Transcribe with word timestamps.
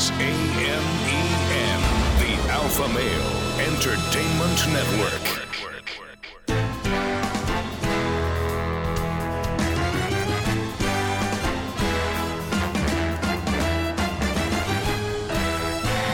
is 0.00 0.10
AMEN, 0.12 1.80
the 2.20 2.32
Alpha 2.50 2.88
Male 2.88 3.30
Entertainment 3.68 4.58
Network. 4.72 5.24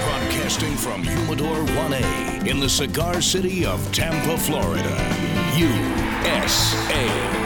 Broadcasting 0.04 0.74
from 0.76 1.04
Humidor 1.04 1.56
1A 1.56 2.48
in 2.48 2.58
the 2.58 2.68
cigar 2.68 3.20
city 3.20 3.64
of 3.64 3.80
Tampa, 3.92 4.36
Florida. 4.36 4.96
USA. 5.56 7.45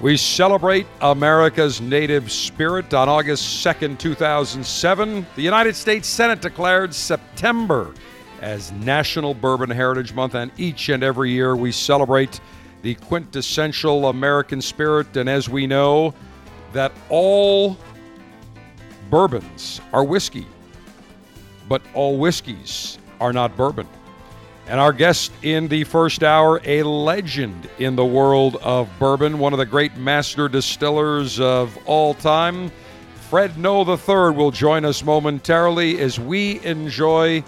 We 0.00 0.16
celebrate 0.16 0.86
America's 1.00 1.80
native 1.80 2.30
spirit 2.30 2.92
on 2.92 3.08
August 3.08 3.64
2nd, 3.64 3.98
2007. 3.98 5.24
The 5.36 5.42
United 5.42 5.76
States 5.76 6.08
Senate 6.08 6.40
declared 6.42 6.92
September 6.92 7.94
as 8.42 8.72
National 8.72 9.34
Bourbon 9.34 9.70
Heritage 9.70 10.12
Month, 10.12 10.34
and 10.34 10.50
each 10.58 10.88
and 10.88 11.02
every 11.02 11.30
year 11.30 11.54
we 11.54 11.70
celebrate 11.70 12.40
the 12.82 12.96
quintessential 12.96 14.08
American 14.08 14.60
spirit. 14.60 15.16
And 15.16 15.28
as 15.28 15.48
we 15.48 15.66
know, 15.66 16.12
that 16.72 16.92
all 17.08 17.78
bourbons 19.10 19.80
are 19.92 20.04
whiskey, 20.04 20.46
but 21.68 21.80
all 21.94 22.18
whiskeys 22.18 22.98
are 23.20 23.32
not 23.32 23.56
bourbon. 23.56 23.86
And 24.66 24.80
our 24.80 24.94
guest 24.94 25.30
in 25.42 25.68
the 25.68 25.84
first 25.84 26.22
hour, 26.22 26.60
a 26.64 26.82
legend 26.82 27.68
in 27.78 27.96
the 27.96 28.04
world 28.04 28.56
of 28.56 28.88
bourbon, 28.98 29.38
one 29.38 29.52
of 29.52 29.58
the 29.58 29.66
great 29.66 29.96
master 29.96 30.48
distillers 30.48 31.38
of 31.38 31.76
all 31.84 32.14
time, 32.14 32.72
Fred 33.28 33.58
Noe 33.58 33.84
III, 33.84 34.34
will 34.34 34.50
join 34.50 34.86
us 34.86 35.04
momentarily 35.04 36.00
as 36.00 36.18
we 36.18 36.64
enjoy 36.64 37.44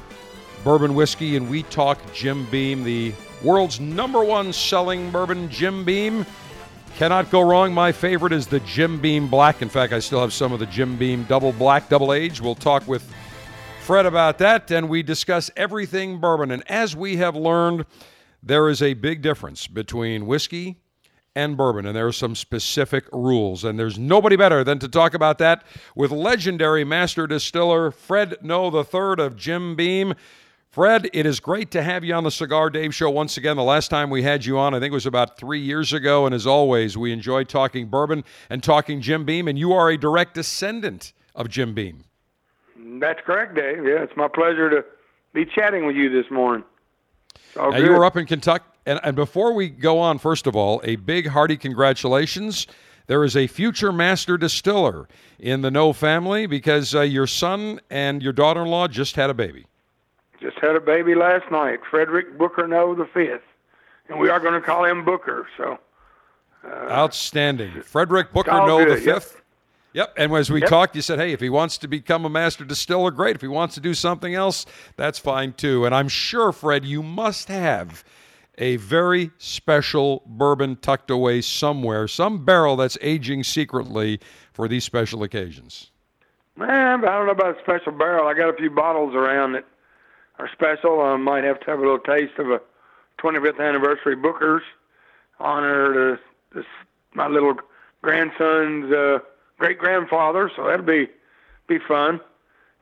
bourbon 0.62 0.94
whiskey 0.94 1.36
and 1.36 1.48
we 1.48 1.62
talk 1.64 1.98
Jim 2.12 2.44
Beam, 2.50 2.84
the 2.84 3.14
world's 3.42 3.80
number 3.80 4.22
one 4.22 4.52
selling 4.52 5.10
bourbon, 5.10 5.48
Jim 5.48 5.84
Beam. 5.84 6.26
Cannot 6.96 7.30
go 7.30 7.40
wrong. 7.40 7.72
My 7.72 7.92
favorite 7.92 8.32
is 8.32 8.46
the 8.46 8.60
Jim 8.60 9.00
Beam 9.00 9.28
Black. 9.28 9.62
In 9.62 9.68
fact, 9.68 9.92
I 9.92 10.00
still 10.00 10.20
have 10.20 10.32
some 10.32 10.52
of 10.52 10.60
the 10.60 10.66
Jim 10.66 10.96
Beam 10.96 11.24
Double 11.24 11.52
Black, 11.52 11.88
Double 11.88 12.12
Age. 12.12 12.40
We'll 12.40 12.54
talk 12.54 12.86
with 12.88 13.10
Fred 13.86 14.04
about 14.04 14.38
that, 14.38 14.68
and 14.72 14.88
we 14.88 15.00
discuss 15.04 15.48
everything 15.56 16.18
bourbon. 16.18 16.50
And 16.50 16.68
as 16.68 16.96
we 16.96 17.18
have 17.18 17.36
learned, 17.36 17.86
there 18.42 18.68
is 18.68 18.82
a 18.82 18.94
big 18.94 19.22
difference 19.22 19.68
between 19.68 20.26
whiskey 20.26 20.80
and 21.36 21.56
bourbon, 21.56 21.86
and 21.86 21.94
there 21.94 22.08
are 22.08 22.12
some 22.12 22.34
specific 22.34 23.04
rules. 23.12 23.62
And 23.62 23.78
there's 23.78 23.96
nobody 23.96 24.34
better 24.34 24.64
than 24.64 24.80
to 24.80 24.88
talk 24.88 25.14
about 25.14 25.38
that 25.38 25.62
with 25.94 26.10
legendary 26.10 26.82
master 26.82 27.28
distiller 27.28 27.92
Fred 27.92 28.38
Noe 28.42 28.74
III 28.74 29.24
of 29.24 29.36
Jim 29.36 29.76
Beam. 29.76 30.14
Fred, 30.68 31.08
it 31.12 31.24
is 31.24 31.38
great 31.38 31.70
to 31.70 31.80
have 31.80 32.02
you 32.02 32.12
on 32.12 32.24
the 32.24 32.32
Cigar 32.32 32.70
Dave 32.70 32.92
Show 32.92 33.10
once 33.10 33.36
again. 33.36 33.56
The 33.56 33.62
last 33.62 33.86
time 33.86 34.10
we 34.10 34.24
had 34.24 34.44
you 34.44 34.58
on, 34.58 34.74
I 34.74 34.80
think 34.80 34.90
it 34.90 34.94
was 34.94 35.06
about 35.06 35.38
three 35.38 35.60
years 35.60 35.92
ago. 35.92 36.26
And 36.26 36.34
as 36.34 36.44
always, 36.44 36.98
we 36.98 37.12
enjoy 37.12 37.44
talking 37.44 37.86
bourbon 37.86 38.24
and 38.50 38.64
talking 38.64 39.00
Jim 39.00 39.24
Beam. 39.24 39.46
And 39.46 39.56
you 39.56 39.72
are 39.72 39.90
a 39.90 39.96
direct 39.96 40.34
descendant 40.34 41.12
of 41.36 41.48
Jim 41.48 41.72
Beam. 41.72 42.02
That's 43.00 43.20
correct, 43.24 43.54
Dave. 43.54 43.84
Yeah, 43.84 44.02
it's 44.02 44.16
my 44.16 44.28
pleasure 44.28 44.70
to 44.70 44.84
be 45.32 45.44
chatting 45.44 45.86
with 45.86 45.96
you 45.96 46.10
this 46.10 46.30
morning. 46.30 46.64
Now, 47.56 47.70
good. 47.70 47.84
you 47.84 47.90
were 47.90 48.04
up 48.04 48.16
in 48.16 48.26
Kentucky. 48.26 48.64
And, 48.86 49.00
and 49.02 49.16
before 49.16 49.52
we 49.52 49.68
go 49.68 49.98
on, 49.98 50.18
first 50.18 50.46
of 50.46 50.54
all, 50.54 50.80
a 50.84 50.96
big 50.96 51.28
hearty 51.28 51.56
congratulations. 51.56 52.66
There 53.08 53.24
is 53.24 53.36
a 53.36 53.46
future 53.46 53.92
master 53.92 54.36
distiller 54.38 55.08
in 55.38 55.62
the 55.62 55.70
Noe 55.70 55.92
family 55.92 56.46
because 56.46 56.94
uh, 56.94 57.00
your 57.02 57.26
son 57.26 57.80
and 57.90 58.22
your 58.22 58.32
daughter 58.32 58.62
in 58.62 58.68
law 58.68 58.88
just 58.88 59.16
had 59.16 59.30
a 59.30 59.34
baby. 59.34 59.66
Just 60.40 60.58
had 60.58 60.76
a 60.76 60.80
baby 60.80 61.14
last 61.14 61.50
night, 61.50 61.80
Frederick 61.88 62.36
Booker 62.38 62.68
Noe 62.68 62.94
the 62.94 63.06
fifth, 63.06 63.42
and 64.08 64.18
we 64.18 64.28
are 64.28 64.38
going 64.38 64.54
to 64.54 64.60
call 64.60 64.84
him 64.84 65.04
Booker. 65.04 65.48
So 65.56 65.78
Outstanding. 66.64 67.82
Frederick 67.82 68.32
Booker 68.32 68.52
Noe 68.52 68.88
the 68.88 68.96
fifth. 68.96 69.34
yep. 69.34 69.42
Yep. 69.96 70.12
And 70.18 70.32
as 70.34 70.50
we 70.50 70.60
Yep. 70.60 70.68
talked, 70.68 70.94
you 70.94 71.00
said, 71.00 71.18
hey, 71.18 71.32
if 71.32 71.40
he 71.40 71.48
wants 71.48 71.78
to 71.78 71.88
become 71.88 72.26
a 72.26 72.28
master 72.28 72.66
distiller, 72.66 73.10
great. 73.10 73.34
If 73.34 73.40
he 73.40 73.48
wants 73.48 73.74
to 73.76 73.80
do 73.80 73.94
something 73.94 74.34
else, 74.34 74.66
that's 74.96 75.18
fine 75.18 75.54
too. 75.54 75.86
And 75.86 75.94
I'm 75.94 76.08
sure, 76.08 76.52
Fred, 76.52 76.84
you 76.84 77.02
must 77.02 77.48
have 77.48 78.04
a 78.58 78.76
very 78.76 79.30
special 79.38 80.22
bourbon 80.26 80.76
tucked 80.76 81.10
away 81.10 81.40
somewhere, 81.40 82.06
some 82.08 82.44
barrel 82.44 82.76
that's 82.76 82.98
aging 83.00 83.44
secretly 83.44 84.20
for 84.52 84.68
these 84.68 84.84
special 84.84 85.22
occasions. 85.22 85.90
Man, 86.56 87.02
I 87.02 87.16
don't 87.16 87.24
know 87.24 87.32
about 87.32 87.56
a 87.56 87.60
special 87.62 87.92
barrel. 87.92 88.28
I 88.28 88.34
got 88.34 88.50
a 88.50 88.54
few 88.54 88.68
bottles 88.70 89.14
around 89.14 89.52
that 89.52 89.64
are 90.38 90.50
special. 90.52 91.00
I 91.00 91.16
might 91.16 91.44
have 91.44 91.58
to 91.60 91.66
have 91.70 91.78
a 91.78 91.82
little 91.82 91.98
taste 92.00 92.38
of 92.38 92.50
a 92.50 92.60
25th 93.18 93.66
anniversary 93.66 94.14
Booker's 94.14 94.62
honor 95.40 95.94
to 95.94 96.22
this 96.54 96.66
my 97.14 97.28
little 97.28 97.54
grandson's 98.02 98.92
uh, 98.92 99.20
great 99.58 99.78
grandfather. 99.78 100.50
So 100.56 100.66
that'll 100.66 100.84
be 100.86 101.08
be 101.68 101.78
fun. 101.86 102.20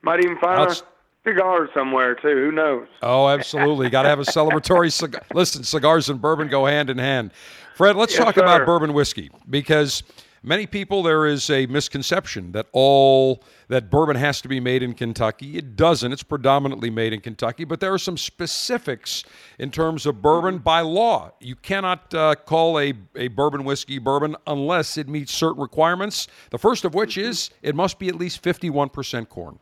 Might 0.01 0.19
even 0.23 0.37
find 0.37 0.61
Outs- 0.61 0.81
a 0.81 1.29
cigar 1.29 1.69
somewhere 1.73 2.15
too. 2.15 2.27
Who 2.29 2.51
knows? 2.51 2.87
Oh, 3.01 3.27
absolutely. 3.27 3.89
Got 3.89 4.03
to 4.03 4.09
have 4.09 4.19
a 4.19 4.23
celebratory 4.23 4.91
cigar. 4.91 5.23
Listen, 5.33 5.63
cigars 5.63 6.09
and 6.09 6.21
bourbon 6.21 6.47
go 6.47 6.65
hand 6.65 6.89
in 6.89 6.97
hand. 6.97 7.31
Fred, 7.75 7.95
let's 7.95 8.13
Yes, 8.13 8.23
talk 8.23 8.37
about 8.37 8.65
bourbon 8.65 8.93
whiskey 8.93 9.31
because 9.49 10.03
many 10.45 10.67
people 10.67 11.03
there 11.03 11.25
is 11.25 11.49
a 11.49 11.65
misconception 11.65 12.51
that 12.53 12.67
all 12.71 13.43
that 13.67 13.89
bourbon 13.89 14.15
has 14.15 14.41
to 14.41 14.47
be 14.47 14.59
made 14.59 14.83
in 14.83 14.93
Kentucky. 14.93 15.57
It 15.57 15.75
doesn't. 15.75 16.11
It's 16.11 16.23
predominantly 16.23 16.89
made 16.89 17.13
in 17.13 17.19
Kentucky, 17.19 17.63
but 17.63 17.79
there 17.79 17.93
are 17.93 17.97
some 17.99 18.17
specifics 18.17 19.23
in 19.57 19.71
terms 19.71 20.05
of 20.05 20.21
bourbon 20.21 20.59
by 20.59 20.81
law. 20.81 21.31
You 21.39 21.55
cannot 21.55 22.13
uh, 22.13 22.35
call 22.35 22.79
a, 22.79 22.93
a 23.15 23.29
bourbon 23.29 23.63
whiskey 23.63 23.97
bourbon 23.97 24.35
unless 24.45 24.97
it 24.97 25.09
meets 25.09 25.33
certain 25.33 25.61
requirements. 25.61 26.27
The 26.51 26.59
first 26.59 26.85
of 26.85 26.93
which 26.93 27.17
is 27.17 27.49
it 27.61 27.75
must 27.75 27.99
be 27.99 28.07
at 28.07 28.15
least 28.15 28.43
51% 28.43 29.29
corn. 29.29 29.59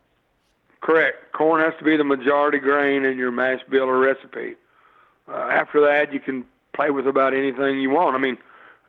Correct. 0.81 1.31
Corn 1.31 1.61
has 1.61 1.73
to 1.79 1.85
be 1.85 1.95
the 1.95 2.03
majority 2.03 2.59
grain 2.59 3.05
in 3.05 3.17
your 3.17 3.31
mash 3.31 3.61
bill 3.69 3.83
or 3.83 3.99
recipe. 3.99 4.55
Uh, 5.29 5.35
after 5.35 5.79
that, 5.79 6.13
you 6.13 6.19
can 6.19 6.43
play 6.73 6.89
with 6.89 7.07
about 7.07 7.33
anything 7.33 7.79
you 7.79 7.89
want. 7.89 8.15
I 8.15 8.19
mean, 8.19 8.37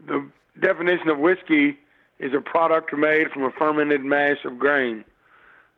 the 0.07 0.29
definition 0.61 1.09
of 1.09 1.19
whiskey 1.19 1.79
is 2.19 2.33
a 2.33 2.41
product 2.41 2.97
made 2.97 3.31
from 3.31 3.45
a 3.45 3.51
fermented 3.51 4.05
mash 4.05 4.45
of 4.45 4.59
grain. 4.59 5.05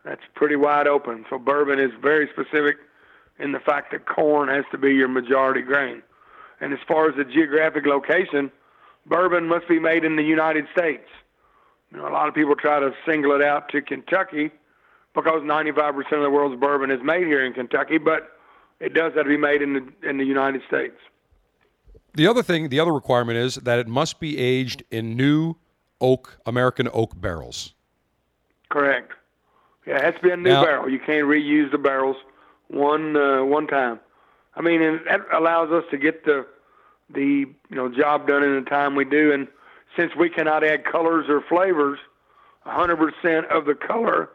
That's 0.04 0.22
pretty 0.34 0.56
wide 0.56 0.86
open. 0.86 1.24
So 1.28 1.38
bourbon 1.38 1.80
is 1.80 1.91
very 2.00 2.28
specific 2.32 2.76
in 3.38 3.52
the 3.52 3.60
fact 3.60 3.92
that 3.92 4.06
corn 4.06 4.48
has 4.48 4.64
to 4.70 4.78
be 4.78 4.94
your 4.94 5.08
majority 5.08 5.62
grain. 5.62 6.02
And 6.60 6.72
as 6.72 6.78
far 6.86 7.08
as 7.08 7.16
the 7.16 7.24
geographic 7.24 7.86
location, 7.86 8.50
bourbon 9.04 9.47
must 9.48 9.69
be 9.69 9.78
made 9.78 10.04
in 10.04 10.16
the 10.16 10.22
United 10.22 10.66
States. 10.72 11.08
You 11.91 11.98
know, 11.98 12.08
a 12.08 12.10
lot 12.10 12.28
of 12.28 12.34
people 12.34 12.54
try 12.56 12.80
to 12.80 12.92
single 13.04 13.34
it 13.34 13.42
out 13.42 13.68
to 13.70 13.82
Kentucky 13.82 14.50
because 15.14 15.42
95% 15.42 15.98
of 16.12 16.22
the 16.22 16.30
world's 16.30 16.60
bourbon 16.60 16.91
is 16.91 17.00
made 17.03 17.27
here 17.27 17.44
in 17.44 17.53
Kentucky, 17.53 17.98
but 17.98 18.39
it 18.80 18.94
does 18.94 19.15
have 19.15 19.24
to 19.24 19.28
be 19.28 19.36
made 19.36 19.62
in 19.62 19.72
the 19.72 20.09
in 20.09 20.18
the 20.18 20.24
United 20.24 20.62
States. 20.68 20.97
The 22.15 22.27
other 22.27 22.42
thing, 22.42 22.68
the 22.68 22.80
other 22.80 22.92
requirement 22.92 23.39
is 23.39 23.56
that 23.56 23.78
it 23.78 23.89
must 23.89 24.21
be 24.21 24.39
aged 24.39 24.84
in 24.91 25.16
new 25.16 25.56
oak, 26.01 26.39
American 26.47 26.89
oak 26.93 27.21
barrels. 27.21 27.75
Correct. 28.69 29.13
Yeah, 29.87 29.97
it 29.97 30.03
has 30.04 30.15
to 30.16 30.21
be 30.21 30.31
a 30.31 30.37
new 30.37 30.51
Now- 30.51 30.65
barrel. 30.65 30.89
You 30.89 30.98
can't 30.98 31.27
reuse 31.27 31.71
the 31.71 31.78
barrels 31.78 32.16
one 32.69 33.16
uh, 33.16 33.45
one 33.45 33.66
time. 33.66 34.01
I 34.54 34.63
mean, 34.63 34.83
and 34.83 35.01
that 35.07 35.21
allows 35.33 35.71
us 35.71 35.84
to 35.91 35.98
get 35.98 36.25
the 36.25 36.47
the 37.10 37.22
you 37.69 37.77
know 37.77 37.89
job 37.89 38.27
done 38.27 38.43
in 38.43 38.54
the 38.63 38.69
time 38.69 38.95
we 38.97 39.04
do. 39.04 39.33
And 39.33 39.47
since 39.97 40.13
we 40.16 40.28
cannot 40.28 40.65
add 40.65 40.84
colors 40.84 41.27
or 41.28 41.41
flavors, 41.43 41.99
100% 42.66 43.47
of 43.49 43.65
the 43.65 43.75
color 43.75 44.31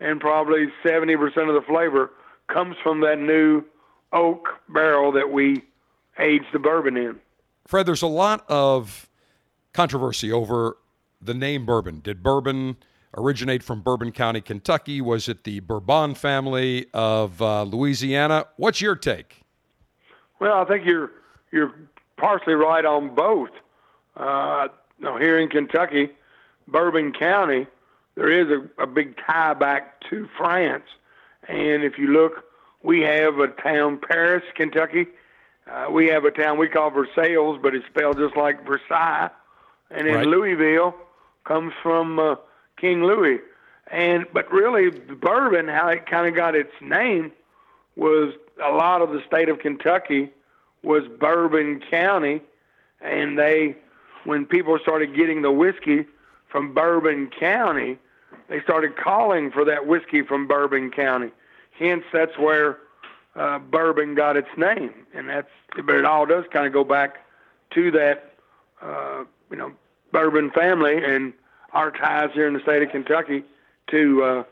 and 0.00 0.20
probably 0.20 0.68
70% 0.84 1.14
of 1.48 1.54
the 1.54 1.62
flavor 1.66 2.10
comes 2.48 2.76
from 2.82 3.00
that 3.02 3.18
new 3.18 3.62
oak 4.12 4.48
barrel 4.68 5.12
that 5.12 5.30
we 5.30 5.62
age 6.18 6.42
the 6.52 6.58
bourbon 6.58 6.96
in. 6.96 7.20
Fred, 7.66 7.86
there's 7.86 8.02
a 8.02 8.06
lot 8.06 8.44
of 8.48 9.08
controversy 9.72 10.32
over 10.32 10.76
the 11.26 11.34
name 11.34 11.66
bourbon. 11.66 12.00
Did 12.00 12.22
bourbon 12.22 12.76
originate 13.16 13.62
from 13.62 13.80
Bourbon 13.80 14.12
County, 14.12 14.40
Kentucky? 14.40 15.00
Was 15.00 15.28
it 15.28 15.44
the 15.44 15.60
Bourbon 15.60 16.14
family 16.14 16.86
of 16.92 17.40
uh, 17.40 17.62
Louisiana? 17.62 18.46
What's 18.56 18.80
your 18.80 18.96
take? 18.96 19.42
Well, 20.40 20.60
I 20.60 20.64
think 20.64 20.84
you're 20.84 21.10
you're 21.52 21.72
partially 22.16 22.54
right 22.54 22.84
on 22.84 23.14
both. 23.14 23.50
Uh, 24.16 24.68
know, 24.98 25.18
here 25.18 25.38
in 25.38 25.48
Kentucky, 25.48 26.10
Bourbon 26.66 27.12
County, 27.12 27.66
there 28.16 28.28
is 28.28 28.48
a, 28.48 28.82
a 28.82 28.86
big 28.86 29.16
tie 29.24 29.54
back 29.54 30.00
to 30.10 30.28
France. 30.36 30.84
And 31.48 31.84
if 31.84 31.98
you 31.98 32.08
look, 32.08 32.44
we 32.82 33.00
have 33.02 33.38
a 33.38 33.48
town, 33.48 34.00
Paris, 34.08 34.42
Kentucky. 34.56 35.06
Uh, 35.70 35.86
we 35.90 36.08
have 36.08 36.24
a 36.24 36.30
town 36.30 36.58
we 36.58 36.68
call 36.68 36.90
Versailles, 36.90 37.58
but 37.62 37.74
it's 37.74 37.86
spelled 37.86 38.18
just 38.18 38.36
like 38.36 38.66
Versailles. 38.66 39.30
And 39.90 40.06
in 40.08 40.14
Right. 40.14 40.26
Louisville 40.26 40.94
comes 41.44 41.72
from 41.82 42.18
uh, 42.18 42.36
King 42.76 43.04
Louis. 43.04 43.38
And 43.90 44.26
but 44.32 44.50
really, 44.50 44.90
bourbon, 44.90 45.68
how 45.68 45.88
it 45.88 46.06
kind 46.06 46.26
of 46.26 46.34
got 46.34 46.54
its 46.54 46.72
name, 46.80 47.32
was 47.96 48.34
a 48.62 48.72
lot 48.72 49.02
of 49.02 49.10
the 49.10 49.22
state 49.26 49.48
of 49.48 49.58
Kentucky 49.58 50.30
was 50.82 51.04
Bourbon 51.18 51.80
County, 51.90 52.42
and 53.00 53.38
they, 53.38 53.76
when 54.24 54.44
people 54.46 54.78
started 54.78 55.14
getting 55.14 55.42
the 55.42 55.50
whiskey 55.50 56.06
from 56.48 56.74
Bourbon 56.74 57.30
County, 57.38 57.98
they 58.48 58.60
started 58.60 58.96
calling 58.96 59.50
for 59.50 59.64
that 59.64 59.86
whiskey 59.86 60.22
from 60.22 60.46
Bourbon 60.46 60.90
County. 60.90 61.30
Hence, 61.78 62.04
that's 62.12 62.38
where 62.38 62.78
uh, 63.34 63.58
bourbon 63.58 64.14
got 64.14 64.36
its 64.36 64.48
name, 64.56 64.92
and 65.14 65.28
that's. 65.28 65.48
But 65.74 65.96
it 65.96 66.04
all 66.04 66.26
does 66.26 66.44
kind 66.52 66.66
of 66.66 66.72
go 66.72 66.84
back 66.84 67.16
to 67.70 67.90
that, 67.90 68.34
uh, 68.80 69.24
you 69.50 69.56
know, 69.56 69.72
bourbon 70.14 70.50
family 70.52 71.04
and 71.04 71.34
our 71.72 71.90
ties 71.90 72.30
here 72.32 72.46
in 72.46 72.54
the 72.54 72.60
state 72.60 72.82
of 72.82 72.88
Kentucky 72.90 73.42
to 73.90 74.22
uh, 74.22 74.44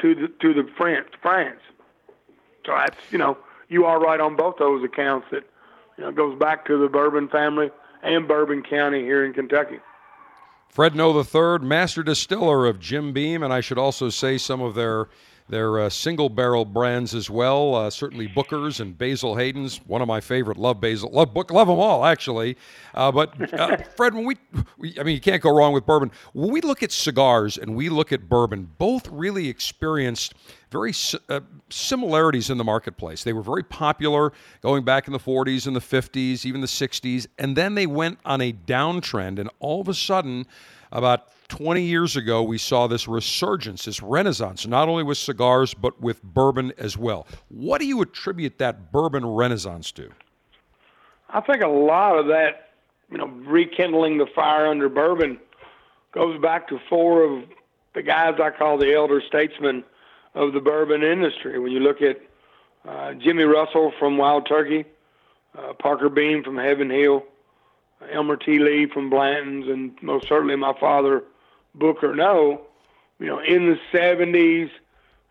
to 0.00 0.14
the 0.14 0.28
to 0.40 0.54
the 0.54 0.68
France 0.76 1.08
France. 1.20 1.60
So 2.64 2.72
that's 2.72 2.96
you 3.10 3.18
know 3.18 3.36
you 3.68 3.86
are 3.86 3.98
right 3.98 4.20
on 4.20 4.36
both 4.36 4.56
those 4.58 4.84
accounts 4.84 5.26
that 5.32 5.44
you 5.96 6.04
know 6.04 6.12
goes 6.12 6.38
back 6.38 6.66
to 6.66 6.78
the 6.78 6.88
Bourbon 6.88 7.28
family 7.28 7.70
and 8.02 8.28
Bourbon 8.28 8.62
County 8.62 9.00
here 9.00 9.24
in 9.24 9.32
Kentucky. 9.32 9.80
Fred 10.68 10.94
Noe 10.94 11.18
III, 11.18 11.66
master 11.66 12.04
distiller 12.04 12.66
of 12.66 12.78
Jim 12.78 13.12
Beam, 13.12 13.42
and 13.42 13.52
I 13.52 13.60
should 13.60 13.78
also 13.78 14.08
say 14.08 14.38
some 14.38 14.60
of 14.60 14.76
their 14.76 15.08
their 15.50 15.80
uh, 15.80 15.90
single 15.90 16.28
barrel 16.28 16.64
brands 16.64 17.14
as 17.14 17.28
well. 17.28 17.74
Uh, 17.74 17.90
certainly 17.90 18.26
Booker's 18.28 18.80
and 18.80 18.96
Basil 18.96 19.36
Hayden's, 19.36 19.78
one 19.86 20.00
of 20.00 20.08
my 20.08 20.20
favorite. 20.20 20.56
Love 20.56 20.80
Basil, 20.80 21.10
love 21.10 21.34
Book, 21.34 21.50
love 21.50 21.68
them 21.68 21.78
all 21.78 22.04
actually. 22.04 22.56
Uh, 22.94 23.10
but 23.10 23.52
uh, 23.52 23.76
Fred, 23.96 24.14
when 24.14 24.24
we, 24.24 24.36
we, 24.78 24.96
I 24.98 25.02
mean, 25.02 25.14
you 25.14 25.20
can't 25.20 25.42
go 25.42 25.54
wrong 25.54 25.72
with 25.72 25.84
bourbon. 25.84 26.12
When 26.32 26.50
we 26.50 26.60
look 26.60 26.82
at 26.82 26.92
cigars 26.92 27.58
and 27.58 27.74
we 27.74 27.88
look 27.88 28.12
at 28.12 28.28
bourbon, 28.28 28.70
both 28.78 29.08
really 29.08 29.48
experienced 29.48 30.34
very 30.70 30.92
uh, 31.28 31.40
similarities 31.68 32.48
in 32.48 32.56
the 32.56 32.64
marketplace. 32.64 33.24
They 33.24 33.32
were 33.32 33.42
very 33.42 33.64
popular 33.64 34.32
going 34.62 34.84
back 34.84 35.08
in 35.08 35.12
the 35.12 35.18
40s 35.18 35.66
and 35.66 35.74
the 35.74 35.80
50s, 35.80 36.46
even 36.46 36.60
the 36.60 36.68
60s, 36.68 37.26
and 37.38 37.56
then 37.56 37.74
they 37.74 37.86
went 37.86 38.18
on 38.24 38.40
a 38.40 38.52
downtrend. 38.52 39.40
And 39.40 39.50
all 39.58 39.80
of 39.80 39.88
a 39.88 39.94
sudden, 39.94 40.46
about 40.92 41.28
20 41.48 41.82
years 41.82 42.16
ago, 42.16 42.42
we 42.42 42.58
saw 42.58 42.86
this 42.86 43.08
resurgence, 43.08 43.84
this 43.84 44.02
renaissance, 44.02 44.66
not 44.66 44.88
only 44.88 45.02
with 45.02 45.18
cigars, 45.18 45.74
but 45.74 46.00
with 46.00 46.22
bourbon 46.22 46.72
as 46.78 46.96
well. 46.96 47.26
What 47.48 47.80
do 47.80 47.86
you 47.86 48.00
attribute 48.00 48.58
that 48.58 48.92
bourbon 48.92 49.26
renaissance 49.26 49.92
to? 49.92 50.10
I 51.28 51.40
think 51.40 51.62
a 51.62 51.68
lot 51.68 52.18
of 52.18 52.26
that, 52.26 52.70
you 53.10 53.18
know, 53.18 53.26
rekindling 53.26 54.18
the 54.18 54.26
fire 54.26 54.66
under 54.66 54.88
bourbon 54.88 55.38
goes 56.12 56.40
back 56.40 56.68
to 56.68 56.80
four 56.88 57.22
of 57.22 57.44
the 57.94 58.02
guys 58.02 58.38
I 58.40 58.50
call 58.50 58.78
the 58.78 58.94
elder 58.94 59.20
statesmen 59.26 59.84
of 60.34 60.52
the 60.52 60.60
bourbon 60.60 61.02
industry. 61.02 61.58
When 61.58 61.72
you 61.72 61.80
look 61.80 62.02
at 62.02 62.20
uh, 62.88 63.14
Jimmy 63.14 63.44
Russell 63.44 63.92
from 63.98 64.16
Wild 64.16 64.46
Turkey, 64.46 64.84
uh, 65.56 65.72
Parker 65.74 66.08
Beam 66.08 66.42
from 66.42 66.56
Heaven 66.56 66.90
Hill, 66.90 67.24
Elmer 68.10 68.36
T. 68.36 68.58
Lee 68.58 68.86
from 68.86 69.10
Blanton's, 69.10 69.68
and 69.68 69.92
most 70.02 70.28
certainly 70.28 70.56
my 70.56 70.72
father, 70.78 71.22
Booker 71.74 72.14
Noe, 72.14 72.62
you 73.18 73.26
know, 73.26 73.38
in 73.38 73.66
the 73.66 73.78
70s 73.92 74.70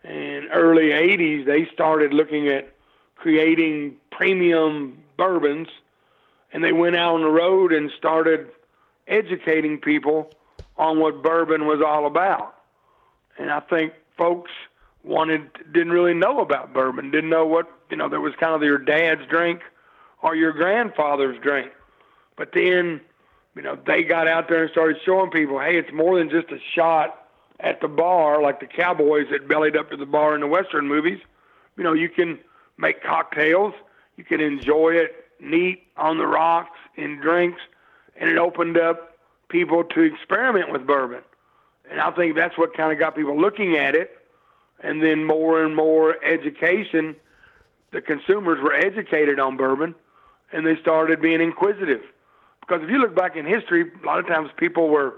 and 0.03 0.47
early 0.51 0.89
80s, 0.89 1.45
they 1.45 1.65
started 1.73 2.13
looking 2.13 2.47
at 2.47 2.73
creating 3.15 3.95
premium 4.11 4.97
bourbons, 5.17 5.67
and 6.53 6.63
they 6.63 6.71
went 6.71 6.95
out 6.95 7.15
on 7.15 7.21
the 7.21 7.29
road 7.29 7.73
and 7.73 7.91
started 7.97 8.49
educating 9.07 9.77
people 9.77 10.31
on 10.77 10.99
what 10.99 11.21
bourbon 11.21 11.65
was 11.65 11.81
all 11.85 12.05
about. 12.05 12.55
And 13.37 13.51
I 13.51 13.59
think 13.59 13.93
folks 14.17 14.51
wanted 15.03 15.49
didn't 15.71 15.91
really 15.91 16.13
know 16.13 16.39
about 16.39 16.73
bourbon, 16.73 17.11
didn't 17.11 17.29
know 17.29 17.45
what 17.45 17.69
you 17.89 17.97
know. 17.97 18.09
There 18.09 18.21
was 18.21 18.33
kind 18.39 18.53
of 18.53 18.63
your 18.63 18.77
dad's 18.77 19.25
drink 19.27 19.61
or 20.21 20.35
your 20.35 20.51
grandfather's 20.51 21.39
drink, 21.41 21.71
but 22.39 22.53
then 22.53 23.01
you 23.55 23.61
know 23.61 23.77
they 23.85 24.01
got 24.01 24.27
out 24.27 24.47
there 24.47 24.63
and 24.63 24.71
started 24.71 24.97
showing 25.05 25.29
people, 25.29 25.59
hey, 25.59 25.77
it's 25.77 25.91
more 25.93 26.17
than 26.17 26.29
just 26.29 26.49
a 26.51 26.57
shot 26.73 27.27
at 27.59 27.81
the 27.81 27.87
bar 27.89 28.41
like 28.41 28.61
the 28.61 28.65
cowboys 28.65 29.27
that 29.29 29.47
bellied 29.47 29.75
up 29.75 29.91
to 29.91 29.97
the 29.97 30.05
bar 30.05 30.33
in 30.33 30.41
the 30.41 30.47
western 30.47 30.87
movies. 30.87 31.19
You 31.77 31.83
know, 31.83 31.93
you 31.93 32.09
can 32.09 32.39
make 32.77 33.03
cocktails, 33.03 33.73
you 34.15 34.23
can 34.23 34.39
enjoy 34.39 34.91
it 34.91 35.25
neat 35.41 35.83
on 35.97 36.17
the 36.17 36.25
rocks 36.25 36.79
in 36.95 37.19
drinks, 37.19 37.61
and 38.15 38.29
it 38.29 38.37
opened 38.37 38.77
up 38.77 39.17
people 39.49 39.83
to 39.83 40.01
experiment 40.01 40.71
with 40.71 40.87
bourbon. 40.87 41.21
And 41.91 41.99
I 41.99 42.11
think 42.11 42.35
that's 42.35 42.57
what 42.57 42.75
kind 42.75 42.93
of 42.93 42.99
got 42.99 43.15
people 43.15 43.39
looking 43.39 43.75
at 43.75 43.95
it. 43.95 44.11
And 44.81 45.03
then 45.03 45.25
more 45.25 45.63
and 45.63 45.75
more 45.75 46.23
education, 46.23 47.15
the 47.91 47.99
consumers 47.99 48.59
were 48.61 48.73
educated 48.73 49.39
on 49.39 49.57
bourbon 49.57 49.95
and 50.51 50.65
they 50.65 50.75
started 50.77 51.21
being 51.21 51.41
inquisitive. 51.41 52.01
Because 52.69 52.83
if 52.83 52.89
you 52.89 52.99
look 52.99 53.15
back 53.15 53.35
in 53.35 53.45
history, 53.45 53.85
a 54.01 54.05
lot 54.05 54.19
of 54.19 54.27
times 54.27 54.51
people 54.57 54.89
were 54.89 55.15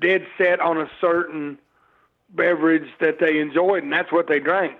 dead 0.00 0.26
set 0.36 0.60
on 0.60 0.78
a 0.78 0.90
certain 1.00 1.58
beverage 2.30 2.88
that 3.00 3.18
they 3.18 3.38
enjoyed 3.38 3.82
and 3.82 3.92
that's 3.92 4.12
what 4.12 4.28
they 4.28 4.38
drank. 4.38 4.76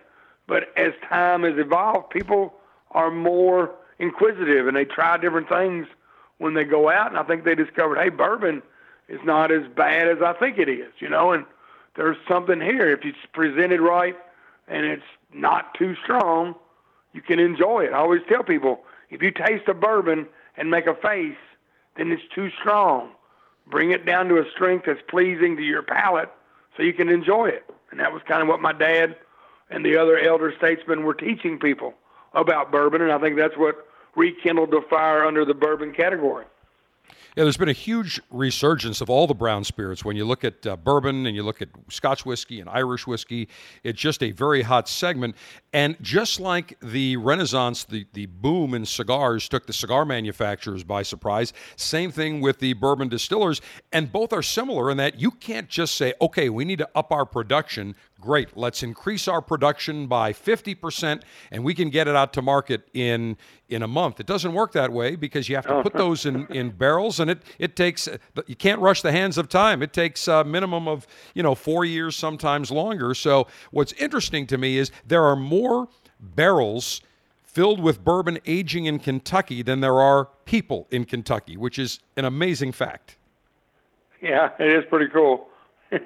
But 0.46 0.64
as 0.76 0.92
time 1.08 1.44
has 1.44 1.54
evolved, 1.56 2.10
people 2.10 2.54
are 2.90 3.10
more 3.10 3.74
inquisitive 3.98 4.66
and 4.66 4.76
they 4.76 4.84
try 4.84 5.16
different 5.16 5.48
things 5.48 5.86
when 6.38 6.54
they 6.54 6.64
go 6.64 6.90
out. 6.90 7.08
And 7.08 7.18
I 7.18 7.22
think 7.22 7.44
they 7.44 7.54
discovered, 7.54 7.96
hey, 7.98 8.10
bourbon 8.10 8.62
is 9.08 9.20
not 9.24 9.50
as 9.50 9.62
bad 9.74 10.08
as 10.08 10.18
I 10.22 10.34
think 10.34 10.58
it 10.58 10.68
is, 10.68 10.92
you 10.98 11.08
know, 11.08 11.32
and 11.32 11.44
there's 11.96 12.18
something 12.28 12.60
here. 12.60 12.90
If 12.90 13.00
it's 13.04 13.18
presented 13.32 13.80
right 13.80 14.16
and 14.68 14.84
it's 14.84 15.02
not 15.32 15.74
too 15.74 15.94
strong, 16.04 16.54
you 17.14 17.22
can 17.22 17.38
enjoy 17.38 17.84
it. 17.84 17.92
I 17.92 17.98
always 17.98 18.22
tell 18.28 18.42
people 18.42 18.80
if 19.08 19.22
you 19.22 19.30
taste 19.30 19.68
a 19.68 19.74
bourbon 19.74 20.26
and 20.56 20.70
make 20.70 20.86
a 20.86 20.94
face, 20.94 21.36
then 21.96 22.12
it's 22.12 22.22
too 22.34 22.50
strong. 22.60 23.10
Bring 23.66 23.90
it 23.90 24.04
down 24.04 24.28
to 24.28 24.38
a 24.38 24.50
strength 24.50 24.86
that's 24.86 25.00
pleasing 25.08 25.56
to 25.56 25.62
your 25.62 25.82
palate 25.82 26.30
so 26.76 26.82
you 26.82 26.92
can 26.92 27.08
enjoy 27.08 27.46
it. 27.46 27.64
And 27.90 28.00
that 28.00 28.12
was 28.12 28.22
kind 28.26 28.42
of 28.42 28.48
what 28.48 28.60
my 28.60 28.72
dad 28.72 29.16
and 29.70 29.84
the 29.84 29.96
other 29.96 30.18
elder 30.18 30.52
statesmen 30.56 31.04
were 31.04 31.14
teaching 31.14 31.58
people 31.58 31.94
about 32.34 32.70
bourbon. 32.72 33.02
And 33.02 33.12
I 33.12 33.18
think 33.18 33.36
that's 33.36 33.56
what 33.56 33.86
rekindled 34.16 34.70
the 34.70 34.82
fire 34.88 35.24
under 35.24 35.44
the 35.44 35.54
bourbon 35.54 35.92
category. 35.92 36.46
Yeah, 37.36 37.44
there's 37.44 37.56
been 37.56 37.68
a 37.68 37.72
huge 37.72 38.20
resurgence 38.30 39.00
of 39.00 39.08
all 39.08 39.26
the 39.26 39.34
brown 39.34 39.62
spirits. 39.64 40.04
When 40.04 40.16
you 40.16 40.24
look 40.24 40.44
at 40.44 40.66
uh, 40.66 40.76
bourbon 40.76 41.26
and 41.26 41.36
you 41.36 41.42
look 41.42 41.62
at 41.62 41.68
Scotch 41.88 42.26
whiskey 42.26 42.60
and 42.60 42.68
Irish 42.68 43.06
whiskey, 43.06 43.48
it's 43.84 44.00
just 44.00 44.22
a 44.22 44.32
very 44.32 44.62
hot 44.62 44.88
segment. 44.88 45.36
And 45.72 45.96
just 46.02 46.40
like 46.40 46.76
the 46.80 47.16
Renaissance, 47.16 47.84
the, 47.84 48.06
the 48.14 48.26
boom 48.26 48.74
in 48.74 48.84
cigars 48.84 49.48
took 49.48 49.66
the 49.66 49.72
cigar 49.72 50.04
manufacturers 50.04 50.82
by 50.82 51.02
surprise, 51.02 51.52
same 51.76 52.10
thing 52.10 52.40
with 52.40 52.58
the 52.58 52.72
bourbon 52.72 53.08
distillers. 53.08 53.60
And 53.92 54.10
both 54.10 54.32
are 54.32 54.42
similar 54.42 54.90
in 54.90 54.96
that 54.96 55.20
you 55.20 55.30
can't 55.30 55.68
just 55.68 55.94
say, 55.94 56.14
okay, 56.20 56.48
we 56.48 56.64
need 56.64 56.78
to 56.78 56.88
up 56.96 57.12
our 57.12 57.24
production. 57.24 57.94
Great, 58.20 58.54
let's 58.54 58.82
increase 58.82 59.26
our 59.28 59.40
production 59.40 60.06
by 60.06 60.32
50% 60.32 61.22
and 61.50 61.64
we 61.64 61.74
can 61.74 61.88
get 61.88 62.06
it 62.06 62.14
out 62.14 62.32
to 62.34 62.42
market 62.42 62.86
in 62.92 63.36
in 63.70 63.82
a 63.82 63.88
month. 63.88 64.20
It 64.20 64.26
doesn't 64.26 64.52
work 64.52 64.72
that 64.72 64.92
way 64.92 65.14
because 65.16 65.48
you 65.48 65.54
have 65.54 65.66
to 65.66 65.76
oh, 65.76 65.82
put 65.82 65.94
those 65.94 66.26
in, 66.26 66.46
in 66.48 66.70
barrels 66.70 67.20
and 67.20 67.30
it, 67.30 67.42
it 67.58 67.76
takes 67.76 68.08
you 68.46 68.56
can't 68.56 68.80
rush 68.80 69.00
the 69.00 69.12
hands 69.12 69.38
of 69.38 69.48
time. 69.48 69.82
It 69.82 69.92
takes 69.92 70.28
a 70.28 70.44
minimum 70.44 70.86
of, 70.86 71.06
you 71.34 71.42
know, 71.42 71.54
4 71.54 71.84
years 71.84 72.16
sometimes 72.16 72.70
longer. 72.70 73.14
So 73.14 73.46
what's 73.70 73.92
interesting 73.94 74.46
to 74.48 74.58
me 74.58 74.76
is 74.76 74.90
there 75.06 75.24
are 75.24 75.36
more 75.36 75.88
barrels 76.18 77.00
filled 77.42 77.80
with 77.80 78.04
bourbon 78.04 78.38
aging 78.46 78.86
in 78.86 78.98
Kentucky 78.98 79.62
than 79.62 79.80
there 79.80 80.00
are 80.00 80.28
people 80.44 80.86
in 80.90 81.04
Kentucky, 81.04 81.56
which 81.56 81.78
is 81.78 82.00
an 82.16 82.24
amazing 82.24 82.72
fact. 82.72 83.16
Yeah, 84.20 84.50
it 84.58 84.72
is 84.72 84.84
pretty 84.90 85.10
cool. 85.10 85.48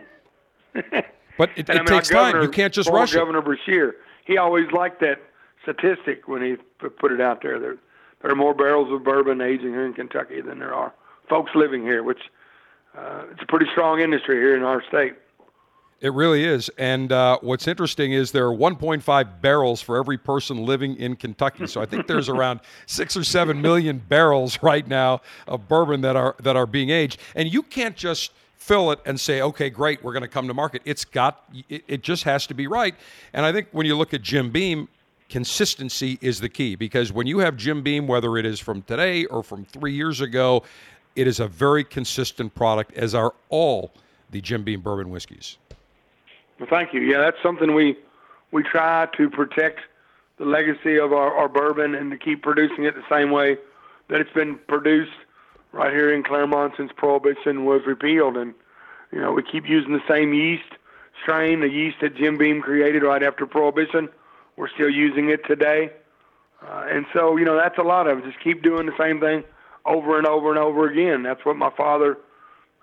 But 1.37 1.50
it, 1.57 1.69
it 1.69 1.71
I 1.71 1.75
mean, 1.76 1.87
takes 1.87 2.11
our 2.12 2.33
time. 2.33 2.43
You 2.43 2.49
can't 2.49 2.73
just 2.73 2.88
rush 2.88 3.12
it. 3.14 3.19
Governor 3.19 3.43
Beshear, 3.43 3.93
he 4.25 4.38
always 4.38 4.71
liked 4.73 5.00
that 5.00 5.21
statistic 5.62 6.29
when 6.29 6.43
he 6.43 6.57
put 6.88 7.12
it 7.12 7.21
out 7.21 7.43
there. 7.43 7.59
There, 7.59 7.76
there 8.23 8.31
are 8.31 8.37
more 8.37 8.55
barrels 8.55 8.93
of 8.93 9.05
bourbon 9.05 9.41
aging 9.41 9.71
here 9.71 9.85
in 9.87 9.95
Kentucky 9.95 10.41
than 10.41 10.59
there 10.59 10.75
are 10.75 10.95
folks 11.29 11.53
living 11.55 11.83
here, 11.83 12.03
which 12.03 12.21
uh, 12.97 13.25
it's 13.33 13.43
a 13.43 13.47
pretty 13.47 13.67
strong 13.73 14.00
industry 14.00 14.37
here 14.37 14.57
in 14.57 14.62
our 14.62 14.83
state. 14.88 15.14
It 16.00 16.12
really 16.12 16.45
is. 16.45 16.71
And 16.76 17.12
uh, 17.12 17.38
what's 17.41 17.67
interesting 17.67 18.12
is 18.12 18.31
there 18.31 18.47
are 18.47 18.55
1.5 18.55 19.41
barrels 19.41 19.81
for 19.81 19.97
every 19.97 20.19
person 20.19 20.67
living 20.67 20.97
in 20.97 21.17
Kentucky. 21.17 21.67
So 21.67 21.81
I 21.81 21.87
think 21.87 22.07
there's 22.07 22.29
around 22.29 22.61
six 22.87 23.17
or 23.17 23.25
seven 23.25 23.62
million 23.62 24.03
barrels 24.07 24.62
right 24.62 24.87
now 24.87 25.23
of 25.49 25.67
bourbon 25.67 26.03
that 26.03 26.14
are 26.14 26.37
that 26.41 26.57
are 26.57 26.67
being 26.67 26.91
aged. 26.91 27.21
And 27.35 27.50
you 27.50 27.62
can't 27.62 27.97
just 27.97 28.33
fill 28.64 28.90
it 28.92 28.99
and 29.04 29.21
say, 29.21 29.42
okay, 29.42 29.68
great, 29.68 30.02
we're 30.02 30.14
going 30.14 30.23
to 30.23 30.28
come 30.28 30.49
to 30.49 30.54
market. 30.54 30.80
It's 30.87 31.04
got, 31.04 31.44
it, 31.68 31.85
it 31.87 32.02
just 32.02 32.25
has 32.25 32.47
to 32.47 32.54
be 32.54 32.66
right. 32.66 32.94
And 33.35 33.44
I 33.44 33.52
think 33.52 33.68
when 33.73 33.85
you 33.85 33.94
look 33.94 34.14
at 34.14 34.23
Jim 34.23 34.50
Beam, 34.50 34.88
consistency 35.28 36.18
is 36.23 36.40
the 36.40 36.49
key 36.49 36.75
because 36.75 37.12
when 37.12 37.26
you 37.26 37.40
have 37.40 37.59
Jim 37.59 37.83
Beam, 37.83 38.06
whether 38.06 38.38
it 38.38 38.47
is 38.47 38.59
from 38.59 38.80
today 38.83 39.26
or 39.26 39.42
from 39.42 39.66
three 39.66 39.92
years 39.92 40.23
ago, 40.23 40.62
it 41.14 41.26
is 41.26 41.40
a 41.40 41.47
very 41.47 41.85
consistent 41.85 42.54
product, 42.54 42.94
as 42.94 43.14
are 43.14 43.35
all 43.50 43.92
the 44.30 44.40
Jim 44.40 44.64
Beam 44.64 44.80
bourbon 44.80 45.11
whiskeys. 45.11 45.59
Well, 46.59 46.68
thank 46.71 46.94
you. 46.94 47.02
Yeah, 47.02 47.18
that's 47.18 47.42
something 47.42 47.75
we 47.75 47.99
we 48.50 48.62
try 48.62 49.09
to 49.18 49.28
protect 49.28 49.80
the 50.38 50.47
legacy 50.47 50.99
of 50.99 51.12
our, 51.12 51.35
our 51.35 51.49
bourbon 51.49 51.94
and 51.94 52.11
to 52.11 52.16
keep 52.16 52.42
producing 52.42 52.85
it 52.85 52.94
the 52.94 53.04
same 53.11 53.30
way 53.30 53.59
that 54.09 54.21
it's 54.21 54.33
been 54.33 54.59
produced 54.68 55.12
right 55.75 55.93
here 55.93 56.14
in 56.14 56.23
Clermont 56.23 56.75
since 56.76 56.93
Prohibition 56.97 57.64
was 57.64 57.83
repealed. 57.87 58.37
And, 58.37 58.54
you 59.12 59.21
know, 59.21 59.33
we 59.33 59.43
keep 59.43 59.69
using 59.69 59.93
the 59.93 60.02
same 60.09 60.33
yeast 60.33 60.71
strain, 61.23 61.61
the 61.61 61.69
yeast 61.69 61.97
that 62.00 62.16
Jim 62.16 62.38
Beam 62.38 62.62
created 62.62 63.02
right 63.02 63.23
after 63.23 63.47
Prohibition. 63.47 64.09
We're 64.57 64.69
still 64.69 64.90
using 64.90 65.31
it 65.31 65.45
today. 65.47 65.90
Uh, 66.62 66.87
and 66.88 67.07
so, 67.12 67.37
you 67.37 67.45
know, 67.45 67.57
that's 67.57 67.78
a 67.78 67.83
lot 67.83 68.07
of 68.07 68.19
it. 68.19 68.25
Just 68.25 68.43
keep 68.43 68.62
doing 68.62 68.87
the 68.87 68.97
same 68.99 69.21
thing 69.21 69.45
over 69.85 70.16
and 70.16 70.26
over 70.26 70.50
and 70.50 70.59
over 70.59 70.88
again. 70.88 71.23
That's 71.23 71.45
what 71.45 71.57
my 71.57 71.71
father 71.76 72.19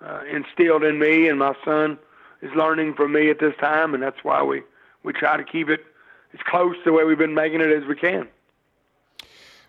uh, 0.04 0.20
instilled 0.30 0.84
in 0.84 0.98
me, 0.98 1.28
and 1.28 1.38
my 1.38 1.54
son 1.64 1.98
is 2.42 2.50
learning 2.54 2.94
from 2.94 3.12
me 3.12 3.30
at 3.30 3.40
this 3.40 3.54
time, 3.60 3.94
and 3.94 4.02
that's 4.02 4.22
why 4.22 4.42
we, 4.42 4.62
we 5.02 5.12
try 5.12 5.36
to 5.36 5.44
keep 5.44 5.68
it 5.68 5.80
as 6.34 6.40
close 6.44 6.76
to 6.76 6.82
the 6.84 6.92
way 6.92 7.04
we've 7.04 7.18
been 7.18 7.34
making 7.34 7.60
it 7.60 7.70
as 7.70 7.88
we 7.88 7.96
can. 7.96 8.28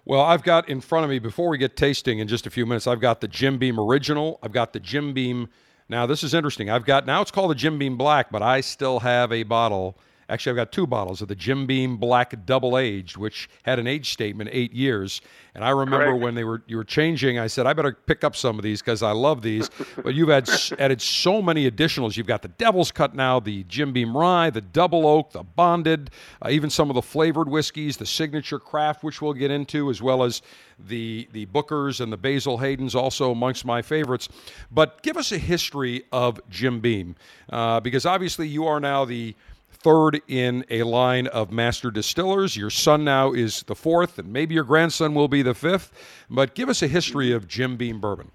Well, 0.06 0.22
I've 0.22 0.44
got 0.44 0.68
in 0.68 0.82
front 0.82 1.06
of 1.06 1.10
me, 1.10 1.20
before 1.20 1.48
we 1.48 1.58
get 1.58 1.78
tasting 1.78 2.20
in 2.20 2.28
just 2.28 2.46
a 2.46 2.50
few 2.50 2.66
minutes, 2.66 2.88
I've 2.88 3.00
got 3.00 3.22
the 3.22 3.28
Jim 3.28 3.58
Beam 3.58 3.80
Original. 3.80 4.38
I've 4.44 4.52
got 4.52 4.74
the 4.74 4.80
Jim 4.82 5.14
Beam. 5.14 5.48
Now, 5.88 6.06
this 6.06 6.24
is 6.24 6.34
interesting. 6.34 6.70
I've 6.70 6.84
got, 6.86 7.06
now 7.06 7.22
it's 7.22 7.32
called 7.32 7.52
the 7.52 7.56
Jim 7.56 7.80
Beam 7.80 7.98
Black, 7.98 8.30
but 8.30 8.42
I 8.42 8.60
still 8.60 9.00
have 9.00 9.32
a 9.32 9.44
bottle 9.44 9.98
Actually, 10.30 10.52
I've 10.52 10.56
got 10.68 10.72
two 10.72 10.88
bottles 10.88 11.22
of 11.22 11.28
the 11.28 11.36
Jim 11.36 11.66
Beam 11.66 11.98
Black 11.98 12.46
Double 12.46 12.78
Aged, 12.78 13.18
which 13.18 13.50
had 13.64 13.80
an 13.80 13.88
age 13.88 14.12
statement 14.12 14.50
eight 14.54 14.74
years. 14.74 15.22
And 15.56 15.64
I 15.64 15.70
remember 15.70 16.08
Correct. 16.08 16.24
when 16.24 16.36
they 16.36 16.44
were 16.44 16.64
you 16.66 16.78
were 16.78 16.84
changing, 16.84 17.38
I 17.38 17.48
said 17.48 17.68
I 17.68 17.74
better 17.74 17.94
pick 18.06 18.24
up 18.24 18.36
some 18.36 18.58
of 18.58 18.64
these 18.64 18.82
because 18.82 19.04
I 19.04 19.12
love 19.12 19.42
these. 19.42 19.70
but 20.04 20.16
you've 20.16 20.30
had 20.30 20.50
added 20.80 21.02
so 21.02 21.42
many 21.42 21.70
additionals. 21.70 22.18
You've 22.18 22.28
got 22.28 22.42
the 22.42 22.48
Devil's 22.48 22.92
Cut 22.92 23.14
now, 23.14 23.40
the 23.40 23.64
Jim 23.66 23.94
Beam 23.94 24.16
Rye, 24.16 24.50
the 24.50 24.62
Double 24.62 25.06
Oak, 25.06 25.32
the 25.32 25.44
Bonded, 25.44 26.10
uh, 26.42 26.50
even 26.50 26.70
some 26.70 26.90
of 26.90 26.96
the 26.96 27.02
flavored 27.02 27.50
whiskeys, 27.50 27.98
the 27.98 28.06
Signature 28.06 28.60
Craft, 28.60 29.04
which 29.04 29.22
we'll 29.22 29.34
get 29.34 29.52
into, 29.52 29.90
as 29.90 30.02
well 30.02 30.24
as 30.24 30.42
the 30.80 31.28
the 31.32 31.46
Bookers 31.48 32.02
and 32.02 32.12
the 32.12 32.18
Basil 32.18 32.58
Haydens, 32.58 32.96
also 32.96 33.32
amongst 33.32 33.66
my 33.66 33.82
favorites. 33.82 34.30
But 34.72 35.04
give 35.04 35.18
us 35.18 35.32
a 35.32 35.38
history 35.38 36.04
of 36.12 36.40
Jim 36.50 36.80
Beam, 36.80 37.16
uh, 37.52 37.80
because 37.80 38.06
obviously 38.06 38.48
you 38.48 38.66
are 38.66 38.80
now 38.80 39.06
the 39.06 39.36
third 39.84 40.22
in 40.28 40.66
a 40.70 40.84
line 40.84 41.28
of 41.28 41.52
master 41.52 41.92
distillers. 41.92 42.56
Your 42.56 42.70
son 42.70 43.04
now 43.04 43.34
is 43.34 43.64
the 43.64 43.76
fourth, 43.76 44.18
and 44.18 44.32
maybe 44.32 44.56
your 44.56 44.64
grandson 44.64 45.14
will 45.14 45.28
be 45.28 45.42
the 45.42 45.54
fifth. 45.54 45.92
But 46.30 46.56
give 46.56 46.70
us 46.70 46.82
a 46.82 46.88
history 46.88 47.32
of 47.32 47.48
Jim 47.48 47.76
Beam 47.76 48.00
bourbon. 48.00 48.32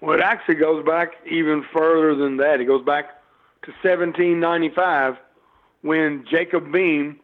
Well, 0.00 0.18
it 0.18 0.22
actually 0.22 0.56
goes 0.56 0.84
back 0.84 1.12
even 1.30 1.64
further 1.72 2.14
than 2.14 2.36
that. 2.38 2.60
It 2.60 2.66
goes 2.66 2.84
back 2.84 3.22
to 3.62 3.70
1795 3.82 5.16
when 5.82 6.24
Jacob 6.28 6.70
Beam 6.70 7.20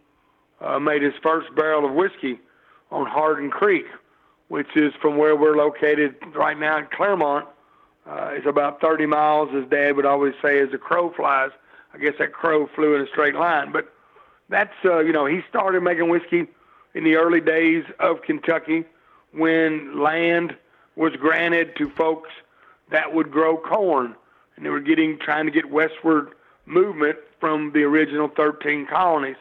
uh, 0.60 0.78
made 0.78 1.02
his 1.02 1.14
first 1.22 1.54
barrel 1.54 1.84
of 1.84 1.92
whiskey 1.92 2.38
on 2.90 3.06
Hardin 3.06 3.50
Creek, 3.50 3.86
which 4.48 4.76
is 4.76 4.92
from 5.02 5.18
where 5.18 5.36
we're 5.36 5.56
located 5.56 6.14
right 6.34 6.58
now 6.58 6.78
in 6.78 6.86
Clermont. 6.86 7.46
Uh, 8.06 8.30
it's 8.32 8.46
about 8.46 8.80
30 8.80 9.06
miles, 9.06 9.50
as 9.54 9.68
Dad 9.68 9.96
would 9.96 10.06
always 10.06 10.34
say, 10.40 10.58
as 10.60 10.70
the 10.70 10.78
crow 10.78 11.12
flies 11.12 11.50
I 11.94 11.98
guess 11.98 12.14
that 12.18 12.32
crow 12.32 12.68
flew 12.74 12.94
in 12.94 13.02
a 13.02 13.06
straight 13.06 13.34
line. 13.34 13.72
But 13.72 13.92
that's 14.48 14.74
uh, 14.84 15.00
you 15.00 15.12
know 15.12 15.26
he 15.26 15.40
started 15.48 15.82
making 15.82 16.08
whiskey 16.08 16.46
in 16.94 17.04
the 17.04 17.16
early 17.16 17.40
days 17.40 17.84
of 17.98 18.22
Kentucky 18.22 18.84
when 19.32 20.00
land 20.00 20.56
was 20.96 21.12
granted 21.16 21.76
to 21.76 21.88
folks 21.90 22.30
that 22.90 23.14
would 23.14 23.30
grow 23.30 23.56
corn, 23.56 24.14
and 24.56 24.66
they 24.66 24.70
were 24.70 24.80
getting 24.80 25.18
trying 25.18 25.46
to 25.46 25.52
get 25.52 25.70
westward 25.70 26.30
movement 26.66 27.16
from 27.38 27.72
the 27.72 27.82
original 27.82 28.28
13 28.28 28.86
colonies. 28.86 29.36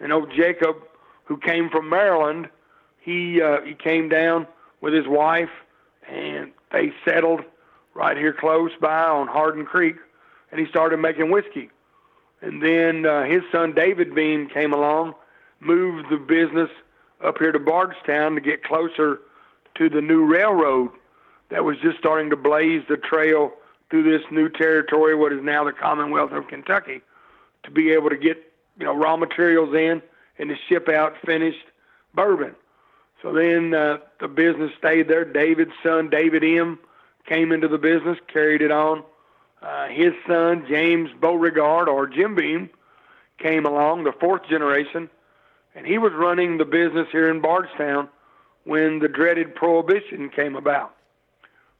And 0.00 0.12
old 0.12 0.32
Jacob, 0.34 0.76
who 1.24 1.36
came 1.36 1.70
from 1.70 1.88
Maryland, 1.88 2.48
he 3.00 3.40
uh, 3.40 3.60
he 3.62 3.74
came 3.74 4.08
down 4.08 4.46
with 4.80 4.94
his 4.94 5.06
wife, 5.06 5.50
and 6.08 6.52
they 6.72 6.92
settled 7.04 7.42
right 7.94 8.16
here 8.16 8.32
close 8.32 8.70
by 8.80 9.02
on 9.04 9.28
Hardin 9.28 9.64
Creek, 9.64 9.96
and 10.50 10.60
he 10.60 10.66
started 10.66 10.98
making 10.98 11.30
whiskey. 11.30 11.70
And 12.42 12.62
then 12.62 13.06
uh, 13.06 13.24
his 13.24 13.42
son 13.52 13.74
David 13.74 14.14
Beam 14.14 14.48
came 14.48 14.72
along, 14.72 15.14
moved 15.60 16.08
the 16.10 16.16
business 16.16 16.70
up 17.22 17.38
here 17.38 17.52
to 17.52 17.58
Bardstown 17.58 18.34
to 18.34 18.40
get 18.40 18.64
closer 18.64 19.20
to 19.76 19.88
the 19.88 20.00
new 20.00 20.24
railroad 20.24 20.90
that 21.50 21.64
was 21.64 21.76
just 21.82 21.98
starting 21.98 22.30
to 22.30 22.36
blaze 22.36 22.82
the 22.88 22.96
trail 22.96 23.52
through 23.90 24.04
this 24.04 24.22
new 24.30 24.48
territory, 24.48 25.14
what 25.14 25.32
is 25.32 25.42
now 25.42 25.64
the 25.64 25.72
Commonwealth 25.72 26.32
of 26.32 26.46
Kentucky, 26.48 27.02
to 27.64 27.70
be 27.70 27.90
able 27.90 28.08
to 28.08 28.16
get 28.16 28.52
you 28.78 28.86
know 28.86 28.94
raw 28.94 29.16
materials 29.16 29.74
in 29.74 30.00
and 30.38 30.48
to 30.48 30.56
ship 30.68 30.88
out 30.88 31.14
finished 31.24 31.66
bourbon. 32.14 32.54
So 33.20 33.32
then 33.32 33.74
uh, 33.74 33.98
the 34.18 34.28
business 34.28 34.70
stayed 34.78 35.08
there. 35.08 35.24
David's 35.24 35.74
son, 35.82 36.08
David 36.08 36.42
M., 36.42 36.78
came 37.26 37.52
into 37.52 37.68
the 37.68 37.76
business, 37.78 38.16
carried 38.32 38.62
it 38.62 38.70
on 38.70 39.04
uh, 39.62 39.88
his 39.88 40.12
son, 40.26 40.64
James 40.68 41.10
Beauregard, 41.20 41.88
or 41.88 42.06
Jim 42.06 42.34
Beam, 42.34 42.70
came 43.38 43.66
along, 43.66 44.04
the 44.04 44.12
fourth 44.12 44.42
generation, 44.48 45.10
and 45.74 45.86
he 45.86 45.98
was 45.98 46.12
running 46.12 46.58
the 46.58 46.64
business 46.64 47.08
here 47.12 47.30
in 47.30 47.40
Bardstown 47.40 48.08
when 48.64 48.98
the 48.98 49.08
dreaded 49.08 49.54
Prohibition 49.54 50.30
came 50.30 50.56
about. 50.56 50.94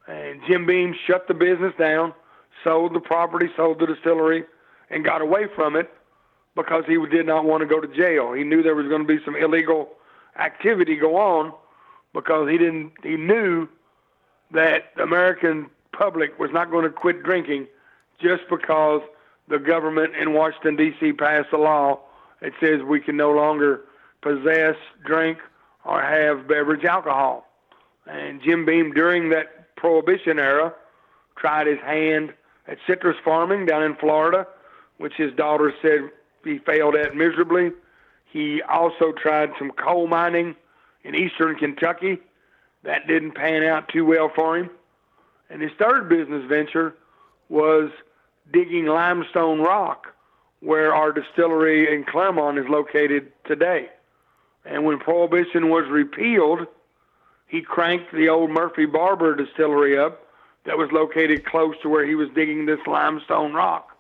And 0.07 0.41
Jim 0.49 0.67
Beam 0.67 0.95
shut 1.07 1.29
the 1.29 1.35
business 1.35 1.75
down, 1.79 2.15
sold 2.65 2.95
the 2.95 3.01
property, 3.01 3.49
sold 3.57 3.79
the 3.79 3.87
distillery, 3.87 4.45
and 4.91 5.05
got 5.05 5.23
away 5.23 5.47
from 5.55 5.77
it 5.77 5.91
because 6.57 6.85
he 6.87 6.97
did 7.07 7.27
not 7.27 7.45
want 7.45 7.61
to 7.61 7.67
go 7.67 7.81
to 7.81 7.89
jail. 7.89 8.33
He 8.33 8.45
knew 8.45 8.63
there 8.63 8.75
was 8.75 8.89
going 8.89 9.07
to 9.07 9.09
be 9.09 9.23
some 9.25 9.37
illegal 9.37 9.91
activity 10.39 10.97
go 10.97 11.17
on 11.17 11.53
because 12.13 12.49
he 12.49 12.59
didn't. 12.59 12.93
He 13.03 13.17
knew 13.17 13.69
that 14.53 14.93
American 15.01 15.71
public 16.01 16.39
was 16.39 16.51
not 16.51 16.71
going 16.71 16.85
to 16.85 16.91
quit 16.91 17.23
drinking 17.23 17.67
just 18.19 18.43
because 18.49 19.03
the 19.49 19.59
government 19.59 20.17
in 20.17 20.33
Washington, 20.33 20.75
D.C. 20.75 21.13
passed 21.13 21.53
a 21.53 21.59
law 21.59 22.01
that 22.41 22.53
says 22.59 22.81
we 22.83 23.01
can 23.01 23.19
no 23.19 23.31
longer 23.33 23.83
possess, 24.23 24.77
drink, 25.05 25.39
or 25.85 26.01
have 26.01 26.49
beverage 26.49 26.85
alcohol. 26.85 27.47
And 28.07 28.41
Jim 28.43 28.65
Beam, 28.65 28.95
during 28.95 29.29
that 29.29 29.77
Prohibition 29.77 30.39
era, 30.39 30.73
tried 31.37 31.67
his 31.67 31.79
hand 31.81 32.33
at 32.67 32.79
citrus 32.87 33.17
farming 33.23 33.67
down 33.67 33.83
in 33.83 33.95
Florida, 33.97 34.47
which 34.97 35.15
his 35.15 35.35
daughter 35.35 35.75
said 35.83 36.11
he 36.45 36.59
failed 36.59 36.95
at 36.95 37.15
miserably. 37.15 37.73
He 38.25 38.63
also 38.63 39.13
tried 39.13 39.51
some 39.59 39.71
coal 39.71 40.07
mining 40.07 40.57
in 41.05 41.15
eastern 41.15 41.57
Kentucky. 41.57 42.21
That 42.85 43.07
didn't 43.07 43.33
pan 43.33 43.65
out 43.65 43.89
too 43.89 44.07
well 44.07 44.31
for 44.35 44.57
him. 44.57 44.71
And 45.51 45.61
his 45.61 45.73
third 45.79 46.09
business 46.09 46.45
venture 46.49 46.95
was 47.49 47.91
digging 48.53 48.87
limestone 48.87 49.61
rock 49.61 50.15
where 50.61 50.95
our 50.95 51.13
distillery 51.13 51.93
in 51.93 52.05
Clermont 52.05 52.59
is 52.59 52.67
located 52.69 53.33
today. 53.45 53.89
And 54.65 54.85
when 54.85 54.99
Prohibition 54.99 55.71
was 55.71 55.89
repealed, 55.89 56.67
he 57.47 57.63
cranked 57.63 58.13
the 58.13 58.29
old 58.29 58.51
Murphy 58.51 58.87
Barber 58.87 59.35
distillery 59.35 59.99
up 59.99 60.27
that 60.65 60.79
was 60.79 60.93
located 60.93 61.45
close 61.45 61.75
to 61.83 61.89
where 61.89 62.07
he 62.07 62.15
was 62.15 62.29
digging 62.35 62.67
this 62.67 62.81
limestone 62.87 63.53
rock 63.53 63.97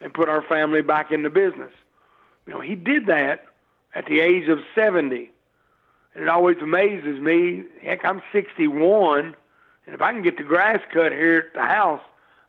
and 0.00 0.12
put 0.12 0.28
our 0.28 0.42
family 0.42 0.82
back 0.82 1.12
into 1.12 1.30
business. 1.30 1.72
You 2.46 2.54
know, 2.54 2.60
he 2.60 2.74
did 2.74 3.06
that 3.06 3.46
at 3.94 4.06
the 4.06 4.20
age 4.20 4.48
of 4.48 4.58
70. 4.74 5.30
And 6.14 6.24
it 6.24 6.28
always 6.28 6.58
amazes 6.60 7.20
me. 7.20 7.62
Heck, 7.80 8.04
I'm 8.04 8.20
61 8.32 9.36
and 9.86 9.94
if 9.94 10.00
I 10.00 10.12
can 10.12 10.22
get 10.22 10.36
the 10.36 10.44
grass 10.44 10.80
cut 10.92 11.12
here 11.12 11.38
at 11.48 11.54
the 11.54 11.66
house, 11.66 12.00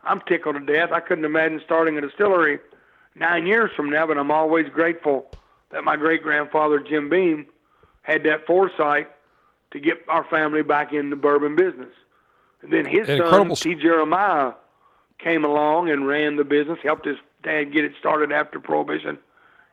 I'm 0.03 0.21
tickled 0.27 0.55
to 0.55 0.61
death. 0.61 0.91
I 0.91 0.99
couldn't 0.99 1.25
imagine 1.25 1.61
starting 1.63 1.97
a 1.97 2.01
distillery 2.01 2.59
nine 3.15 3.47
years 3.47 3.71
from 3.75 3.89
now, 3.89 4.05
but 4.05 4.17
I'm 4.17 4.31
always 4.31 4.67
grateful 4.69 5.27
that 5.71 5.83
my 5.83 5.95
great 5.95 6.21
grandfather 6.21 6.79
Jim 6.79 7.09
Beam 7.09 7.47
had 8.03 8.23
that 8.23 8.45
foresight 8.45 9.09
to 9.71 9.79
get 9.79 9.97
our 10.07 10.23
family 10.25 10.61
back 10.61 10.93
in 10.93 11.09
the 11.09 11.15
bourbon 11.15 11.55
business. 11.55 11.89
And 12.61 12.71
then 12.71 12.85
his 12.85 13.07
son 13.07 13.55
T. 13.55 13.75
Jeremiah 13.75 14.53
came 15.19 15.43
along 15.43 15.89
and 15.89 16.07
ran 16.07 16.35
the 16.35 16.43
business, 16.43 16.79
helped 16.83 17.05
his 17.05 17.17
Dad 17.43 17.73
get 17.73 17.83
it 17.83 17.93
started 17.99 18.31
after 18.31 18.59
Prohibition. 18.59 19.17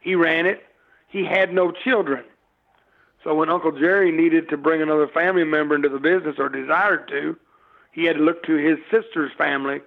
He 0.00 0.14
ran 0.14 0.47
it. 0.47 0.64
He 1.09 1.25
had 1.25 1.52
no 1.52 1.71
children. 1.71 2.25
So 3.23 3.35
when 3.35 3.50
Uncle 3.50 3.73
Jerry 3.73 4.11
needed 4.11 4.49
to 4.49 4.57
bring 4.57 4.83
another 4.83 5.07
family 5.07 5.45
member 5.45 5.75
into 5.75 5.88
the 5.88 5.99
business 5.99 6.37
or 6.38 6.49
desired 6.49 7.07
to, 7.09 7.37
he 7.92 8.04
had 8.04 8.16
to 8.16 8.23
look 8.23 8.42
to 8.44 8.54
his 8.54 8.78
sister's 8.90 9.32
family. 9.37 9.80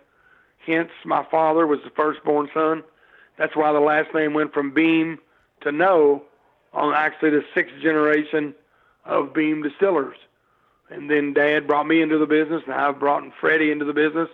Hence, 0.65 0.91
my 1.05 1.25
father 1.29 1.67
was 1.67 1.79
the 1.83 1.89
firstborn 1.89 2.49
son. 2.53 2.83
That's 3.37 3.55
why 3.55 3.71
the 3.73 3.79
last 3.79 4.13
name 4.13 4.33
went 4.33 4.53
from 4.53 4.73
Beam 4.73 5.19
to 5.61 5.71
Noe 5.71 6.23
on 6.73 6.93
actually 6.93 7.31
the 7.31 7.43
sixth 7.53 7.75
generation 7.81 8.53
of 9.05 9.33
Beam 9.33 9.63
Distillers. 9.63 10.17
And 10.89 11.09
then 11.09 11.33
Dad 11.33 11.67
brought 11.67 11.87
me 11.87 12.01
into 12.01 12.17
the 12.17 12.25
business, 12.25 12.61
and 12.65 12.73
I've 12.73 12.99
brought 12.99 13.23
Freddie 13.39 13.71
into 13.71 13.85
the 13.85 13.93
business. 13.93 14.29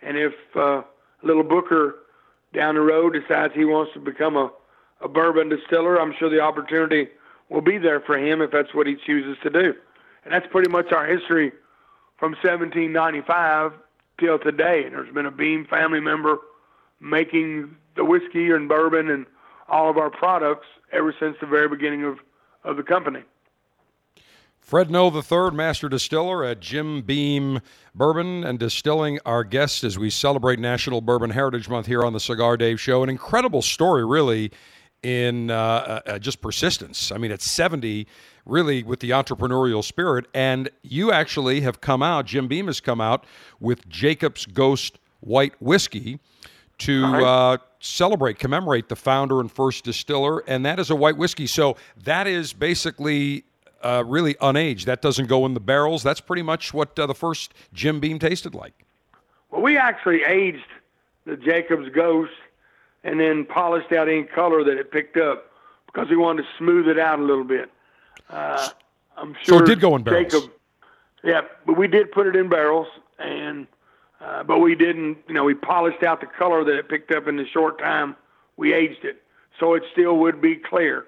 And 0.00 0.16
if 0.16 0.32
uh, 0.54 0.82
little 1.22 1.44
Booker 1.44 1.96
down 2.54 2.74
the 2.74 2.80
road 2.80 3.12
decides 3.12 3.54
he 3.54 3.64
wants 3.64 3.92
to 3.94 4.00
become 4.00 4.36
a, 4.36 4.50
a 5.00 5.08
bourbon 5.08 5.48
distiller, 5.48 6.00
I'm 6.00 6.14
sure 6.18 6.30
the 6.30 6.40
opportunity 6.40 7.08
will 7.48 7.60
be 7.60 7.78
there 7.78 8.00
for 8.00 8.16
him 8.16 8.40
if 8.40 8.50
that's 8.50 8.74
what 8.74 8.86
he 8.86 8.96
chooses 8.96 9.36
to 9.42 9.50
do. 9.50 9.74
And 10.24 10.32
that's 10.32 10.46
pretty 10.50 10.70
much 10.70 10.92
our 10.92 11.06
history 11.06 11.52
from 12.22 12.34
1795 12.34 13.72
till 14.20 14.38
today. 14.38 14.84
And 14.84 14.94
there's 14.94 15.12
been 15.12 15.26
a 15.26 15.30
Beam 15.32 15.66
family 15.68 15.98
member 15.98 16.38
making 17.00 17.74
the 17.96 18.04
whiskey 18.04 18.52
and 18.52 18.68
bourbon 18.68 19.10
and 19.10 19.26
all 19.68 19.90
of 19.90 19.98
our 19.98 20.08
products 20.08 20.68
ever 20.92 21.12
since 21.18 21.36
the 21.40 21.48
very 21.48 21.68
beginning 21.68 22.04
of, 22.04 22.18
of 22.62 22.76
the 22.76 22.84
company. 22.84 23.22
Fred 24.60 24.88
Noe 24.88 25.10
III, 25.12 25.50
master 25.50 25.88
distiller 25.88 26.44
at 26.44 26.60
Jim 26.60 27.02
Beam 27.02 27.60
Bourbon 27.92 28.44
and 28.44 28.56
Distilling, 28.56 29.18
our 29.26 29.42
guest 29.42 29.82
as 29.82 29.98
we 29.98 30.08
celebrate 30.08 30.60
National 30.60 31.00
Bourbon 31.00 31.30
Heritage 31.30 31.68
Month 31.68 31.88
here 31.88 32.04
on 32.04 32.12
the 32.12 32.20
Cigar 32.20 32.56
Dave 32.56 32.80
Show. 32.80 33.02
An 33.02 33.08
incredible 33.08 33.62
story, 33.62 34.06
really, 34.06 34.52
in 35.02 35.50
uh, 35.50 36.00
uh, 36.06 36.18
just 36.18 36.40
persistence. 36.40 37.10
I 37.10 37.18
mean, 37.18 37.32
at 37.32 37.42
70, 37.42 38.06
really 38.46 38.82
with 38.82 39.00
the 39.00 39.10
entrepreneurial 39.10 39.82
spirit. 39.82 40.26
And 40.34 40.70
you 40.82 41.12
actually 41.12 41.60
have 41.62 41.80
come 41.80 42.02
out, 42.02 42.26
Jim 42.26 42.48
Beam 42.48 42.66
has 42.66 42.80
come 42.80 43.00
out 43.00 43.24
with 43.60 43.88
Jacob's 43.88 44.46
Ghost 44.46 44.98
White 45.20 45.54
Whiskey 45.60 46.18
to 46.78 47.04
uh, 47.04 47.58
celebrate, 47.80 48.38
commemorate 48.38 48.88
the 48.88 48.96
founder 48.96 49.40
and 49.40 49.50
first 49.50 49.84
distiller. 49.84 50.40
And 50.48 50.64
that 50.66 50.78
is 50.78 50.90
a 50.90 50.96
white 50.96 51.16
whiskey. 51.16 51.46
So 51.46 51.76
that 52.04 52.26
is 52.26 52.52
basically 52.52 53.44
uh, 53.82 54.02
really 54.06 54.34
unaged. 54.34 54.84
That 54.84 55.02
doesn't 55.02 55.26
go 55.26 55.46
in 55.46 55.54
the 55.54 55.60
barrels. 55.60 56.02
That's 56.02 56.20
pretty 56.20 56.42
much 56.42 56.74
what 56.74 56.98
uh, 56.98 57.06
the 57.06 57.14
first 57.14 57.54
Jim 57.72 58.00
Beam 58.00 58.18
tasted 58.18 58.54
like. 58.54 58.72
Well, 59.50 59.62
we 59.62 59.76
actually 59.76 60.22
aged 60.24 60.66
the 61.24 61.36
Jacob's 61.36 61.88
Ghost 61.90 62.32
and 63.04 63.20
then 63.20 63.44
polished 63.44 63.92
out 63.92 64.08
any 64.08 64.24
color 64.24 64.64
that 64.64 64.78
it 64.78 64.90
picked 64.90 65.16
up 65.16 65.50
because 65.86 66.08
we 66.08 66.16
wanted 66.16 66.42
to 66.42 66.48
smooth 66.58 66.88
it 66.88 66.98
out 66.98 67.18
a 67.18 67.22
little 67.22 67.44
bit. 67.44 67.70
Uh, 68.30 68.68
I'm 69.16 69.34
sure. 69.42 69.58
So 69.58 69.64
it 69.64 69.66
did 69.66 69.80
go 69.80 69.96
in 69.96 70.02
barrels. 70.02 70.32
Jacob, 70.32 70.50
yeah, 71.22 71.42
but 71.66 71.76
we 71.76 71.86
did 71.88 72.10
put 72.12 72.26
it 72.26 72.36
in 72.36 72.48
barrels, 72.48 72.88
and 73.18 73.66
uh, 74.20 74.42
but 74.42 74.58
we 74.58 74.74
didn't. 74.74 75.18
You 75.28 75.34
know, 75.34 75.44
we 75.44 75.54
polished 75.54 76.02
out 76.02 76.20
the 76.20 76.26
color 76.26 76.64
that 76.64 76.76
it 76.76 76.88
picked 76.88 77.12
up 77.12 77.28
in 77.28 77.36
the 77.36 77.46
short 77.46 77.78
time 77.78 78.16
we 78.56 78.72
aged 78.72 79.04
it, 79.04 79.22
so 79.58 79.74
it 79.74 79.82
still 79.92 80.16
would 80.18 80.40
be 80.40 80.56
clear. 80.56 81.06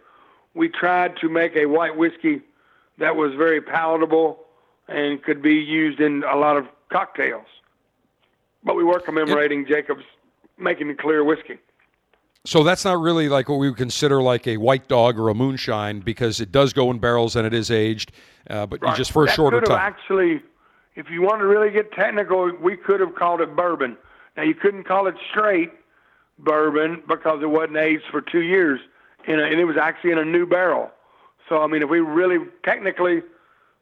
We 0.55 0.69
tried 0.69 1.17
to 1.19 1.29
make 1.29 1.57
a 1.57 1.67
white 1.67 1.97
whiskey 1.97 2.43
that 2.99 3.17
was 3.17 3.35
very 3.35 3.61
palatable 3.61 4.39
and 4.89 5.23
could 5.23 5.43
be 5.43 5.55
used 5.55 6.01
in 6.01 6.23
a 6.25 6.37
lot 6.37 6.57
of 6.57 6.67
cocktails. 6.91 7.47
But 8.63 8.77
we 8.77 8.85
were 8.85 9.01
commemorating 9.01 9.67
Jacob's 9.67 10.05
making 10.59 10.89
the 10.89 10.95
clear 10.95 11.25
whiskey. 11.25 11.59
So 12.47 12.63
that's 12.63 12.85
not 12.85 13.01
really 13.01 13.31
like 13.31 13.49
what 13.49 13.57
we 13.57 13.71
would 13.71 13.79
consider 13.79 14.23
like 14.23 14.47
a 14.47 14.59
white 14.59 14.87
dog 14.87 15.19
or 15.19 15.31
a 15.31 15.35
moonshine 15.35 16.01
because 16.01 16.41
it 16.41 16.53
does 16.53 16.75
go 16.75 16.91
in 16.91 16.99
barrels 16.99 17.37
and 17.37 17.47
it 17.47 17.55
is 17.55 17.71
aged, 17.71 18.13
uh, 18.51 18.67
but 18.67 18.83
right. 18.83 18.95
just 18.95 19.13
for 19.13 19.25
a 19.25 19.27
that 19.27 19.35
shorter 19.35 19.63
time. 19.63 19.79
Actually, 19.79 20.43
if 20.95 21.09
you 21.09 21.23
want 21.23 21.41
to 21.41 21.47
really 21.47 21.71
get 21.71 21.91
technical, 21.93 22.53
we 22.61 22.77
could 22.77 23.01
have 23.01 23.15
called 23.15 23.41
it 23.41 23.57
bourbon. 23.57 23.97
Now 24.37 24.43
you 24.43 24.55
couldn't 24.55 24.85
call 24.85 25.07
it 25.07 25.15
straight 25.31 25.73
bourbon 26.39 27.03
because 27.09 27.41
it 27.43 27.49
wasn't 27.49 27.79
aged 27.79 28.05
for 28.11 28.21
two 28.21 28.43
years, 28.43 28.79
a, 29.27 29.33
and 29.33 29.59
it 29.59 29.65
was 29.65 29.79
actually 29.81 30.13
in 30.13 30.19
a 30.19 30.25
new 30.25 30.45
barrel. 30.45 30.91
So 31.49 31.63
I 31.63 31.67
mean, 31.67 31.83
if 31.83 31.89
we 31.89 32.01
really 32.01 32.39
technically, 32.63 33.23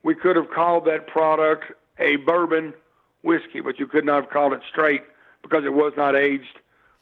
we 0.05 0.15
could 0.15 0.37
have 0.37 0.51
called 0.51 0.85
that 0.85 1.09
product 1.09 1.73
a 1.99 2.15
bourbon 2.17 2.75
whiskey, 3.23 3.61
but 3.61 3.81
you 3.81 3.89
could 3.89 4.05
not 4.05 4.23
have 4.23 4.31
called 4.31 4.53
it 4.53 4.61
straight 4.71 5.03
because 5.43 5.65
it 5.65 5.73
was 5.73 5.95
not 5.97 6.15
aged 6.15 6.61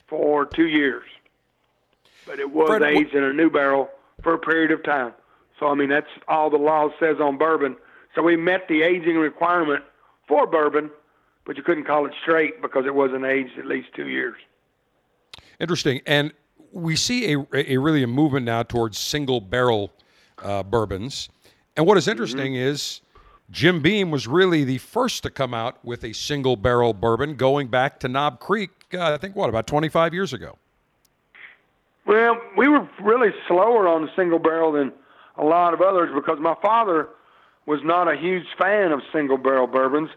for 0.08 0.46
two 0.46 0.66
years. 0.66 1.04
But 2.26 2.38
it 2.38 2.50
was 2.50 2.68
Fred, 2.68 2.82
aged 2.82 3.14
in 3.14 3.24
a 3.24 3.32
new 3.32 3.50
barrel 3.50 3.88
for 4.22 4.34
a 4.34 4.38
period 4.38 4.70
of 4.70 4.82
time. 4.84 5.12
So 5.58 5.66
I 5.68 5.74
mean, 5.74 5.88
that's 5.88 6.10
all 6.28 6.50
the 6.50 6.56
law 6.56 6.88
says 6.98 7.16
on 7.20 7.38
bourbon. 7.38 7.76
So 8.14 8.22
we 8.22 8.36
met 8.36 8.66
the 8.68 8.82
aging 8.82 9.16
requirement 9.16 9.84
for 10.26 10.46
bourbon, 10.46 10.90
but 11.44 11.56
you 11.56 11.62
couldn't 11.62 11.84
call 11.84 12.06
it 12.06 12.12
straight 12.22 12.60
because 12.60 12.86
it 12.86 12.94
wasn't 12.94 13.24
aged 13.24 13.58
at 13.58 13.66
least 13.66 13.88
two 13.94 14.08
years. 14.08 14.36
Interesting, 15.60 16.00
and 16.06 16.32
we 16.72 16.96
see 16.96 17.32
a, 17.32 17.46
a 17.52 17.76
really 17.76 18.02
a 18.02 18.06
movement 18.06 18.46
now 18.46 18.62
towards 18.62 18.98
single 18.98 19.40
barrel 19.40 19.92
uh, 20.42 20.62
bourbons. 20.62 21.28
And 21.76 21.86
what 21.86 21.96
is 21.96 22.04
mm-hmm. 22.04 22.12
interesting 22.12 22.52
mm-hmm. 22.52 22.68
is 22.68 23.00
Jim 23.50 23.82
Beam 23.82 24.10
was 24.10 24.26
really 24.26 24.64
the 24.64 24.78
first 24.78 25.22
to 25.24 25.30
come 25.30 25.54
out 25.54 25.84
with 25.84 26.04
a 26.04 26.12
single 26.12 26.56
barrel 26.56 26.94
bourbon 26.94 27.34
going 27.34 27.68
back 27.68 27.98
to 28.00 28.08
Knob 28.08 28.40
Creek, 28.40 28.70
uh, 28.94 29.12
I 29.12 29.16
think, 29.16 29.34
what, 29.34 29.48
about 29.48 29.66
25 29.66 30.14
years 30.14 30.32
ago? 30.32 30.56
Well, 32.10 32.40
we 32.56 32.66
were 32.66 32.88
really 33.00 33.30
slower 33.46 33.86
on 33.86 34.02
the 34.02 34.10
single 34.16 34.40
barrel 34.40 34.72
than 34.72 34.90
a 35.36 35.44
lot 35.44 35.74
of 35.74 35.80
others 35.80 36.10
because 36.12 36.40
my 36.40 36.56
father 36.60 37.08
was 37.66 37.78
not 37.84 38.12
a 38.12 38.16
huge 38.16 38.46
fan 38.58 38.90
of 38.90 39.00
single 39.12 39.38
barrel 39.38 39.68
bourbons 39.68 40.10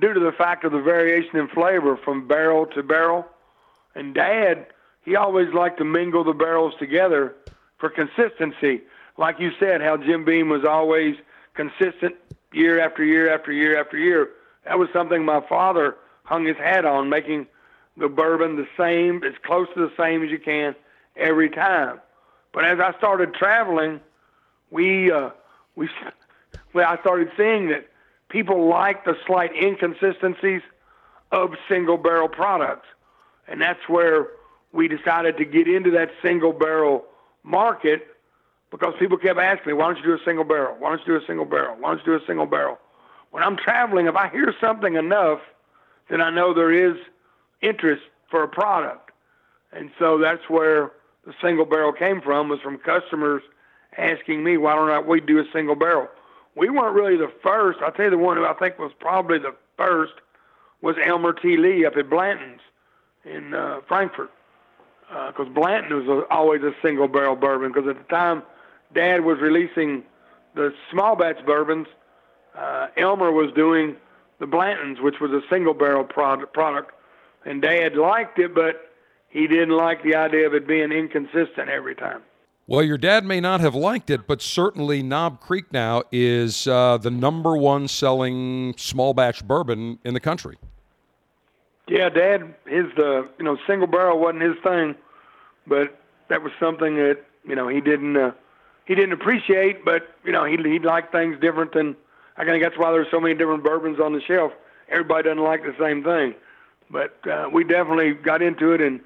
due 0.00 0.12
to 0.12 0.18
the 0.18 0.32
fact 0.32 0.64
of 0.64 0.72
the 0.72 0.80
variation 0.80 1.36
in 1.36 1.46
flavor 1.46 1.96
from 2.04 2.26
barrel 2.26 2.66
to 2.74 2.82
barrel. 2.82 3.24
And 3.94 4.16
dad, 4.16 4.66
he 5.04 5.14
always 5.14 5.54
liked 5.54 5.78
to 5.78 5.84
mingle 5.84 6.24
the 6.24 6.32
barrels 6.32 6.74
together 6.80 7.36
for 7.78 7.88
consistency 7.88 8.82
like 9.16 9.38
you 9.38 9.52
said, 9.60 9.80
how 9.80 9.96
Jim 9.96 10.24
Beam 10.24 10.48
was 10.48 10.64
always 10.64 11.14
consistent 11.54 12.16
year 12.52 12.80
after 12.80 13.04
year 13.04 13.32
after 13.32 13.52
year 13.52 13.80
after 13.80 13.96
year. 13.96 14.30
That 14.64 14.80
was 14.80 14.88
something 14.92 15.24
my 15.24 15.40
father 15.48 15.94
hung 16.24 16.46
his 16.46 16.56
hat 16.56 16.84
on, 16.84 17.08
making 17.08 17.46
the 17.96 18.08
bourbon 18.08 18.56
the 18.56 18.66
same, 18.76 19.22
as 19.22 19.34
close 19.44 19.68
to 19.74 19.80
the 19.80 19.92
same 19.96 20.24
as 20.24 20.30
you 20.30 20.40
can 20.40 20.74
every 21.18 21.50
time. 21.50 22.00
But 22.52 22.64
as 22.64 22.78
I 22.80 22.96
started 22.98 23.34
traveling, 23.34 24.00
we 24.70 25.10
uh, 25.10 25.30
we 25.76 25.88
well, 26.72 26.88
I 26.88 27.00
started 27.00 27.30
seeing 27.36 27.68
that 27.68 27.88
people 28.28 28.68
like 28.68 29.04
the 29.04 29.16
slight 29.26 29.54
inconsistencies 29.54 30.62
of 31.30 31.54
single 31.68 31.98
barrel 31.98 32.28
products, 32.28 32.86
and 33.46 33.60
that's 33.60 33.88
where 33.88 34.28
we 34.72 34.88
decided 34.88 35.36
to 35.38 35.44
get 35.44 35.68
into 35.68 35.90
that 35.92 36.10
single 36.22 36.52
barrel 36.52 37.04
market 37.42 38.06
because 38.70 38.94
people 38.98 39.16
kept 39.16 39.38
asking 39.38 39.68
me, 39.68 39.72
why 39.72 39.86
don't 39.86 39.96
you 39.96 40.02
do 40.02 40.14
a 40.14 40.24
single 40.24 40.44
barrel? 40.44 40.76
Why 40.78 40.90
don't 40.90 41.06
you 41.06 41.18
do 41.18 41.24
a 41.24 41.26
single 41.26 41.46
barrel? 41.46 41.76
Why 41.78 41.90
don't 41.90 42.06
you 42.06 42.18
do 42.18 42.22
a 42.22 42.26
single 42.26 42.46
barrel? 42.46 42.78
When 43.30 43.42
I'm 43.42 43.56
traveling, 43.56 44.06
if 44.06 44.16
I 44.16 44.28
hear 44.28 44.54
something 44.60 44.94
enough, 44.94 45.40
then 46.10 46.20
I 46.20 46.30
know 46.30 46.54
there 46.54 46.72
is 46.72 46.96
interest 47.62 48.02
for 48.30 48.42
a 48.42 48.48
product. 48.48 49.10
And 49.72 49.90
so 49.98 50.18
that's 50.18 50.48
where 50.48 50.92
the 51.28 51.34
single 51.40 51.64
barrel 51.64 51.92
came 51.92 52.20
from, 52.20 52.48
was 52.48 52.58
from 52.60 52.78
customers 52.78 53.42
asking 53.96 54.42
me, 54.42 54.56
why 54.56 54.74
don't 54.74 55.06
we 55.06 55.20
do 55.20 55.38
a 55.38 55.44
single 55.52 55.76
barrel? 55.76 56.08
We 56.56 56.68
weren't 56.70 56.96
really 56.96 57.16
the 57.16 57.32
first. 57.42 57.78
I'll 57.80 57.92
tell 57.92 58.06
you 58.06 58.10
the 58.10 58.18
one 58.18 58.36
who 58.36 58.44
I 58.44 58.54
think 58.54 58.78
was 58.78 58.90
probably 58.98 59.38
the 59.38 59.54
first 59.76 60.14
was 60.82 60.96
Elmer 61.04 61.32
T. 61.32 61.56
Lee 61.56 61.86
up 61.86 61.96
at 61.96 62.10
Blanton's 62.10 62.60
in 63.24 63.54
uh, 63.54 63.80
Frankfort. 63.86 64.30
Because 65.08 65.46
uh, 65.46 65.54
Blanton 65.54 66.06
was 66.06 66.08
a, 66.08 66.34
always 66.34 66.62
a 66.62 66.72
single 66.82 67.06
barrel 67.06 67.36
bourbon, 67.36 67.72
because 67.72 67.88
at 67.88 67.96
the 67.96 68.14
time– 68.14 68.42
Dad 68.94 69.24
was 69.24 69.38
releasing 69.40 70.02
the 70.54 70.72
small 70.90 71.16
batch 71.16 71.44
bourbons. 71.44 71.88
Uh, 72.56 72.88
Elmer 72.96 73.30
was 73.30 73.52
doing 73.54 73.96
the 74.38 74.46
Blantons, 74.46 75.02
which 75.02 75.20
was 75.20 75.30
a 75.30 75.42
single 75.50 75.74
barrel 75.74 76.04
product, 76.04 76.52
product, 76.54 76.92
and 77.44 77.60
Dad 77.60 77.96
liked 77.96 78.38
it, 78.38 78.54
but 78.54 78.87
he 79.28 79.46
didn't 79.46 79.76
like 79.76 80.02
the 80.02 80.14
idea 80.14 80.46
of 80.46 80.54
it 80.54 80.66
being 80.66 80.92
inconsistent 80.92 81.68
every 81.68 81.94
time. 81.94 82.22
Well, 82.66 82.82
your 82.82 82.98
dad 82.98 83.24
may 83.24 83.40
not 83.40 83.60
have 83.60 83.74
liked 83.74 84.10
it, 84.10 84.26
but 84.26 84.42
certainly 84.42 85.02
Knob 85.02 85.40
Creek 85.40 85.72
now 85.72 86.02
is 86.12 86.66
uh, 86.66 86.98
the 86.98 87.10
number 87.10 87.56
one 87.56 87.88
selling 87.88 88.74
small 88.76 89.14
batch 89.14 89.42
bourbon 89.42 89.98
in 90.04 90.12
the 90.12 90.20
country. 90.20 90.58
Yeah, 91.88 92.10
Dad, 92.10 92.54
his 92.66 92.84
uh, 92.98 93.22
you 93.38 93.44
know 93.44 93.56
single 93.66 93.86
barrel 93.86 94.20
wasn't 94.20 94.42
his 94.42 94.56
thing, 94.62 94.94
but 95.66 95.98
that 96.28 96.42
was 96.42 96.52
something 96.60 96.96
that 96.96 97.24
you 97.46 97.54
know 97.54 97.68
he 97.68 97.80
didn't. 97.80 98.16
Uh, 98.16 98.32
he 98.84 98.94
didn't 98.94 99.12
appreciate, 99.12 99.84
but 99.84 100.14
you 100.24 100.32
know 100.32 100.44
he 100.44 100.56
he 100.56 100.78
liked 100.78 101.12
things 101.12 101.40
different 101.40 101.72
than. 101.72 101.96
I 102.36 102.44
think 102.44 102.62
that's 102.62 102.76
why 102.76 102.92
there's 102.92 103.10
so 103.10 103.18
many 103.18 103.34
different 103.34 103.64
bourbons 103.64 103.98
on 103.98 104.12
the 104.12 104.20
shelf. 104.20 104.52
Everybody 104.90 105.24
doesn't 105.24 105.42
like 105.42 105.62
the 105.62 105.74
same 105.80 106.04
thing, 106.04 106.34
but 106.90 107.18
uh, 107.26 107.48
we 107.50 107.64
definitely 107.64 108.12
got 108.12 108.42
into 108.42 108.72
it, 108.72 108.82
and 108.82 109.00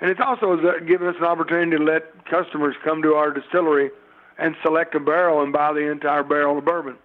And 0.00 0.10
it's 0.10 0.20
also 0.20 0.56
given 0.86 1.08
us 1.08 1.16
an 1.18 1.24
opportunity 1.24 1.76
to 1.76 1.82
let 1.82 2.24
customers 2.26 2.74
come 2.82 3.02
to 3.02 3.14
our 3.14 3.30
distillery 3.30 3.90
and 4.38 4.56
select 4.62 4.94
a 4.94 5.00
barrel 5.00 5.42
and 5.42 5.52
buy 5.52 5.72
the 5.72 5.90
entire 5.90 6.22
barrel 6.22 6.58
of 6.58 6.64
bourbon. 6.64 6.96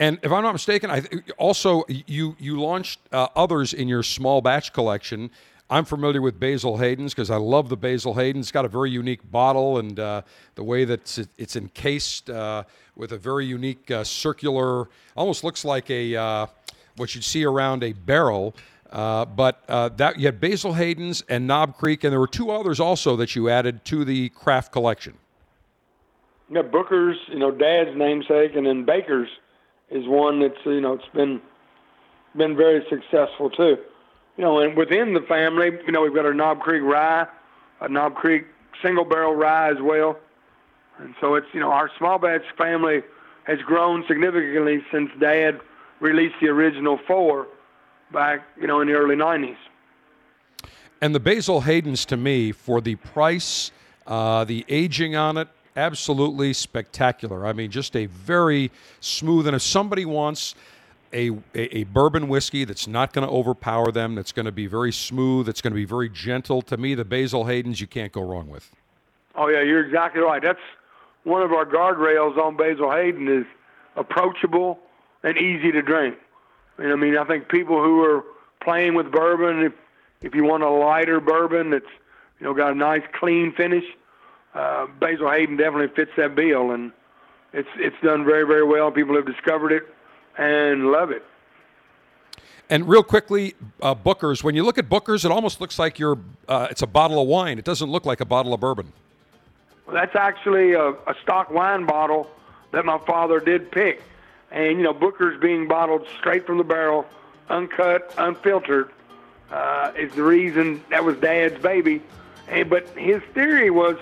And 0.00 0.20
if 0.22 0.30
I'm 0.30 0.44
not 0.44 0.52
mistaken, 0.52 0.90
I 0.90 1.00
th- 1.00 1.24
also 1.38 1.84
you 1.88 2.36
you 2.38 2.60
launched 2.60 3.00
uh, 3.12 3.26
others 3.34 3.74
in 3.74 3.88
your 3.88 4.04
small 4.04 4.40
batch 4.40 4.72
collection. 4.72 5.30
I'm 5.70 5.84
familiar 5.84 6.22
with 6.22 6.40
Basil 6.40 6.78
Hayden's 6.78 7.12
because 7.12 7.30
I 7.30 7.36
love 7.36 7.68
the 7.68 7.76
Basil 7.76 8.14
Hayden. 8.14 8.40
It's 8.40 8.52
got 8.52 8.64
a 8.64 8.68
very 8.68 8.90
unique 8.90 9.28
bottle 9.30 9.78
and 9.78 10.00
uh, 10.00 10.22
the 10.54 10.64
way 10.64 10.86
that 10.86 11.00
it's, 11.00 11.28
it's 11.36 11.56
encased 11.56 12.30
uh, 12.30 12.62
with 12.96 13.12
a 13.12 13.18
very 13.18 13.44
unique 13.44 13.90
uh, 13.90 14.02
circular, 14.02 14.88
almost 15.14 15.44
looks 15.44 15.66
like 15.66 15.90
a 15.90 16.16
uh, 16.16 16.46
what 16.96 17.14
you'd 17.14 17.24
see 17.24 17.44
around 17.44 17.82
a 17.82 17.92
barrel. 17.92 18.54
Uh, 18.90 19.24
but 19.26 19.66
that 19.66 20.18
you 20.18 20.26
had 20.26 20.40
Basil 20.40 20.74
Hayden's 20.74 21.22
and 21.28 21.46
Knob 21.46 21.76
Creek, 21.76 22.04
and 22.04 22.12
there 22.12 22.20
were 22.20 22.26
two 22.26 22.50
others 22.50 22.80
also 22.80 23.16
that 23.16 23.36
you 23.36 23.48
added 23.48 23.84
to 23.86 24.04
the 24.04 24.30
craft 24.30 24.72
collection. 24.72 25.14
Yeah, 26.50 26.62
Booker's, 26.62 27.18
you 27.28 27.38
know, 27.38 27.50
Dad's 27.50 27.94
namesake, 27.94 28.56
and 28.56 28.66
then 28.66 28.84
Baker's 28.84 29.28
is 29.90 30.06
one 30.06 30.40
that's 30.40 30.58
you 30.64 30.80
know 30.80 30.94
it's 30.94 31.08
been 31.14 31.40
been 32.36 32.56
very 32.56 32.84
successful 32.88 33.50
too. 33.50 33.76
You 34.36 34.44
know, 34.44 34.60
and 34.60 34.76
within 34.76 35.14
the 35.14 35.20
family, 35.22 35.70
you 35.84 35.92
know, 35.92 36.02
we've 36.02 36.14
got 36.14 36.24
our 36.24 36.34
Knob 36.34 36.60
Creek 36.60 36.82
rye, 36.82 37.26
a 37.80 37.88
Knob 37.88 38.14
Creek 38.14 38.46
single 38.82 39.04
barrel 39.04 39.34
rye 39.34 39.70
as 39.70 39.78
well, 39.82 40.18
and 40.98 41.14
so 41.20 41.34
it's 41.34 41.46
you 41.52 41.60
know 41.60 41.70
our 41.70 41.90
small 41.98 42.18
batch 42.18 42.44
family 42.56 43.02
has 43.44 43.58
grown 43.60 44.04
significantly 44.06 44.82
since 44.92 45.10
Dad 45.20 45.60
released 46.00 46.36
the 46.40 46.48
original 46.48 46.98
four 47.06 47.48
back 48.12 48.46
you 48.60 48.66
know 48.66 48.80
in 48.80 48.88
the 48.88 48.94
early 48.94 49.16
'90s. 49.16 49.56
And 51.00 51.14
the 51.14 51.20
Basil 51.20 51.60
Hayden's 51.60 52.04
to 52.06 52.16
me 52.16 52.50
for 52.50 52.80
the 52.80 52.96
price, 52.96 53.70
uh, 54.06 54.44
the 54.44 54.64
aging 54.68 55.14
on 55.14 55.36
it, 55.36 55.48
absolutely 55.76 56.52
spectacular. 56.52 57.46
I 57.46 57.52
mean, 57.52 57.70
just 57.70 57.94
a 57.94 58.06
very 58.06 58.72
smooth. 59.00 59.46
And 59.46 59.54
if 59.54 59.62
somebody 59.62 60.04
wants 60.04 60.56
a, 61.12 61.30
a, 61.54 61.78
a 61.78 61.84
bourbon 61.84 62.28
whiskey 62.28 62.64
that's 62.64 62.88
not 62.88 63.12
going 63.12 63.26
to 63.26 63.32
overpower 63.32 63.92
them, 63.92 64.16
that's 64.16 64.32
going 64.32 64.46
to 64.46 64.52
be 64.52 64.66
very 64.66 64.92
smooth, 64.92 65.46
that's 65.46 65.60
going 65.60 65.72
to 65.72 65.76
be 65.76 65.84
very 65.84 66.08
gentle, 66.08 66.62
to 66.62 66.76
me, 66.76 66.94
the 66.94 67.04
Basil 67.04 67.44
Hayden's 67.44 67.80
you 67.80 67.86
can't 67.86 68.12
go 68.12 68.22
wrong 68.22 68.48
with. 68.50 68.70
Oh 69.36 69.46
yeah, 69.46 69.62
you're 69.62 69.86
exactly 69.86 70.20
right. 70.20 70.42
That's 70.42 70.58
one 71.22 71.42
of 71.42 71.52
our 71.52 71.64
guardrails 71.64 72.36
on 72.36 72.56
Basil 72.56 72.90
Hayden 72.90 73.28
is 73.28 73.46
approachable 73.94 74.80
and 75.22 75.36
easy 75.38 75.70
to 75.70 75.80
drink. 75.80 76.16
And 76.78 76.92
I 76.92 76.96
mean, 76.96 77.16
I 77.16 77.24
think 77.24 77.48
people 77.48 77.82
who 77.82 78.02
are 78.04 78.24
playing 78.60 78.94
with 78.94 79.10
bourbon, 79.10 79.64
if 79.64 79.72
if 80.20 80.34
you 80.34 80.44
want 80.44 80.62
a 80.62 80.70
lighter 80.70 81.20
bourbon 81.20 81.70
that's 81.70 81.84
you 82.40 82.46
know 82.46 82.54
got 82.54 82.72
a 82.72 82.74
nice 82.74 83.02
clean 83.12 83.52
finish, 83.52 83.84
uh, 84.54 84.86
Basil 85.00 85.30
Hayden 85.30 85.56
definitely 85.56 85.94
fits 85.94 86.12
that 86.16 86.34
bill, 86.34 86.70
and 86.70 86.92
it's 87.52 87.68
it's 87.76 87.96
done 88.02 88.24
very 88.24 88.46
very 88.46 88.64
well. 88.64 88.90
People 88.90 89.16
have 89.16 89.26
discovered 89.26 89.72
it 89.72 89.82
and 90.36 90.90
love 90.90 91.10
it. 91.10 91.24
And 92.70 92.86
real 92.86 93.02
quickly, 93.02 93.54
uh, 93.80 93.94
Booker's. 93.94 94.44
When 94.44 94.54
you 94.54 94.62
look 94.62 94.76
at 94.76 94.88
Booker's, 94.88 95.24
it 95.24 95.32
almost 95.32 95.60
looks 95.60 95.78
like 95.78 95.98
you're. 95.98 96.18
Uh, 96.46 96.68
it's 96.70 96.82
a 96.82 96.86
bottle 96.86 97.20
of 97.20 97.26
wine. 97.26 97.58
It 97.58 97.64
doesn't 97.64 97.90
look 97.90 98.04
like 98.04 98.20
a 98.20 98.26
bottle 98.26 98.52
of 98.52 98.60
bourbon. 98.60 98.92
Well, 99.86 99.94
that's 99.94 100.14
actually 100.14 100.74
a, 100.74 100.90
a 100.90 101.14
stock 101.22 101.50
wine 101.50 101.86
bottle 101.86 102.28
that 102.72 102.84
my 102.84 102.98
father 103.06 103.40
did 103.40 103.70
pick, 103.70 104.02
and 104.50 104.78
you 104.78 104.82
know 104.82 104.92
Booker's 104.92 105.40
being 105.40 105.68
bottled 105.68 106.06
straight 106.18 106.46
from 106.46 106.58
the 106.58 106.64
barrel, 106.64 107.06
uncut, 107.48 108.14
unfiltered, 108.18 108.90
uh, 109.50 109.92
is 109.96 110.12
the 110.14 110.22
reason 110.22 110.82
that 110.90 111.04
was 111.04 111.16
Dad's 111.18 111.60
baby. 111.62 112.02
And 112.48 112.68
but 112.68 112.88
his 112.90 113.22
theory 113.34 113.70
was 113.70 113.96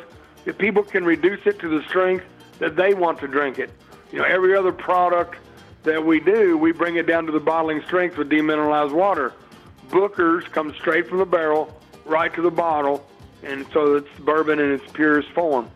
that 0.45 0.59
people 0.59 0.83
can 0.83 1.05
reduce 1.05 1.47
it 1.47 1.59
to 1.61 1.69
the 1.69 1.87
strength 1.89 2.25
that 2.59 2.77
they 2.77 2.95
want 2.95 3.19
to 3.21 3.29
drink 3.29 3.59
it. 3.59 3.71
You 4.13 4.19
know, 4.19 4.25
every 4.25 4.57
other 4.57 4.73
product 4.73 5.37
that 5.83 6.05
we 6.05 6.21
do, 6.21 6.57
we 6.57 6.73
bring 6.73 6.97
it 6.97 7.07
down 7.07 7.27
to 7.27 7.33
the 7.33 7.41
bottling 7.41 7.83
strength 7.83 8.17
with 8.17 8.29
demineralized 8.31 8.93
water. 8.93 9.33
Booker's 9.91 10.45
comes 10.49 10.75
straight 10.77 11.09
from 11.09 11.19
the 11.19 11.27
barrel 11.27 11.77
right 12.05 12.33
to 12.35 12.43
the 12.43 12.51
bottle, 12.51 13.07
and 13.43 13.67
so 13.73 13.97
it's 13.97 14.09
bourbon 14.21 14.59
in 14.59 14.73
its 14.73 14.93
purest 14.93 15.31
form. 15.31 15.69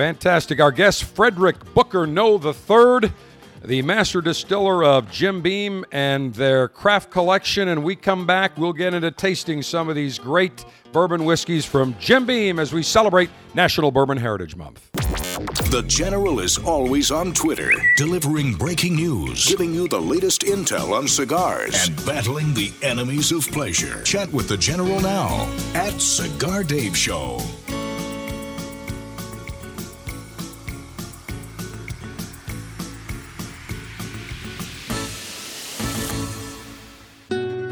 Fantastic. 0.00 0.60
Our 0.60 0.72
guest, 0.72 1.04
Frederick 1.04 1.62
Booker 1.74 2.06
Noe 2.06 2.38
Third, 2.38 3.12
the 3.62 3.82
master 3.82 4.22
distiller 4.22 4.82
of 4.82 5.10
Jim 5.10 5.42
Beam 5.42 5.84
and 5.92 6.32
their 6.32 6.68
craft 6.68 7.10
collection. 7.10 7.68
And 7.68 7.84
we 7.84 7.96
come 7.96 8.26
back, 8.26 8.56
we'll 8.56 8.72
get 8.72 8.94
into 8.94 9.10
tasting 9.10 9.60
some 9.60 9.90
of 9.90 9.94
these 9.94 10.18
great 10.18 10.64
bourbon 10.92 11.26
whiskeys 11.26 11.66
from 11.66 11.94
Jim 12.00 12.24
Beam 12.24 12.58
as 12.58 12.72
we 12.72 12.82
celebrate 12.82 13.28
National 13.52 13.90
Bourbon 13.90 14.16
Heritage 14.16 14.56
Month. 14.56 14.90
The 15.70 15.84
General 15.86 16.40
is 16.40 16.56
always 16.56 17.10
on 17.10 17.34
Twitter, 17.34 17.70
delivering 17.98 18.54
breaking 18.54 18.96
news, 18.96 19.46
giving 19.46 19.74
you 19.74 19.86
the 19.86 20.00
latest 20.00 20.40
intel 20.40 20.96
on 20.96 21.08
cigars, 21.08 21.88
and 21.88 22.06
battling 22.06 22.54
the 22.54 22.72
enemies 22.80 23.32
of 23.32 23.46
pleasure. 23.48 24.02
Chat 24.04 24.32
with 24.32 24.48
the 24.48 24.56
General 24.56 24.98
now 25.00 25.46
at 25.74 26.00
Cigar 26.00 26.64
Dave 26.64 26.96
Show. 26.96 27.38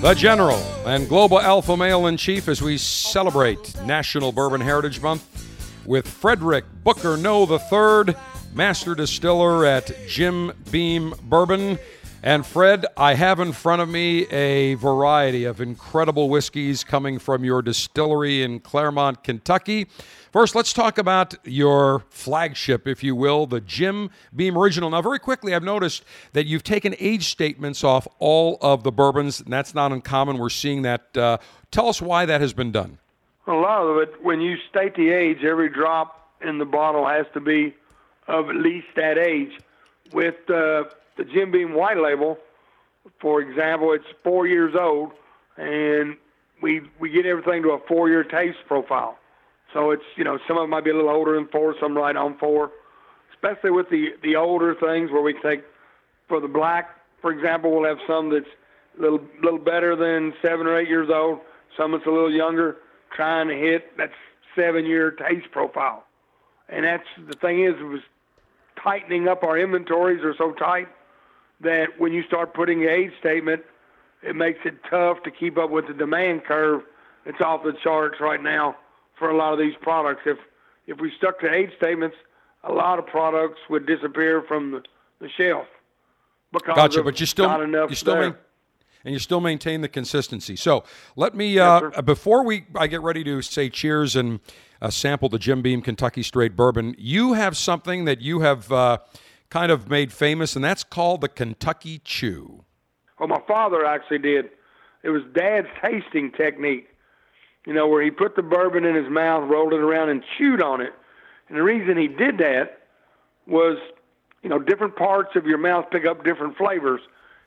The 0.00 0.14
General 0.14 0.58
and 0.86 1.06
Global 1.10 1.38
Alpha 1.38 1.76
Male 1.76 2.06
in 2.06 2.16
Chief 2.16 2.48
as 2.48 2.62
we 2.62 2.78
celebrate 2.78 3.78
National 3.82 4.32
Bourbon 4.32 4.62
Heritage 4.62 5.02
Month 5.02 5.84
with 5.84 6.08
Frederick 6.08 6.64
Booker 6.82 7.18
Noe 7.18 7.46
III, 7.46 8.14
Master 8.54 8.94
Distiller 8.94 9.66
at 9.66 9.92
Jim 10.08 10.52
Beam 10.70 11.12
Bourbon. 11.24 11.78
And 12.22 12.46
Fred, 12.46 12.86
I 12.96 13.12
have 13.12 13.40
in 13.40 13.52
front 13.52 13.82
of 13.82 13.90
me 13.90 14.26
a 14.28 14.72
variety 14.74 15.44
of 15.44 15.60
incredible 15.60 16.30
whiskeys 16.30 16.82
coming 16.82 17.18
from 17.18 17.44
your 17.44 17.60
distillery 17.60 18.42
in 18.42 18.60
Clermont, 18.60 19.22
Kentucky. 19.22 19.86
First, 20.32 20.54
let's 20.54 20.72
talk 20.72 20.96
about 20.96 21.34
your 21.44 22.04
flagship, 22.08 22.86
if 22.86 23.02
you 23.02 23.16
will, 23.16 23.46
the 23.46 23.60
Jim 23.60 24.10
Beam 24.34 24.56
Original. 24.56 24.88
Now, 24.88 25.02
very 25.02 25.18
quickly, 25.18 25.56
I've 25.56 25.64
noticed 25.64 26.04
that 26.34 26.46
you've 26.46 26.62
taken 26.62 26.94
age 27.00 27.24
statements 27.24 27.82
off 27.82 28.06
all 28.20 28.56
of 28.62 28.84
the 28.84 28.92
bourbons, 28.92 29.40
and 29.40 29.52
that's 29.52 29.74
not 29.74 29.90
uncommon. 29.90 30.38
We're 30.38 30.48
seeing 30.48 30.82
that. 30.82 31.16
Uh, 31.16 31.38
tell 31.72 31.88
us 31.88 32.00
why 32.00 32.26
that 32.26 32.40
has 32.40 32.52
been 32.52 32.70
done. 32.70 32.98
A 33.48 33.54
lot 33.54 33.82
of 33.82 33.96
it, 33.98 34.22
when 34.22 34.40
you 34.40 34.56
state 34.68 34.94
the 34.94 35.10
age, 35.10 35.42
every 35.42 35.68
drop 35.68 36.30
in 36.40 36.58
the 36.58 36.64
bottle 36.64 37.08
has 37.08 37.26
to 37.34 37.40
be 37.40 37.74
of 38.28 38.50
at 38.50 38.56
least 38.56 38.86
that 38.94 39.18
age. 39.18 39.58
With 40.12 40.48
uh, 40.48 40.84
the 41.16 41.24
Jim 41.24 41.50
Beam 41.50 41.74
White 41.74 41.98
Label, 41.98 42.38
for 43.18 43.40
example, 43.40 43.92
it's 43.92 44.06
four 44.22 44.46
years 44.46 44.76
old, 44.78 45.10
and 45.56 46.16
we 46.62 46.82
we 47.00 47.10
get 47.10 47.26
everything 47.26 47.64
to 47.64 47.70
a 47.70 47.80
four-year 47.88 48.22
taste 48.22 48.58
profile. 48.68 49.18
So 49.72 49.90
it's 49.90 50.02
you 50.16 50.24
know 50.24 50.38
some 50.48 50.56
of 50.56 50.62
them 50.62 50.70
might 50.70 50.84
be 50.84 50.90
a 50.90 50.94
little 50.94 51.10
older 51.10 51.34
than 51.34 51.48
four, 51.48 51.74
some 51.80 51.96
right 51.96 52.16
on 52.16 52.36
four. 52.38 52.70
Especially 53.32 53.70
with 53.70 53.88
the 53.90 54.10
the 54.22 54.36
older 54.36 54.74
things 54.74 55.10
where 55.10 55.22
we 55.22 55.34
take 55.42 55.62
for 56.28 56.40
the 56.40 56.48
black, 56.48 56.90
for 57.20 57.32
example, 57.32 57.70
we'll 57.70 57.88
have 57.88 57.98
some 58.06 58.30
that's 58.30 58.46
a 58.98 59.02
little 59.02 59.20
little 59.42 59.58
better 59.58 59.96
than 59.96 60.32
seven 60.42 60.66
or 60.66 60.78
eight 60.78 60.88
years 60.88 61.08
old. 61.12 61.40
Some 61.76 61.92
that's 61.92 62.06
a 62.06 62.10
little 62.10 62.32
younger, 62.32 62.78
trying 63.14 63.48
to 63.48 63.54
hit 63.54 63.96
that 63.96 64.10
seven-year 64.56 65.12
taste 65.12 65.50
profile. 65.52 66.04
And 66.68 66.84
that's 66.84 67.04
the 67.28 67.34
thing 67.34 67.64
is, 67.64 67.74
it 67.78 67.84
was 67.84 68.00
tightening 68.82 69.28
up 69.28 69.42
our 69.42 69.58
inventories 69.58 70.22
are 70.24 70.34
so 70.36 70.52
tight 70.52 70.88
that 71.60 71.86
when 71.98 72.12
you 72.12 72.22
start 72.24 72.54
putting 72.54 72.80
the 72.80 72.88
age 72.88 73.12
statement, 73.20 73.62
it 74.22 74.34
makes 74.34 74.58
it 74.64 74.74
tough 74.88 75.22
to 75.24 75.30
keep 75.30 75.58
up 75.58 75.70
with 75.70 75.86
the 75.86 75.94
demand 75.94 76.44
curve. 76.44 76.82
It's 77.26 77.40
off 77.40 77.62
the 77.62 77.74
charts 77.82 78.16
right 78.20 78.42
now 78.42 78.76
for 79.20 79.30
a 79.30 79.36
lot 79.36 79.52
of 79.52 79.60
these 79.60 79.74
products. 79.80 80.22
If 80.26 80.38
if 80.88 80.98
we 80.98 81.12
stuck 81.16 81.38
to 81.40 81.54
age 81.54 81.70
statements, 81.76 82.16
a 82.64 82.72
lot 82.72 82.98
of 82.98 83.06
products 83.06 83.60
would 83.68 83.86
disappear 83.86 84.42
from 84.48 84.72
the, 84.72 84.82
the 85.20 85.28
shelf 85.36 85.66
because 86.52 86.74
Gotcha, 86.74 87.04
but 87.04 87.20
you 87.20 87.26
still 87.26 87.46
not 87.46 87.62
enough 87.62 87.90
you 87.90 87.96
still 87.96 88.14
there. 88.14 88.22
main, 88.22 88.34
and 89.04 89.12
you 89.14 89.20
still 89.20 89.40
maintain 89.40 89.82
the 89.82 89.88
consistency. 89.88 90.56
So 90.56 90.82
let 91.14 91.36
me 91.36 91.60
uh, 91.60 92.02
before 92.02 92.44
we 92.44 92.64
I 92.74 92.88
get 92.88 93.02
ready 93.02 93.22
to 93.22 93.40
say 93.42 93.70
cheers 93.70 94.16
and 94.16 94.40
uh, 94.82 94.90
sample 94.90 95.28
the 95.28 95.38
Jim 95.38 95.62
Beam 95.62 95.82
Kentucky 95.82 96.24
Straight 96.24 96.56
Bourbon. 96.56 96.96
You 96.98 97.34
have 97.34 97.56
something 97.56 98.04
that 98.06 98.20
you 98.20 98.40
have 98.40 98.72
uh, 98.72 98.98
kind 99.48 99.70
of 99.70 99.88
made 99.88 100.12
famous, 100.12 100.56
and 100.56 100.64
that's 100.64 100.82
called 100.82 101.20
the 101.20 101.28
Kentucky 101.28 102.00
Chew. 102.02 102.64
Well, 103.18 103.28
my 103.28 103.40
father 103.46 103.84
actually 103.84 104.18
did. 104.18 104.46
It 105.02 105.10
was 105.10 105.22
Dad's 105.34 105.68
tasting 105.82 106.32
technique, 106.32 106.88
you 107.70 107.76
know, 107.76 107.86
where 107.86 108.02
he 108.02 108.10
put 108.10 108.34
the 108.34 108.42
bourbon 108.42 108.84
in 108.84 108.96
his 108.96 109.08
mouth, 109.08 109.48
rolled 109.48 109.72
it 109.72 109.78
around, 109.78 110.08
and 110.08 110.24
chewed 110.36 110.60
on 110.60 110.80
it. 110.80 110.92
And 111.48 111.56
the 111.56 111.62
reason 111.62 111.96
he 111.96 112.08
did 112.08 112.38
that 112.38 112.80
was, 113.46 113.78
you 114.42 114.50
know, 114.50 114.58
different 114.58 114.96
parts 114.96 115.36
of 115.36 115.46
your 115.46 115.56
mouth 115.56 115.88
pick 115.88 116.04
up 116.04 116.24
different 116.24 116.56
flavors. 116.56 117.00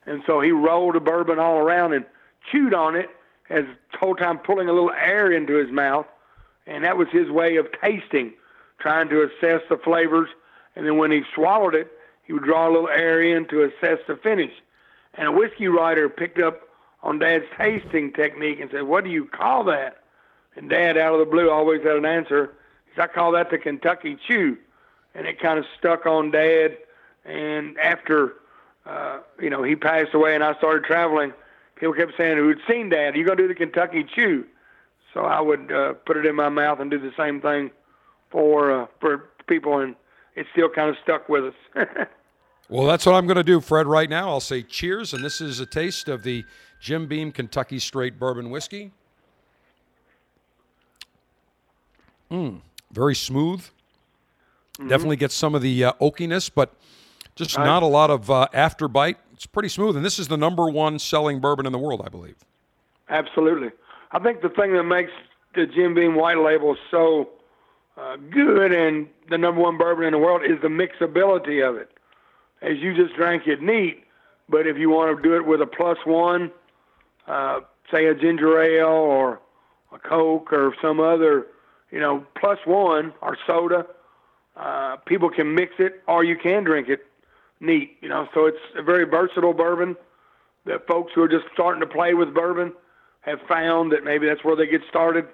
And 0.06 0.24
so 0.26 0.40
he 0.40 0.52
rolled 0.52 0.96
the 0.96 1.02
bourbon 1.02 1.40
all 1.40 1.58
around 1.58 1.92
and 1.92 2.06
chewed 2.50 2.74
on 2.74 2.96
it 2.96 3.10
as 3.50 3.66
the 3.92 3.98
whole 3.98 4.16
time 4.16 4.38
pulling 4.38 4.70
a 4.70 4.72
little 4.72 4.92
air 4.92 5.30
into 5.30 5.56
his 5.56 5.70
mouth. 5.70 6.06
And 6.68 6.86
that 6.86 6.96
was 6.96 7.10
his 7.12 7.30
way 7.30 7.58
of 7.58 7.68
tasting, 7.82 8.32
trying 8.80 9.10
to 9.10 9.24
assess 9.24 9.60
the 9.70 9.76
flavors. 9.76 10.30
And 10.78 10.86
then 10.86 10.96
when 10.96 11.12
he 11.12 11.24
swallowed 11.36 11.76
it, 11.76 11.92
he 12.24 12.32
would 12.32 12.44
draw 12.44 12.70
a 12.70 12.72
little 12.72 12.88
air 12.88 13.22
in 13.22 13.46
to 13.50 13.64
assess 13.64 14.00
the 14.08 14.16
finish. 14.16 14.54
And 15.16 15.28
a 15.28 15.34
whiskey 15.34 15.68
writer 15.68 16.08
picked 16.08 16.40
up 16.40 16.62
on 17.02 17.20
Dad's 17.20 17.44
tasting 17.58 18.14
technique 18.14 18.62
and 18.62 18.72
said, 18.72 18.84
What 18.84 19.04
do 19.04 19.10
you 19.10 19.26
call 19.26 19.66
that? 19.66 19.98
And 20.56 20.70
Dad, 20.70 20.98
out 20.98 21.14
of 21.14 21.20
the 21.20 21.26
blue, 21.26 21.50
always 21.50 21.82
had 21.82 21.96
an 21.96 22.06
answer. 22.06 22.54
I 22.98 23.08
call 23.08 23.32
that 23.32 23.50
the 23.50 23.58
Kentucky 23.58 24.18
Chew. 24.28 24.58
And 25.16 25.28
it 25.28 25.40
kind 25.40 25.60
of 25.60 25.66
stuck 25.78 26.06
on 26.06 26.32
Dad. 26.32 26.78
And 27.26 27.78
after, 27.80 28.34
uh, 28.86 29.20
you 29.40 29.50
know, 29.50 29.64
he 29.64 29.76
passed 29.76 30.14
away 30.14 30.36
and 30.36 30.44
I 30.44 30.56
started 30.58 30.84
traveling, 30.84 31.34
people 31.76 31.94
kept 31.94 32.14
saying, 32.18 32.38
Who'd 32.38 32.60
seen 32.70 32.90
Dad, 32.90 33.16
you 33.16 33.26
going 33.26 33.38
to 33.38 33.44
do 33.44 33.48
the 33.48 33.56
Kentucky 33.56 34.04
Chew? 34.04 34.46
So 35.14 35.22
I 35.22 35.40
would 35.42 35.72
uh, 35.72 35.94
put 36.06 36.18
it 36.18 36.26
in 36.26 36.36
my 36.36 36.50
mouth 36.50 36.80
and 36.80 36.90
do 36.90 37.00
the 37.00 37.14
same 37.18 37.40
thing 37.40 37.72
for 38.32 38.72
uh, 38.72 38.88
for 39.00 39.30
people, 39.46 39.78
and 39.78 39.96
it 40.36 40.48
still 40.52 40.70
kind 40.70 40.90
of 40.90 40.96
stuck 41.04 41.30
with 41.30 41.54
us. 41.76 41.88
Well, 42.70 42.88
that's 42.88 43.06
what 43.06 43.14
I'm 43.14 43.28
going 43.28 43.38
to 43.38 43.44
do, 43.44 43.60
Fred. 43.60 43.88
Right 43.88 44.10
now, 44.10 44.30
I'll 44.30 44.40
say 44.40 44.64
cheers, 44.64 45.14
and 45.14 45.24
this 45.24 45.42
is 45.42 45.60
a 45.60 45.66
taste 45.66 46.08
of 46.08 46.24
the 46.24 46.46
Jim 46.80 47.08
Beam 47.08 47.32
Kentucky 47.32 47.78
Straight 47.78 48.18
Bourbon 48.18 48.50
Whiskey. 48.50 48.94
Mm, 52.34 52.62
very 52.92 53.14
smooth. 53.14 53.64
Definitely 54.80 55.18
gets 55.18 55.36
some 55.36 55.54
of 55.54 55.62
the 55.62 55.84
uh, 55.84 55.94
oakiness, 56.02 56.50
but 56.54 56.74
just 57.36 57.58
not 57.58 57.84
a 57.84 57.86
lot 57.88 58.10
of 58.10 58.30
uh, 58.32 58.48
afterbite. 58.56 59.18
It's 59.34 59.46
pretty 59.46 59.70
smooth, 59.70 59.96
and 59.96 60.04
this 60.04 60.18
is 60.18 60.28
the 60.28 60.38
number 60.38 60.68
one 60.68 60.98
selling 60.98 61.40
bourbon 61.40 61.68
in 61.68 61.72
the 61.72 61.78
world, 61.78 62.02
I 62.04 62.10
believe. 62.10 62.36
Absolutely. 63.08 63.70
I 64.12 64.20
think 64.20 64.42
the 64.42 64.50
thing 64.50 64.74
that 64.74 64.84
makes 64.84 65.12
the 65.54 65.68
Jim 65.68 65.94
Beam 65.94 66.16
White 66.16 66.40
Label 66.40 66.76
so 66.90 67.30
uh, 67.98 68.16
good 68.32 68.72
and 68.72 69.08
the 69.30 69.38
number 69.38 69.62
one 69.62 69.78
bourbon 69.78 70.06
in 70.06 70.14
the 70.14 70.18
world 70.18 70.42
is 70.44 70.60
the 70.62 70.68
mixability 70.68 71.68
of 71.68 71.76
it. 71.76 71.92
As 72.64 72.80
you 72.80 72.96
just 72.96 73.16
drank 73.16 73.46
it 73.46 73.62
neat, 73.62 74.04
but 74.50 74.66
if 74.66 74.78
you 74.78 74.90
want 74.90 75.16
to 75.16 75.22
do 75.22 75.36
it 75.36 75.46
with 75.46 75.62
a 75.62 75.68
plus 75.68 75.98
one, 76.06 76.52
uh, 77.28 77.60
say 77.92 78.08
a 78.08 78.16
ginger 78.16 78.60
ale 78.60 78.88
or 78.88 79.40
a 79.92 80.00
Coke 80.00 80.52
or 80.52 80.74
some 80.82 81.00
other, 81.00 81.46
you 81.94 82.00
know, 82.00 82.26
plus 82.40 82.58
one 82.66 83.14
or 83.22 83.38
soda, 83.46 83.86
uh, 84.58 84.98
people 85.06 85.30
can 85.30 85.54
mix 85.54 85.76
it 85.78 86.02
or 86.08 86.24
you 86.24 86.36
can 86.36 86.64
drink 86.64 86.90
it 86.90 87.06
neat, 87.60 87.98
you 88.02 88.10
know. 88.10 88.28
So 88.34 88.48
it's 88.48 88.58
a 88.76 88.82
very 88.82 89.06
versatile 89.06 89.54
bourbon 89.54 89.96
that 90.66 90.88
folks 90.88 91.12
who 91.14 91.22
are 91.22 91.28
just 91.28 91.46
starting 91.54 91.82
to 91.82 91.88
play 91.88 92.16
with 92.16 92.34
bourbon 92.34 92.74
have 93.22 93.40
found 93.48 93.92
that 93.92 94.04
maybe 94.04 94.26
that's 94.26 94.44
where 94.44 94.56
they 94.56 94.66
get 94.66 94.82
started. 94.90 95.28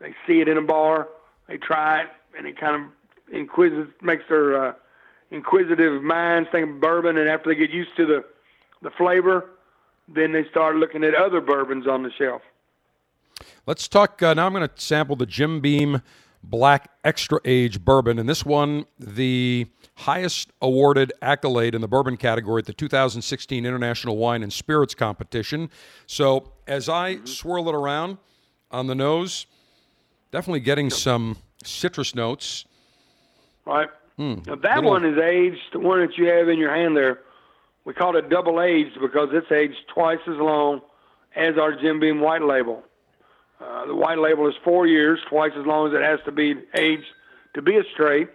They 0.00 0.12
see 0.26 0.40
it 0.40 0.48
in 0.48 0.58
a 0.58 0.62
bar, 0.62 1.08
they 1.46 1.58
try 1.58 2.02
it, 2.02 2.08
and 2.36 2.44
it 2.44 2.58
kind 2.58 2.74
of 2.74 2.90
inquisitive 3.32 3.92
makes 4.02 4.24
their 4.28 4.70
uh, 4.70 4.72
inquisitive 5.30 6.02
minds 6.02 6.48
think 6.50 6.68
of 6.68 6.80
bourbon. 6.80 7.18
And 7.18 7.28
after 7.28 7.50
they 7.50 7.54
get 7.54 7.70
used 7.70 7.94
to 7.96 8.04
the 8.04 8.24
the 8.82 8.90
flavor, 8.90 9.50
then 10.08 10.32
they 10.32 10.44
start 10.50 10.74
looking 10.74 11.04
at 11.04 11.14
other 11.14 11.40
bourbons 11.40 11.86
on 11.86 12.02
the 12.02 12.10
shelf. 12.10 12.42
Let's 13.66 13.88
talk. 13.88 14.22
Uh, 14.22 14.34
now 14.34 14.46
I'm 14.46 14.52
going 14.52 14.68
to 14.68 14.74
sample 14.80 15.16
the 15.16 15.26
Jim 15.26 15.60
Beam 15.60 16.02
Black 16.42 16.90
Extra 17.04 17.40
Age 17.44 17.84
Bourbon. 17.84 18.18
And 18.18 18.28
this 18.28 18.44
one, 18.44 18.86
the 18.98 19.66
highest 19.96 20.50
awarded 20.62 21.12
accolade 21.20 21.74
in 21.74 21.80
the 21.80 21.88
bourbon 21.88 22.16
category 22.16 22.60
at 22.60 22.66
the 22.66 22.72
2016 22.72 23.66
International 23.66 24.16
Wine 24.16 24.42
and 24.42 24.52
Spirits 24.52 24.94
Competition. 24.94 25.70
So 26.06 26.52
as 26.66 26.88
I 26.88 27.18
swirl 27.24 27.68
it 27.68 27.74
around 27.74 28.18
on 28.70 28.86
the 28.86 28.94
nose, 28.94 29.46
definitely 30.30 30.60
getting 30.60 30.90
some 30.90 31.36
citrus 31.62 32.14
notes. 32.14 32.64
Right. 33.66 33.88
now 34.18 34.36
that 34.46 34.76
little- 34.76 34.90
one 34.90 35.04
is 35.04 35.18
aged. 35.18 35.72
The 35.72 35.80
one 35.80 36.00
that 36.00 36.16
you 36.16 36.26
have 36.26 36.48
in 36.48 36.58
your 36.58 36.74
hand 36.74 36.96
there, 36.96 37.20
we 37.84 37.92
call 37.94 38.16
it 38.16 38.28
double 38.30 38.60
aged 38.60 38.98
because 39.00 39.28
it's 39.32 39.50
aged 39.52 39.88
twice 39.88 40.20
as 40.26 40.36
long 40.36 40.80
as 41.36 41.58
our 41.58 41.74
Jim 41.74 42.00
Beam 42.00 42.20
White 42.20 42.42
Label. 42.42 42.82
Uh, 43.60 43.86
the 43.86 43.94
White 43.94 44.18
Label 44.18 44.48
is 44.48 44.54
four 44.64 44.86
years, 44.86 45.20
twice 45.28 45.52
as 45.58 45.66
long 45.66 45.88
as 45.88 45.94
it 45.94 46.02
has 46.02 46.18
to 46.24 46.32
be 46.32 46.54
aged 46.74 47.04
to 47.54 47.60
be 47.62 47.76
a 47.76 47.82
straight, 47.92 48.28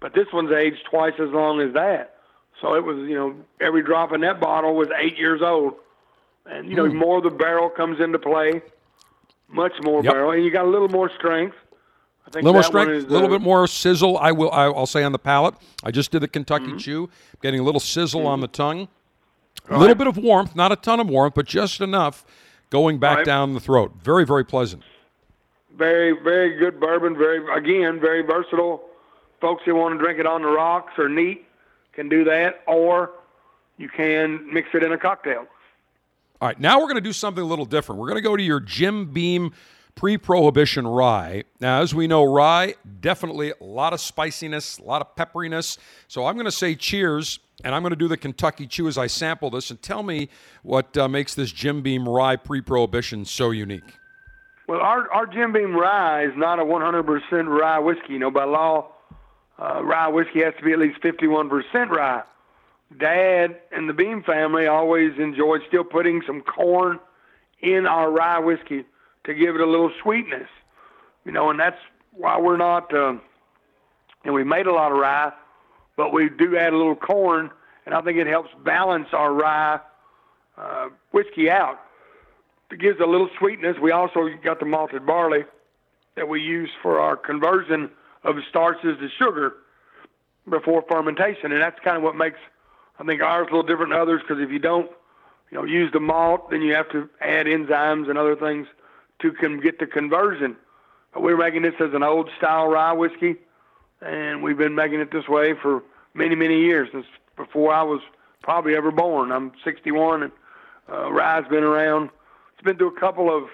but 0.00 0.14
this 0.14 0.26
one's 0.32 0.50
aged 0.52 0.84
twice 0.90 1.12
as 1.20 1.30
long 1.30 1.60
as 1.60 1.72
that. 1.74 2.16
So 2.60 2.74
it 2.74 2.82
was, 2.84 2.96
you 2.98 3.14
know, 3.14 3.34
every 3.60 3.82
drop 3.82 4.12
in 4.12 4.20
that 4.22 4.40
bottle 4.40 4.74
was 4.74 4.88
eight 4.98 5.16
years 5.18 5.42
old, 5.42 5.74
and 6.46 6.68
you 6.68 6.74
know, 6.76 6.86
more 6.92 7.18
of 7.18 7.24
the 7.24 7.30
barrel 7.30 7.68
comes 7.68 8.00
into 8.00 8.18
play, 8.18 8.62
much 9.48 9.72
more 9.82 10.02
Yep. 10.02 10.12
barrel, 10.12 10.30
and 10.32 10.44
you 10.44 10.50
got 10.50 10.64
a 10.64 10.68
little 10.68 10.88
more 10.88 11.10
strength. 11.10 11.56
I 12.26 12.28
A 12.28 12.30
think 12.30 12.44
little 12.44 12.54
more 12.54 12.62
strength, 12.62 12.90
is, 12.90 13.04
a 13.04 13.08
little 13.08 13.28
bit 13.28 13.42
more 13.42 13.66
sizzle. 13.66 14.16
I 14.18 14.32
will. 14.32 14.50
I- 14.50 14.64
I'll 14.64 14.86
say 14.86 15.04
on 15.04 15.12
the 15.12 15.18
palate. 15.18 15.54
I 15.84 15.90
just 15.90 16.10
did 16.10 16.20
the 16.20 16.28
Kentucky 16.28 16.66
Mm-hmm. 16.68 16.78
Chew, 16.78 17.10
getting 17.42 17.60
a 17.60 17.62
little 17.62 17.80
sizzle 17.80 18.26
on 18.26 18.40
the 18.40 18.48
tongue. 18.48 18.88
A 19.68 19.78
little 19.78 19.94
bit 19.94 20.06
of 20.06 20.16
warmth, 20.16 20.56
not 20.56 20.72
a 20.72 20.76
ton 20.76 21.00
of 21.00 21.08
warmth, 21.08 21.34
but 21.34 21.46
just 21.46 21.80
enough 21.80 22.24
going 22.70 22.98
back 22.98 23.18
Right. 23.18 23.26
down 23.26 23.54
the 23.54 23.60
throat. 23.60 23.92
Very, 24.02 24.24
very 24.24 24.44
pleasant. 24.44 24.82
very 25.76 26.12
very 26.12 26.56
good 26.56 26.78
bourbon 26.78 27.16
very 27.18 27.40
again 27.52 27.98
very 27.98 28.22
versatile 28.22 28.80
folks 29.40 29.64
who 29.64 29.74
want 29.74 29.92
to 29.92 29.98
drink 29.98 30.20
it 30.20 30.26
on 30.26 30.40
the 30.42 30.46
rocks 30.48 30.92
or 30.98 31.08
neat 31.08 31.44
can 31.92 32.08
do 32.08 32.22
that 32.22 32.62
or 32.68 33.10
you 33.76 33.88
can 33.88 34.52
mix 34.54 34.68
it 34.72 34.84
in 34.84 34.92
a 34.92 34.96
cocktail 34.98 35.46
All 36.40 36.46
right, 36.48 36.60
now 36.60 36.76
we're 36.78 36.84
going 36.86 36.94
to 36.94 37.00
do 37.00 37.12
something 37.12 37.42
a 37.42 37.46
little 37.46 37.64
different. 37.64 38.00
We're 38.00 38.06
going 38.08 38.22
to 38.22 38.28
go 38.28 38.36
to 38.36 38.42
your 38.42 38.60
Jim 38.60 39.06
Beam 39.12 39.52
pre 39.96 40.16
prohibition 40.18 40.86
rye. 40.86 41.42
Now, 41.60 41.80
as 41.80 41.92
we 41.94 42.06
know, 42.06 42.22
rye, 42.24 42.74
definitely 43.00 43.52
a 43.60 43.64
lot 43.64 43.92
of 43.92 44.00
spiciness, 44.00 44.78
a 44.78 44.82
lot 44.84 45.00
of 45.00 45.14
pepperiness. 45.16 45.78
So 46.06 46.26
I'm 46.26 46.34
going 46.34 46.44
to 46.46 46.52
say 46.52 46.74
cheers 46.76 47.38
and 47.62 47.74
I'm 47.74 47.82
going 47.82 47.90
to 47.90 47.96
do 47.96 48.08
the 48.08 48.16
Kentucky 48.16 48.66
Chew 48.66 48.88
as 48.88 48.98
I 48.98 49.06
sample 49.06 49.50
this, 49.50 49.70
and 49.70 49.80
tell 49.80 50.02
me 50.02 50.28
what 50.62 50.96
uh, 50.96 51.08
makes 51.08 51.34
this 51.34 51.52
Jim 51.52 51.82
Beam 51.82 52.08
Rye 52.08 52.36
pre-prohibition 52.36 53.24
so 53.24 53.50
unique. 53.50 53.98
Well, 54.66 54.80
our 54.80 55.10
our 55.12 55.26
Jim 55.26 55.52
Beam 55.52 55.76
rye 55.76 56.24
is 56.24 56.32
not 56.36 56.58
a 56.58 56.64
100% 56.64 57.60
rye 57.60 57.78
whiskey. 57.78 58.14
You 58.14 58.18
know, 58.18 58.30
by 58.30 58.44
law, 58.44 58.92
uh, 59.58 59.84
rye 59.84 60.08
whiskey 60.08 60.42
has 60.42 60.54
to 60.58 60.64
be 60.64 60.72
at 60.72 60.78
least 60.78 61.00
51% 61.02 61.50
rye. 61.90 62.22
Dad 62.98 63.60
and 63.72 63.88
the 63.88 63.92
Beam 63.92 64.22
family 64.22 64.66
always 64.66 65.12
enjoyed 65.18 65.60
still 65.68 65.84
putting 65.84 66.22
some 66.26 66.40
corn 66.42 66.98
in 67.60 67.86
our 67.86 68.10
rye 68.10 68.38
whiskey 68.38 68.84
to 69.24 69.34
give 69.34 69.54
it 69.54 69.60
a 69.60 69.66
little 69.66 69.90
sweetness. 70.02 70.48
You 71.26 71.32
know, 71.32 71.50
and 71.50 71.60
that's 71.60 71.78
why 72.12 72.40
we're 72.40 72.56
not. 72.56 72.94
Uh, 72.94 73.14
and 74.24 74.32
we 74.32 74.44
made 74.44 74.66
a 74.66 74.72
lot 74.72 74.92
of 74.92 74.98
rye, 74.98 75.30
but 75.96 76.12
we 76.12 76.28
do 76.28 76.56
add 76.56 76.72
a 76.72 76.76
little 76.76 76.96
corn, 76.96 77.50
and 77.86 77.94
I 77.94 78.00
think 78.02 78.18
it 78.18 78.26
helps 78.26 78.50
balance 78.64 79.08
our 79.12 79.32
rye 79.32 79.80
uh, 80.56 80.88
whiskey 81.12 81.50
out. 81.50 81.80
It 82.70 82.80
gives 82.80 83.00
a 83.00 83.06
little 83.06 83.28
sweetness. 83.38 83.76
We 83.80 83.92
also 83.92 84.28
got 84.42 84.58
the 84.58 84.66
malted 84.66 85.06
barley 85.06 85.44
that 86.16 86.28
we 86.28 86.40
use 86.40 86.70
for 86.82 87.00
our 87.00 87.16
conversion 87.16 87.90
of 88.24 88.36
starches 88.48 88.98
to 88.98 89.08
sugar 89.18 89.54
before 90.48 90.84
fermentation, 90.88 91.52
and 91.52 91.60
that's 91.60 91.78
kind 91.80 91.96
of 91.96 92.02
what 92.02 92.16
makes 92.16 92.38
I 92.98 93.04
think 93.04 93.22
ours 93.22 93.48
a 93.50 93.54
little 93.54 93.66
different 93.66 93.90
than 93.90 94.00
others 94.00 94.22
because 94.22 94.42
if 94.42 94.50
you 94.50 94.58
don't, 94.58 94.90
you 95.50 95.58
know, 95.58 95.64
use 95.64 95.90
the 95.92 96.00
malt, 96.00 96.50
then 96.50 96.62
you 96.62 96.74
have 96.74 96.88
to 96.90 97.08
add 97.20 97.46
enzymes 97.46 98.08
and 98.08 98.18
other 98.18 98.36
things 98.36 98.66
to 99.20 99.32
get 99.60 99.78
the 99.78 99.86
conversion. 99.86 100.56
But 101.12 101.22
we're 101.22 101.36
making 101.36 101.62
this 101.62 101.74
as 101.80 101.92
an 101.92 102.02
old 102.02 102.30
style 102.36 102.68
rye 102.68 102.92
whiskey, 102.92 103.36
and 104.04 104.42
we've 104.42 104.58
been 104.58 104.74
making 104.74 105.00
it 105.00 105.10
this 105.10 105.28
way 105.28 105.54
for 105.54 105.82
many 106.14 106.34
many 106.34 106.60
years 106.60 106.88
since 106.92 107.06
before 107.36 107.72
I 107.72 107.82
was 107.82 108.00
probably 108.42 108.76
ever 108.76 108.90
born. 108.90 109.32
I'm 109.32 109.52
61, 109.64 110.24
and 110.24 110.32
uh, 110.92 111.10
rye's 111.10 111.48
been 111.48 111.64
around. 111.64 112.10
It's 112.52 112.62
been 112.62 112.76
through 112.76 112.94
a 112.96 113.00
couple 113.00 113.34
of 113.34 113.44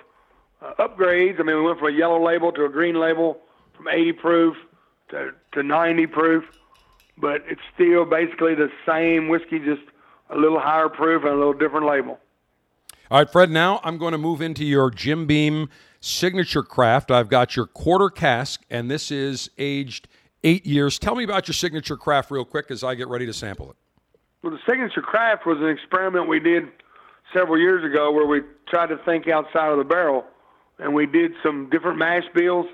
uh, 0.61 0.75
upgrades. 0.79 1.41
I 1.41 1.45
mean, 1.45 1.57
we 1.57 1.63
went 1.63 1.79
from 1.79 1.89
a 1.89 1.97
yellow 1.97 2.23
label 2.23 2.53
to 2.53 2.65
a 2.65 2.69
green 2.69 2.99
label, 2.99 3.39
from 3.77 3.89
80 3.89 4.13
proof 4.15 4.57
to, 5.11 5.31
to 5.53 5.63
90 5.63 6.07
proof, 6.09 6.45
but 7.17 7.43
it's 7.49 7.61
still 7.75 8.05
basically 8.05 8.55
the 8.55 8.71
same 8.87 9.29
whiskey, 9.29 9.59
just 9.59 9.83
a 10.29 10.37
little 10.37 10.61
higher 10.61 10.89
proof 10.89 11.23
and 11.23 11.33
a 11.33 11.37
little 11.37 11.53
different 11.53 11.87
label. 11.87 12.19
All 13.11 13.19
right, 13.19 13.31
Fred, 13.31 13.51
now 13.51 13.81
I'm 13.83 13.99
going 13.99 14.13
to 14.13 14.19
move 14.19 14.41
into 14.41 14.65
your 14.65 14.91
Jim 14.91 15.27
Beam 15.27 15.69
signature 16.01 16.63
craft. 16.63 17.11
I've 17.11 17.29
got 17.29 17.57
your 17.57 17.67
quarter 17.67 18.09
cask, 18.09 18.63
and 18.71 18.91
this 18.91 19.11
is 19.11 19.51
aged 19.59 20.09
eight 20.45 20.67
years. 20.67 20.99
Tell 20.99 21.15
me 21.15 21.25
about 21.25 21.49
your 21.49 21.55
signature 21.55 21.97
craft 21.97 22.31
real 22.31 22.45
quick 22.45 22.71
as 22.71 22.83
I 22.85 22.95
get 22.95 23.09
ready 23.09 23.27
to 23.27 23.33
sample 23.33 23.71
it. 23.71 23.77
Well, 24.43 24.53
the 24.53 24.59
signature 24.69 25.03
craft 25.03 25.47
was 25.47 25.59
an 25.59 25.69
experiment 25.69 26.29
we 26.29 26.41
did 26.41 26.69
several 27.33 27.59
years 27.59 27.85
ago 27.85 28.11
where 28.11 28.27
we 28.27 28.41
tried 28.69 28.89
to 28.89 28.97
think 28.99 29.29
outside 29.29 29.71
of 29.71 29.79
the 29.79 29.85
barrel, 29.85 30.25
and 30.79 30.95
we 30.95 31.07
did 31.07 31.33
some 31.43 31.69
different 31.71 31.99
mash 31.99 32.25
bills. 32.35 32.67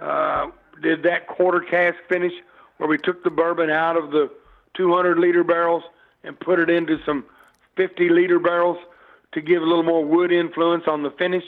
Uh, 0.00 0.48
did 0.82 1.02
that 1.04 1.26
quarter 1.26 1.60
cask 1.60 1.96
finish 2.08 2.32
where 2.78 2.88
we 2.88 2.98
took 2.98 3.24
the 3.24 3.30
bourbon 3.30 3.70
out 3.70 3.96
of 3.96 4.10
the 4.10 4.30
200 4.74 5.18
liter 5.18 5.44
barrels 5.44 5.82
and 6.24 6.38
put 6.38 6.58
it 6.58 6.68
into 6.68 6.98
some 7.06 7.24
50 7.76 8.10
liter 8.10 8.38
barrels 8.38 8.78
to 9.32 9.40
give 9.40 9.62
a 9.62 9.64
little 9.64 9.82
more 9.82 10.04
wood 10.04 10.32
influence 10.32 10.84
on 10.86 11.02
the 11.02 11.10
finish. 11.12 11.44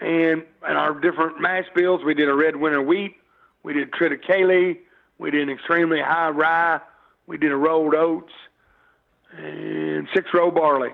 And 0.00 0.44
and 0.68 0.76
our 0.76 0.92
different 0.92 1.40
mash 1.40 1.64
bills, 1.74 2.04
we 2.04 2.12
did 2.12 2.28
a 2.28 2.34
red 2.34 2.56
winter 2.56 2.82
wheat, 2.82 3.16
we 3.66 3.72
did 3.72 3.90
triticale, 3.90 4.78
we 5.18 5.30
did 5.32 5.42
an 5.42 5.50
extremely 5.50 6.00
high 6.00 6.28
rye, 6.28 6.78
we 7.26 7.36
did 7.36 7.50
a 7.50 7.56
rolled 7.56 7.96
oats, 7.96 8.32
and 9.36 10.06
six 10.14 10.32
row 10.32 10.52
barley, 10.52 10.90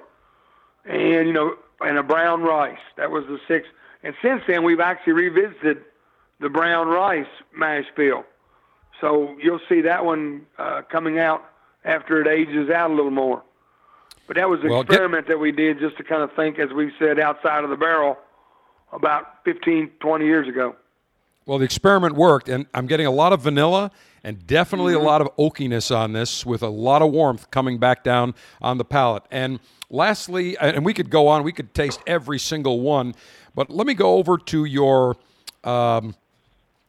and 0.87 1.27
you 1.29 1.35
know, 1.35 1.55
and 1.83 1.99
a 1.99 2.03
brown 2.03 2.41
rice. 2.43 2.79
That 2.97 3.11
was 3.11 3.27
the 3.27 3.39
six. 3.47 3.69
And 4.03 4.15
since 4.23 4.41
then, 4.49 4.65
we've 4.65 4.81
actually 4.81 5.13
revisited 5.13 5.85
the 6.41 6.49
brown 6.49 6.89
rice 6.89 7.27
mash 7.55 7.85
bill. 7.95 8.25
So 9.03 9.37
you'll 9.43 9.61
see 9.69 9.83
that 9.83 10.07
one 10.07 10.47
uh, 10.59 10.81
coming 10.91 11.19
out 11.19 11.45
after 11.85 12.23
it 12.23 12.27
ages 12.27 12.71
out 12.71 12.91
a 12.91 12.95
little 12.95 13.11
more. 13.11 13.43
But 14.27 14.37
that 14.37 14.49
was 14.49 14.61
an 14.63 14.71
Well, 14.71 14.83
get- 14.83 14.93
experiment 14.93 15.29
that 15.29 15.39
we 15.39 15.53
did 15.53 15.79
just 15.79 15.99
to 15.99 16.05
kind 16.05 16.23
of 16.23 16.33
think, 16.33 16.59
as 16.59 16.71
we 16.73 16.91
said, 16.99 17.19
outside 17.21 17.65
of 17.65 17.71
the 17.71 17.77
barrel 17.77 18.17
about 18.93 19.45
15, 19.45 19.91
20 20.01 20.25
years 20.25 20.49
ago. 20.49 20.75
Well, 21.45 21.59
the 21.59 21.65
experiment 21.65 22.15
worked, 22.15 22.49
and 22.49 22.67
I'm 22.73 22.87
getting 22.87 23.07
a 23.07 23.11
lot 23.11 23.33
of 23.33 23.41
vanilla 23.41 23.91
and 24.23 24.47
definitely 24.47 24.95
a 24.95 25.01
lot 25.01 25.21
of 25.21 25.35
oakiness 25.37 25.95
on 25.95 26.13
this 26.13 26.47
with 26.47 26.63
a 26.63 26.69
lot 26.69 27.03
of 27.03 27.11
warmth 27.11 27.51
coming 27.51 27.79
back 27.79 28.05
down 28.05 28.35
on 28.61 28.79
the 28.79 28.85
palate. 28.85 29.25
And 29.31 29.59
lastly, 29.91 30.57
and 30.59 30.85
we 30.85 30.95
could 30.95 31.11
go 31.11 31.27
on, 31.27 31.43
we 31.43 31.53
could 31.53 31.75
taste 31.75 32.01
every 32.07 32.39
single 32.39 32.81
one, 32.81 33.15
but 33.55 33.71
let 33.71 33.87
me 33.87 33.95
go 33.95 34.19
over 34.19 34.39
to 34.39 34.65
your 34.65 35.17
um, 35.65 36.15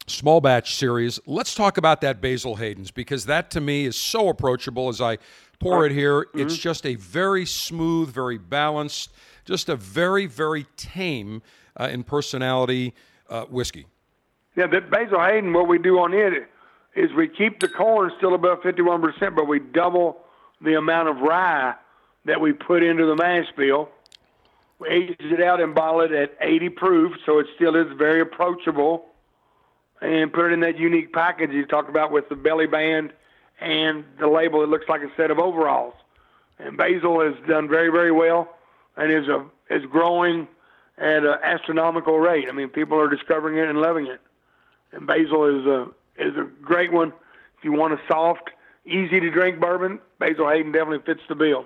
small 0.06 0.42
batch 0.42 0.76
series. 0.76 1.20
Let's 1.26 1.56
talk 1.56 1.78
about 1.78 2.02
that 2.02 2.22
Basil 2.22 2.56
Hayden's 2.58 2.92
because 2.92 3.26
that 3.26 3.50
to 3.52 3.62
me 3.62 3.86
is 3.86 3.96
so 3.96 4.30
approachable 4.30 4.90
as 4.90 5.02
I 5.02 5.18
pour 5.60 5.86
it 5.86 5.92
here. 5.92 6.28
It's 6.36 6.58
just 6.58 6.86
a 6.86 6.96
very 6.96 7.48
smooth, 7.48 8.10
very 8.10 8.38
balanced, 8.38 9.12
just 9.46 9.70
a 9.70 9.76
very, 9.76 10.28
very 10.28 10.68
tame 10.78 11.42
uh, 11.80 11.90
in 11.92 12.04
personality 12.04 12.94
uh, 13.30 13.46
whiskey. 13.46 13.88
Yeah, 14.56 14.68
that 14.68 14.92
Basil 14.92 15.20
Hayden, 15.20 15.52
what 15.54 15.68
we 15.68 15.80
do 15.80 16.00
on 16.00 16.14
it 16.14 16.48
is 16.96 17.12
we 17.14 17.28
keep 17.28 17.60
the 17.60 17.68
corn 17.68 18.12
still 18.18 18.36
above 18.36 18.62
51%, 18.62 19.36
but 19.36 19.48
we 19.48 19.60
double 19.60 20.20
the 20.62 20.76
amount 20.76 21.10
of 21.10 21.18
rye 21.18 21.74
that 22.26 22.40
we 22.40 22.54
put 22.54 22.84
into 22.84 23.06
the 23.06 23.16
mash 23.16 23.48
bill. 23.58 23.90
We 24.80 24.90
age 24.90 25.16
it 25.20 25.42
out 25.42 25.60
and 25.60 25.74
bottle 25.74 26.02
it 26.02 26.12
at 26.12 26.38
80 26.40 26.70
proof, 26.70 27.14
so 27.26 27.40
it 27.40 27.48
still 27.56 27.76
is 27.76 27.88
very 27.98 28.22
approachable. 28.22 29.06
And 30.02 30.32
put 30.32 30.48
it 30.48 30.54
in 30.54 30.60
that 30.60 30.78
unique 30.78 31.14
package 31.14 31.52
you 31.52 31.66
talked 31.66 31.90
about 31.90 32.12
with 32.12 32.30
the 32.30 32.36
belly 32.36 32.68
band 32.68 33.14
and 33.60 34.04
the 34.20 34.28
label 34.28 34.60
that 34.60 34.70
looks 34.70 34.88
like 34.90 35.02
a 35.02 35.10
set 35.16 35.32
of 35.32 35.40
overalls. 35.40 35.94
And 36.60 36.78
Basil 36.78 37.22
has 37.22 37.34
done 37.48 37.70
very, 37.70 37.90
very 37.90 38.12
well 38.12 38.56
and 38.98 39.12
is 39.12 39.28
a 39.28 39.46
is 39.70 39.86
growing 39.86 40.48
at 40.98 41.24
an 41.24 41.38
astronomical 41.42 42.20
rate. 42.20 42.48
I 42.50 42.52
mean, 42.52 42.68
people 42.68 43.00
are 43.00 43.10
discovering 43.10 43.58
it 43.58 43.68
and 43.68 43.80
loving 43.80 44.08
it 44.08 44.20
and 44.94 45.08
basil 45.08 45.46
is 45.46 45.66
a 45.66 45.88
is 46.18 46.36
a 46.38 46.48
great 46.62 46.92
one. 46.92 47.10
If 47.58 47.64
you 47.64 47.74
want 47.74 47.94
a 47.94 48.00
soft, 48.08 48.50
easy 48.86 49.20
to 49.20 49.30
drink 49.32 49.60
bourbon, 49.60 50.00
Basil 50.20 50.50
Hayden 50.50 50.72
definitely 50.72 51.00
fits 51.06 51.22
the 51.28 51.36
bill. 51.36 51.66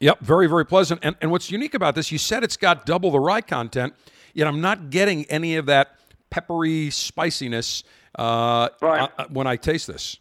Yep, 0.00 0.20
very, 0.20 0.48
very 0.48 0.66
pleasant. 0.66 1.00
And, 1.04 1.14
and 1.20 1.30
what's 1.30 1.50
unique 1.50 1.74
about 1.74 1.94
this, 1.94 2.10
you 2.10 2.18
said 2.18 2.42
it's 2.42 2.56
got 2.56 2.86
double 2.86 3.12
the 3.12 3.20
rye 3.20 3.40
content, 3.40 3.94
yet 4.34 4.48
I'm 4.48 4.60
not 4.60 4.90
getting 4.90 5.26
any 5.26 5.56
of 5.56 5.66
that 5.66 5.96
peppery 6.30 6.90
spiciness 6.90 7.84
uh, 8.18 8.68
Right. 8.80 9.08
uh, 9.16 9.26
when 9.28 9.46
I 9.46 9.56
taste 9.56 9.86
this. 9.86 10.18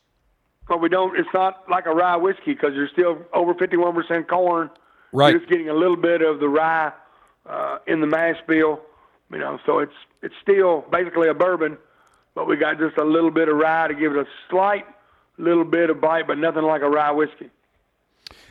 But 0.68 0.82
we 0.82 0.90
don't. 0.90 1.18
It's 1.18 1.30
not 1.34 1.64
like 1.70 1.86
a 1.88 1.94
rye 1.94 2.16
whiskey 2.18 2.54
because 2.54 2.74
you're 2.76 2.90
still 2.90 3.18
over 3.34 3.54
51% 3.56 4.28
corn. 4.28 4.70
Right. 5.12 5.32
You're 5.32 5.40
just 5.40 5.50
getting 5.50 5.70
a 5.70 5.74
little 5.74 5.98
bit 5.98 6.22
of 6.22 6.40
the 6.40 6.48
rye 6.48 6.92
uh, 7.50 7.80
in 7.88 8.02
the 8.02 8.08
mash 8.08 8.38
bill. 8.48 8.80
You 9.32 9.40
know, 9.40 9.60
so 9.66 9.80
it's 9.80 9.96
it's 10.22 10.36
still 10.42 10.86
basically 10.92 11.28
a 11.28 11.34
bourbon, 11.34 11.78
but 12.36 12.48
we 12.48 12.56
got 12.56 12.80
just 12.80 12.98
a 12.98 13.04
little 13.04 13.32
bit 13.32 13.50
of 13.50 13.58
rye 13.58 13.88
to 13.88 13.94
give 13.94 14.14
it 14.14 14.20
a 14.20 14.28
slight 14.50 14.86
little 15.38 15.66
bit 15.66 15.90
of 15.90 16.00
bite, 16.00 16.28
but 16.28 16.38
nothing 16.38 16.64
like 16.64 16.82
a 16.82 16.90
rye 16.90 17.12
whiskey. 17.12 17.50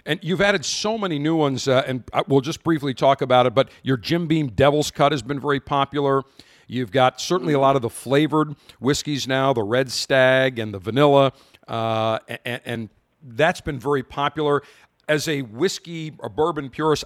And 0.04 0.18
you've 0.22 0.40
added 0.40 0.64
so 0.64 0.98
many 0.98 1.18
new 1.18 1.36
ones, 1.36 1.68
uh, 1.68 1.82
and 1.86 2.04
we'll 2.26 2.40
just 2.40 2.62
briefly 2.62 2.94
talk 2.94 3.22
about 3.22 3.46
it. 3.46 3.54
But 3.54 3.70
your 3.82 3.96
Jim 3.96 4.26
Beam 4.26 4.48
Devil's 4.48 4.90
Cut 4.90 5.12
has 5.12 5.22
been 5.22 5.40
very 5.40 5.60
popular. 5.60 6.22
You've 6.66 6.92
got 6.92 7.20
certainly 7.20 7.52
a 7.52 7.58
lot 7.58 7.76
of 7.76 7.82
the 7.82 7.90
flavored 7.90 8.54
whiskeys 8.78 9.26
now, 9.26 9.52
the 9.52 9.62
Red 9.62 9.90
Stag 9.90 10.58
and 10.58 10.72
the 10.72 10.78
vanilla, 10.78 11.32
uh, 11.66 12.18
and, 12.44 12.60
and 12.64 12.88
that's 13.22 13.60
been 13.60 13.78
very 13.78 14.02
popular. 14.02 14.62
As 15.08 15.26
a 15.26 15.42
whiskey 15.42 16.12
or 16.18 16.28
bourbon 16.28 16.70
purist, 16.70 17.04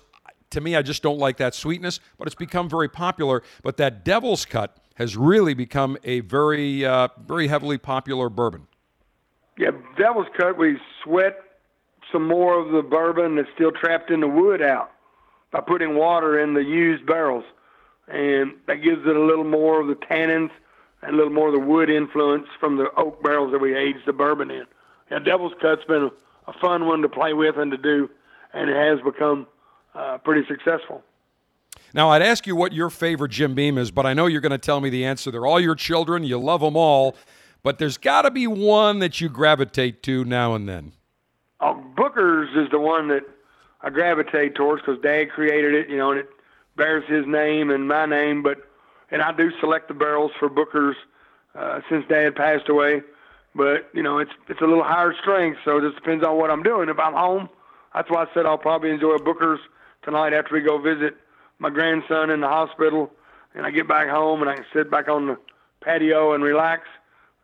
to 0.50 0.60
me, 0.60 0.76
I 0.76 0.82
just 0.82 1.02
don't 1.02 1.18
like 1.18 1.38
that 1.38 1.54
sweetness, 1.54 2.00
but 2.18 2.26
it's 2.26 2.34
become 2.34 2.68
very 2.68 2.88
popular. 2.88 3.42
But 3.62 3.78
that 3.78 4.04
Devil's 4.04 4.44
Cut 4.44 4.76
has 4.94 5.16
really 5.16 5.54
become 5.54 5.96
a 6.04 6.20
very, 6.20 6.85
uh, 6.85 7.09
very 7.26 7.48
heavily 7.48 7.78
popular 7.78 8.28
bourbon. 8.28 8.66
Yeah, 9.59 9.70
Devil's 9.96 10.26
Cut, 10.37 10.59
we 10.59 10.78
sweat 11.02 11.37
some 12.12 12.26
more 12.26 12.59
of 12.59 12.72
the 12.72 12.82
bourbon 12.82 13.36
that's 13.36 13.49
still 13.55 13.72
trapped 13.72 14.11
in 14.11 14.20
the 14.20 14.28
wood 14.28 14.62
out 14.62 14.90
by 15.53 15.61
putting 15.61 15.97
water 15.97 16.38
in 16.38 16.55
the 16.55 16.64
used 16.64 17.07
barrels. 17.07 17.45
And 18.09 18.55
that 18.66 18.76
gives 18.76 19.07
it 19.07 19.16
a 19.16 19.24
little 19.24 19.45
more 19.45 19.80
of 19.80 19.88
the 19.88 19.95
tannins 19.95 20.51
and 21.03 21.14
a 21.14 21.16
little 21.16 21.32
more 21.32 21.49
of 21.49 21.55
the 21.55 21.61
wood 21.61 21.90
influence 21.90 22.47
from 22.59 22.76
the 22.76 22.90
oak 22.97 23.22
barrels 23.22 23.53
that 23.53 23.61
we 23.61 23.76
aged 23.76 24.01
the 24.07 24.12
bourbon 24.12 24.51
in. 24.51 24.64
Yeah, 25.11 25.20
Devil's 25.20 25.53
Cut's 25.61 25.84
been 25.84 26.11
a, 26.47 26.53
fun 26.61 26.86
one 26.86 27.03
to 27.03 27.09
play 27.09 27.32
with 27.32 27.57
and 27.57 27.70
to 27.70 27.78
do, 27.78 28.11
and 28.53 28.70
it 28.70 28.76
has 28.76 29.01
become 29.01 29.47
uh, 29.95 30.18
pretty 30.18 30.47
successful. 30.49 31.03
Now, 31.95 32.11
I'd 32.11 32.22
ask 32.22 32.45
you 32.45 32.57
what 32.57 32.72
your 32.72 32.90
favorite 32.90 33.30
Jim 33.30 33.55
Beam 33.55 33.78
is, 33.78 33.92
but 33.92 34.05
I 34.05 34.14
know 34.14 34.26
you're 34.26 34.40
going 34.40 34.51
to 34.51 34.59
tell 34.59 34.80
me 34.80 34.90
the 34.90 35.05
answer. 35.05 35.30
They're 35.30 35.47
all 35.47 35.61
your 35.61 35.76
children. 35.76 36.24
You 36.24 36.38
love 36.38 36.61
them 36.61 36.76
all. 36.76 37.14
But 37.62 37.78
there's 37.78 37.97
got 37.97 38.22
to 38.22 38.32
be 38.32 38.49
one 38.49 38.99
that 38.99 39.20
you 39.20 39.28
gravitate 39.28 40.03
to 40.03 40.24
now 40.24 40.55
and 40.55 40.68
then. 40.68 40.92
A 41.61 41.72
Booker's 41.72 42.51
is 42.57 42.68
the 42.72 42.80
one 42.80 43.09
that 43.09 43.22
I 43.80 43.90
gravitate 43.90 44.57
towards 44.57 44.82
because 44.82 45.01
Dad 45.03 45.30
created 45.30 45.72
it, 45.72 45.88
you 45.88 45.97
know, 45.97 46.11
and 46.11 46.18
it 46.18 46.28
bears 46.76 47.05
his 47.09 47.24
name 47.28 47.70
and 47.70 47.86
my 47.86 48.07
name. 48.07 48.42
But 48.42 48.59
and 49.12 49.22
I 49.22 49.32
do 49.32 49.53
select 49.61 49.86
the 49.86 49.95
barrels 49.95 50.32
for 50.38 50.49
Booker's 50.49 50.97
uh, 51.55 51.80
since 51.88 52.05
Dad 52.09 52.34
passed 52.34 52.68
away. 52.68 53.03
But 53.55 53.88
you 53.95 54.03
know, 54.03 54.18
it's 54.18 54.32
it's 54.49 54.61
a 54.61 54.66
little 54.66 54.82
higher 54.82 55.14
strength, 55.22 55.61
so 55.64 55.78
it 55.78 55.82
just 55.82 55.95
depends 55.95 56.24
on 56.24 56.36
what 56.36 56.51
I'm 56.51 56.64
doing. 56.64 56.88
If 56.88 56.99
I'm 56.99 57.14
home, 57.14 57.49
that's 57.95 58.11
why 58.11 58.24
I 58.24 58.26
said 58.34 58.47
I'll 58.47 58.59
probably 58.59 58.90
enjoy 58.90 59.12
a 59.12 59.22
Booker's 59.22 59.61
tonight 60.03 60.34
after 60.34 60.55
we 60.55 60.61
go 60.61 60.76
visit 60.78 61.14
my 61.59 61.70
grandson 61.70 62.30
in 62.30 62.40
the 62.40 62.48
hospital, 62.48 63.11
and 63.55 63.66
I 63.66 63.70
get 63.70 63.88
back 63.88 64.09
home 64.09 64.40
and 64.40 64.50
I 64.50 64.57
can 64.57 64.66
sit 64.72 64.90
back 64.90 65.09
on 65.09 65.26
the 65.26 65.38
patio 65.80 66.32
and 66.34 66.42
relax. 66.42 66.82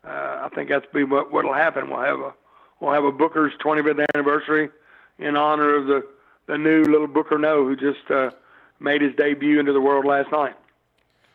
Uh, 0.03 0.41
I 0.43 0.49
think 0.53 0.69
that's 0.69 0.85
be 0.93 1.03
what 1.03 1.31
what'll 1.31 1.53
happen. 1.53 1.89
We'll 1.89 2.01
have 2.01 2.19
a 2.19 2.33
we'll 2.79 2.93
have 2.93 3.03
a 3.03 3.11
Booker's 3.11 3.53
25th 3.63 4.05
anniversary 4.15 4.69
in 5.19 5.35
honor 5.35 5.75
of 5.75 5.87
the 5.87 6.07
the 6.47 6.57
new 6.57 6.83
little 6.83 7.07
Booker 7.07 7.37
Noe 7.37 7.65
who 7.65 7.75
just 7.75 8.09
uh, 8.09 8.31
made 8.79 9.01
his 9.01 9.15
debut 9.15 9.59
into 9.59 9.73
the 9.73 9.81
world 9.81 10.05
last 10.05 10.31
night. 10.31 10.55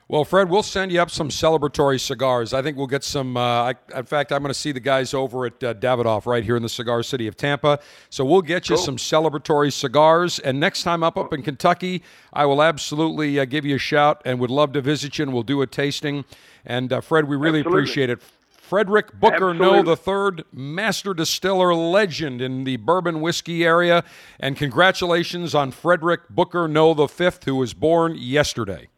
Well, 0.08 0.24
Fred, 0.24 0.48
we'll 0.48 0.62
send 0.62 0.92
you 0.92 1.02
up 1.02 1.10
some 1.10 1.30
celebratory 1.30 2.00
cigars. 2.00 2.54
I 2.54 2.62
think 2.62 2.76
we'll 2.76 2.86
get 2.86 3.02
some. 3.02 3.36
Uh, 3.36 3.72
I, 3.72 3.74
in 3.96 4.04
fact, 4.04 4.30
I'm 4.30 4.40
going 4.40 4.52
to 4.52 4.58
see 4.58 4.70
the 4.70 4.78
guys 4.78 5.12
over 5.12 5.46
at 5.46 5.64
uh, 5.64 5.74
Davidoff 5.74 6.26
right 6.26 6.44
here 6.44 6.54
in 6.56 6.62
the 6.62 6.68
cigar 6.68 7.02
city 7.02 7.26
of 7.26 7.36
Tampa. 7.36 7.80
So 8.08 8.24
we'll 8.24 8.40
get 8.42 8.68
you 8.68 8.76
Cool. 8.76 8.84
some 8.84 8.96
celebratory 8.98 9.72
cigars. 9.72 10.38
And 10.38 10.60
next 10.60 10.84
time 10.84 11.02
up 11.02 11.16
up 11.16 11.32
in 11.32 11.42
Kentucky, 11.42 12.04
I 12.32 12.46
will 12.46 12.62
absolutely 12.62 13.40
uh, 13.40 13.46
give 13.46 13.64
you 13.64 13.74
a 13.74 13.78
shout 13.80 14.22
and 14.24 14.38
would 14.38 14.50
love 14.50 14.72
to 14.74 14.80
visit 14.80 15.18
you 15.18 15.24
and 15.24 15.32
we'll 15.32 15.42
do 15.42 15.60
a 15.60 15.66
tasting. 15.66 16.24
And 16.64 16.92
uh, 16.92 17.00
Fred, 17.00 17.24
we 17.28 17.34
really 17.34 17.58
Absolutely. 17.58 17.80
appreciate 17.82 18.10
it. 18.10 18.22
Frederick 18.48 19.12
Booker 19.18 19.54
Noe 19.54 19.82
the 19.82 19.96
third, 19.96 20.44
master 20.52 21.14
distiller 21.14 21.74
legend 21.74 22.40
in 22.40 22.62
the 22.62 22.76
bourbon 22.76 23.20
whiskey 23.20 23.64
area. 23.64 24.04
And 24.38 24.56
congratulations 24.56 25.52
on 25.52 25.72
Frederick 25.72 26.28
Booker 26.30 26.68
Noe 26.68 26.94
the 26.94 27.08
fifth, 27.08 27.42
who 27.44 27.56
was 27.56 27.74
born 27.74 28.14
yesterday. 28.16 28.88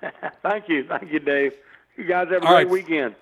Thank 0.42 0.68
you, 0.68 0.84
thank 0.88 1.10
you, 1.10 1.18
Dave. 1.18 1.52
You 1.96 2.04
guys 2.04 2.28
have 2.30 2.42
a 2.42 2.46
All 2.46 2.54
great 2.54 2.64
right. 2.64 2.68
weekend. 2.68 3.14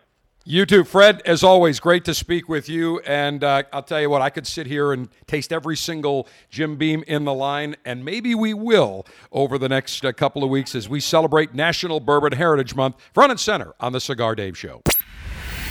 You 0.47 0.67
too, 0.67 0.85
Fred. 0.85 1.23
As 1.25 1.43
always, 1.43 1.81
great 1.81 2.05
to 2.05 2.13
speak 2.13 2.51
with 2.51 2.69
you. 2.69 2.99
And 3.01 3.43
uh, 3.43 3.63
I'll 3.73 3.83
tell 3.83 4.01
you 4.01 4.11
what, 4.11 4.21
I 4.21 4.29
could 4.29 4.47
sit 4.47 4.67
here 4.67 4.93
and 4.93 5.09
taste 5.27 5.55
every 5.55 5.75
single 5.75 6.29
Jim 6.51 6.77
Beam 6.77 7.03
in 7.07 7.25
the 7.25 7.33
line, 7.33 7.77
and 7.87 8.05
maybe 8.05 8.35
we 8.35 8.53
will 8.53 9.07
over 9.33 9.57
the 9.57 9.71
next 9.71 10.05
uh, 10.05 10.13
couple 10.13 10.45
of 10.45 10.51
weeks 10.51 10.75
as 10.75 10.87
we 10.87 11.01
celebrate 11.01 11.55
National 11.55 11.99
Bourbon 11.99 12.33
Heritage 12.33 12.75
Month, 12.75 12.97
front 13.15 13.31
and 13.31 13.41
center 13.41 13.73
on 13.81 13.93
the 13.93 14.01
Cigar 14.01 14.35
Dave 14.35 14.59
Show. 14.59 14.83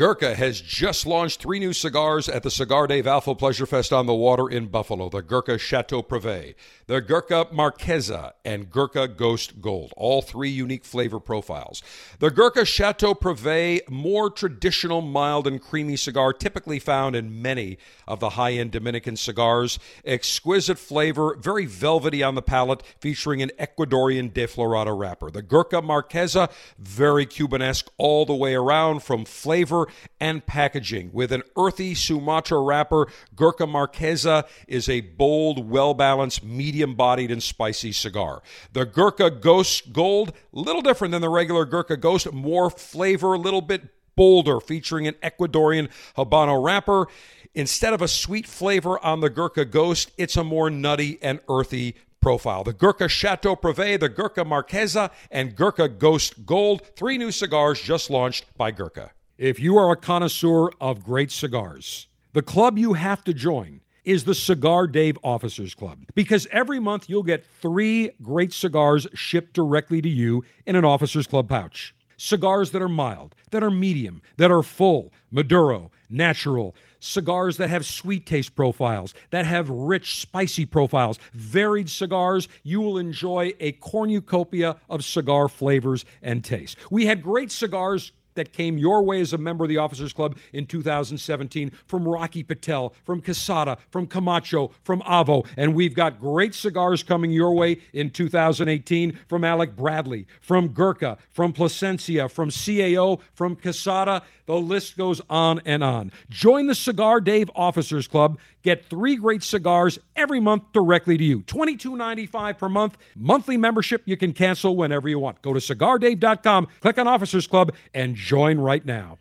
Gurkha 0.00 0.34
has 0.34 0.62
just 0.62 1.04
launched 1.04 1.42
three 1.42 1.58
new 1.58 1.74
cigars 1.74 2.26
at 2.26 2.42
the 2.42 2.50
Cigar 2.50 2.86
Dave 2.86 3.06
Alpha 3.06 3.34
Pleasure 3.34 3.66
Fest 3.66 3.92
on 3.92 4.06
the 4.06 4.14
water 4.14 4.48
in 4.48 4.68
Buffalo 4.68 5.10
the 5.10 5.20
Gurkha 5.20 5.58
Chateau 5.58 6.02
Privé, 6.02 6.54
the 6.86 7.02
Gurkha 7.02 7.48
Marquesa, 7.52 8.32
and 8.42 8.70
Gurkha 8.70 9.06
Ghost 9.08 9.60
Gold, 9.60 9.92
all 9.98 10.22
three 10.22 10.48
unique 10.48 10.86
flavor 10.86 11.20
profiles. 11.20 11.82
The 12.18 12.30
Gurkha 12.30 12.64
Chateau 12.64 13.12
Privé, 13.12 13.86
more 13.90 14.30
traditional, 14.30 15.02
mild, 15.02 15.46
and 15.46 15.60
creamy 15.60 15.96
cigar 15.96 16.32
typically 16.32 16.78
found 16.78 17.14
in 17.14 17.42
many 17.42 17.76
of 18.08 18.20
the 18.20 18.30
high 18.30 18.52
end 18.52 18.70
Dominican 18.70 19.16
cigars. 19.16 19.78
Exquisite 20.06 20.78
flavor, 20.78 21.36
very 21.36 21.66
velvety 21.66 22.22
on 22.22 22.36
the 22.36 22.40
palate, 22.40 22.82
featuring 23.00 23.42
an 23.42 23.50
Ecuadorian 23.58 24.32
deflorado 24.32 24.98
wrapper. 24.98 25.30
The 25.30 25.42
Gurkha 25.42 25.82
Marquesa, 25.82 26.50
very 26.78 27.26
Cubanesque 27.26 27.90
all 27.98 28.24
the 28.24 28.34
way 28.34 28.54
around 28.54 29.02
from 29.02 29.26
flavor 29.26 29.88
and 30.20 30.44
packaging. 30.44 31.10
With 31.12 31.32
an 31.32 31.42
earthy 31.56 31.94
Sumatra 31.94 32.60
wrapper, 32.60 33.08
Gurkha 33.34 33.66
Marquesa 33.66 34.46
is 34.66 34.88
a 34.88 35.00
bold, 35.00 35.70
well 35.70 35.94
balanced, 35.94 36.44
medium 36.44 36.94
bodied, 36.94 37.30
and 37.30 37.42
spicy 37.42 37.92
cigar. 37.92 38.42
The 38.72 38.84
Gurkha 38.84 39.30
Ghost 39.30 39.92
Gold, 39.92 40.32
little 40.52 40.82
different 40.82 41.12
than 41.12 41.22
the 41.22 41.28
regular 41.28 41.64
Gurkha 41.64 41.96
Ghost, 41.96 42.32
more 42.32 42.70
flavor, 42.70 43.34
a 43.34 43.38
little 43.38 43.62
bit 43.62 43.88
bolder, 44.16 44.60
featuring 44.60 45.06
an 45.06 45.14
Ecuadorian 45.22 45.88
Habano 46.16 46.62
wrapper. 46.62 47.06
Instead 47.54 47.92
of 47.92 48.02
a 48.02 48.08
sweet 48.08 48.46
flavor 48.46 49.02
on 49.04 49.20
the 49.20 49.30
Gurkha 49.30 49.64
Ghost, 49.64 50.12
it's 50.16 50.36
a 50.36 50.44
more 50.44 50.70
nutty 50.70 51.18
and 51.22 51.40
earthy 51.48 51.96
profile. 52.20 52.62
The 52.62 52.72
Gurkha 52.72 53.08
Chateau 53.08 53.56
Privé, 53.56 53.98
the 53.98 54.08
Gurkha 54.08 54.44
Marquesa, 54.44 55.10
and 55.30 55.56
Gurkha 55.56 55.88
Ghost 55.88 56.46
Gold, 56.46 56.82
three 56.94 57.18
new 57.18 57.32
cigars 57.32 57.80
just 57.80 58.10
launched 58.10 58.44
by 58.56 58.70
Gurkha. 58.70 59.12
If 59.40 59.58
you 59.58 59.78
are 59.78 59.90
a 59.90 59.96
connoisseur 59.96 60.68
of 60.82 61.02
great 61.02 61.30
cigars, 61.30 62.08
the 62.34 62.42
club 62.42 62.76
you 62.76 62.92
have 62.92 63.24
to 63.24 63.32
join 63.32 63.80
is 64.04 64.24
the 64.24 64.34
Cigar 64.34 64.86
Dave 64.86 65.16
Officers 65.24 65.74
Club 65.74 66.00
because 66.14 66.46
every 66.52 66.78
month 66.78 67.08
you'll 67.08 67.22
get 67.22 67.46
three 67.46 68.10
great 68.20 68.52
cigars 68.52 69.06
shipped 69.14 69.54
directly 69.54 70.02
to 70.02 70.10
you 70.10 70.44
in 70.66 70.76
an 70.76 70.84
Officers 70.84 71.26
Club 71.26 71.48
pouch. 71.48 71.94
Cigars 72.18 72.72
that 72.72 72.82
are 72.82 72.88
mild, 72.88 73.34
that 73.50 73.62
are 73.62 73.70
medium, 73.70 74.20
that 74.36 74.50
are 74.50 74.62
full, 74.62 75.10
Maduro, 75.30 75.90
natural, 76.10 76.74
cigars 76.98 77.56
that 77.56 77.70
have 77.70 77.86
sweet 77.86 78.26
taste 78.26 78.54
profiles, 78.54 79.14
that 79.30 79.46
have 79.46 79.70
rich, 79.70 80.20
spicy 80.20 80.66
profiles, 80.66 81.18
varied 81.32 81.88
cigars. 81.88 82.46
You 82.62 82.82
will 82.82 82.98
enjoy 82.98 83.54
a 83.58 83.72
cornucopia 83.72 84.76
of 84.90 85.02
cigar 85.02 85.48
flavors 85.48 86.04
and 86.20 86.44
tastes. 86.44 86.76
We 86.90 87.06
had 87.06 87.22
great 87.22 87.50
cigars 87.50 88.12
that 88.34 88.52
came 88.52 88.78
your 88.78 89.02
way 89.04 89.20
as 89.20 89.32
a 89.32 89.38
member 89.38 89.64
of 89.64 89.68
the 89.68 89.76
Officers 89.76 90.12
Club 90.12 90.36
in 90.52 90.66
2017 90.66 91.70
from 91.86 92.06
Rocky 92.06 92.42
Patel, 92.42 92.94
from 93.04 93.20
Quesada, 93.20 93.78
from 93.90 94.06
Camacho, 94.06 94.70
from 94.82 95.00
Avo. 95.02 95.46
And 95.56 95.74
we've 95.74 95.94
got 95.94 96.20
great 96.20 96.54
cigars 96.54 97.02
coming 97.02 97.30
your 97.30 97.54
way 97.54 97.78
in 97.92 98.10
2018 98.10 99.18
from 99.28 99.44
Alec 99.44 99.76
Bradley, 99.76 100.26
from 100.40 100.68
Gurkha, 100.68 101.18
from 101.30 101.52
Plasencia, 101.52 102.28
from 102.30 102.50
CAO, 102.50 103.20
from 103.34 103.56
Quesada. 103.56 104.22
The 104.50 104.56
list 104.56 104.96
goes 104.96 105.20
on 105.30 105.60
and 105.64 105.84
on. 105.84 106.10
Join 106.28 106.66
the 106.66 106.74
Cigar 106.74 107.20
Dave 107.20 107.48
Officers 107.54 108.08
Club. 108.08 108.36
Get 108.64 108.84
three 108.84 109.14
great 109.14 109.44
cigars 109.44 109.96
every 110.16 110.40
month 110.40 110.64
directly 110.72 111.16
to 111.16 111.22
you. 111.22 111.42
$22.95 111.42 112.58
per 112.58 112.68
month. 112.68 112.98
Monthly 113.14 113.56
membership 113.56 114.02
you 114.06 114.16
can 114.16 114.32
cancel 114.32 114.74
whenever 114.74 115.08
you 115.08 115.20
want. 115.20 115.40
Go 115.40 115.52
to 115.52 115.60
cigardave.com, 115.60 116.66
click 116.80 116.98
on 116.98 117.06
Officers 117.06 117.46
Club, 117.46 117.72
and 117.94 118.16
join 118.16 118.58
right 118.58 118.84
now. 118.84 119.18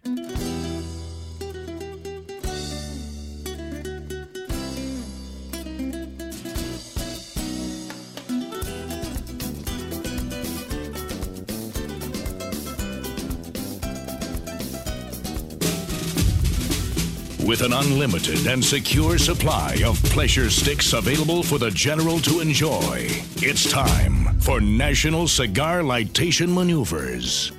With 17.45 17.61
an 17.61 17.71
unlimited 17.71 18.47
and 18.47 18.63
secure 18.63 19.17
supply 19.17 19.81
of 19.85 20.01
pleasure 20.03 20.49
sticks 20.49 20.91
available 20.91 21.41
for 21.41 21.57
the 21.57 21.71
general 21.71 22.19
to 22.19 22.41
enjoy, 22.41 23.07
it's 23.37 23.71
time 23.71 24.37
for 24.41 24.59
National 24.59 25.25
Cigar 25.25 25.79
Lightation 25.79 26.53
Maneuvers. 26.53 27.53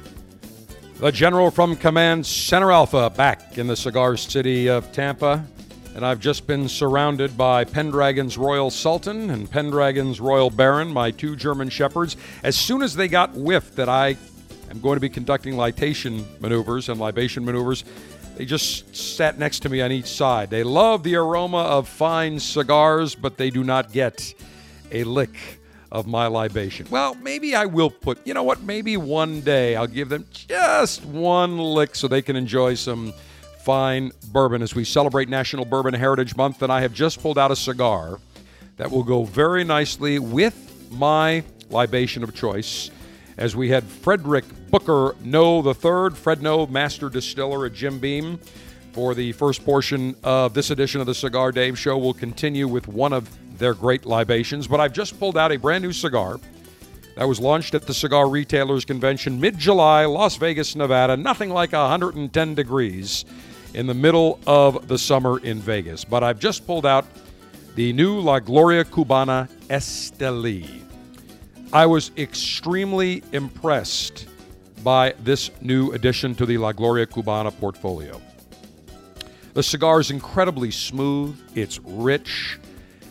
The 0.98 1.10
general 1.10 1.50
from 1.50 1.76
Command 1.76 2.26
Center 2.26 2.70
Alpha 2.70 3.08
back 3.08 3.56
in 3.56 3.66
the 3.66 3.76
cigar 3.76 4.18
city 4.18 4.68
of 4.68 4.92
Tampa. 4.92 5.44
And 5.94 6.04
I've 6.04 6.20
just 6.20 6.46
been 6.46 6.68
surrounded 6.68 7.36
by 7.38 7.64
Pendragon's 7.64 8.36
Royal 8.36 8.70
Sultan 8.70 9.30
and 9.30 9.50
Pendragon's 9.50 10.20
Royal 10.20 10.50
Baron, 10.50 10.92
my 10.92 11.10
two 11.10 11.36
German 11.36 11.70
shepherds. 11.70 12.18
As 12.44 12.54
soon 12.54 12.82
as 12.82 12.94
they 12.94 13.08
got 13.08 13.32
whiff 13.32 13.74
that 13.76 13.88
I 13.88 14.18
am 14.70 14.80
going 14.80 14.96
to 14.96 15.00
be 15.00 15.08
conducting 15.08 15.54
litation 15.54 16.24
maneuvers 16.38 16.90
and 16.90 17.00
libation 17.00 17.44
maneuvers, 17.44 17.82
they 18.40 18.46
just 18.46 18.96
sat 18.96 19.38
next 19.38 19.58
to 19.60 19.68
me 19.68 19.82
on 19.82 19.92
each 19.92 20.06
side. 20.06 20.48
They 20.48 20.62
love 20.62 21.02
the 21.02 21.16
aroma 21.16 21.58
of 21.58 21.86
fine 21.86 22.40
cigars, 22.40 23.14
but 23.14 23.36
they 23.36 23.50
do 23.50 23.62
not 23.62 23.92
get 23.92 24.32
a 24.90 25.04
lick 25.04 25.36
of 25.92 26.06
my 26.06 26.26
libation. 26.26 26.86
Well, 26.88 27.14
maybe 27.16 27.54
I 27.54 27.66
will 27.66 27.90
put, 27.90 28.26
you 28.26 28.32
know 28.32 28.42
what, 28.42 28.62
maybe 28.62 28.96
one 28.96 29.42
day 29.42 29.76
I'll 29.76 29.86
give 29.86 30.08
them 30.08 30.24
just 30.32 31.04
one 31.04 31.58
lick 31.58 31.94
so 31.94 32.08
they 32.08 32.22
can 32.22 32.34
enjoy 32.34 32.76
some 32.76 33.12
fine 33.58 34.10
bourbon 34.32 34.62
as 34.62 34.74
we 34.74 34.84
celebrate 34.84 35.28
National 35.28 35.66
Bourbon 35.66 35.92
Heritage 35.92 36.34
Month. 36.34 36.62
And 36.62 36.72
I 36.72 36.80
have 36.80 36.94
just 36.94 37.20
pulled 37.20 37.36
out 37.36 37.50
a 37.50 37.56
cigar 37.56 38.20
that 38.78 38.90
will 38.90 39.04
go 39.04 39.24
very 39.24 39.64
nicely 39.64 40.18
with 40.18 40.88
my 40.90 41.44
libation 41.68 42.22
of 42.22 42.34
choice 42.34 42.90
as 43.36 43.54
we 43.54 43.68
had 43.68 43.84
Frederick 43.84 44.46
Booker 44.70 45.16
Noe 45.24 45.62
the 45.62 45.74
Third, 45.74 46.16
Fred 46.16 46.42
Noe, 46.42 46.66
master 46.66 47.08
distiller 47.08 47.66
at 47.66 47.72
Jim 47.72 47.98
Beam. 47.98 48.38
For 48.92 49.14
the 49.14 49.32
first 49.32 49.64
portion 49.64 50.16
of 50.24 50.54
this 50.54 50.70
edition 50.70 51.00
of 51.00 51.06
the 51.06 51.14
Cigar 51.14 51.52
Dave 51.52 51.78
Show, 51.78 51.98
we'll 51.98 52.12
continue 52.12 52.66
with 52.66 52.88
one 52.88 53.12
of 53.12 53.28
their 53.58 53.74
great 53.74 54.06
libations. 54.06 54.66
But 54.66 54.80
I've 54.80 54.92
just 54.92 55.18
pulled 55.18 55.36
out 55.36 55.52
a 55.52 55.56
brand 55.56 55.82
new 55.82 55.92
cigar 55.92 56.38
that 57.16 57.28
was 57.28 57.40
launched 57.40 57.74
at 57.74 57.86
the 57.86 57.94
Cigar 57.94 58.28
Retailers 58.28 58.84
Convention 58.84 59.40
mid 59.40 59.58
July, 59.58 60.04
Las 60.06 60.36
Vegas, 60.36 60.74
Nevada. 60.76 61.16
Nothing 61.16 61.50
like 61.50 61.72
110 61.72 62.54
degrees 62.54 63.24
in 63.74 63.86
the 63.86 63.94
middle 63.94 64.40
of 64.46 64.88
the 64.88 64.98
summer 64.98 65.38
in 65.40 65.58
Vegas. 65.58 66.04
But 66.04 66.24
I've 66.24 66.38
just 66.38 66.66
pulled 66.66 66.86
out 66.86 67.06
the 67.74 67.92
new 67.92 68.20
La 68.20 68.38
Gloria 68.38 68.84
Cubana 68.84 69.48
Esteli. 69.68 70.82
I 71.72 71.86
was 71.86 72.10
extremely 72.16 73.22
impressed 73.32 74.26
by 74.82 75.14
this 75.20 75.50
new 75.60 75.92
addition 75.92 76.34
to 76.36 76.46
the 76.46 76.58
La 76.58 76.72
Gloria 76.72 77.06
Cubana 77.06 77.50
portfolio. 77.58 78.20
The 79.52 79.62
cigar 79.62 80.00
is 80.00 80.10
incredibly 80.10 80.70
smooth, 80.70 81.38
it's 81.54 81.78
rich, 81.80 82.58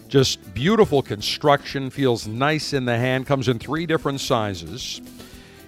just 0.07 0.53
beautiful 0.53 1.01
construction, 1.01 1.89
feels 1.89 2.27
nice 2.27 2.73
in 2.73 2.85
the 2.85 2.97
hand, 2.97 3.27
comes 3.27 3.47
in 3.47 3.59
three 3.59 3.85
different 3.85 4.19
sizes, 4.21 5.01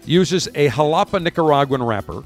uses 0.06 0.48
a 0.56 0.70
Jalapa 0.70 1.22
Nicaraguan 1.22 1.84
wrapper, 1.84 2.24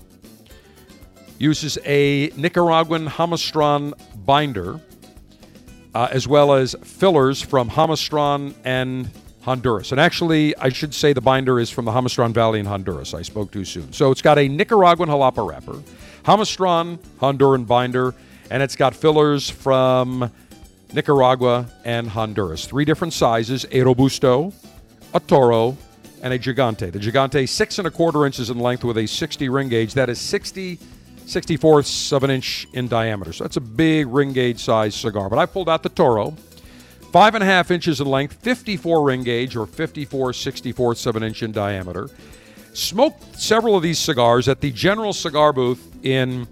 uses 1.40 1.78
a 1.86 2.30
Nicaraguan 2.38 3.08
Jamastran 3.08 3.94
binder, 4.26 4.80
uh, 5.94 6.08
as 6.12 6.28
well 6.28 6.54
as 6.54 6.76
fillers 6.84 7.42
from 7.42 7.70
Jamastran 7.70 8.54
and 8.64 9.10
Honduras. 9.46 9.92
And 9.92 10.02
actually, 10.02 10.58
I 10.58 10.70
should 10.70 10.94
say 10.94 11.14
the 11.14 11.22
binder 11.22 11.60
is 11.60 11.70
from 11.70 11.86
the 11.86 11.92
Jamastran 11.92 12.32
Valley 12.32 12.60
in 12.60 12.66
Honduras. 12.66 13.14
I 13.14 13.22
spoke 13.22 13.52
too 13.52 13.64
soon. 13.64 13.94
So 13.94 14.10
it's 14.10 14.24
got 14.24 14.40
a 14.40 14.48
Nicaraguan 14.48 15.08
Jalapa 15.08 15.48
wrapper, 15.48 15.84
Jamastran 16.24 16.98
Honduran 17.20 17.68
binder, 17.68 18.16
and 18.50 18.64
it's 18.64 18.76
got 18.76 18.96
fillers 18.96 19.48
from 19.48 20.32
Nicaragua 20.94 21.68
and 21.84 22.08
Honduras. 22.08 22.66
Three 22.66 22.86
different 22.86 23.14
sizes 23.14 23.68
a 23.72 23.84
Robusto, 23.84 24.52
a 25.14 25.20
Toro, 25.20 25.78
and 26.24 26.34
a 26.34 26.40
Gigante. 26.40 26.92
The 26.92 26.98
Gigante, 26.98 27.48
six 27.48 27.78
and 27.78 27.88
a 27.88 27.92
quarter 27.92 28.26
inches 28.26 28.50
in 28.50 28.58
length 28.58 28.84
with 28.84 28.98
a 28.98 29.06
60 29.06 29.48
ring 29.50 29.70
gauge. 29.70 29.94
That 29.94 30.10
is 30.10 30.20
60 30.20 30.80
64ths 31.26 32.14
of 32.14 32.24
an 32.24 32.30
inch 32.30 32.68
in 32.74 32.88
diameter. 32.88 33.34
So 33.34 33.44
that's 33.44 33.58
a 33.58 33.62
big 33.62 34.08
ring 34.08 34.34
gauge 34.34 34.64
size 34.64 34.94
cigar. 34.94 35.28
But 35.30 35.40
I 35.40 35.48
pulled 35.48 35.70
out 35.70 35.82
the 35.82 35.90
Toro, 35.90 36.36
five 37.16 37.34
and 37.34 37.42
a 37.42 37.48
half 37.48 37.72
inches 37.72 38.02
in 38.02 38.08
length, 38.08 38.34
54 38.42 39.02
ring 39.02 39.24
gauge, 39.24 39.56
or 39.56 39.66
54 39.66 40.34
64ths 40.34 41.08
of 41.08 41.16
an 41.16 41.24
inch 41.24 41.44
in 41.44 41.54
diameter. 41.54 42.10
Smoked 42.74 43.40
several 43.40 43.78
of 43.78 43.82
these 43.82 43.98
cigars 43.98 44.50
at 44.50 44.60
the 44.60 44.70
General 44.70 45.14
Cigar 45.14 45.54
booth 45.54 45.96
in, 46.04 46.46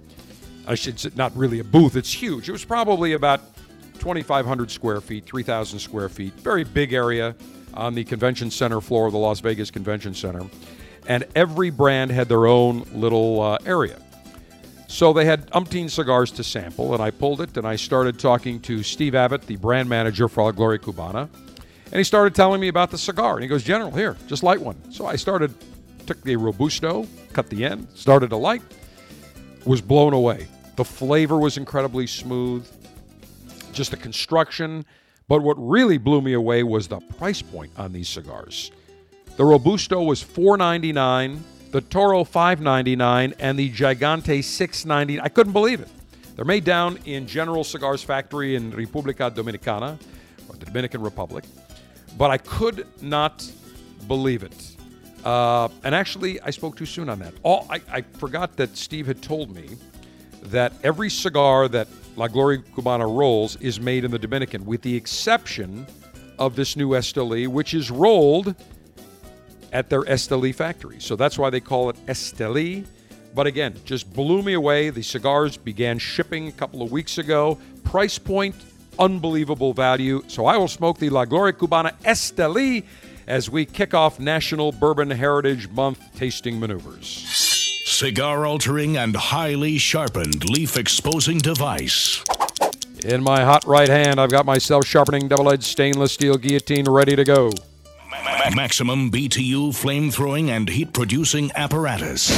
I 0.65 0.75
should 0.75 0.97
say, 1.01 1.09
not 1.17 1.35
really 1.35 1.59
a 1.59 1.65
booth, 1.65 1.97
it's 1.97 2.13
huge. 2.13 2.47
It 2.47 2.53
was 2.53 2.63
probably 2.63 3.11
about 3.11 3.41
2,500 3.95 4.71
square 4.71 5.01
feet, 5.01 5.25
3,000 5.25 5.79
square 5.79 6.07
feet, 6.07 6.31
very 6.35 6.63
big 6.63 6.93
area 6.93 7.35
on 7.73 7.93
the 7.93 8.05
convention 8.05 8.49
center 8.49 8.79
floor 8.79 9.07
of 9.07 9.11
the 9.11 9.19
Las 9.19 9.41
Vegas 9.41 9.69
Convention 9.69 10.13
Center. 10.13 10.45
And 11.07 11.25
every 11.35 11.71
brand 11.71 12.09
had 12.09 12.29
their 12.29 12.45
own 12.45 12.85
little 12.93 13.41
uh, 13.41 13.57
area. 13.65 14.01
So 14.93 15.11
they 15.11 15.25
had 15.25 15.49
umpteen 15.49 15.89
cigars 15.89 16.29
to 16.33 16.43
sample, 16.43 16.93
and 16.93 17.01
I 17.01 17.09
pulled 17.09 17.41
it 17.41 17.57
and 17.57 17.67
I 17.67 17.77
started 17.77 18.19
talking 18.19 18.59
to 18.59 18.83
Steve 18.83 19.15
Abbott, 19.15 19.41
the 19.41 19.55
brand 19.55 19.89
manager 19.89 20.27
for 20.27 20.43
La 20.43 20.51
Gloria 20.51 20.77
Cubana. 20.77 21.29
And 21.85 21.95
he 21.95 22.03
started 22.03 22.35
telling 22.35 22.61
me 22.61 22.67
about 22.67 22.91
the 22.91 22.99
cigar. 22.99 23.33
And 23.33 23.41
he 23.41 23.47
goes, 23.47 23.63
General, 23.63 23.89
here, 23.89 24.15
just 24.27 24.43
light 24.43 24.61
one. 24.61 24.77
So 24.91 25.07
I 25.07 25.15
started, 25.15 25.51
took 26.05 26.21
the 26.21 26.35
Robusto, 26.35 27.07
cut 27.33 27.49
the 27.49 27.65
end, 27.65 27.87
started 27.95 28.29
to 28.29 28.37
light, 28.37 28.61
was 29.65 29.81
blown 29.81 30.13
away. 30.13 30.45
The 30.75 30.85
flavor 30.85 31.39
was 31.39 31.57
incredibly 31.57 32.05
smooth, 32.05 32.67
just 33.71 33.89
the 33.89 33.97
construction. 33.97 34.85
But 35.27 35.41
what 35.41 35.55
really 35.57 35.97
blew 35.97 36.21
me 36.21 36.33
away 36.33 36.61
was 36.61 36.87
the 36.87 36.99
price 36.99 37.41
point 37.41 37.71
on 37.77 37.93
these 37.93 38.09
cigars. 38.09 38.71
The 39.37 39.43
Robusto 39.43 40.03
was 40.03 40.23
$4.99 40.23 41.39
the 41.73 41.81
Toro 41.81 42.23
5.99 42.23 43.33
and 43.39 43.57
the 43.57 43.67
Gigante 43.71 44.39
6.99. 44.39 45.19
I 45.23 45.27
couldn't 45.27 45.53
believe 45.53 45.81
it. 45.81 45.89
They're 46.35 46.45
made 46.45 46.65
down 46.65 46.99
in 47.05 47.25
General 47.25 47.63
Cigars 47.63 48.03
Factory 48.03 48.55
in 48.55 48.71
República 48.71 49.31
Dominicana, 49.31 49.97
or 50.47 50.55
the 50.55 50.67
Dominican 50.67 51.01
Republic, 51.01 51.43
but 52.15 52.29
I 52.29 52.37
could 52.37 52.85
not 53.01 53.51
believe 54.07 54.43
it. 54.43 54.75
Uh, 55.25 55.67
and 55.83 55.95
actually, 55.95 56.39
I 56.41 56.51
spoke 56.51 56.77
too 56.77 56.85
soon 56.85 57.09
on 57.09 57.17
that. 57.19 57.33
All 57.41 57.65
I, 57.71 57.81
I 57.91 58.01
forgot 58.01 58.55
that 58.57 58.77
Steve 58.77 59.07
had 59.07 59.23
told 59.23 59.55
me 59.55 59.67
that 60.43 60.73
every 60.83 61.09
cigar 61.09 61.67
that 61.69 61.87
La 62.17 62.27
Gloria 62.27 62.59
Cubana 62.75 63.07
rolls 63.07 63.55
is 63.55 63.79
made 63.79 64.05
in 64.05 64.11
the 64.11 64.19
Dominican, 64.19 64.63
with 64.67 64.83
the 64.83 64.95
exception 64.95 65.87
of 66.37 66.55
this 66.55 66.75
new 66.75 66.89
Esteli, 66.89 67.47
which 67.47 67.73
is 67.73 67.89
rolled 67.89 68.53
at 69.73 69.89
their 69.89 70.03
Esteli 70.03 70.55
factory. 70.55 70.99
So 70.99 71.17
that's 71.17 71.37
why 71.37 71.49
they 71.49 71.59
call 71.59 71.89
it 71.89 71.97
Esteli. 72.05 72.85
But 73.35 73.47
again, 73.47 73.75
just 73.83 74.13
blew 74.13 74.43
me 74.43 74.53
away. 74.53 74.91
The 74.91 75.01
cigars 75.01 75.57
began 75.57 75.97
shipping 75.97 76.47
a 76.47 76.51
couple 76.51 76.83
of 76.83 76.91
weeks 76.91 77.17
ago. 77.17 77.57
Price 77.83 78.19
point, 78.19 78.55
unbelievable 78.99 79.73
value. 79.73 80.23
So 80.27 80.45
I 80.45 80.55
will 80.55 80.67
smoke 80.67 80.99
the 80.99 81.09
La 81.09 81.25
Gloria 81.25 81.53
Cubana 81.53 81.93
Esteli 82.03 82.85
as 83.27 83.49
we 83.49 83.65
kick 83.65 83.93
off 83.93 84.19
National 84.19 84.71
Bourbon 84.71 85.09
Heritage 85.09 85.67
Month 85.69 85.99
tasting 86.15 86.59
maneuvers. 86.59 87.09
Cigar 87.85 88.45
altering 88.45 88.97
and 88.97 89.15
highly 89.15 89.77
sharpened 89.77 90.47
leaf 90.49 90.77
exposing 90.77 91.39
device. 91.39 92.23
In 93.03 93.23
my 93.23 93.43
hot 93.43 93.65
right 93.65 93.89
hand, 93.89 94.19
I've 94.19 94.31
got 94.31 94.45
my 94.45 94.57
self 94.57 94.85
sharpening 94.85 95.27
double 95.27 95.51
edged 95.51 95.63
stainless 95.63 96.13
steel 96.13 96.37
guillotine 96.37 96.85
ready 96.85 97.15
to 97.15 97.23
go. 97.23 97.51
Maximum 98.55 99.11
BTU 99.11 99.75
flame 99.75 100.09
throwing 100.09 100.49
and 100.49 100.69
heat 100.69 100.93
producing 100.93 101.51
apparatus. 101.55 102.29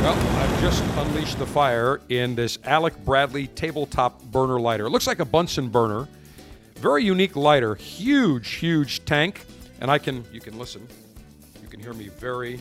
Well, 0.00 0.14
I've 0.38 0.60
just 0.60 0.82
unleashed 0.96 1.38
the 1.38 1.46
fire 1.46 2.00
in 2.08 2.34
this 2.34 2.58
Alec 2.64 2.96
Bradley 3.04 3.46
tabletop 3.46 4.22
burner 4.24 4.58
lighter. 4.58 4.86
It 4.86 4.90
looks 4.90 5.06
like 5.06 5.20
a 5.20 5.24
Bunsen 5.24 5.68
burner. 5.68 6.08
Very 6.76 7.04
unique 7.04 7.36
lighter. 7.36 7.74
Huge, 7.76 8.50
huge 8.50 9.04
tank. 9.04 9.44
And 9.80 9.90
I 9.90 9.98
can, 9.98 10.24
you 10.32 10.40
can 10.40 10.58
listen. 10.58 10.86
You 11.62 11.68
can 11.68 11.80
hear 11.80 11.92
me 11.92 12.08
very 12.08 12.60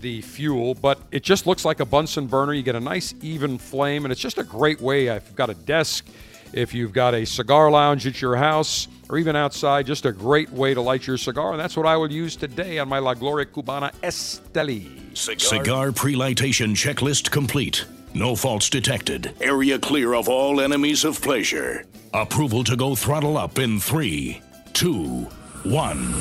the 0.00 0.20
fuel, 0.22 0.74
but 0.74 1.00
it 1.10 1.22
just 1.22 1.46
looks 1.46 1.64
like 1.64 1.80
a 1.80 1.86
Bunsen 1.86 2.26
burner. 2.26 2.52
You 2.52 2.62
get 2.62 2.76
a 2.76 2.80
nice 2.80 3.14
even 3.22 3.56
flame, 3.58 4.04
and 4.04 4.12
it's 4.12 4.20
just 4.20 4.38
a 4.38 4.44
great 4.44 4.80
way. 4.80 5.06
If 5.06 5.26
you've 5.26 5.36
got 5.36 5.50
a 5.50 5.54
desk, 5.54 6.06
if 6.52 6.74
you've 6.74 6.92
got 6.92 7.14
a 7.14 7.24
cigar 7.24 7.70
lounge 7.70 8.06
at 8.06 8.20
your 8.20 8.36
house, 8.36 8.88
or 9.08 9.18
even 9.18 9.36
outside, 9.36 9.86
just 9.86 10.04
a 10.06 10.12
great 10.12 10.50
way 10.50 10.74
to 10.74 10.80
light 10.80 11.06
your 11.06 11.16
cigar. 11.16 11.52
And 11.52 11.60
that's 11.60 11.76
what 11.76 11.86
I 11.86 11.96
will 11.96 12.12
use 12.12 12.36
today 12.36 12.78
on 12.78 12.88
my 12.88 12.98
La 12.98 13.14
Gloria 13.14 13.46
Cubana 13.46 13.92
Esteli. 14.02 15.16
Cigar, 15.16 15.38
Cigar 15.38 15.92
pre-lightation 15.92 16.74
checklist 16.74 17.30
complete. 17.30 17.84
No 18.14 18.34
faults 18.34 18.70
detected. 18.70 19.34
Area 19.40 19.78
clear 19.78 20.14
of 20.14 20.28
all 20.28 20.60
enemies 20.60 21.04
of 21.04 21.20
pleasure. 21.20 21.84
Approval 22.14 22.64
to 22.64 22.76
go 22.76 22.94
throttle 22.94 23.36
up 23.36 23.58
in 23.58 23.80
three, 23.80 24.42
two, 24.72 25.28
one. 25.64 26.14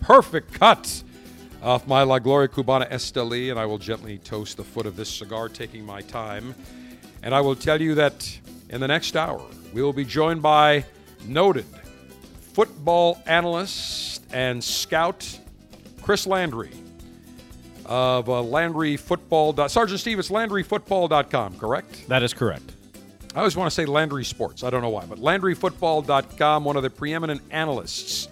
Perfect 0.00 0.54
cut 0.54 1.02
off 1.62 1.86
my 1.86 2.02
La 2.02 2.18
Gloria 2.18 2.48
Cubana 2.48 2.88
Esteli, 2.90 3.50
and 3.50 3.58
I 3.58 3.66
will 3.66 3.78
gently 3.78 4.18
toast 4.18 4.56
the 4.56 4.64
foot 4.64 4.86
of 4.86 4.96
this 4.96 5.08
cigar, 5.08 5.48
taking 5.48 5.84
my 5.84 6.00
time. 6.02 6.54
And 7.22 7.34
I 7.34 7.40
will 7.40 7.56
tell 7.56 7.80
you 7.80 7.94
that 7.96 8.38
in 8.68 8.80
the 8.80 8.88
next 8.88 9.16
hour, 9.16 9.44
we 9.72 9.82
will 9.82 9.92
be 9.92 10.04
joined 10.04 10.42
by 10.42 10.84
noted 11.28 11.66
football 12.52 13.20
analyst 13.26 14.24
and 14.32 14.62
scout 14.62 15.38
Chris 16.02 16.26
Landry 16.26 16.70
of 17.84 18.28
uh, 18.28 18.42
Landry 18.42 18.96
Football. 18.96 19.68
Sergeant 19.68 20.00
Steve, 20.00 20.18
it's 20.18 20.30
LandryFootball.com, 20.30 21.58
correct? 21.58 22.08
That 22.08 22.22
is 22.22 22.34
correct. 22.34 22.72
I 23.34 23.40
always 23.40 23.56
want 23.56 23.70
to 23.70 23.74
say 23.74 23.84
Landry 23.84 24.24
Sports. 24.24 24.64
I 24.64 24.70
don't 24.70 24.82
know 24.82 24.88
why, 24.88 25.04
but 25.04 25.18
LandryFootball.com, 25.18 26.64
one 26.64 26.76
of 26.76 26.82
the 26.82 26.90
preeminent 26.90 27.42
analysts 27.50 28.28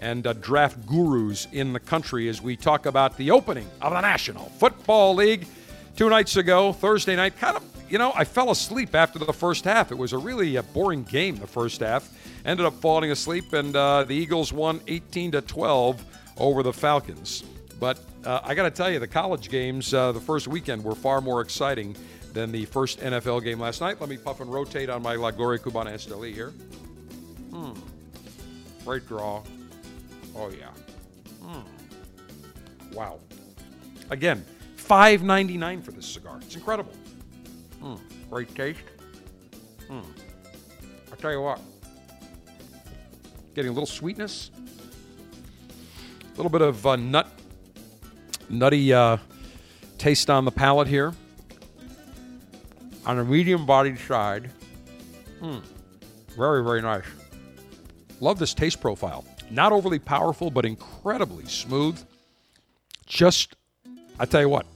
and 0.00 0.26
uh, 0.26 0.32
draft 0.32 0.86
gurus 0.86 1.46
in 1.52 1.72
the 1.72 1.80
country 1.80 2.28
as 2.28 2.42
we 2.42 2.56
talk 2.56 2.86
about 2.86 3.16
the 3.16 3.30
opening 3.30 3.68
of 3.80 3.92
the 3.92 4.00
National 4.00 4.46
Football 4.46 5.14
League 5.14 5.46
two 5.94 6.08
nights 6.08 6.36
ago, 6.36 6.72
Thursday 6.72 7.14
night. 7.14 7.38
Kind 7.38 7.56
of, 7.56 7.62
you 7.88 7.98
know, 7.98 8.12
I 8.14 8.24
fell 8.24 8.50
asleep 8.50 8.94
after 8.94 9.18
the 9.18 9.32
first 9.32 9.64
half. 9.64 9.92
It 9.92 9.98
was 9.98 10.12
a 10.12 10.18
really 10.18 10.56
uh, 10.56 10.62
boring 10.62 11.04
game, 11.04 11.36
the 11.36 11.46
first 11.46 11.80
half. 11.80 12.08
Ended 12.44 12.66
up 12.66 12.74
falling 12.74 13.10
asleep, 13.10 13.52
and 13.52 13.74
uh, 13.76 14.04
the 14.04 14.14
Eagles 14.14 14.52
won 14.52 14.80
18 14.86 15.32
to 15.32 15.40
12 15.42 16.04
over 16.38 16.62
the 16.62 16.72
Falcons. 16.72 17.44
But 17.78 17.98
uh, 18.24 18.40
I 18.42 18.54
got 18.54 18.64
to 18.64 18.70
tell 18.70 18.90
you, 18.90 18.98
the 18.98 19.08
college 19.08 19.48
games 19.50 19.92
uh, 19.92 20.12
the 20.12 20.20
first 20.20 20.48
weekend 20.48 20.84
were 20.84 20.94
far 20.94 21.20
more 21.20 21.40
exciting 21.40 21.96
than 22.32 22.52
the 22.52 22.64
first 22.66 23.00
NFL 23.00 23.42
game 23.44 23.60
last 23.60 23.80
night. 23.80 24.00
Let 24.00 24.08
me 24.08 24.16
puff 24.16 24.40
and 24.40 24.52
rotate 24.52 24.88
on 24.88 25.02
my 25.02 25.16
La 25.16 25.30
Gloria 25.30 25.58
Cubana 25.58 25.92
Esteli 25.92 26.32
here. 26.32 26.50
Hmm. 27.50 27.72
Great 28.84 29.06
draw. 29.06 29.42
Oh, 30.36 30.50
yeah. 30.50 30.70
Hmm. 31.42 31.60
Wow. 32.94 33.18
Again, 34.10 34.44
five 34.76 35.22
ninety 35.22 35.56
nine 35.56 35.82
for 35.82 35.92
this 35.92 36.06
cigar. 36.06 36.38
It's 36.42 36.56
incredible. 36.56 36.92
Mm, 37.80 37.98
great 38.28 38.54
taste. 38.54 38.80
Mm. 39.88 40.02
I'll 41.10 41.16
tell 41.16 41.32
you 41.32 41.40
what. 41.40 41.60
Getting 43.54 43.70
a 43.70 43.72
little 43.72 43.86
sweetness, 43.86 44.50
a 46.22 46.36
little 46.36 46.50
bit 46.50 46.62
of 46.62 46.86
uh, 46.86 46.96
nut, 46.96 47.28
nutty 48.48 48.92
uh, 48.92 49.16
taste 49.98 50.30
on 50.30 50.44
the 50.44 50.50
palate 50.50 50.88
here. 50.88 51.12
On 53.06 53.18
a 53.18 53.24
medium-bodied 53.24 53.98
side. 53.98 54.50
Mm. 55.40 55.62
Very, 56.36 56.62
very 56.62 56.82
nice. 56.82 57.04
Love 58.20 58.38
this 58.38 58.54
taste 58.54 58.80
profile. 58.80 59.24
Not 59.50 59.72
overly 59.72 59.98
powerful, 59.98 60.50
but 60.50 60.64
incredibly 60.64 61.46
smooth. 61.46 61.98
Just, 63.06 63.56
I 64.18 64.26
tell 64.26 64.42
you 64.42 64.48
what, 64.48 64.66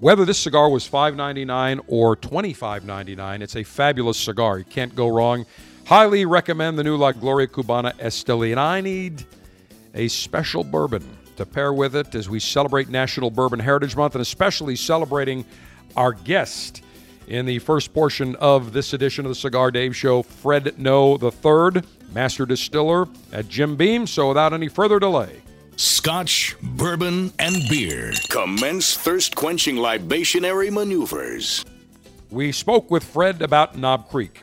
whether 0.00 0.24
this 0.24 0.38
cigar 0.38 0.70
was 0.70 0.88
$5.99 0.88 1.80
or 1.86 2.16
$25.99, 2.16 3.42
it's 3.42 3.56
a 3.56 3.62
fabulous 3.62 4.18
cigar. 4.18 4.58
You 4.58 4.64
can't 4.64 4.94
go 4.96 5.08
wrong. 5.08 5.46
Highly 5.86 6.24
recommend 6.24 6.78
the 6.78 6.84
new 6.84 6.96
La 6.96 7.12
Gloria 7.12 7.46
Cubana 7.46 7.92
Esteli. 7.96 8.52
And 8.52 8.60
I 8.60 8.80
need 8.80 9.24
a 9.94 10.08
special 10.08 10.64
bourbon 10.64 11.04
to 11.36 11.44
pair 11.44 11.72
with 11.72 11.96
it 11.96 12.14
as 12.14 12.28
we 12.28 12.40
celebrate 12.40 12.88
National 12.88 13.30
Bourbon 13.30 13.58
Heritage 13.58 13.96
Month 13.96 14.14
and 14.14 14.22
especially 14.22 14.76
celebrating 14.76 15.44
our 15.96 16.12
guest 16.12 16.82
in 17.26 17.46
the 17.46 17.58
first 17.58 17.92
portion 17.94 18.36
of 18.36 18.72
this 18.72 18.92
edition 18.92 19.24
of 19.24 19.30
the 19.30 19.34
Cigar 19.34 19.70
Dave 19.70 19.94
Show, 19.94 20.22
Fred 20.22 20.78
Noe 20.78 21.18
III, 21.20 21.82
Master 22.12 22.46
Distiller 22.46 23.08
at 23.32 23.48
Jim 23.48 23.76
Beam. 23.76 24.06
So 24.06 24.28
without 24.28 24.52
any 24.52 24.68
further 24.68 24.98
delay, 24.98 25.42
Scotch, 25.76 26.54
bourbon, 26.62 27.32
and 27.38 27.56
beer. 27.68 28.12
Commence 28.28 28.96
thirst 28.96 29.34
quenching 29.34 29.76
libationary 29.76 30.70
maneuvers. 30.70 31.64
we 32.30 32.52
spoke 32.52 32.90
with 32.90 33.02
Fred 33.02 33.40
about 33.42 33.76
Knob 33.76 34.08
Creek, 34.08 34.42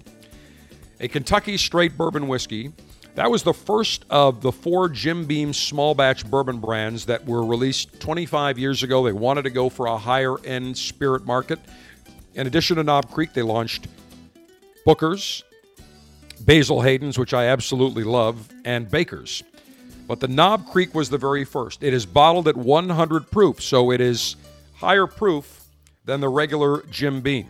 a 1.00 1.08
Kentucky 1.08 1.58
straight 1.58 1.98
bourbon 1.98 2.28
whiskey. 2.28 2.72
That 3.16 3.32
was 3.32 3.44
the 3.44 3.54
first 3.54 4.06
of 4.10 4.42
the 4.42 4.52
four 4.52 4.88
Jim 4.90 5.26
Beam 5.26 5.54
small 5.54 5.96
batch 5.96 6.30
bourbon 6.30 6.60
brands 6.60 7.06
that 7.06 7.26
were 7.26 7.44
released 7.44 8.00
25 8.00 8.58
years 8.58 8.84
ago. 8.84 9.04
They 9.04 9.12
wanted 9.12 9.44
to 9.44 9.50
go 9.50 9.70
for 9.70 9.88
a 9.88 9.98
higher 9.98 10.40
end 10.46 10.78
spirit 10.78 11.26
market. 11.26 11.60
In 12.36 12.48
addition 12.48 12.78
to 12.78 12.84
Knob 12.84 13.12
Creek, 13.12 13.34
they 13.34 13.42
launched 13.42 13.88
Booker's, 14.86 15.44
Basil 16.42 16.82
Hayden's, 16.82 17.18
which 17.18 17.34
I 17.34 17.46
absolutely 17.48 18.04
love, 18.04 18.48
and 18.64 18.90
Baker's. 18.90 19.44
But 20.08 20.20
the 20.20 20.28
Knob 20.28 20.68
Creek 20.72 20.96
was 20.96 21.10
the 21.10 21.18
very 21.18 21.46
first. 21.46 21.84
It 21.84 21.94
is 21.94 22.06
bottled 22.06 22.48
at 22.48 22.56
100 22.58 23.30
proof, 23.30 23.62
so 23.62 23.92
it 23.92 24.02
is 24.02 24.36
higher 24.76 25.08
proof 25.08 25.66
than 26.06 26.22
the 26.22 26.30
regular 26.30 26.84
Jim 26.90 27.22
Beam. 27.22 27.48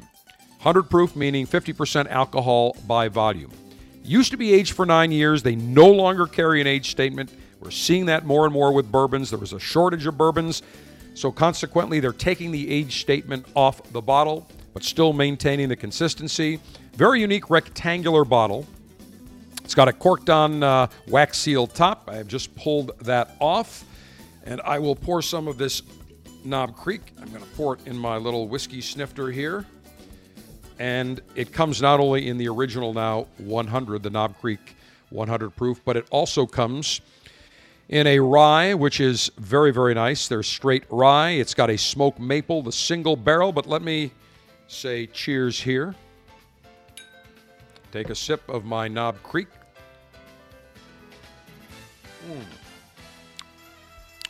100 0.59 0.83
proof 0.89 1.15
meaning 1.15 1.47
50% 1.47 2.09
alcohol 2.09 2.75
by 2.85 3.07
volume. 3.07 3.49
Used 4.03 4.31
to 4.31 4.37
be 4.37 4.53
aged 4.53 4.73
for 4.73 4.85
nine 4.85 5.09
years. 5.09 5.41
They 5.41 5.55
no 5.55 5.87
longer 5.87 6.27
carry 6.27 6.59
an 6.59 6.67
age 6.67 6.91
statement. 6.91 7.31
We're 7.61 7.71
seeing 7.71 8.07
that 8.07 8.25
more 8.25 8.43
and 8.43 8.53
more 8.53 8.73
with 8.73 8.91
bourbons. 8.91 9.29
There 9.29 9.39
was 9.39 9.53
a 9.53 9.59
shortage 9.59 10.05
of 10.05 10.17
bourbons. 10.17 10.61
So 11.13 11.31
consequently, 11.31 12.01
they're 12.01 12.11
taking 12.11 12.51
the 12.51 12.69
age 12.69 12.99
statement 12.99 13.45
off 13.55 13.81
the 13.93 14.01
bottle, 14.01 14.49
but 14.73 14.83
still 14.83 15.13
maintaining 15.13 15.69
the 15.69 15.77
consistency. 15.77 16.59
Very 16.93 17.21
unique 17.21 17.49
rectangular 17.49 18.25
bottle. 18.25 18.67
It's 19.63 19.75
got 19.75 19.87
a 19.87 19.93
corked 19.93 20.29
on 20.29 20.61
uh, 20.61 20.87
wax 21.07 21.37
seal 21.37 21.67
top. 21.67 22.09
I 22.09 22.15
have 22.15 22.27
just 22.27 22.53
pulled 22.55 22.97
that 22.99 23.37
off. 23.39 23.85
And 24.43 24.59
I 24.65 24.79
will 24.79 24.95
pour 24.95 25.21
some 25.21 25.47
of 25.47 25.57
this 25.57 25.83
Knob 26.43 26.75
Creek. 26.75 27.13
I'm 27.21 27.29
going 27.29 27.43
to 27.43 27.49
pour 27.51 27.75
it 27.75 27.85
in 27.85 27.97
my 27.97 28.17
little 28.17 28.49
whiskey 28.49 28.81
snifter 28.81 29.31
here. 29.31 29.65
And 30.79 31.21
it 31.35 31.51
comes 31.51 31.81
not 31.81 31.99
only 31.99 32.27
in 32.29 32.37
the 32.37 32.47
original 32.47 32.93
now 32.93 33.27
100, 33.37 34.01
the 34.01 34.09
Knob 34.09 34.39
Creek 34.39 34.75
100 35.09 35.49
proof, 35.51 35.81
but 35.83 35.97
it 35.97 36.07
also 36.09 36.45
comes 36.45 37.01
in 37.89 38.07
a 38.07 38.19
rye, 38.19 38.73
which 38.73 39.01
is 39.01 39.29
very, 39.37 39.71
very 39.71 39.93
nice. 39.93 40.27
There's 40.27 40.47
straight 40.47 40.83
rye. 40.89 41.31
It's 41.31 41.53
got 41.53 41.69
a 41.69 41.77
smoked 41.77 42.19
maple, 42.19 42.61
the 42.61 42.71
single 42.71 43.17
barrel. 43.17 43.51
But 43.51 43.67
let 43.67 43.81
me 43.81 44.11
say 44.67 45.07
cheers 45.07 45.59
here. 45.59 45.95
Take 47.91 48.09
a 48.09 48.15
sip 48.15 48.47
of 48.47 48.63
my 48.63 48.87
Knob 48.87 49.21
Creek. 49.23 49.47
Mm. 52.29 52.45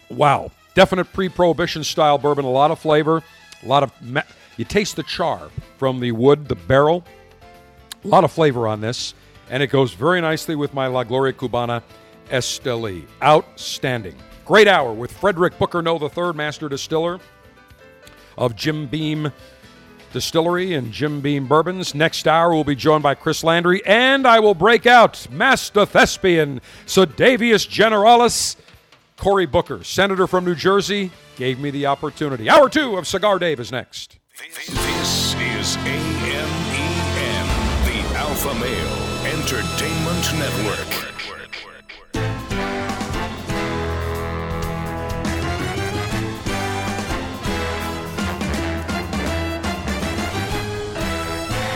Wow. 0.10 0.52
Definite 0.74 1.12
pre 1.12 1.28
prohibition 1.28 1.84
style 1.84 2.18
bourbon, 2.18 2.46
a 2.46 2.50
lot 2.50 2.72
of 2.72 2.80
flavor, 2.80 3.22
a 3.62 3.68
lot 3.68 3.84
of. 3.84 3.92
You 4.60 4.66
taste 4.66 4.98
the 4.98 5.04
char 5.04 5.52
from 5.78 6.02
the 6.02 6.12
wood, 6.12 6.50
the 6.50 6.56
barrel. 6.56 7.06
A 8.04 8.08
lot 8.10 8.26
of 8.26 8.32
flavor 8.34 8.68
on 8.68 8.82
this, 8.82 9.14
and 9.50 9.64
it 9.64 9.68
goes 9.68 9.94
very 9.94 10.20
nicely 10.20 10.54
with 10.54 10.74
my 10.74 10.88
La 10.88 11.06
Gloria 11.06 11.32
Cubana 11.32 11.82
Esteli. 12.30 13.06
Outstanding. 13.24 14.18
Great 14.44 14.68
hour 14.68 14.92
with 14.92 15.14
Frederick 15.14 15.58
Booker 15.58 15.82
Noe 15.82 15.98
III, 15.98 16.34
Master 16.34 16.68
Distiller 16.68 17.22
of 18.38 18.58
Jim 18.58 18.86
Beam 18.88 19.32
Distillery 20.12 20.74
and 20.74 20.92
Jim 20.92 21.22
Beam 21.22 21.48
Bourbons. 21.48 21.96
Next 21.96 22.28
hour, 22.28 22.54
we'll 22.54 22.66
be 22.66 22.76
joined 22.76 23.04
by 23.04 23.16
Chris 23.16 23.46
Landry, 23.46 23.82
and 23.86 24.28
I 24.28 24.42
will 24.42 24.56
break 24.56 24.86
out 24.86 25.26
Master 25.32 25.86
Thespian, 25.86 26.60
Sedavius 26.86 27.66
Generalis, 27.66 28.58
Cory 29.16 29.46
Booker, 29.46 29.86
Senator 29.86 30.28
from 30.28 30.44
New 30.44 30.56
Jersey, 30.56 31.12
gave 31.38 31.62
me 31.62 31.72
the 31.72 31.86
opportunity. 31.86 32.50
Hour 32.50 32.68
two 32.68 32.98
of 32.98 33.08
Cigar 33.08 33.40
Dave 33.40 33.62
is 33.62 33.72
next. 33.72 34.19
This 34.40 35.34
is 35.34 35.76
AMEN, 35.76 36.50
the 37.84 38.00
Alpha 38.16 38.54
Male 38.54 38.96
Entertainment 39.26 40.34
Network. 40.40 40.92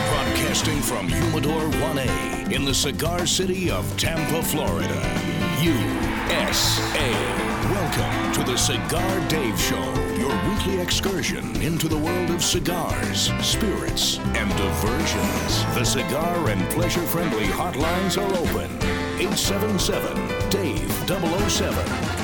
Broadcasting 0.08 0.80
from 0.80 1.08
Humidor 1.08 1.68
1A 1.68 2.50
in 2.50 2.64
the 2.64 2.72
cigar 2.72 3.26
city 3.26 3.70
of 3.70 3.84
Tampa, 3.98 4.42
Florida. 4.42 5.02
USA. 5.60 7.12
Welcome 7.70 8.32
to 8.32 8.42
the 8.50 8.56
Cigar 8.56 9.28
Dave 9.28 9.60
Show, 9.60 9.92
weekly 10.48 10.80
excursion 10.80 11.44
into 11.62 11.88
the 11.88 11.96
world 11.96 12.30
of 12.30 12.42
cigars, 12.42 13.30
spirits, 13.40 14.18
and 14.18 14.50
diversions. 14.56 15.64
The 15.74 15.84
cigar 15.84 16.50
and 16.50 16.60
pleasure 16.70 17.02
friendly 17.02 17.46
hotlines 17.46 18.16
are 18.16 18.32
open. 18.34 18.70
877 19.20 20.50
Dave 20.50 20.90
007. 21.06 21.74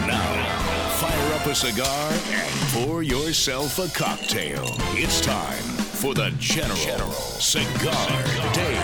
Now, 0.06 0.96
fire 0.98 1.34
up 1.34 1.46
a 1.46 1.54
cigar 1.54 2.12
and 2.12 2.54
pour 2.72 3.02
yourself 3.02 3.78
a 3.78 3.88
cocktail. 3.96 4.64
It's 4.92 5.20
time 5.20 5.62
for 6.00 6.14
the 6.14 6.30
General, 6.38 7.12
Cigar, 7.12 8.52
Dave. 8.54 8.79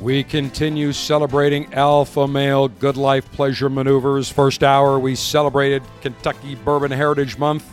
We 0.00 0.24
continue 0.24 0.94
celebrating 0.94 1.74
Alpha 1.74 2.26
Male 2.26 2.68
Good 2.68 2.96
Life 2.96 3.30
Pleasure 3.32 3.68
Maneuvers. 3.68 4.30
First 4.30 4.62
hour, 4.62 4.98
we 4.98 5.14
celebrated 5.14 5.82
Kentucky 6.00 6.54
Bourbon 6.54 6.90
Heritage 6.90 7.36
Month 7.36 7.70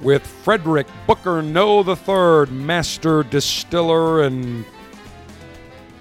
with 0.00 0.24
Frederick 0.24 0.86
Booker 1.08 1.42
Noe 1.42 1.82
III, 1.82 2.54
master 2.54 3.24
distiller 3.24 4.22
and 4.22 4.64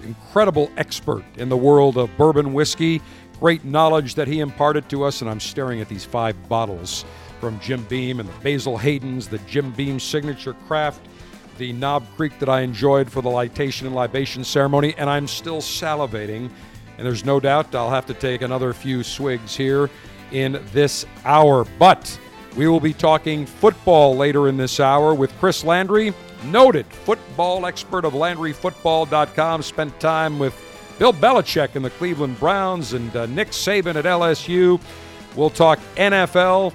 incredible 0.03 0.69
expert 0.77 1.23
in 1.38 1.49
the 1.49 1.57
world 1.57 1.97
of 1.97 2.15
bourbon 2.15 2.53
whiskey. 2.53 3.01
Great 3.39 3.65
knowledge 3.65 4.13
that 4.13 4.27
he 4.27 4.39
imparted 4.39 4.88
to 4.89 5.03
us, 5.03 5.21
and 5.21 5.29
I'm 5.31 5.39
staring 5.39 5.81
at 5.81 5.89
these 5.89 6.05
five 6.05 6.47
bottles 6.47 7.05
from 7.39 7.59
Jim 7.59 7.84
Beam 7.86 8.19
and 8.19 8.29
the 8.29 8.39
Basil 8.43 8.77
Hayden's, 8.77 9.27
the 9.27 9.39
Jim 9.39 9.71
Beam 9.71 9.99
signature 9.99 10.53
craft, 10.67 11.07
the 11.58 11.74
Knob 11.74 12.06
Creek 12.16 12.38
that 12.39 12.49
I 12.49 12.62
enjoyed 12.62 13.12
for 13.12 13.22
the 13.22 13.30
litation 13.30 13.88
and 13.88 13.95
libation 13.95 14.43
ceremony, 14.43 14.95
and 14.97 15.10
I'm 15.10 15.28
still 15.28 15.62
salivating. 15.62 16.49
And 16.97 17.08
there's 17.08 17.26
no 17.26 17.39
doubt 17.39 17.74
I'll 17.74 17.89
have 17.89 18.06
to 18.08 18.14
take 18.14 18.41
another 18.41 18.74
few 18.74 19.04
swigs 19.04 19.56
here 19.56 19.89
in 20.32 20.62
this 20.72 21.06
hour. 21.26 21.66
But 21.80 22.20
we 22.56 22.68
will 22.68 22.80
be 22.80 22.93
talking 22.93 23.45
football 23.45 24.16
later 24.16 24.47
in 24.47 24.58
this 24.58 24.80
hour 24.80 25.14
with 25.14 25.32
Chris 25.39 25.64
Landry, 25.64 26.14
noted 26.45 26.86
football 26.86 27.66
expert 27.66 28.06
of 28.06 28.14
LandryFootball.com. 28.14 29.64
Spent 29.64 29.99
time 29.99 30.38
with 30.38 30.56
Bill 30.99 31.14
Belichick 31.14 31.76
and 31.76 31.84
the 31.84 31.89
Cleveland 31.91 32.39
Browns 32.39 32.93
and 32.93 33.16
uh, 33.16 33.26
Nick 33.26 33.49
Saban 33.49 33.95
at 33.95 34.06
LSU. 34.06 34.80
We'll 35.36 35.49
talk 35.49 35.80
NFL. 35.95 36.74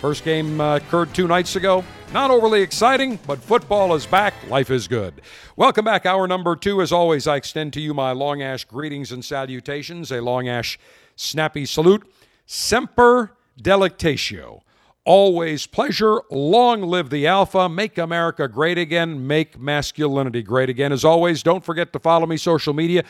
First 0.00 0.24
game 0.24 0.60
uh, 0.60 0.76
occurred 0.76 1.14
two 1.14 1.26
nights 1.26 1.56
ago. 1.56 1.82
Not 2.12 2.30
overly 2.30 2.60
exciting, 2.60 3.18
but 3.26 3.38
football 3.38 3.94
is 3.94 4.04
back. 4.04 4.34
Life 4.48 4.70
is 4.70 4.86
good. 4.86 5.22
Welcome 5.56 5.86
back. 5.86 6.04
Hour 6.04 6.28
number 6.28 6.54
two. 6.54 6.82
As 6.82 6.92
always, 6.92 7.26
I 7.26 7.36
extend 7.36 7.72
to 7.74 7.80
you 7.80 7.94
my 7.94 8.12
Long 8.12 8.42
Ash 8.42 8.64
greetings 8.64 9.10
and 9.10 9.24
salutations. 9.24 10.12
A 10.12 10.20
Long 10.20 10.48
Ash 10.48 10.78
snappy 11.16 11.64
salute. 11.64 12.06
Semper 12.44 13.36
delectatio. 13.60 14.60
Always 15.04 15.66
pleasure. 15.66 16.20
Long 16.30 16.82
live 16.82 17.08
the 17.08 17.26
Alpha. 17.26 17.68
Make 17.68 17.96
America 17.96 18.48
great 18.48 18.76
again. 18.76 19.26
Make 19.26 19.58
masculinity 19.58 20.42
great 20.42 20.68
again. 20.68 20.92
As 20.92 21.04
always, 21.04 21.42
don't 21.42 21.64
forget 21.64 21.92
to 21.94 21.98
follow 21.98 22.26
me 22.26 22.36
social 22.36 22.74
media. 22.74 23.02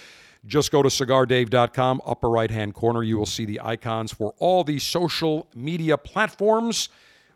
Just 0.47 0.71
go 0.71 0.83
to 0.83 0.89
cigardave.com, 0.89 2.03
upper 2.07 2.31
right 2.31 2.51
hand 2.51 2.75
corner. 2.75 3.03
You 3.03 3.19
will 3.19 3.27
see 3.27 3.45
the 3.45 3.61
icons 3.63 4.13
for 4.13 4.35
all 4.39 4.65
the 4.65 4.79
social 4.79 5.49
media 5.55 5.99
platforms. 5.99 6.89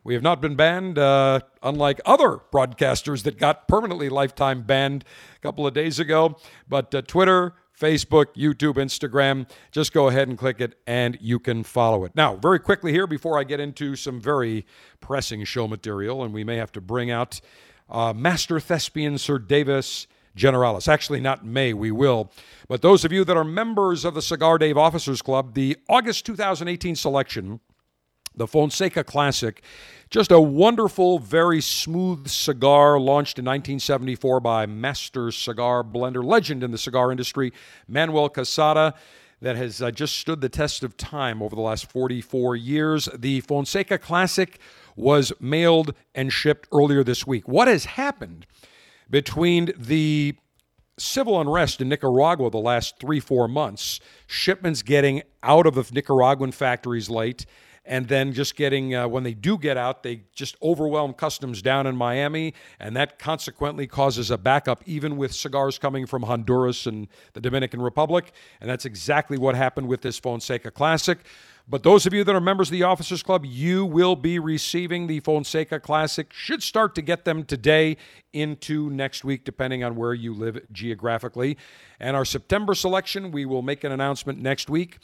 We 0.02 0.14
have 0.14 0.22
not 0.22 0.40
been 0.40 0.54
banned, 0.56 0.98
uh, 0.98 1.40
unlike 1.62 2.00
other 2.06 2.40
broadcasters 2.52 3.24
that 3.24 3.38
got 3.38 3.68
permanently 3.68 4.08
lifetime 4.08 4.62
banned 4.62 5.04
a 5.36 5.40
couple 5.40 5.66
of 5.66 5.74
days 5.74 5.98
ago. 5.98 6.38
But 6.68 6.94
uh, 6.94 7.02
Twitter, 7.02 7.54
Facebook, 7.78 8.26
YouTube, 8.34 8.74
Instagram, 8.74 9.48
just 9.72 9.92
go 9.92 10.08
ahead 10.08 10.28
and 10.28 10.38
click 10.38 10.60
it 10.60 10.78
and 10.86 11.18
you 11.20 11.38
can 11.38 11.64
follow 11.64 12.04
it. 12.04 12.12
Now, 12.14 12.36
very 12.36 12.58
quickly 12.58 12.92
here, 12.92 13.06
before 13.06 13.38
I 13.38 13.44
get 13.44 13.60
into 13.60 13.96
some 13.96 14.20
very 14.20 14.64
pressing 15.00 15.44
show 15.44 15.66
material, 15.66 16.22
and 16.22 16.32
we 16.32 16.44
may 16.44 16.56
have 16.56 16.72
to 16.72 16.80
bring 16.80 17.10
out 17.10 17.40
uh, 17.88 18.12
Master 18.14 18.60
Thespian 18.60 19.18
Sir 19.18 19.38
Davis 19.38 20.06
Generalis. 20.36 20.88
Actually, 20.88 21.20
not 21.20 21.44
may, 21.44 21.72
we 21.72 21.90
will. 21.90 22.30
But 22.68 22.82
those 22.82 23.04
of 23.04 23.12
you 23.12 23.24
that 23.24 23.36
are 23.36 23.44
members 23.44 24.04
of 24.04 24.14
the 24.14 24.22
Cigar 24.22 24.58
Dave 24.58 24.78
Officers 24.78 25.22
Club, 25.22 25.54
the 25.54 25.76
August 25.88 26.26
2018 26.26 26.94
selection, 26.96 27.60
the 28.34 28.46
Fonseca 28.46 29.04
Classic, 29.04 29.62
just 30.08 30.30
a 30.30 30.40
wonderful, 30.40 31.18
very 31.18 31.60
smooth 31.60 32.28
cigar 32.28 32.98
launched 32.98 33.38
in 33.38 33.44
1974 33.44 34.40
by 34.40 34.66
master 34.66 35.30
cigar 35.30 35.82
blender, 35.84 36.24
legend 36.24 36.62
in 36.62 36.70
the 36.70 36.78
cigar 36.78 37.10
industry, 37.10 37.52
Manuel 37.88 38.28
Quesada 38.28 38.94
that 39.40 39.56
has 39.56 39.80
uh, 39.80 39.90
just 39.90 40.18
stood 40.18 40.40
the 40.40 40.48
test 40.48 40.82
of 40.82 40.96
time 40.96 41.42
over 41.42 41.56
the 41.56 41.62
last 41.62 41.90
44 41.90 42.56
years. 42.56 43.08
The 43.16 43.40
Fonseca 43.40 43.98
Classic 43.98 44.58
was 44.96 45.32
mailed 45.40 45.94
and 46.14 46.32
shipped 46.32 46.68
earlier 46.72 47.02
this 47.02 47.26
week. 47.26 47.48
What 47.48 47.68
has 47.68 47.86
happened 47.86 48.46
between 49.10 49.72
the 49.76 50.36
civil 50.98 51.40
unrest 51.40 51.80
in 51.80 51.88
Nicaragua 51.88 52.50
the 52.50 52.58
last 52.58 52.98
three, 53.00 53.20
four 53.20 53.48
months, 53.48 54.00
shipments 54.26 54.82
getting 54.82 55.22
out 55.42 55.66
of 55.66 55.74
the 55.74 55.88
Nicaraguan 55.92 56.52
factories 56.52 57.10
late, 57.10 57.46
and 57.84 58.08
then 58.08 58.32
just 58.32 58.56
getting, 58.56 58.94
uh, 58.94 59.08
when 59.08 59.24
they 59.24 59.32
do 59.32 59.56
get 59.56 59.76
out, 59.76 60.02
they 60.02 60.22
just 60.34 60.54
overwhelm 60.62 61.14
customs 61.14 61.62
down 61.62 61.86
in 61.86 61.96
Miami, 61.96 62.52
and 62.78 62.94
that 62.94 63.18
consequently 63.18 63.86
causes 63.86 64.30
a 64.30 64.38
backup 64.38 64.82
even 64.86 65.16
with 65.16 65.32
cigars 65.32 65.78
coming 65.78 66.06
from 66.06 66.22
Honduras 66.22 66.86
and 66.86 67.08
the 67.32 67.40
Dominican 67.40 67.80
Republic. 67.80 68.32
And 68.60 68.68
that's 68.68 68.84
exactly 68.84 69.38
what 69.38 69.54
happened 69.54 69.88
with 69.88 70.02
this 70.02 70.18
Fonseca 70.18 70.70
Classic. 70.70 71.18
But 71.70 71.84
those 71.84 72.04
of 72.04 72.12
you 72.12 72.24
that 72.24 72.34
are 72.34 72.40
members 72.40 72.66
of 72.66 72.72
the 72.72 72.82
Officers 72.82 73.22
Club, 73.22 73.44
you 73.46 73.86
will 73.86 74.16
be 74.16 74.40
receiving 74.40 75.06
the 75.06 75.20
Fonseca 75.20 75.78
Classic. 75.78 76.32
Should 76.32 76.64
start 76.64 76.96
to 76.96 77.02
get 77.02 77.24
them 77.24 77.44
today 77.44 77.96
into 78.32 78.90
next 78.90 79.22
week, 79.22 79.44
depending 79.44 79.84
on 79.84 79.94
where 79.94 80.12
you 80.12 80.34
live 80.34 80.58
geographically. 80.72 81.56
And 82.00 82.16
our 82.16 82.24
September 82.24 82.74
selection, 82.74 83.30
we 83.30 83.44
will 83.44 83.62
make 83.62 83.84
an 83.84 83.92
announcement 83.92 84.40
next 84.40 84.68
week. 84.68 84.98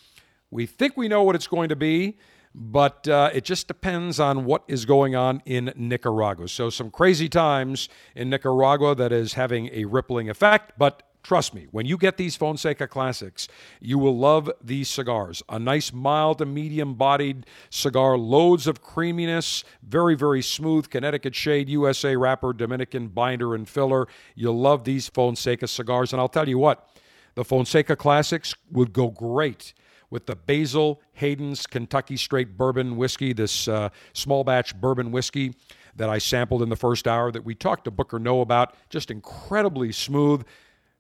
We 0.51 0.67
think 0.67 0.97
we 0.97 1.07
know 1.07 1.23
what 1.23 1.37
it's 1.37 1.47
going 1.47 1.69
to 1.69 1.77
be, 1.77 2.19
but 2.53 3.07
uh, 3.07 3.31
it 3.33 3.45
just 3.45 3.69
depends 3.69 4.19
on 4.19 4.45
what 4.45 4.65
is 4.67 4.85
going 4.85 5.15
on 5.15 5.43
in 5.47 5.73
Nicaragua. 5.77 6.49
So, 6.49 6.69
some 6.69 6.91
crazy 6.91 7.29
times 7.29 7.89
in 8.17 8.29
Nicaragua 8.29 8.97
that 8.97 9.13
is 9.13 9.35
having 9.35 9.71
a 9.73 9.85
rippling 9.85 10.29
effect, 10.29 10.73
but 10.77 11.05
Trust 11.27 11.55
me, 11.55 11.67
when 11.73 11.87
you 11.87 11.99
get 11.99 12.19
these 12.19 12.37
Fonseca 12.37 12.87
Classics, 12.87 13.49
you 13.81 13.99
will 13.99 14.17
love 14.17 14.49
these 14.63 14.89
cigars. 14.89 15.43
A 15.49 15.59
nice, 15.59 15.93
mild 15.93 16.39
to 16.39 16.47
medium 16.47 16.95
bodied 16.95 17.47
cigar, 17.69 18.17
loads 18.17 18.69
of 18.69 18.81
creaminess, 18.81 19.65
very, 19.83 20.15
very 20.15 20.41
smooth 20.41 20.89
Connecticut 20.89 21.35
shade, 21.35 21.69
USA 21.69 22.15
wrapper, 22.15 22.53
Dominican 22.53 23.09
binder 23.09 23.57
and 23.57 23.69
filler. 23.69 24.07
You'll 24.37 24.61
love 24.61 24.85
these 24.85 25.09
Fonseca 25.09 25.67
cigars. 25.67 26.13
And 26.13 26.21
I'll 26.21 26.29
tell 26.29 26.49
you 26.49 26.59
what, 26.59 26.89
the 27.35 27.45
Fonseca 27.45 27.97
Classics 27.97 28.55
would 28.71 28.93
go 28.93 29.09
great 29.09 29.75
with 30.11 30.27
the 30.27 30.37
Basil 30.37 31.03
Hayden's 31.15 31.67
Kentucky 31.67 32.17
Straight 32.17 32.57
Bourbon 32.57 32.97
Whiskey, 32.97 33.33
this 33.33 33.67
uh, 33.67 33.89
small 34.13 34.45
batch 34.45 34.81
bourbon 34.81 35.11
whiskey 35.11 35.57
that 35.97 36.09
I 36.09 36.19
sampled 36.19 36.63
in 36.63 36.69
the 36.69 36.77
first 36.77 37.09
hour 37.09 37.33
that 37.33 37.45
we 37.45 37.57
talked 37.57 37.85
to 37.87 37.91
Booker 37.91 38.21
Noe 38.21 38.43
about. 38.43 38.77
Just 38.91 39.11
incredibly 39.11 39.91
smooth. 39.91 40.45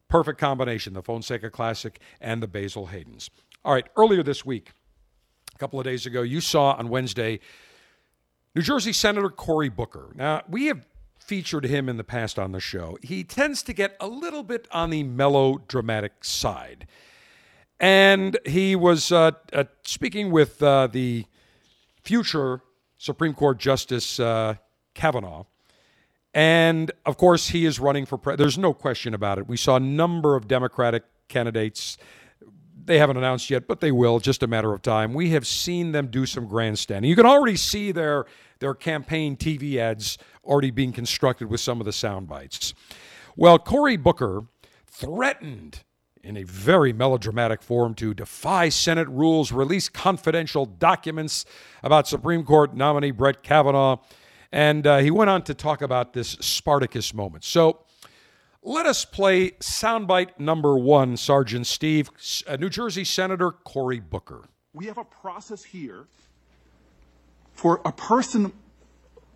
Perfect 0.09 0.38
combination, 0.38 0.92
the 0.92 1.02
Fonseca 1.02 1.50
Classic 1.50 2.00
and 2.20 2.42
the 2.42 2.46
Basil 2.46 2.86
Hayden's. 2.86 3.30
All 3.64 3.72
right, 3.72 3.86
earlier 3.96 4.22
this 4.22 4.44
week, 4.44 4.70
a 5.54 5.59
couple 5.59 5.80
of 5.80 5.84
days 5.84 6.07
ago, 6.07 6.22
you 6.22 6.40
saw 6.40 6.72
on 6.72 6.88
Wednesday 6.88 7.40
New 8.54 8.62
Jersey 8.62 8.92
Senator 8.92 9.28
Cory 9.28 9.68
Booker. 9.68 10.12
Now, 10.14 10.42
we 10.48 10.66
have 10.66 10.86
featured 11.18 11.64
him 11.64 11.88
in 11.88 11.96
the 11.96 12.04
past 12.04 12.38
on 12.38 12.52
the 12.52 12.61
show. 12.61 12.96
He 13.02 13.24
tends 13.24 13.62
to 13.64 13.72
get 13.72 13.96
a 13.98 14.07
little 14.07 14.44
bit 14.44 14.68
on 14.70 14.90
the 14.90 15.02
melodramatic 15.02 16.24
side. 16.24 16.86
And 17.80 18.38
he 18.46 18.76
was 18.76 19.11
uh, 19.11 19.32
uh, 19.52 19.64
speaking 19.82 20.30
with 20.30 20.62
uh, 20.62 20.86
the 20.86 21.26
future 22.02 22.62
Supreme 22.96 23.34
Court 23.34 23.59
Justice 23.59 24.20
uh, 24.20 24.54
Kavanaugh 24.94 25.44
and 26.37 26.93
of 27.07 27.16
course, 27.16 27.49
he 27.49 27.64
is 27.64 27.80
running 27.80 28.05
for 28.05 28.18
president. 28.18 28.41
There's 28.41 28.59
no 28.59 28.74
question 28.74 29.14
about 29.14 29.39
it. 29.39 29.49
We 29.49 29.57
saw 29.57 29.76
a 29.76 29.80
number 29.80 30.37
of 30.37 30.47
Democratic 30.47 31.05
candidates. 31.28 31.97
They 32.84 32.99
haven't 32.99 33.16
announced 33.16 33.49
yet, 33.49 33.66
but 33.66 33.80
they 33.80 33.91
will, 33.91 34.20
just 34.20 34.43
a 34.43 34.47
matter 34.47 34.74
of 34.74 34.82
time. 34.82 35.14
We 35.14 35.30
have 35.30 35.47
seen 35.47 35.93
them 35.93 36.09
do 36.09 36.26
some 36.26 36.47
grandstanding. 36.47 37.09
You 37.09 37.16
can 37.16 37.24
already 37.24 37.57
see 37.57 37.91
their, 37.91 38.26
their 38.59 38.74
campaign 38.74 39.39
TV 39.39 39.78
ads 39.78 40.18
already 40.45 40.70
being 40.70 40.93
constructed 40.93 41.49
with 41.49 41.61
some 41.61 41.80
of 41.80 41.87
the 41.87 41.93
sound 41.93 42.28
bites. 42.28 42.74
Well, 43.34 43.59
Cory 43.59 43.97
Booker 43.97 44.45
threatened 44.87 45.84
in 46.22 46.37
a 46.37 46.43
very 46.43 46.93
melodramatic 46.93 47.62
form 47.62 47.95
to 47.95 48.12
defy 48.12 48.68
Senate 48.68 49.09
rules, 49.09 49.53
release 49.53 49.89
confidential 49.89 50.66
documents 50.66 51.47
about 51.82 52.07
Supreme 52.07 52.45
Court 52.45 52.76
nominee 52.76 53.11
Brett 53.11 53.43
Kavanaugh 53.43 53.97
and 54.57 54.86
uh, 54.86 54.98
he 55.00 55.11
went 55.11 55.28
on 55.28 55.42
to 55.42 55.52
talk 55.52 55.82
about 55.82 56.14
this 56.14 56.30
Spartacus 56.40 57.12
moment. 57.12 57.44
So 57.44 57.80
let 58.62 58.86
us 58.86 59.04
play 59.04 59.50
soundbite 59.61 60.40
number 60.40 60.78
one, 60.78 61.18
Sergeant 61.18 61.66
Steve, 61.66 62.09
uh, 62.46 62.57
New 62.57 62.70
Jersey 62.70 63.04
Senator 63.04 63.50
Cory 63.50 64.00
Booker. 64.00 64.44
We 64.72 64.86
have 64.86 64.96
a 64.96 65.04
process 65.04 65.62
here 65.62 66.07
for 67.52 67.82
a 67.84 67.92
person, 67.92 68.50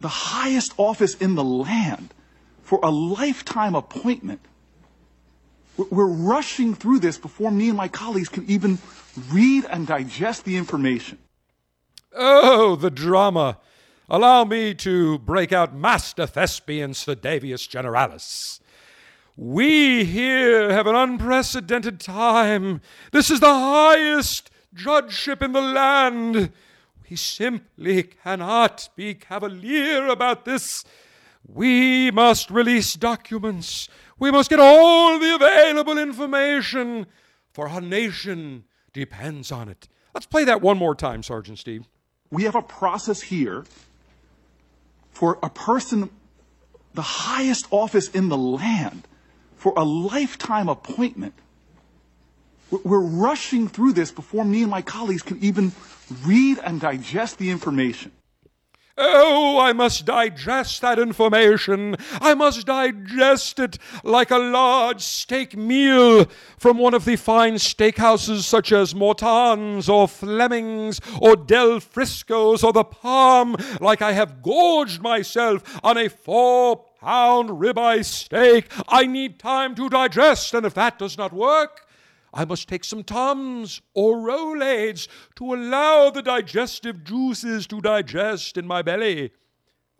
the 0.01 0.09
highest 0.09 0.73
office 0.79 1.15
in 1.17 1.35
the 1.35 1.45
land, 1.45 2.15
for 2.63 2.81
a 2.83 2.91
lifetime 2.91 3.75
appointment. 3.75 4.41
We're 5.77 6.07
rushing 6.07 6.75
through 6.75 7.01
this 7.01 7.19
before 7.19 7.51
me 7.51 7.69
and 7.69 7.77
my 7.77 7.89
colleagues 7.89 8.31
can 8.31 8.47
even 8.51 8.79
read 9.31 9.67
and 9.67 9.87
digest 9.87 10.47
the 10.47 10.57
information. 10.57 11.19
Oh, 12.15 12.75
the 12.75 12.91
drama. 12.91 13.59
Allow 14.13 14.43
me 14.43 14.75
to 14.75 15.21
break 15.21 15.53
out 15.53 15.73
Master 15.73 16.27
Thespian 16.27 16.95
Sedavius 16.95 17.69
Generalis. 17.69 18.59
We 19.37 20.05
here 20.05 20.73
have 20.73 20.89
an 20.89 20.97
unprecedented 20.97 22.01
time. 22.01 22.81
This 23.13 23.31
is 23.31 23.39
the 23.39 23.55
highest 23.55 24.51
judgeship 24.75 25.43
in 25.43 25.53
the 25.53 25.61
land. 25.61 26.51
We 27.09 27.15
simply 27.15 28.03
cannot 28.03 28.89
be 28.97 29.15
cavalier 29.15 30.09
about 30.09 30.45
this. 30.45 30.83
We 31.47 32.11
must 32.11 32.51
release 32.51 32.95
documents. 32.95 33.89
We 34.19 34.33
must 34.33 34.51
get 34.51 34.59
all 34.59 35.21
the 35.21 35.37
available 35.37 35.99
information, 35.99 37.07
for 37.53 37.69
our 37.69 37.81
nation 37.81 38.65
depends 38.93 39.53
on 39.53 39.69
it. 39.69 39.87
Let's 40.15 40.27
play 40.27 40.43
that 40.47 40.63
one 40.63 40.79
more 40.79 40.97
time, 40.97 41.23
Sergeant 41.23 41.61
Steve. 41.61 41.87
We 42.33 42.43
have 42.43 42.57
a 42.57 42.63
process 42.63 43.21
here 43.23 43.65
for 45.21 45.39
a 45.43 45.51
person, 45.51 46.09
the 46.95 47.03
highest 47.03 47.67
office 47.71 48.09
in 48.09 48.31
the 48.31 48.39
land, 48.39 49.07
for 49.55 49.75
a 49.77 49.85
lifetime 49.85 50.67
appointment. 50.67 51.35
We're 52.71 53.05
rushing 53.05 53.69
through 53.69 53.93
this 53.93 54.11
before 54.11 54.47
me 54.47 54.63
and 54.63 54.71
my 54.71 54.81
colleagues 54.81 55.21
can 55.21 55.37
even 55.45 55.73
read 56.25 56.59
and 56.65 56.81
digest 56.81 57.37
the 57.37 57.51
information. 57.51 58.13
Oh, 58.99 59.59
I 59.59 59.73
must 59.73 60.05
digest 60.05 60.81
that 60.81 60.99
information. 60.99 61.97
I 62.21 62.35
must 62.35 62.67
digest 62.67 63.59
it 63.59 63.79
like 64.05 64.31
a 64.31 64.39
large 64.39 65.01
steak 65.01 65.57
meal 65.57 66.27
from 66.59 66.79
one 66.79 66.95
of 66.95 67.05
the 67.05 67.17
fine 67.17 67.55
steakhouses 67.55 68.43
such 68.43 68.73
as 68.73 68.95
Morton's 68.95 69.89
or 69.89 70.09
Fleming's 70.09 71.01
or 71.21 71.37
Del 71.37 71.81
Frisco's 71.81 72.63
or 72.63 72.73
the 72.73 72.85
Palm, 72.85 73.57
like 73.81 74.03
I 74.03 74.13
have 74.13 74.43
gorged 74.43 75.01
myself 75.01 75.81
on 75.83 75.97
a 75.97 76.09
four 76.09 76.85
pound 77.01 77.51
ribeye 77.51 78.05
steak. 78.05 78.71
I 78.89 79.07
need 79.07 79.39
time 79.39 79.75
to 79.77 79.89
digest, 79.89 80.53
and 80.55 80.67
if 80.67 80.75
that 80.75 80.99
does 80.99 81.17
not 81.17 81.33
work, 81.33 81.87
I 82.33 82.45
must 82.45 82.69
take 82.69 82.85
some 82.85 83.03
Tums 83.03 83.81
or 83.95 84.19
Rolaids 84.19 85.09
to 85.37 85.55
allow 85.55 86.11
the 86.11 86.23
digestive 86.23 87.03
juices 87.05 87.67
to 87.69 87.81
digest 87.81 88.57
in 88.57 88.67
my 88.67 88.83
belly. 88.83 89.33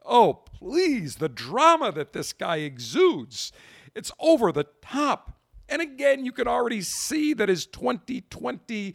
Oh, 0.05 0.35
please, 0.35 1.17
the 1.17 1.29
drama 1.29 1.93
that 1.93 2.13
this 2.13 2.33
guy 2.33 2.59
exudes. 2.59 3.53
It's 3.95 4.13
over 4.19 4.53
the 4.53 4.67
top. 4.81 5.39
And 5.69 5.83
again, 5.83 6.25
you 6.25 6.33
can 6.33 6.49
already 6.49 6.83
see 6.83 7.35
that 7.35 7.49
his 7.49 7.67
2020 7.67 8.95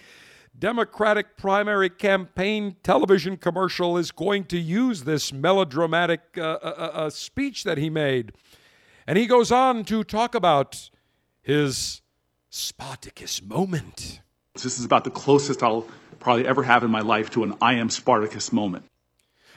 Democratic 0.58 1.36
primary 1.36 1.90
campaign 1.90 2.78
television 2.82 3.36
commercial 3.36 3.98
is 3.98 4.12
going 4.12 4.46
to 4.46 4.58
use 4.58 5.04
this 5.04 5.34
melodramatic 5.34 6.22
uh, 6.38 6.42
uh, 6.42 6.92
uh, 6.94 7.10
speech 7.10 7.66
that 7.66 7.78
he 7.78 7.90
made. 7.90 8.32
And 9.06 9.18
he 9.18 9.26
goes 9.26 9.52
on 9.52 9.84
to 9.86 10.04
talk 10.04 10.34
about 10.34 10.90
his 11.42 12.02
Spartacus 12.58 13.42
moment. 13.44 14.22
This 14.54 14.80
is 14.80 14.86
about 14.86 15.04
the 15.04 15.10
closest 15.10 15.62
I'll 15.62 15.86
probably 16.22 16.48
ever 16.48 16.64
have 16.64 16.86
in 16.86 16.90
my 16.90 17.02
life 17.02 17.30
to 17.32 17.44
an 17.44 17.54
I 17.60 17.74
am 17.74 17.90
Spartacus 17.90 18.54
moment. 18.54 18.86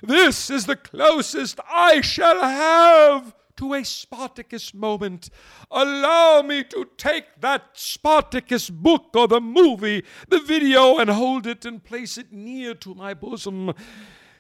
This 0.03 0.51
is 0.51 0.67
the 0.67 0.75
closest 0.75 1.61
I 1.71 2.01
shall 2.01 2.41
have 2.41 3.37
to 3.59 3.75
a 3.75 3.85
Spartacus 3.85 4.75
moment. 4.75 5.31
Allow 5.71 6.43
me 6.43 6.65
to 6.65 6.89
take 6.97 7.41
that 7.41 7.67
Spartacus 7.75 8.69
book 8.69 9.11
or 9.15 9.29
the 9.29 9.41
movie, 9.41 10.05
the 10.29 10.41
video, 10.41 10.99
and 10.99 11.09
hold 11.09 11.47
it 11.47 11.65
and 11.65 11.85
place 11.85 12.19
it 12.19 12.33
near 12.33 12.75
to 12.75 12.97
my 12.97 13.15
bosom 13.15 13.75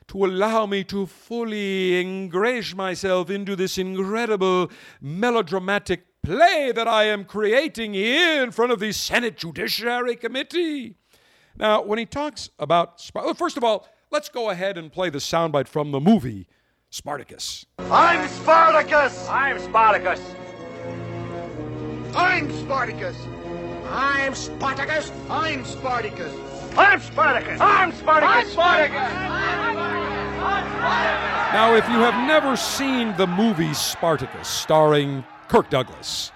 to 0.09 0.25
allow 0.25 0.67
me 0.67 0.83
to 0.83 1.07
fully 1.07 2.01
engage 2.01 2.75
myself 2.75 3.31
into 3.31 3.55
this 3.55 3.79
incredible 3.79 4.69
melodramatic 5.01 6.08
play 6.23 6.73
that 6.75 6.87
I 6.89 7.05
am 7.05 7.25
creating 7.25 7.95
here 7.95 8.43
in 8.43 8.51
front 8.51 8.73
of 8.73 8.81
the 8.81 8.93
Senate 8.93 9.37
Judiciary 9.37 10.16
Committee. 10.16 10.97
Now, 11.57 11.83
when 11.83 11.99
he 11.99 12.07
talks 12.07 12.51
about, 12.59 13.01
first 13.37 13.57
of 13.57 13.64
all, 13.64 13.89
let's 14.11 14.29
go 14.29 14.51
ahead 14.51 14.77
and 14.79 14.93
play 14.93 15.11
the 15.11 15.19
soundbite 15.19 15.69
from 15.69 15.91
the 15.91 16.01
movie 16.01 16.47
Spartacus. 16.91 17.66
I'm 17.79 18.29
Spartacus! 18.29 19.29
I'm 19.29 19.59
Spartacus. 19.59 20.21
I'm 22.14 22.51
Spartacus! 22.51 23.16
I'm 23.91 24.35
Spartacus. 24.35 25.11
I'm 25.29 25.64
Spartacus! 25.64 26.31
I'm 26.81 27.01
Spartacus. 27.03 27.61
I'm 27.61 27.93
Spartacus. 27.93 28.53
Spartacus! 28.53 29.12
Now, 31.53 31.75
if 31.75 31.89
you 31.89 31.97
have 31.97 32.27
never 32.27 32.57
seen 32.57 33.16
the 33.16 33.27
movie 33.27 33.73
Spartacus, 33.73 34.47
starring 34.47 35.25
Kirk 35.49 35.71
Douglas, 35.71 36.31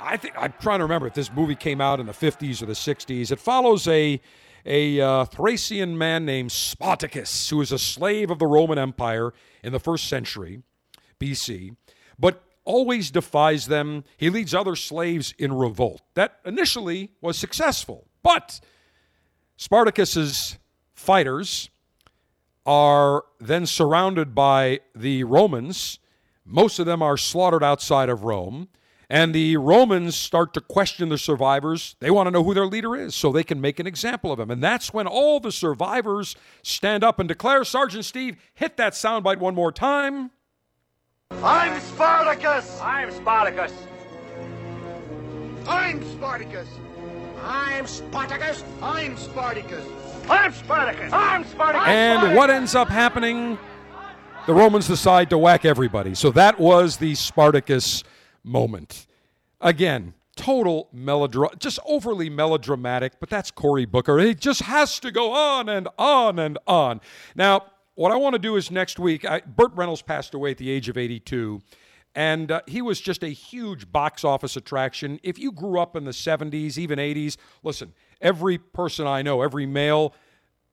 I 0.00 0.16
think 0.16 0.34
I'm 0.36 0.52
trying 0.60 0.80
to 0.80 0.84
remember 0.84 1.06
if 1.06 1.14
this 1.14 1.32
movie 1.32 1.54
came 1.54 1.80
out 1.80 2.00
in 2.00 2.06
the 2.06 2.12
50s 2.12 2.60
or 2.62 2.66
the 2.66 2.72
60s. 2.72 3.30
It 3.30 3.38
follows 3.38 3.86
a 3.86 4.20
a 4.66 5.00
uh, 5.00 5.24
Thracian 5.24 5.96
man 5.96 6.26
named 6.26 6.52
Spartacus, 6.52 7.48
who 7.48 7.60
is 7.60 7.72
a 7.72 7.78
slave 7.78 8.30
of 8.30 8.38
the 8.38 8.46
Roman 8.46 8.78
Empire 8.78 9.32
in 9.62 9.72
the 9.72 9.80
first 9.80 10.06
century 10.06 10.62
BC, 11.18 11.76
but 12.18 12.42
always 12.64 13.10
defies 13.10 13.68
them. 13.68 14.04
He 14.16 14.28
leads 14.28 14.54
other 14.54 14.76
slaves 14.76 15.34
in 15.38 15.52
revolt. 15.54 16.02
That 16.14 16.40
initially 16.44 17.12
was 17.20 17.38
successful, 17.38 18.06
but 18.22 18.60
Spartacus's 19.56 20.58
fighters 20.92 21.70
are 22.66 23.24
then 23.38 23.64
surrounded 23.64 24.34
by 24.34 24.80
the 24.94 25.24
Romans. 25.24 25.98
Most 26.50 26.80
of 26.80 26.86
them 26.86 27.00
are 27.00 27.16
slaughtered 27.16 27.62
outside 27.62 28.08
of 28.08 28.24
Rome. 28.24 28.68
And 29.08 29.34
the 29.34 29.56
Romans 29.56 30.14
start 30.14 30.54
to 30.54 30.60
question 30.60 31.08
the 31.08 31.18
survivors. 31.18 31.96
They 31.98 32.10
want 32.10 32.28
to 32.28 32.30
know 32.30 32.44
who 32.44 32.54
their 32.54 32.66
leader 32.66 32.94
is 32.94 33.14
so 33.14 33.32
they 33.32 33.42
can 33.42 33.60
make 33.60 33.80
an 33.80 33.86
example 33.86 34.30
of 34.30 34.38
him. 34.38 34.50
And 34.50 34.62
that's 34.62 34.92
when 34.92 35.06
all 35.08 35.40
the 35.40 35.50
survivors 35.50 36.36
stand 36.62 37.02
up 37.02 37.18
and 37.18 37.28
declare, 37.28 37.64
Sergeant 37.64 38.04
Steve, 38.04 38.36
hit 38.54 38.76
that 38.76 38.92
soundbite 38.92 39.38
one 39.38 39.54
more 39.54 39.72
time. 39.72 40.30
I'm 41.42 41.80
Spartacus! 41.80 42.80
I'm 42.80 43.10
Spartacus. 43.12 43.72
I'm 45.66 46.02
Spartacus! 46.12 46.68
I'm 47.42 47.86
Spartacus. 47.86 48.62
I'm 48.92 49.16
Spartacus! 49.16 49.82
I'm 50.28 50.54
Spartacus. 50.54 51.12
I'm 51.12 51.44
Spartacus. 51.44 51.88
And 51.88 52.36
what 52.36 52.50
ends 52.50 52.74
up 52.74 52.88
happening? 52.88 53.58
The 54.50 54.56
Romans 54.56 54.88
decide 54.88 55.30
to 55.30 55.38
whack 55.38 55.64
everybody. 55.64 56.12
So 56.16 56.32
that 56.32 56.58
was 56.58 56.96
the 56.96 57.14
Spartacus 57.14 58.02
moment. 58.42 59.06
Again, 59.60 60.14
total 60.34 60.88
melodrama, 60.92 61.54
just 61.60 61.78
overly 61.86 62.28
melodramatic, 62.28 63.20
but 63.20 63.30
that's 63.30 63.52
Cory 63.52 63.84
Booker. 63.84 64.18
It 64.18 64.40
just 64.40 64.62
has 64.62 64.98
to 64.98 65.12
go 65.12 65.32
on 65.32 65.68
and 65.68 65.86
on 65.96 66.40
and 66.40 66.58
on. 66.66 67.00
Now, 67.36 67.66
what 67.94 68.10
I 68.10 68.16
want 68.16 68.32
to 68.32 68.40
do 68.40 68.56
is 68.56 68.72
next 68.72 68.98
week, 68.98 69.24
I, 69.24 69.38
Burt 69.38 69.70
Reynolds 69.76 70.02
passed 70.02 70.34
away 70.34 70.50
at 70.50 70.58
the 70.58 70.68
age 70.68 70.88
of 70.88 70.98
82. 70.98 71.60
And 72.16 72.50
uh, 72.50 72.62
he 72.66 72.82
was 72.82 73.00
just 73.00 73.22
a 73.22 73.28
huge 73.28 73.92
box 73.92 74.24
office 74.24 74.56
attraction. 74.56 75.20
If 75.22 75.38
you 75.38 75.52
grew 75.52 75.78
up 75.78 75.94
in 75.94 76.06
the 76.06 76.10
70s, 76.10 76.76
even 76.76 76.98
80s, 76.98 77.36
listen, 77.62 77.92
every 78.20 78.58
person 78.58 79.06
I 79.06 79.22
know, 79.22 79.42
every 79.42 79.66
male, 79.66 80.12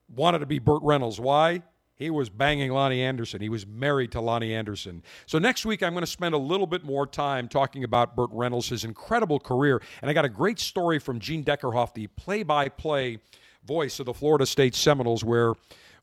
wanted 0.10 0.40
to 0.40 0.48
be 0.48 0.58
Burt 0.58 0.82
Reynolds. 0.82 1.20
Why? 1.20 1.62
He 1.98 2.12
was 2.12 2.30
banging 2.30 2.70
Loni 2.70 3.00
Anderson. 3.00 3.42
He 3.42 3.50
was 3.50 3.66
married 3.66 4.12
to 4.12 4.20
Loni 4.20 4.52
Anderson. 4.52 5.02
So 5.26 5.40
next 5.40 5.66
week, 5.66 5.82
I'm 5.82 5.94
going 5.94 6.04
to 6.04 6.08
spend 6.08 6.36
a 6.36 6.38
little 6.38 6.68
bit 6.68 6.84
more 6.84 7.08
time 7.08 7.48
talking 7.48 7.84
about 7.84 8.16
Burt 8.16 8.30
Reynolds, 8.32 8.70
his 8.70 8.84
incredible 8.84 9.40
career. 9.40 9.82
And 10.02 10.10
I 10.10 10.14
got 10.14 10.24
a 10.24 10.30
great 10.30 10.60
story 10.60 11.00
from 11.00 11.20
Gene 11.20 11.44
Deckerhoff, 11.44 11.96
the 11.96 12.08
play 12.08 12.44
by 12.44 12.70
play 12.70 13.18
voice 13.66 14.00
of 14.00 14.06
the 14.06 14.14
Florida 14.14 14.46
State 14.46 14.76
Seminoles, 14.76 15.24
where 15.24 15.54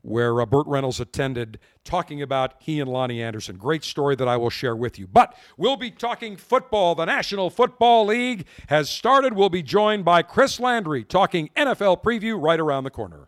where 0.05 0.39
uh, 0.39 0.45
Burt 0.45 0.67
Reynolds 0.67 0.99
attended, 0.99 1.57
talking 1.83 2.21
about 2.21 2.53
he 2.59 2.79
and 2.79 2.89
Loni 2.89 3.21
Anderson. 3.21 3.57
Great 3.57 3.83
story 3.83 4.15
that 4.15 4.27
I 4.27 4.37
will 4.37 4.51
share 4.51 4.75
with 4.75 4.99
you. 4.99 5.07
But 5.07 5.35
we'll 5.57 5.77
be 5.77 5.89
talking 5.89 6.37
football. 6.37 6.93
The 6.93 7.05
National 7.05 7.49
Football 7.49 8.05
League 8.05 8.45
has 8.67 8.87
started. 8.87 9.33
We'll 9.33 9.49
be 9.49 9.63
joined 9.63 10.05
by 10.05 10.21
Chris 10.21 10.59
Landry 10.59 11.03
talking 11.03 11.49
NFL 11.55 12.03
preview 12.03 12.39
right 12.39 12.59
around 12.59 12.83
the 12.83 12.91
corner. 12.91 13.27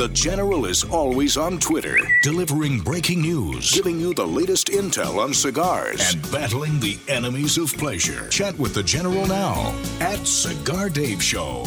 The 0.00 0.08
General 0.08 0.64
is 0.64 0.82
always 0.82 1.36
on 1.36 1.58
Twitter, 1.58 1.98
delivering 2.22 2.80
breaking 2.80 3.20
news, 3.20 3.70
giving 3.70 4.00
you 4.00 4.14
the 4.14 4.26
latest 4.26 4.68
intel 4.68 5.18
on 5.18 5.34
cigars, 5.34 6.00
and 6.14 6.32
battling 6.32 6.80
the 6.80 6.98
enemies 7.06 7.58
of 7.58 7.70
pleasure. 7.76 8.26
Chat 8.30 8.58
with 8.58 8.72
the 8.72 8.82
General 8.82 9.26
now 9.26 9.78
at 10.00 10.26
Cigar 10.26 10.88
Dave 10.88 11.22
Show. 11.22 11.66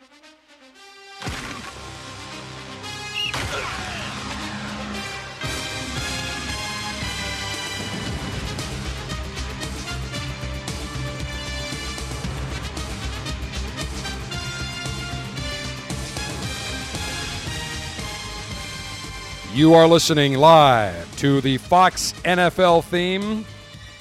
You 19.61 19.75
are 19.75 19.87
listening 19.87 20.33
live 20.39 21.15
to 21.17 21.39
the 21.39 21.57
Fox 21.59 22.13
NFL 22.25 22.83
theme. 22.85 23.45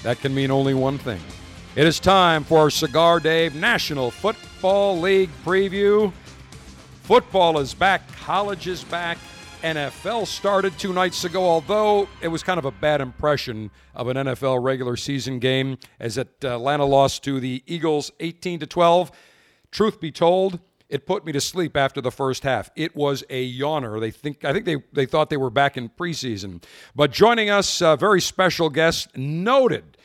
That 0.03 0.19
can 0.19 0.35
mean 0.35 0.51
only 0.51 0.73
one 0.73 0.97
thing. 0.97 1.21
It 1.77 1.87
is 1.87 2.01
time 2.01 2.45
for 2.45 2.71
Cigar 2.71 3.21
Dave 3.21 3.55
National 3.55 4.11
Football 4.11 5.01
League 5.01 5.29
preview. 5.45 6.15
Football 7.03 7.59
is 7.59 7.75
back, 7.75 8.11
college 8.13 8.69
is 8.69 8.85
back, 8.85 9.19
NFL 9.63 10.27
started 10.27 10.79
two 10.79 10.95
nights 10.95 11.25
ago, 11.25 11.45
although 11.45 12.09
it 12.23 12.29
was 12.29 12.43
kind 12.43 12.59
of 12.59 12.65
a 12.65 12.71
bad 12.71 13.03
impression 13.03 13.71
of 13.95 14.09
an 14.09 14.17
NFL 14.17 14.63
regular 14.63 14.97
season 14.97 15.41
game 15.41 15.77
as 15.99 16.17
Atlanta 16.17 16.87
lost 16.87 17.23
to 17.25 17.39
the 17.39 17.63
Eagles 17.67 18.11
18 18.19 18.61
to 18.61 18.67
12. 18.67 19.13
Truth 19.71 20.01
be 20.01 20.11
told, 20.11 20.59
it 20.91 21.07
put 21.07 21.25
me 21.25 21.33
to 21.33 21.41
sleep 21.41 21.77
after 21.77 22.01
the 22.01 22.11
first 22.11 22.43
half. 22.43 22.71
It 22.77 22.95
was 22.95 23.25
a 23.31 23.59
yawner. 23.59 24.01
They 24.01 24.11
think 24.11 24.45
I 24.45 24.53
think 24.53 24.65
they, 24.65 24.77
they 24.93 25.07
thought 25.07 25.31
they 25.31 25.37
were 25.37 25.51
back 25.51 25.77
in 25.77 25.89
preseason. 25.89 26.63
But 26.95 27.13
joining 27.13 27.49
us, 27.49 27.81
a 27.81 27.97
very 27.97 28.21
special 28.21 28.69
guest, 28.69 29.17
noted 29.17 29.97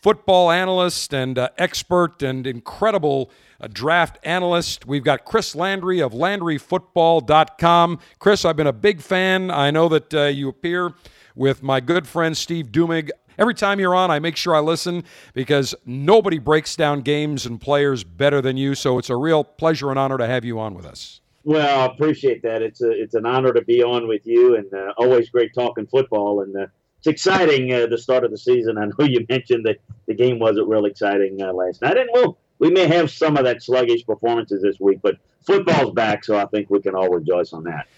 football 0.00 0.50
analyst 0.50 1.12
and 1.12 1.38
uh, 1.38 1.50
expert 1.58 2.22
and 2.22 2.46
incredible 2.46 3.30
uh, 3.60 3.68
draft 3.70 4.18
analyst. 4.24 4.86
We've 4.86 5.04
got 5.04 5.24
Chris 5.26 5.54
Landry 5.54 6.00
of 6.00 6.12
LandryFootball.com. 6.12 7.98
Chris, 8.18 8.44
I've 8.44 8.56
been 8.56 8.66
a 8.66 8.72
big 8.72 9.02
fan. 9.02 9.50
I 9.50 9.70
know 9.70 9.88
that 9.88 10.14
uh, 10.14 10.22
you 10.24 10.48
appear 10.48 10.94
with 11.34 11.62
my 11.62 11.80
good 11.80 12.06
friend 12.06 12.36
Steve 12.36 12.66
Dumig 12.66 13.10
Every 13.40 13.54
time 13.54 13.80
you're 13.80 13.94
on, 13.94 14.10
I 14.10 14.18
make 14.18 14.36
sure 14.36 14.54
I 14.54 14.60
listen 14.60 15.02
because 15.32 15.74
nobody 15.86 16.38
breaks 16.38 16.76
down 16.76 17.00
games 17.00 17.46
and 17.46 17.58
players 17.58 18.04
better 18.04 18.42
than 18.42 18.58
you. 18.58 18.74
So 18.74 18.98
it's 18.98 19.08
a 19.08 19.16
real 19.16 19.44
pleasure 19.44 19.88
and 19.88 19.98
honor 19.98 20.18
to 20.18 20.26
have 20.26 20.44
you 20.44 20.60
on 20.60 20.74
with 20.74 20.84
us. 20.84 21.22
Well, 21.44 21.80
I 21.80 21.86
appreciate 21.86 22.42
that. 22.42 22.60
It's 22.60 22.82
a 22.82 22.90
it's 22.90 23.14
an 23.14 23.24
honor 23.24 23.54
to 23.54 23.62
be 23.62 23.82
on 23.82 24.06
with 24.06 24.26
you, 24.26 24.56
and 24.56 24.72
uh, 24.74 24.92
always 24.98 25.30
great 25.30 25.54
talking 25.54 25.86
football. 25.86 26.42
And 26.42 26.54
uh, 26.54 26.66
it's 26.98 27.06
exciting 27.06 27.72
uh, 27.72 27.86
the 27.86 27.96
start 27.96 28.24
of 28.24 28.30
the 28.30 28.36
season. 28.36 28.76
I 28.76 28.84
know 28.84 28.92
you 29.06 29.24
mentioned 29.26 29.64
that 29.64 29.78
the 30.06 30.12
game 30.12 30.38
wasn't 30.38 30.68
real 30.68 30.84
exciting 30.84 31.40
uh, 31.40 31.54
last 31.54 31.80
night, 31.80 31.96
and 31.96 32.10
we'll 32.12 32.36
we 32.58 32.70
may 32.70 32.86
have 32.86 33.10
some 33.10 33.38
of 33.38 33.44
that 33.44 33.62
sluggish 33.62 34.04
performances 34.04 34.60
this 34.60 34.78
week, 34.78 34.98
but 35.02 35.16
football's 35.46 35.94
back, 35.94 36.24
so 36.24 36.36
I 36.36 36.44
think 36.44 36.68
we 36.68 36.82
can 36.82 36.94
all 36.94 37.08
rejoice 37.08 37.54
on 37.54 37.64
that. 37.64 37.88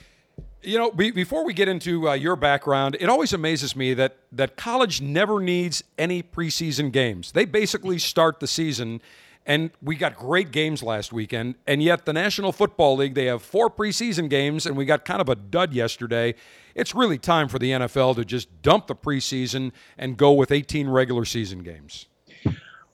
You 0.63 0.79
know, 0.79 0.91
be, 0.93 1.11
before 1.11 1.45
we 1.45 1.55
get 1.55 1.69
into 1.69 2.09
uh, 2.09 2.13
your 2.15 2.37
background, 2.37 2.97
it 3.01 3.09
always 3.09 3.33
amazes 3.33 3.75
me 3.75 3.95
that 3.95 4.17
that 4.31 4.57
college 4.57 5.01
never 5.01 5.41
needs 5.41 5.83
any 5.99 6.23
preseason 6.23 6.93
games. 6.93 7.33
They 7.33 7.45
basically 7.45 7.99
start 7.99 8.39
the 8.39 8.47
season, 8.47 9.03
and 9.45 9.71
we 9.83 9.97
got 9.97 10.15
great 10.15 10.53
games 10.53 10.83
last 10.83 11.13
weekend. 11.13 11.57
And 11.67 11.83
yet, 11.83 12.05
the 12.07 12.13
National 12.13 12.53
Football 12.53 12.97
League 12.97 13.15
they 13.15 13.27
have 13.27 13.43
four 13.43 13.71
preseason 13.71 14.31
games, 14.31 14.65
and 14.65 14.77
we 14.77 14.85
got 14.85 15.05
kind 15.05 15.21
of 15.21 15.29
a 15.29 15.35
dud 15.35 15.73
yesterday. 15.73 16.35
It's 16.77 16.95
really 16.95 17.19
time 17.19 17.49
for 17.49 17.59
the 17.59 17.73
NFL 17.73 18.15
to 18.17 18.25
just 18.25 18.63
dump 18.63 18.87
the 18.87 18.95
preseason 18.95 19.73
and 19.99 20.17
go 20.17 20.33
with 20.33 20.53
18 20.53 20.89
regular 20.89 21.25
season 21.25 21.65
games. 21.65 22.07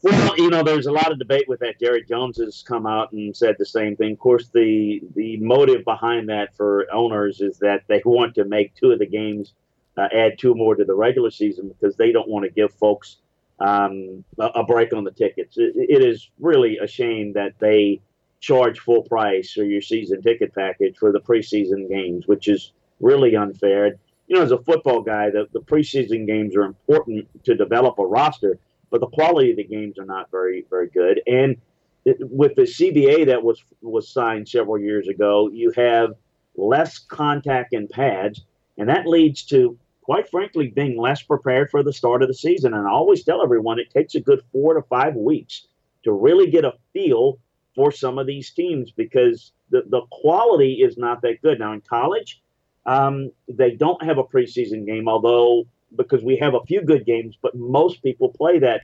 Well, 0.03 0.36
you 0.36 0.49
know, 0.49 0.62
there's 0.62 0.86
a 0.86 0.92
lot 0.92 1.11
of 1.11 1.18
debate 1.18 1.49
with 1.49 1.59
that. 1.61 1.80
Jerry 1.80 2.05
Jones 2.05 2.38
has 2.38 2.62
come 2.62 2.86
out 2.86 3.12
and 3.12 3.36
said 3.36 3.57
the 3.59 3.66
same 3.66 3.96
thing. 3.96 4.12
Of 4.12 4.18
course, 4.18 4.49
the 4.49 5.03
the 5.16 5.38
motive 5.38 5.84
behind 5.84 6.28
that 6.28 6.57
for 6.57 6.86
owners 6.92 7.40
is 7.40 7.59
that 7.59 7.82
they 7.88 8.01
want 8.05 8.36
to 8.36 8.44
make 8.44 8.74
two 8.74 8.92
of 8.92 9.01
the 9.01 9.07
games 9.07 9.55
uh, 9.96 10.09
add 10.14 10.38
two 10.38 10.55
more 10.55 10.76
to 10.76 10.84
the 10.84 10.94
regular 10.94 11.30
season 11.30 11.68
because 11.68 11.96
they 11.96 12.12
don't 12.12 12.28
want 12.28 12.44
to 12.44 12.51
give 12.51 12.72
folks 12.74 13.16
um, 13.59 14.24
a, 14.38 14.62
break 14.62 14.92
on 14.92 15.03
the 15.03 15.11
tickets. 15.11 15.59
It, 15.59 15.72
it 15.74 16.05
is 16.05 16.30
really 16.38 16.78
a 16.78 16.86
shame 16.86 17.32
that 17.32 17.55
they 17.59 18.01
charge 18.38 18.78
full 18.78 19.03
price 19.03 19.53
for 19.53 19.64
your 19.64 19.82
season 19.82 20.22
ticket 20.22 20.55
package 20.55 20.96
for 20.96 21.11
the 21.11 21.18
preseason 21.18 21.88
games, 21.88 22.28
which 22.28 22.46
is 22.46 22.72
really 23.01 23.34
unfair. 23.34 23.96
You 24.28 24.36
know, 24.36 24.42
as 24.42 24.53
a 24.53 24.59
football 24.59 25.03
guy, 25.03 25.30
the, 25.30 25.49
the 25.53 25.61
preseason 25.61 26.24
games 26.24 26.55
are 26.55 26.62
important 26.62 27.26
to 27.44 27.57
develop 27.57 27.99
a 27.99 28.07
roster 28.07 28.61
but 28.91 29.01
the 29.01 29.07
quality 29.07 29.51
of 29.51 29.57
the 29.57 29.64
games 29.64 29.99
are 29.99 30.05
not 30.05 30.30
very 30.30 30.64
very 30.70 30.89
good. 30.89 31.20
And 31.26 31.57
it, 32.05 32.16
with 32.20 32.55
the 32.55 32.62
CBA 32.62 33.26
that 33.26 33.43
was 33.43 33.62
was 33.82 34.09
signed 34.09 34.49
several 34.49 34.78
years 34.78 35.09
ago, 35.09 35.49
you 35.53 35.72
have 35.76 36.14
less 36.57 36.99
contact 36.99 37.72
and 37.72 37.89
pads, 37.89 38.45
and 38.76 38.89
that 38.89 39.07
leads 39.07 39.43
to 39.45 39.78
quite 40.03 40.30
frankly 40.30 40.68
being 40.68 40.97
less 40.97 41.22
prepared 41.22 41.70
for 41.70 41.82
the 41.82 41.93
start 41.93 42.22
of 42.22 42.28
the 42.28 42.34
season. 42.34 42.72
And 42.72 42.86
I 42.86 42.91
always 42.91 43.24
tell 43.24 43.43
everyone 43.43 43.78
it 43.78 43.91
takes 43.91 44.14
a 44.14 44.20
good 44.20 44.41
four 44.53 44.72
to 44.72 44.82
five 44.82 45.14
weeks 45.14 45.66
to 46.05 46.12
really 46.12 46.51
get 46.51 46.64
a 46.64 46.72
feel 46.95 47.39
for 47.74 47.93
some 47.93 48.18
of 48.18 48.26
these 48.26 48.51
teams 48.51 48.91
because 48.91 49.53
the, 49.70 49.82
the 49.89 50.01
quality 50.11 50.80
is 50.82 50.97
not 50.97 51.20
that 51.22 51.43
good. 51.43 51.59
Now 51.59 51.74
in 51.74 51.82
college, 51.82 52.43
um, 52.86 53.30
they 53.49 53.72
don't 53.72 54.03
have 54.03 54.16
a 54.16 54.24
preseason 54.24 54.86
game, 54.86 55.09
although 55.09 55.66
because 55.97 56.22
we 56.22 56.36
have 56.36 56.55
a 56.55 56.64
few 56.66 56.82
good 56.82 57.07
games, 57.07 57.36
but 57.41 57.55
most 57.57 58.03
people 58.03 58.28
play 58.30 58.59
that. 58.59 58.82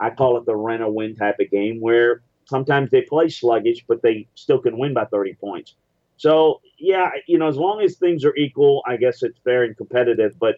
I 0.00 0.10
call 0.10 0.36
it 0.36 0.46
the 0.46 0.56
rent 0.56 0.82
or 0.82 0.90
win 0.90 1.14
type 1.14 1.36
of 1.40 1.50
game 1.50 1.80
where 1.80 2.22
sometimes 2.44 2.90
they 2.90 3.02
play 3.02 3.28
sluggish, 3.28 3.84
but 3.86 4.02
they 4.02 4.26
still 4.34 4.58
can 4.58 4.78
win 4.78 4.94
by 4.94 5.04
30 5.06 5.34
points. 5.34 5.74
So, 6.16 6.60
yeah, 6.78 7.10
you 7.26 7.38
know, 7.38 7.48
as 7.48 7.56
long 7.56 7.80
as 7.82 7.96
things 7.96 8.24
are 8.24 8.34
equal, 8.36 8.82
I 8.86 8.96
guess 8.96 9.22
it's 9.22 9.38
fair 9.44 9.64
and 9.64 9.76
competitive. 9.76 10.38
But 10.38 10.56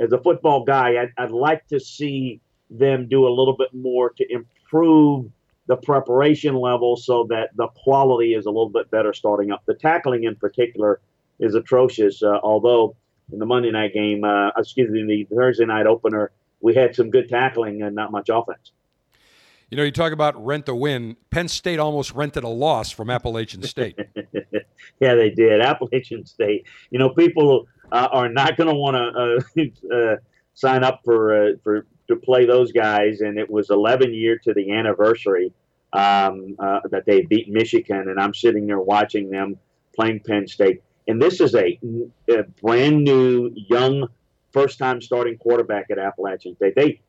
as 0.00 0.12
a 0.12 0.18
football 0.18 0.64
guy, 0.64 1.00
I'd, 1.00 1.12
I'd 1.18 1.30
like 1.30 1.66
to 1.68 1.80
see 1.80 2.40
them 2.70 3.08
do 3.08 3.26
a 3.26 3.30
little 3.30 3.56
bit 3.56 3.72
more 3.72 4.10
to 4.10 4.32
improve 4.32 5.30
the 5.66 5.76
preparation 5.76 6.54
level 6.54 6.96
so 6.96 7.26
that 7.30 7.50
the 7.56 7.68
quality 7.68 8.34
is 8.34 8.46
a 8.46 8.50
little 8.50 8.68
bit 8.68 8.90
better 8.90 9.12
starting 9.12 9.50
up. 9.50 9.62
The 9.66 9.74
tackling 9.74 10.24
in 10.24 10.36
particular 10.36 11.00
is 11.38 11.54
atrocious, 11.54 12.22
uh, 12.22 12.38
although 12.42 12.96
in 13.32 13.38
the 13.38 13.46
Monday 13.46 13.70
night 13.70 13.92
game, 13.92 14.24
uh, 14.24 14.50
excuse 14.56 14.90
me, 14.90 15.04
the 15.28 15.34
Thursday 15.34 15.64
night 15.64 15.86
opener, 15.86 16.30
we 16.60 16.74
had 16.74 16.94
some 16.94 17.10
good 17.10 17.28
tackling 17.28 17.82
and 17.82 17.94
not 17.94 18.12
much 18.12 18.28
offense. 18.28 18.72
You 19.70 19.76
know, 19.76 19.82
you 19.82 19.90
talk 19.90 20.12
about 20.12 20.42
rent 20.44 20.68
a 20.68 20.74
win. 20.74 21.16
Penn 21.30 21.48
State 21.48 21.80
almost 21.80 22.12
rented 22.12 22.44
a 22.44 22.48
loss 22.48 22.90
from 22.90 23.10
Appalachian 23.10 23.64
State. 23.64 23.98
yeah, 25.00 25.14
they 25.14 25.30
did. 25.30 25.60
Appalachian 25.60 26.24
State. 26.24 26.66
You 26.90 27.00
know, 27.00 27.10
people 27.10 27.66
uh, 27.90 28.08
are 28.12 28.28
not 28.28 28.56
going 28.56 28.68
to 28.68 28.74
want 28.74 28.94
to 29.56 29.62
uh, 29.62 29.94
uh, 29.94 30.16
sign 30.54 30.84
up 30.84 31.00
for 31.04 31.48
uh, 31.48 31.52
for 31.64 31.86
to 32.08 32.16
play 32.16 32.46
those 32.46 32.70
guys, 32.70 33.20
and 33.20 33.38
it 33.38 33.50
was 33.50 33.70
11 33.70 34.14
year 34.14 34.38
to 34.38 34.54
the 34.54 34.70
anniversary 34.70 35.52
um, 35.92 36.54
uh, 36.60 36.80
that 36.90 37.04
they 37.04 37.22
beat 37.22 37.48
Michigan, 37.48 38.08
and 38.08 38.20
I'm 38.20 38.34
sitting 38.34 38.66
there 38.66 38.78
watching 38.78 39.30
them 39.30 39.58
playing 39.96 40.20
Penn 40.20 40.46
State. 40.46 40.82
And 41.08 41.22
this 41.22 41.40
is 41.40 41.54
a, 41.54 41.78
a 42.28 42.42
brand 42.60 43.04
new, 43.04 43.52
young, 43.54 44.08
first 44.52 44.78
time 44.78 45.00
starting 45.00 45.36
quarterback 45.38 45.90
at 45.90 45.98
Appalachian 45.98 46.56
State. 46.56 46.74
They 46.74 47.00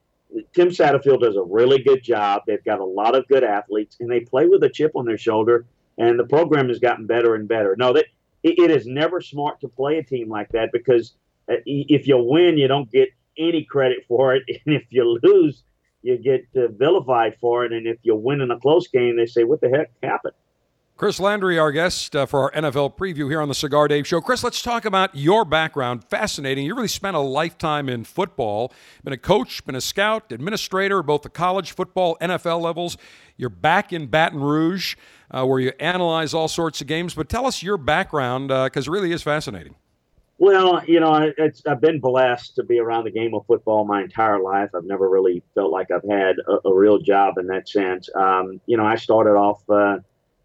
Tim 0.54 0.70
Satterfield 0.70 1.22
does 1.22 1.36
a 1.36 1.42
really 1.42 1.82
good 1.82 2.04
job. 2.04 2.44
They've 2.46 2.64
got 2.64 2.80
a 2.80 2.86
lot 2.86 3.16
of 3.16 3.28
good 3.28 3.44
athletes, 3.44 3.98
and 4.00 4.12
they 4.12 4.20
play 4.20 4.46
with 4.46 4.64
a 4.64 4.70
chip 4.70 4.92
on 4.96 5.06
their 5.06 5.18
shoulder. 5.18 5.66
And 5.98 6.20
the 6.20 6.26
program 6.26 6.68
has 6.68 6.80
gotten 6.80 7.08
better 7.08 7.34
and 7.36 7.48
better. 7.48 7.76
No, 7.78 7.94
that 7.94 8.06
it, 8.44 8.60
it 8.60 8.72
is 8.72 8.86
never 8.86 9.22
smart 9.22 9.62
to 9.62 9.68
play 9.68 9.98
a 9.98 10.04
team 10.04 10.30
like 10.30 10.50
that 10.50 10.72
because 10.72 11.14
uh, 11.50 11.56
if 11.66 12.08
you 12.08 12.18
win, 12.18 12.58
you 12.58 12.68
don't 12.68 12.92
get 12.92 13.10
any 13.38 13.64
credit 13.64 14.00
for 14.08 14.36
it, 14.36 14.44
and 14.66 14.76
if 14.76 14.84
you 14.90 15.18
lose, 15.24 15.64
you 16.04 16.18
get 16.18 16.46
uh, 16.56 16.68
vilified 16.68 17.38
for 17.40 17.66
it. 17.66 17.74
And 17.74 17.88
if 17.88 17.98
you 18.04 18.16
win 18.16 18.42
in 18.42 18.52
a 18.52 18.60
close 18.60 18.88
game, 18.88 19.18
they 19.18 19.26
say, 19.26 19.44
"What 19.44 19.62
the 19.62 19.70
heck 19.70 19.92
happened?" 20.04 20.36
Chris 20.98 21.20
Landry, 21.20 21.60
our 21.60 21.72
guest 21.72 22.16
uh, 22.16 22.26
for 22.26 22.42
our 22.42 22.52
NFL 22.60 22.98
preview 22.98 23.30
here 23.30 23.40
on 23.40 23.48
the 23.48 23.54
Cigar 23.54 23.88
Dave 23.88 24.08
Show. 24.08 24.20
Chris, 24.20 24.44
let's 24.44 24.64
talk 24.64 24.84
about 24.84 25.14
your 25.14 25.46
background. 25.46 26.04
Fascinating. 26.04 26.66
You 26.66 26.74
really 26.74 26.88
spent 26.88 27.16
a 27.16 27.20
lifetime 27.20 27.88
in 27.88 28.04
football. 28.04 28.74
Been 29.04 29.14
a 29.14 29.18
coach, 29.18 29.64
been 29.64 29.76
a 29.76 29.82
scout, 29.82 30.32
administrator, 30.32 31.04
both 31.04 31.22
the 31.22 31.30
college 31.30 31.72
football, 31.72 32.18
NFL 32.20 32.62
levels. 32.62 32.98
You're 33.38 33.52
back 33.52 33.94
in 33.94 34.08
Baton 34.08 34.40
Rouge, 34.40 34.96
uh, 35.30 35.46
where 35.46 35.60
you 35.60 35.72
analyze 35.80 36.34
all 36.34 36.48
sorts 36.48 36.82
of 36.82 36.88
games. 36.88 37.14
But 37.14 37.30
tell 37.30 37.46
us 37.46 37.62
your 37.62 37.78
background, 37.78 38.48
because 38.48 38.88
uh, 38.88 38.92
it 38.92 38.94
really 38.94 39.12
is 39.12 39.22
fascinating. 39.22 39.76
Well, 40.40 40.84
you 40.88 41.00
know, 41.00 41.12
I, 41.12 41.32
have 41.68 41.80
been 41.80 42.00
blessed 42.00 42.56
to 42.56 42.64
be 42.64 42.80
around 42.80 43.04
the 43.04 43.12
game 43.12 43.36
of 43.36 43.46
football 43.46 43.86
my 43.86 44.02
entire 44.02 44.40
life. 44.40 44.72
I've 44.74 44.84
never 44.86 45.08
really 45.08 45.44
felt 45.54 45.72
like 45.72 45.92
I've 45.92 46.10
had 46.10 46.38
a, 46.48 46.68
a 46.68 46.74
real 46.74 46.98
job 46.98 47.38
in 47.38 47.46
that 47.48 47.70
sense. 47.70 48.10
Um, 48.16 48.60
you 48.66 48.78
know, 48.78 48.86
I 48.86 48.96
started 48.96 49.36
off 49.36 49.62
uh, 49.70 49.98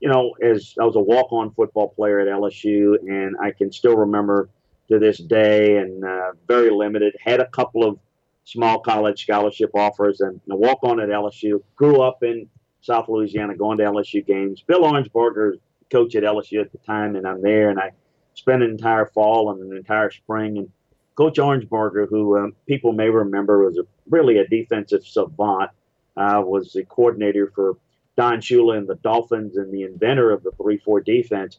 you 0.03 0.09
know, 0.09 0.35
as 0.43 0.75
I 0.81 0.85
was 0.85 0.97
a 0.97 1.01
walk-on 1.01 1.53
football 1.53 1.91
player 1.91 2.19
at 2.19 2.27
LSU, 2.27 2.97
and 3.07 3.37
I 3.41 3.53
can 3.53 3.71
still 3.71 3.97
remember 3.97 4.51
to 4.89 4.99
this 4.99 5.19
day, 5.19 5.77
and 5.77 6.05
uh, 6.05 6.33
very 6.49 6.71
limited. 6.71 7.15
Had 7.25 7.39
a 7.39 7.47
couple 7.47 7.89
of 7.89 8.01
small 8.43 8.81
college 8.81 9.23
scholarship 9.23 9.71
offers, 9.75 10.21
and 10.21 10.41
a 10.51 10.57
walk-on 10.57 10.99
at 10.99 11.09
LSU. 11.09 11.63
Grew 11.77 12.03
up 12.03 12.25
in 12.25 12.49
South 12.81 13.09
Louisiana, 13.09 13.57
going 13.57 13.79
to 13.79 13.85
LSU 13.85 14.27
games. 14.27 14.65
Bill 14.67 14.83
Arnsparger, 14.83 15.53
coach 15.89 16.17
at 16.17 16.25
LSU 16.25 16.61
at 16.61 16.73
the 16.73 16.79
time, 16.79 17.15
and 17.15 17.25
I'm 17.25 17.41
there, 17.41 17.71
and 17.71 17.79
I 17.79 17.93
spent 18.35 18.65
an 18.65 18.71
entire 18.71 19.07
fall 19.07 19.53
and 19.53 19.63
an 19.71 19.77
entire 19.77 20.11
spring. 20.11 20.59
And 20.59 20.69
Coach 21.15 21.37
Arnsparger, 21.37 22.09
who 22.09 22.39
um, 22.39 22.55
people 22.67 22.93
may 22.93 23.09
remember 23.09 23.65
was 23.65 23.79
a, 23.79 23.85
really 24.11 24.39
a 24.39 24.49
defensive 24.49 25.07
savant, 25.07 25.71
uh, 26.17 26.43
was 26.45 26.73
the 26.73 26.83
coordinator 26.87 27.53
for 27.55 27.77
Don 28.17 28.41
Shula 28.41 28.79
and 28.79 28.89
the 28.89 28.97
Dolphins 28.97 29.57
and 29.57 29.73
the 29.73 29.83
inventor 29.83 30.31
of 30.31 30.43
the 30.43 30.53
three-four 30.53 31.01
defense, 31.01 31.59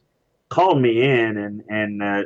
called 0.49 0.81
me 0.81 1.01
in 1.01 1.37
and 1.37 1.63
and 1.67 2.03
uh, 2.03 2.23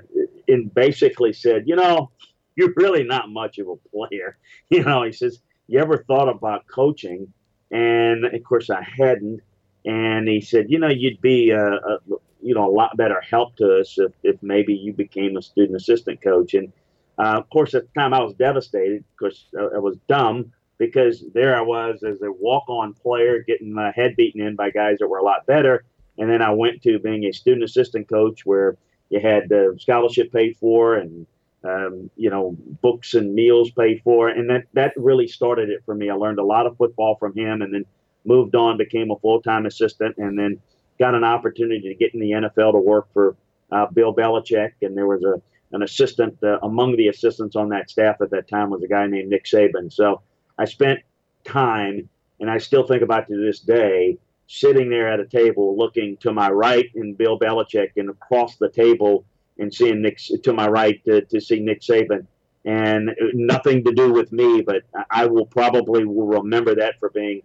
and 0.47 0.73
basically 0.73 1.34
said, 1.34 1.63
you 1.65 1.75
know, 1.75 2.11
you're 2.55 2.73
really 2.75 3.03
not 3.03 3.30
much 3.30 3.57
of 3.59 3.67
a 3.69 3.75
player. 3.89 4.38
You 4.69 4.84
know, 4.84 5.03
he 5.03 5.13
says, 5.13 5.39
you 5.67 5.80
ever 5.80 6.03
thought 6.03 6.28
about 6.28 6.67
coaching? 6.67 7.32
And 7.71 8.25
of 8.25 8.43
course, 8.43 8.69
I 8.69 8.82
hadn't. 8.82 9.39
And 9.86 10.28
he 10.28 10.41
said, 10.41 10.65
you 10.67 10.78
know, 10.78 10.89
you'd 10.89 11.21
be 11.21 11.51
a, 11.51 11.65
a 11.65 11.99
you 12.41 12.53
know 12.53 12.69
a 12.69 12.73
lot 12.73 12.97
better 12.97 13.21
help 13.21 13.55
to 13.57 13.80
us 13.80 13.97
if, 13.97 14.11
if 14.23 14.43
maybe 14.43 14.73
you 14.73 14.91
became 14.91 15.38
a 15.38 15.41
student 15.41 15.78
assistant 15.78 16.21
coach. 16.21 16.53
And 16.53 16.73
uh, 17.17 17.36
of 17.38 17.49
course, 17.49 17.73
at 17.73 17.84
the 17.84 17.99
time, 17.99 18.13
I 18.13 18.21
was 18.21 18.34
devastated 18.34 19.05
because 19.17 19.45
I 19.57 19.80
was 19.80 19.95
dumb 20.09 20.51
because 20.78 21.23
there 21.34 21.55
I 21.55 21.61
was 21.61 22.03
as 22.03 22.21
a 22.21 22.32
walk-on 22.32 22.93
player 22.93 23.43
getting 23.43 23.73
my 23.73 23.91
head 23.91 24.15
beaten 24.15 24.41
in 24.41 24.55
by 24.55 24.69
guys 24.69 24.99
that 24.99 25.07
were 25.07 25.17
a 25.17 25.23
lot 25.23 25.45
better. 25.45 25.84
And 26.17 26.30
then 26.30 26.41
I 26.41 26.51
went 26.51 26.82
to 26.84 26.99
being 26.99 27.25
a 27.25 27.32
student 27.32 27.63
assistant 27.63 28.09
coach 28.09 28.45
where 28.45 28.78
you 29.09 29.19
had 29.19 29.49
the 29.49 29.78
scholarship 29.80 30.32
paid 30.32 30.57
for 30.57 30.95
and 30.95 31.25
um, 31.63 32.09
you 32.15 32.30
know 32.30 32.55
books 32.82 33.13
and 33.13 33.34
meals 33.34 33.71
paid 33.71 34.01
for, 34.03 34.30
and 34.30 34.49
that 34.49 34.65
that 34.73 34.93
really 34.95 35.28
started 35.28 35.69
it 35.69 35.82
for 35.86 35.95
me. 35.95 36.09
I 36.09 36.13
learned 36.13 36.39
a 36.39 36.43
lot 36.43 36.65
of 36.65 36.78
football 36.78 37.15
from 37.15 37.36
him, 37.36 37.61
and 37.61 37.73
then 37.73 37.86
moved 38.25 38.55
on, 38.55 38.78
became 38.78 39.11
a 39.11 39.17
full-time 39.19 39.65
assistant, 39.65 40.17
and 40.17 40.38
then 40.38 40.59
got 40.99 41.15
an 41.15 41.23
opportunity 41.23 41.89
to 41.89 41.95
get 41.95 42.13
in 42.13 42.19
the 42.19 42.32
NFL 42.32 42.73
to 42.73 42.80
work 42.80 43.07
for 43.13 43.36
uh, 43.71 43.88
Bill 43.88 44.13
Belichick, 44.13 44.73
and 44.82 44.95
there 44.95 45.07
was 45.07 45.23
a 45.23 45.41
an 45.73 45.84
assistant 45.84 46.38
uh, 46.43 46.59
among 46.63 46.95
the 46.95 47.09
assistants 47.09 47.55
on 47.55 47.69
that 47.69 47.89
staff 47.89 48.21
at 48.21 48.30
that 48.32 48.47
time 48.47 48.69
was 48.69 48.84
a 48.84 48.88
guy 48.88 49.05
named 49.05 49.30
Nick 49.30 49.43
Saban. 49.43 49.91
So 49.91 50.21
I 50.58 50.66
spent 50.66 50.99
time, 51.43 52.10
and 52.39 52.49
I 52.49 52.58
still 52.58 52.86
think 52.86 53.01
about 53.01 53.28
to 53.28 53.38
this 53.38 53.60
day, 53.60 54.18
sitting 54.47 54.89
there 54.89 55.10
at 55.10 55.20
a 55.20 55.26
table 55.26 55.78
looking 55.78 56.18
to 56.18 56.32
my 56.32 56.49
right 56.49 56.89
and 56.95 57.18
Bill 57.18 57.38
Belichick, 57.39 57.91
and 57.97 58.10
across 58.10 58.55
the 58.58 58.70
table 58.70 59.26
and 59.60 59.74
seeing 59.74 60.01
Nick 60.01 60.20
to 60.43 60.53
my 60.53 60.68
right 60.68 61.03
to, 61.05 61.22
to 61.22 61.41
see 61.41 61.60
Nick 61.60 61.82
Saban. 61.82 62.26
And 62.66 63.12
nothing 63.34 63.84
to 63.86 63.93
do 63.93 64.12
with 64.12 64.32
me, 64.32 64.62
but 64.62 64.84
I 65.10 65.26
will 65.26 65.45
probably 65.45 66.05
will 66.05 66.28
remember 66.28 66.76
that 66.76 66.99
for 66.99 67.10
being 67.10 67.41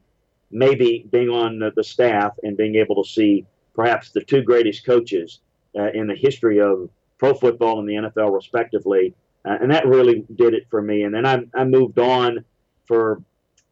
maybe 0.50 1.06
being 1.10 1.30
on 1.30 1.72
the 1.74 1.84
staff 1.84 2.32
and 2.42 2.56
being 2.56 2.74
able 2.74 3.02
to 3.02 3.08
see 3.08 3.46
perhaps 3.74 4.10
the 4.10 4.20
two 4.20 4.42
greatest 4.42 4.84
coaches 4.84 5.40
uh, 5.78 5.90
in 5.92 6.06
the 6.06 6.14
history 6.14 6.60
of 6.60 6.90
pro 7.18 7.34
football 7.34 7.80
and 7.80 7.88
the 7.88 7.94
NFL, 7.94 8.34
respectively. 8.34 9.14
Uh, 9.44 9.56
and 9.60 9.70
that 9.70 9.86
really 9.86 10.24
did 10.34 10.54
it 10.54 10.66
for 10.70 10.82
me. 10.82 11.04
And 11.04 11.14
then 11.14 11.24
I, 11.24 11.44
I 11.54 11.64
moved 11.64 11.98
on 11.98 12.44
for 12.92 13.22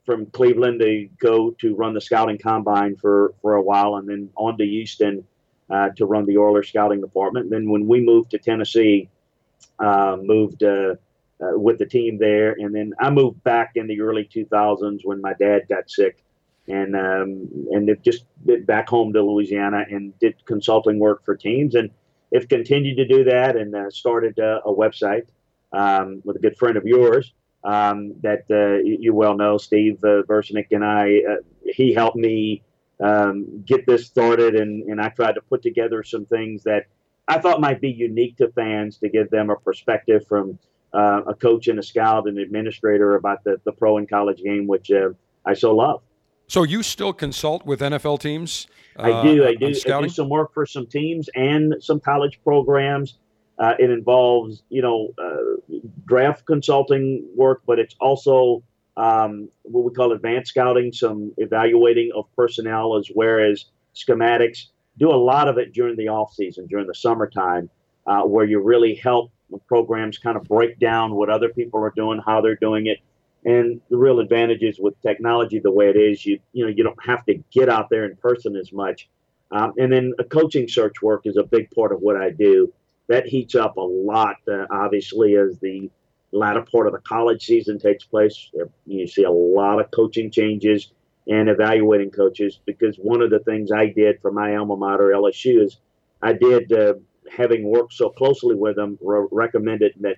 from 0.06 0.24
Cleveland 0.26 0.80
to 0.80 1.08
go 1.18 1.50
to 1.60 1.74
run 1.74 1.92
the 1.92 2.00
scouting 2.00 2.38
combine 2.38 2.96
for, 2.96 3.34
for 3.42 3.56
a 3.56 3.62
while 3.62 3.96
and 3.96 4.08
then 4.08 4.30
on 4.34 4.56
to 4.56 4.64
Houston 4.64 5.24
uh, 5.68 5.90
to 5.90 6.06
run 6.06 6.24
the 6.24 6.38
Oilers 6.38 6.68
scouting 6.68 7.02
department. 7.02 7.44
And 7.44 7.52
then 7.52 7.70
when 7.70 7.86
we 7.86 8.00
moved 8.00 8.30
to 8.30 8.38
Tennessee, 8.38 9.10
uh, 9.78 10.16
moved 10.20 10.62
uh, 10.62 10.94
uh 11.42 11.58
with 11.58 11.78
the 11.78 11.86
team 11.86 12.18
there. 12.18 12.52
And 12.52 12.74
then 12.74 12.94
I 12.98 13.10
moved 13.10 13.44
back 13.44 13.72
in 13.74 13.86
the 13.86 14.00
early 14.00 14.24
2000s 14.24 15.00
when 15.04 15.20
my 15.20 15.34
dad 15.34 15.68
got 15.68 15.90
sick 15.90 16.24
and 16.66 16.96
um, 16.96 17.48
and 17.70 17.94
just 18.02 18.24
back 18.66 18.88
home 18.88 19.12
to 19.12 19.22
Louisiana 19.22 19.84
and 19.90 20.18
did 20.18 20.34
consulting 20.46 20.98
work 20.98 21.24
for 21.26 21.36
teams 21.36 21.74
and 21.74 21.90
have 22.32 22.48
continued 22.48 22.96
to 22.96 23.06
do 23.06 23.24
that 23.24 23.54
and 23.54 23.74
uh, 23.74 23.90
started 23.90 24.38
uh, 24.38 24.60
a 24.64 24.72
website 24.72 25.26
um, 25.72 26.22
with 26.24 26.36
a 26.36 26.40
good 26.40 26.56
friend 26.56 26.76
of 26.78 26.84
yours 26.84 27.34
um, 27.64 28.14
that 28.22 28.44
uh, 28.50 28.82
you 28.82 29.14
well 29.14 29.36
know, 29.36 29.58
Steve 29.58 30.02
uh, 30.04 30.22
and 30.70 30.84
I. 30.84 31.20
Uh, 31.28 31.36
he 31.64 31.92
helped 31.92 32.16
me 32.16 32.62
um, 33.00 33.62
get 33.64 33.86
this 33.86 34.06
started, 34.06 34.54
and, 34.54 34.84
and 34.84 35.00
I 35.00 35.08
tried 35.08 35.34
to 35.34 35.40
put 35.40 35.62
together 35.62 36.02
some 36.02 36.26
things 36.26 36.62
that 36.64 36.86
I 37.28 37.38
thought 37.38 37.61
might 37.61 37.80
be 37.80 37.90
unique 37.90 38.36
to 38.38 38.48
fans 38.52 38.98
to 38.98 39.08
give 39.08 39.30
them 39.30 39.50
a 39.50 39.56
perspective 39.56 40.26
from 40.26 40.58
uh, 40.92 41.22
a 41.26 41.34
coach 41.34 41.68
and 41.68 41.78
a 41.78 41.82
scout 41.82 42.26
and 42.26 42.38
administrator 42.38 43.14
about 43.14 43.44
the, 43.44 43.61
the 43.64 43.72
pro 43.72 43.98
and 43.98 44.08
college 44.08 44.42
game, 44.42 44.66
which 44.66 44.90
uh, 44.90 45.11
I 45.46 45.54
so 45.54 45.74
love. 45.74 46.02
So 46.48 46.64
you 46.64 46.82
still 46.82 47.12
consult 47.12 47.64
with 47.64 47.80
NFL 47.80 48.18
teams? 48.18 48.66
I 48.96 49.22
do. 49.22 49.44
I 49.44 49.50
uh, 49.50 49.54
do. 49.58 49.66
I 49.68 50.00
do 50.02 50.08
some 50.08 50.28
work 50.28 50.52
for 50.52 50.66
some 50.66 50.86
teams 50.86 51.30
and 51.36 51.76
some 51.80 52.00
college 52.00 52.40
programs. 52.42 53.18
Uh, 53.61 53.74
it 53.78 53.90
involves, 53.90 54.62
you 54.70 54.80
know, 54.80 55.11
uh, 55.18 55.76
draft 56.06 56.46
consulting 56.46 57.28
work, 57.36 57.61
but 57.66 57.78
it's 57.78 57.94
also 58.00 58.62
um, 58.96 59.50
what 59.62 59.84
we 59.84 59.92
call 59.92 60.12
advanced 60.12 60.50
scouting, 60.50 60.92
some 60.92 61.32
evaluating 61.36 62.11
of 62.14 62.24
personnel 62.34 62.96
as 62.96 63.11
well 63.14 63.38
as 63.38 63.66
schematics. 63.94 64.68
Do 64.98 65.11
a 65.11 65.16
lot 65.16 65.46
of 65.46 65.58
it 65.58 65.74
during 65.74 65.96
the 65.96 66.08
off 66.08 66.32
season, 66.32 66.66
during 66.68 66.86
the 66.86 66.94
summertime, 66.94 67.68
uh, 68.06 68.22
where 68.22 68.46
you 68.46 68.61
really 68.61 68.94
help 68.94 69.30
programs 69.68 70.16
kind 70.16 70.38
of 70.38 70.44
break 70.44 70.78
down 70.78 71.14
what 71.14 71.28
other 71.28 71.51
people 71.51 71.80
are 71.80 71.93
doing, 71.94 72.18
how 72.24 72.40
they're 72.40 72.56
doing 72.56 72.86
it, 72.86 72.98
and 73.44 73.80
the 73.90 73.97
real 73.97 74.20
advantages 74.20 74.78
with 74.78 75.01
technology 75.02 75.59
the 75.59 75.70
way 75.70 75.90
it 75.90 75.97
is. 75.97 76.24
You 76.24 76.39
you 76.55 76.64
know 76.64 76.70
you 76.70 76.82
don't 76.82 77.05
have 77.05 77.26
to 77.26 77.35
get 77.52 77.68
out 77.68 77.90
there 77.90 78.06
in 78.06 78.16
person 78.16 78.56
as 78.56 78.72
much, 78.72 79.09
um, 79.51 79.74
and 79.78 79.93
then 79.93 80.14
a 80.18 80.24
coaching 80.24 80.66
search 80.66 81.02
work 81.02 81.22
is 81.26 81.36
a 81.36 81.44
big 81.44 81.70
part 81.72 81.93
of 81.93 82.01
what 82.01 82.16
I 82.16 82.30
do 82.30 82.72
that 83.11 83.27
heats 83.27 83.57
up 83.57 83.77
a 83.77 83.81
lot, 83.81 84.37
uh, 84.49 84.66
obviously, 84.70 85.37
as 85.37 85.59
the 85.59 85.91
latter 86.31 86.62
part 86.62 86.87
of 86.87 86.93
the 86.93 87.01
college 87.01 87.45
season 87.45 87.77
takes 87.77 88.05
place. 88.05 88.51
You 88.87 89.09
see 89.09 89.24
a 89.24 89.31
lot 89.31 89.81
of 89.81 89.91
coaching 89.91 90.31
changes 90.31 90.93
and 91.27 91.49
evaluating 91.49 92.12
coaches 92.12 92.61
because 92.65 92.97
one 92.99 93.20
of 93.20 93.31
the 93.31 93.41
things 93.41 93.73
I 93.73 93.87
did 93.87 94.23
for 94.23 94.31
my 94.31 94.55
alma 94.55 94.77
mater, 94.77 95.11
LSU, 95.12 95.61
is 95.65 95.78
I 96.23 96.35
did, 96.35 96.73
uh, 96.73 96.95
having 97.37 97.65
worked 97.65 97.95
so 97.95 98.11
closely 98.11 98.55
with 98.55 98.77
them, 98.77 98.97
re- 99.03 99.27
recommended 99.32 99.95
that 100.03 100.16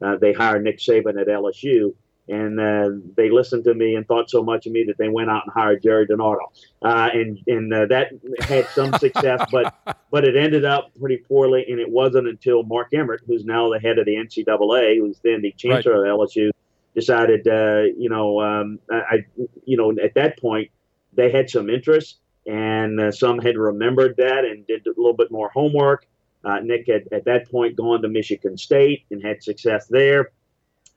uh, 0.00 0.16
they 0.16 0.32
hire 0.32 0.62
Nick 0.62 0.78
Saban 0.78 1.20
at 1.20 1.28
LSU. 1.28 1.94
And 2.30 2.60
uh, 2.60 2.90
they 3.16 3.28
listened 3.28 3.64
to 3.64 3.74
me 3.74 3.96
and 3.96 4.06
thought 4.06 4.30
so 4.30 4.44
much 4.44 4.64
of 4.64 4.72
me 4.72 4.84
that 4.84 4.96
they 4.98 5.08
went 5.08 5.30
out 5.30 5.42
and 5.46 5.52
hired 5.52 5.82
Gerry 5.82 6.06
DiNardo, 6.06 6.44
uh, 6.80 7.10
and 7.12 7.40
and 7.48 7.74
uh, 7.74 7.86
that 7.86 8.12
had 8.42 8.68
some 8.68 8.92
success, 8.98 9.44
but 9.50 9.74
but 10.12 10.24
it 10.24 10.36
ended 10.36 10.64
up 10.64 10.92
pretty 11.00 11.16
poorly, 11.16 11.66
and 11.68 11.80
it 11.80 11.90
wasn't 11.90 12.28
until 12.28 12.62
Mark 12.62 12.94
Emmert, 12.94 13.22
who's 13.26 13.44
now 13.44 13.68
the 13.68 13.80
head 13.80 13.98
of 13.98 14.06
the 14.06 14.14
NCAA, 14.14 14.98
who's 14.98 15.18
then 15.24 15.42
the 15.42 15.50
chancellor 15.58 16.02
right. 16.02 16.10
of 16.10 16.20
LSU, 16.20 16.52
decided, 16.94 17.48
uh, 17.48 17.82
you 17.98 18.08
know, 18.08 18.40
um, 18.40 18.78
I, 18.90 19.24
you 19.64 19.76
know, 19.76 19.92
at 20.02 20.14
that 20.14 20.38
point 20.38 20.70
they 21.12 21.32
had 21.32 21.50
some 21.50 21.68
interest, 21.68 22.18
and 22.46 23.00
uh, 23.00 23.10
some 23.10 23.40
had 23.40 23.56
remembered 23.56 24.16
that 24.18 24.44
and 24.44 24.64
did 24.68 24.86
a 24.86 24.90
little 24.96 25.16
bit 25.16 25.32
more 25.32 25.50
homework. 25.50 26.06
Uh, 26.44 26.60
Nick 26.60 26.86
had 26.86 27.08
at 27.12 27.24
that 27.24 27.50
point 27.50 27.76
gone 27.76 28.02
to 28.02 28.08
Michigan 28.08 28.56
State 28.56 29.04
and 29.10 29.20
had 29.20 29.42
success 29.42 29.86
there, 29.88 30.30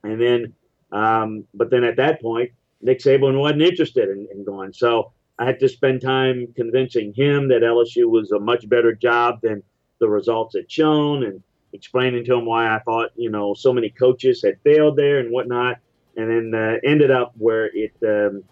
and 0.03 0.21
then 0.21 0.53
um, 0.93 1.45
but 1.53 1.71
then 1.71 1.83
at 1.83 1.97
that 1.97 2.21
point, 2.21 2.51
Nick 2.81 2.99
Saban 2.99 3.39
wasn't 3.39 3.63
interested 3.63 4.09
in, 4.09 4.27
in, 4.31 4.45
going. 4.45 4.71
So 4.71 5.11
I 5.39 5.45
had 5.45 5.59
to 5.59 5.67
spend 5.67 6.01
time 6.01 6.47
convincing 6.55 7.13
him 7.13 7.47
that 7.47 7.61
LSU 7.63 8.09
was 8.09 8.31
a 8.31 8.39
much 8.39 8.69
better 8.69 8.93
job 8.93 9.41
than 9.41 9.63
the 9.99 10.07
results 10.07 10.55
had 10.55 10.71
shown 10.71 11.23
and 11.23 11.41
explaining 11.73 12.23
to 12.25 12.35
him 12.35 12.45
why 12.45 12.73
I 12.73 12.79
thought, 12.79 13.09
you 13.15 13.31
know, 13.31 13.55
so 13.55 13.73
many 13.73 13.89
coaches 13.89 14.43
had 14.43 14.61
failed 14.63 14.95
there 14.95 15.19
and 15.19 15.31
whatnot. 15.31 15.77
And 16.15 16.29
then 16.29 16.61
uh, 16.61 16.77
ended 16.83 17.09
up 17.09 17.33
where 17.37 17.71
it, 17.73 17.93
um, 18.03 18.43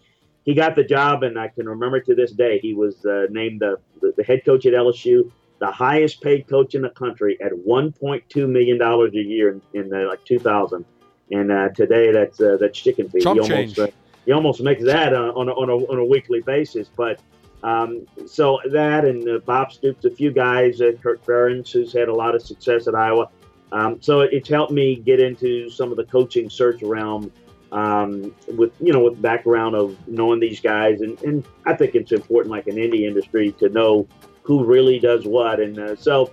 he 0.43 0.55
got 0.55 0.75
the 0.75 0.83
job. 0.83 1.21
And 1.21 1.37
I 1.37 1.49
can 1.49 1.69
remember 1.69 1.99
to 1.99 2.15
this 2.15 2.31
day, 2.31 2.57
he 2.57 2.73
was 2.73 3.05
uh, 3.05 3.27
named 3.29 3.61
the, 3.61 3.77
the, 4.17 4.23
head 4.23 4.43
coach 4.43 4.65
at 4.65 4.73
LSU 4.73 5.31
the 5.59 5.71
highest 5.71 6.21
paid 6.21 6.47
coach 6.47 6.73
in 6.73 6.81
the 6.81 6.89
country 6.89 7.37
at 7.39 7.51
$1.2 7.51 8.49
million 8.49 8.81
a 8.81 9.09
year 9.11 9.51
in, 9.51 9.61
in 9.79 10.07
like 10.07 10.25
2000 10.25 10.83
and 11.31 11.51
uh, 11.51 11.69
today 11.69 12.11
that's 12.11 12.39
uh, 12.39 12.57
that's 12.59 12.77
chicken 12.77 13.09
feed. 13.09 13.23
Chump 13.23 13.37
you 13.37 13.43
almost 13.43 13.79
uh, 13.79 13.87
you 14.25 14.33
almost 14.33 14.61
make 14.61 14.79
that 14.81 15.13
uh, 15.13 15.31
on 15.35 15.49
a, 15.49 15.51
on 15.53 15.69
a, 15.69 15.75
on 15.75 15.97
a 15.97 16.05
weekly 16.05 16.41
basis. 16.41 16.89
But 16.95 17.19
um, 17.63 18.05
so 18.25 18.59
that 18.71 19.05
and 19.05 19.27
uh, 19.27 19.39
Bob 19.39 19.71
Stoops, 19.71 20.05
a 20.05 20.11
few 20.11 20.31
guys, 20.31 20.81
uh, 20.81 20.91
Kirk 21.01 21.23
Ferentz, 21.25 21.71
who's 21.71 21.93
had 21.93 22.07
a 22.07 22.13
lot 22.13 22.35
of 22.35 22.41
success 22.41 22.87
at 22.87 22.95
Iowa. 22.95 23.29
Um, 23.71 24.01
so 24.01 24.21
it's 24.21 24.49
helped 24.49 24.71
me 24.71 24.95
get 24.95 25.19
into 25.19 25.69
some 25.69 25.91
of 25.91 25.97
the 25.97 26.03
coaching 26.03 26.49
search 26.49 26.81
realm 26.83 27.31
um, 27.71 28.35
with 28.47 28.73
you 28.81 28.91
know 28.91 28.99
with 28.99 29.21
background 29.21 29.75
of 29.75 29.95
knowing 30.07 30.39
these 30.39 30.59
guys, 30.59 31.01
and, 31.01 31.21
and 31.23 31.45
I 31.65 31.73
think 31.73 31.95
it's 31.95 32.11
important, 32.11 32.51
like 32.51 32.67
in 32.67 32.77
any 32.77 33.05
industry, 33.05 33.53
to 33.59 33.69
know 33.69 34.07
who 34.43 34.65
really 34.65 34.99
does 34.99 35.25
what. 35.25 35.59
And 35.59 35.79
uh, 35.79 35.95
so 35.95 36.31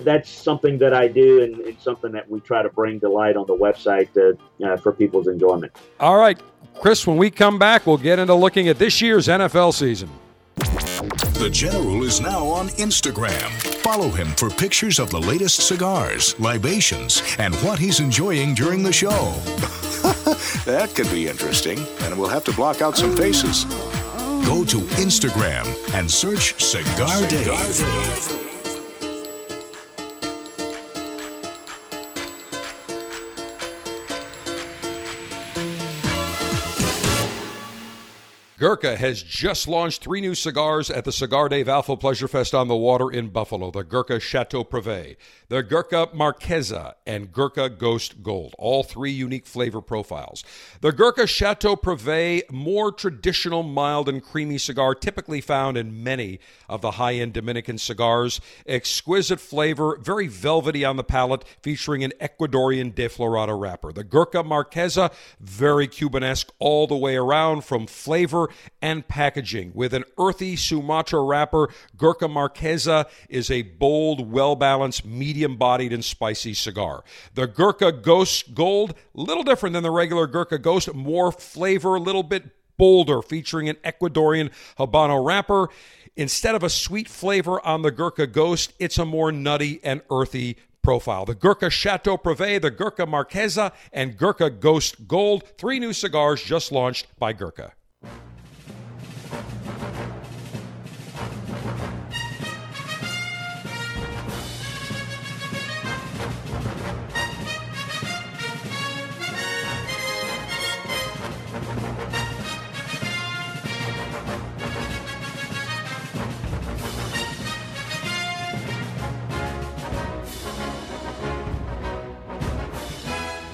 that's 0.00 0.30
something 0.30 0.78
that 0.78 0.94
I 0.94 1.08
do, 1.08 1.42
and 1.42 1.58
it's 1.60 1.82
something 1.82 2.12
that 2.12 2.28
we 2.28 2.40
try 2.40 2.62
to 2.62 2.70
bring 2.70 3.00
to 3.00 3.08
light 3.08 3.36
on 3.36 3.46
the 3.46 3.56
website 3.56 4.12
to, 4.12 4.36
uh, 4.64 4.76
for 4.76 4.92
people's 4.92 5.28
enjoyment. 5.28 5.72
All 6.00 6.16
right, 6.18 6.38
Chris, 6.80 7.06
when 7.06 7.16
we 7.16 7.30
come 7.30 7.58
back, 7.58 7.86
we'll 7.86 7.96
get 7.98 8.18
into 8.18 8.34
looking 8.34 8.68
at 8.68 8.78
this 8.78 9.00
year's 9.00 9.28
NFL 9.28 9.74
season. 9.74 10.10
The 11.42 11.50
General 11.52 12.04
is 12.04 12.20
now 12.20 12.46
on 12.46 12.68
Instagram. 12.68 13.50
Follow 13.82 14.08
him 14.08 14.28
for 14.36 14.48
pictures 14.48 15.00
of 15.00 15.10
the 15.10 15.18
latest 15.18 15.66
cigars, 15.66 16.38
libations, 16.38 17.22
and 17.38 17.54
what 17.56 17.78
he's 17.78 17.98
enjoying 17.98 18.54
during 18.54 18.82
the 18.82 18.92
show. 18.92 19.08
that 20.64 20.92
could 20.94 21.10
be 21.10 21.28
interesting, 21.28 21.84
and 22.02 22.16
we'll 22.16 22.28
have 22.28 22.44
to 22.44 22.52
block 22.52 22.80
out 22.80 22.96
some 22.96 23.16
faces. 23.16 23.64
Go 24.44 24.64
to 24.64 24.78
Instagram 24.98 25.66
and 25.94 26.08
search 26.08 26.60
Cigar 26.62 27.26
Dave. 27.28 28.51
Gurkha 38.62 38.94
has 38.94 39.24
just 39.24 39.66
launched 39.66 40.04
three 40.04 40.20
new 40.20 40.36
cigars 40.36 40.88
at 40.88 41.04
the 41.04 41.10
Cigar 41.10 41.48
Dave 41.48 41.68
Alpha 41.68 41.96
Pleasure 41.96 42.28
Fest 42.28 42.54
on 42.54 42.68
the 42.68 42.76
water 42.76 43.10
in 43.10 43.30
Buffalo 43.30 43.72
the 43.72 43.82
Gurkha 43.82 44.20
Chateau 44.20 44.62
Privé, 44.62 45.16
the 45.48 45.64
Gurkha 45.64 46.06
Marquesa, 46.14 46.94
and 47.04 47.32
Gurkha 47.32 47.68
Ghost 47.68 48.22
Gold, 48.22 48.54
all 48.60 48.84
three 48.84 49.10
unique 49.10 49.48
flavor 49.48 49.80
profiles. 49.80 50.44
The 50.80 50.92
Gurkha 50.92 51.26
Chateau 51.26 51.74
Privé, 51.74 52.48
more 52.52 52.92
traditional, 52.92 53.64
mild, 53.64 54.08
and 54.08 54.22
creamy 54.22 54.58
cigar 54.58 54.94
typically 54.94 55.40
found 55.40 55.76
in 55.76 56.04
many 56.04 56.38
of 56.68 56.82
the 56.82 56.92
high 56.92 57.14
end 57.14 57.32
Dominican 57.32 57.78
cigars. 57.78 58.40
Exquisite 58.64 59.40
flavor, 59.40 59.98
very 60.00 60.28
velvety 60.28 60.84
on 60.84 60.94
the 60.94 61.02
palate, 61.02 61.44
featuring 61.62 62.04
an 62.04 62.12
Ecuadorian 62.20 62.94
Desflorado 62.94 63.60
wrapper. 63.60 63.92
The 63.92 64.04
Gurkha 64.04 64.44
Marquesa, 64.44 65.12
very 65.40 65.88
Cubanesque 65.88 66.52
all 66.60 66.86
the 66.86 66.96
way 66.96 67.16
around 67.16 67.64
from 67.64 67.88
flavor 67.88 68.50
and 68.80 69.06
packaging. 69.06 69.72
With 69.74 69.94
an 69.94 70.04
earthy 70.18 70.56
Sumatra 70.56 71.22
wrapper, 71.22 71.68
Gurkha 71.96 72.28
Marquesa 72.28 73.06
is 73.28 73.50
a 73.50 73.62
bold, 73.62 74.30
well 74.32 74.56
balanced, 74.56 75.04
medium 75.04 75.56
bodied, 75.56 75.92
and 75.92 76.04
spicy 76.04 76.54
cigar. 76.54 77.04
The 77.34 77.46
Gurkha 77.46 77.92
Ghost 77.92 78.54
Gold, 78.54 78.94
little 79.14 79.44
different 79.44 79.74
than 79.74 79.82
the 79.82 79.90
regular 79.90 80.26
Gurkha 80.26 80.58
Ghost, 80.58 80.92
more 80.94 81.32
flavor, 81.32 81.96
a 81.96 82.00
little 82.00 82.22
bit 82.22 82.44
bolder, 82.76 83.22
featuring 83.22 83.68
an 83.68 83.76
Ecuadorian 83.84 84.50
Habano 84.78 85.24
wrapper. 85.24 85.68
Instead 86.16 86.54
of 86.54 86.62
a 86.62 86.68
sweet 86.68 87.08
flavor 87.08 87.64
on 87.66 87.82
the 87.82 87.90
Gurkha 87.90 88.26
Ghost, 88.26 88.72
it's 88.78 88.98
a 88.98 89.04
more 89.04 89.32
nutty 89.32 89.80
and 89.82 90.02
earthy 90.10 90.56
profile. 90.82 91.24
The 91.24 91.34
Gurkha 91.34 91.70
Chateau 91.70 92.18
Privé, 92.18 92.60
the 92.60 92.70
Gurkha 92.70 93.06
Marquesa, 93.06 93.72
and 93.92 94.16
Gurkha 94.16 94.50
Ghost 94.50 95.06
Gold, 95.08 95.44
three 95.56 95.78
new 95.78 95.92
cigars 95.92 96.42
just 96.42 96.72
launched 96.72 97.06
by 97.18 97.32
Gurkha. 97.32 97.72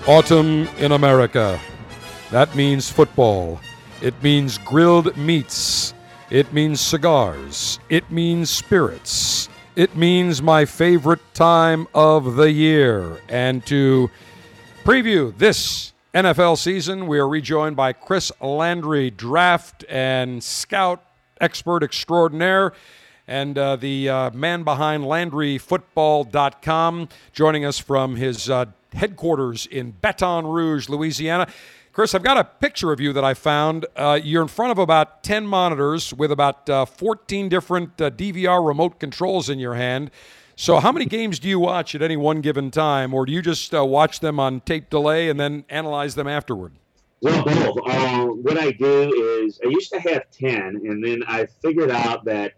Autumn 0.09 0.66
in 0.78 0.93
America. 0.93 1.60
That 2.30 2.56
means 2.56 2.90
football. 2.90 3.60
It 4.01 4.14
means 4.22 4.56
grilled 4.56 5.14
meats. 5.18 5.93
It 6.30 6.51
means 6.51 6.80
cigars. 6.80 7.78
It 7.90 8.10
means 8.10 8.48
spirits. 8.48 9.51
It 9.76 9.97
means 9.97 10.40
my 10.40 10.64
favorite 10.64 11.20
time 11.35 11.89
of 11.94 12.36
the 12.36 12.51
year. 12.51 13.20
And 13.28 13.66
to 13.66 14.10
preview 14.82 15.36
this 15.36 15.93
NFL 16.14 16.56
season, 16.56 17.06
we 17.06 17.18
are 17.18 17.28
rejoined 17.28 17.76
by 17.76 17.93
Chris 17.93 18.32
Landry, 18.40 19.10
draft 19.10 19.85
and 19.90 20.43
scout 20.43 21.05
expert 21.39 21.82
extraordinaire 21.82 22.72
and 23.26 23.59
uh, 23.59 23.76
the 23.76 24.09
uh, 24.09 24.30
man 24.30 24.62
behind 24.62 25.05
LandryFootball.com, 25.05 27.10
joining 27.35 27.66
us 27.66 27.78
from 27.78 28.16
his 28.16 28.48
uh, 28.48 28.64
headquarters 28.93 29.66
in 29.66 29.93
Baton 29.93 30.47
Rouge, 30.47 30.89
Louisiana. 30.89 31.48
Chris, 31.93 32.15
I've 32.15 32.23
got 32.23 32.39
a 32.39 32.44
picture 32.44 32.93
of 32.93 33.01
you 33.01 33.12
that 33.12 33.24
I 33.24 33.35
found. 33.35 33.85
Uh, 33.97 34.20
you're 34.23 34.43
in 34.43 34.48
front 34.48 34.70
of 34.70 34.78
about 34.78 35.24
10 35.24 35.47
monitors 35.47 36.15
with 36.15 36.31
about 36.31 36.70
uh, 36.70 36.85
14 36.85 37.48
different 37.48 38.01
uh, 38.01 38.10
DVR 38.10 38.65
remote 38.65 39.01
controls 39.01 39.48
in 39.51 39.59
your 39.59 39.74
hand. 39.74 40.12
So, 40.55 40.81
how 40.81 40.90
many 40.90 41.06
games 41.06 41.39
do 41.39 41.48
you 41.48 41.60
watch 41.60 41.94
at 41.94 42.02
any 42.02 42.16
one 42.16 42.40
given 42.40 42.70
time, 42.70 43.15
or 43.15 43.27
do 43.27 43.32
you 43.32 43.43
just 43.43 43.74
uh, 43.74 43.85
watch 43.85 44.20
them 44.20 44.40
on 44.40 44.60
tape 44.60 44.90
delay 44.90 45.28
and 45.28 45.39
then 45.39 45.65
analyze 45.69 46.16
them 46.16 46.27
afterward? 46.27 46.73
Well, 47.20 47.44
both. 47.44 47.78
Uh, 47.86 48.27
what 48.27 48.59
I 48.59 48.73
do 48.73 49.43
is 49.44 49.60
I 49.65 49.69
used 49.69 49.93
to 49.93 50.01
have 50.01 50.31
10, 50.32 50.51
and 50.85 51.05
then 51.05 51.23
I 51.28 51.47
figured 51.47 51.90
out 51.90 52.24
that 52.24 52.55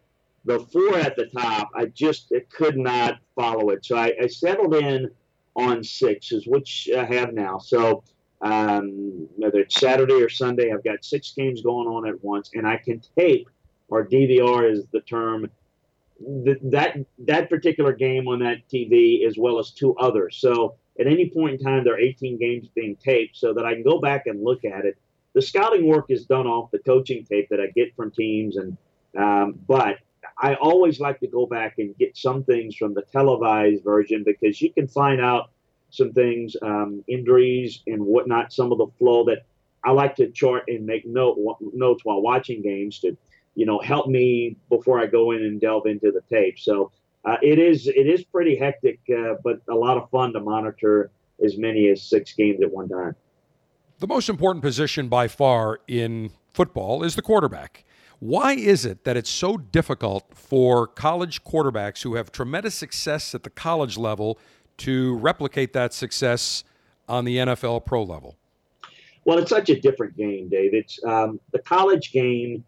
the 0.47 0.61
four 0.61 0.97
at 0.97 1.15
the 1.16 1.27
top, 1.27 1.70
I 1.74 1.86
just 1.86 2.32
could 2.51 2.78
not 2.78 3.20
follow 3.35 3.69
it. 3.69 3.85
So, 3.85 3.97
I, 3.97 4.12
I 4.23 4.27
settled 4.28 4.74
in 4.74 5.11
on 5.56 5.82
six, 5.85 6.32
is 6.32 6.47
which 6.47 6.89
I 6.97 7.05
have 7.05 7.32
now. 7.32 7.59
So 7.59 8.02
um, 8.40 9.28
whether 9.36 9.60
it's 9.60 9.78
Saturday 9.78 10.22
or 10.22 10.28
Sunday, 10.28 10.72
I've 10.72 10.85
got 10.85 11.05
six 11.05 11.32
games 11.36 11.62
going 11.62 11.89
on 11.89 12.09
at 12.09 12.22
once, 12.22 12.51
and 12.55 12.66
I 12.66 12.78
can 12.78 13.02
tape 13.18 13.48
or 13.89 14.06
DVR 14.06 14.70
is 14.70 14.86
the 14.93 15.01
term 15.01 15.51
that 16.20 17.05
that 17.18 17.48
particular 17.51 17.93
game 17.93 18.28
on 18.28 18.40
that 18.40 18.68
TV 18.72 19.27
as 19.27 19.36
well 19.39 19.59
as 19.59 19.70
two 19.70 19.97
others. 19.97 20.36
So 20.36 20.77
at 20.98 21.06
any 21.06 21.31
point 21.31 21.60
in 21.60 21.64
time, 21.64 21.85
there 21.85 21.94
are 21.94 22.01
18 22.01 22.39
games 22.39 22.68
being 22.74 22.97
taped, 22.97 23.36
so 23.36 23.55
that 23.55 23.64
I 23.64 23.74
can 23.74 23.82
go 23.82 24.01
back 24.01 24.27
and 24.27 24.43
look 24.43 24.64
at 24.64 24.85
it. 24.85 24.98
The 25.35 25.43
scouting 25.43 25.86
work 25.86 26.06
is 26.09 26.27
done 26.27 26.47
off 26.47 26.70
the 26.70 26.78
coaching 26.81 27.24
tape 27.24 27.48
that 27.51 27.60
I 27.60 27.68
get 27.74 27.94
from 27.97 28.10
teams, 28.10 28.56
and 28.56 28.77
um, 29.18 29.59
but 29.66 29.97
I 30.41 30.55
always 30.55 31.01
like 31.01 31.21
to 31.21 31.27
go 31.27 31.47
back 31.47 31.75
and 31.79 31.97
get 31.99 32.17
some 32.17 32.45
things 32.45 32.75
from 32.75 32.95
the 32.95 33.03
televised 33.03 33.85
version 33.85 34.23
because 34.25 34.61
you 34.62 34.73
can 34.73 34.89
find 34.89 35.21
out 35.21 35.51
some 35.91 36.12
things, 36.12 36.57
um, 36.62 37.05
injuries 37.09 37.83
and 37.87 38.03
whatnot, 38.03 38.53
some 38.53 38.73
of 38.73 38.79
the 38.79 38.87
flow 38.99 39.25
that 39.25 39.45
I 39.85 39.93
like 39.93 40.17
to 40.17 40.31
chart 40.31 40.65
and 40.69 40.87
make 40.87 41.07
note 41.07 41.39
notes 41.73 42.05
while 42.05 42.23
watching 42.23 42.62
games 42.62 43.01
to, 43.01 43.17
you 43.55 43.67
know, 43.67 43.81
help 43.81 44.09
me 44.09 44.57
before 44.69 44.99
I 44.99 45.07
go 45.07 45.33
in 45.33 45.45
and 45.45 45.61
delve 45.61 45.87
into 45.87 46.11
the 46.11 46.23
tape. 46.35 46.59
So 46.59 46.91
uh, 47.25 47.37
it 47.43 47.59
is 47.59 47.87
it 47.87 48.07
is 48.07 48.25
pretty 48.25 48.57
hectic, 48.57 49.01
uh, 49.15 49.35
but 49.45 49.61
a 49.69 49.75
lot 49.75 49.99
of 49.99 50.09
fun 50.11 50.33
to 50.33 50.41
monitor 50.41 51.11
as 51.45 51.59
many 51.59 51.89
as 51.89 52.03
six 52.03 52.33
games 52.33 52.62
at 52.62 52.71
one 52.71 52.89
time. 52.89 53.15
The 53.99 54.07
most 54.07 54.31
important 54.31 54.62
position 54.62 55.09
by 55.09 55.29
far 55.29 55.81
in 55.87 56.31
football 56.53 57.03
is 57.03 57.17
the 57.17 57.23
quarterback. 57.23 57.85
Why 58.20 58.52
is 58.52 58.84
it 58.84 59.05
that 59.05 59.16
it's 59.16 59.30
so 59.30 59.56
difficult 59.56 60.26
for 60.34 60.86
college 60.86 61.42
quarterbacks 61.42 62.02
who 62.02 62.14
have 62.16 62.30
tremendous 62.30 62.74
success 62.74 63.34
at 63.34 63.44
the 63.44 63.51
college 63.51 63.97
level 63.97 64.38
to 64.78 65.16
replicate 65.16 65.72
that 65.72 65.94
success 65.94 66.62
on 67.09 67.24
the 67.24 67.38
NFL 67.38 67.86
pro 67.86 68.02
level? 68.02 68.36
Well, 69.24 69.38
it's 69.38 69.48
such 69.48 69.70
a 69.70 69.80
different 69.80 70.16
game, 70.18 70.51
Dave. 70.51 70.74
It's 70.74 71.02
um, 71.05 71.40
the 71.52 71.60
college 71.60 72.12
game. 72.12 72.64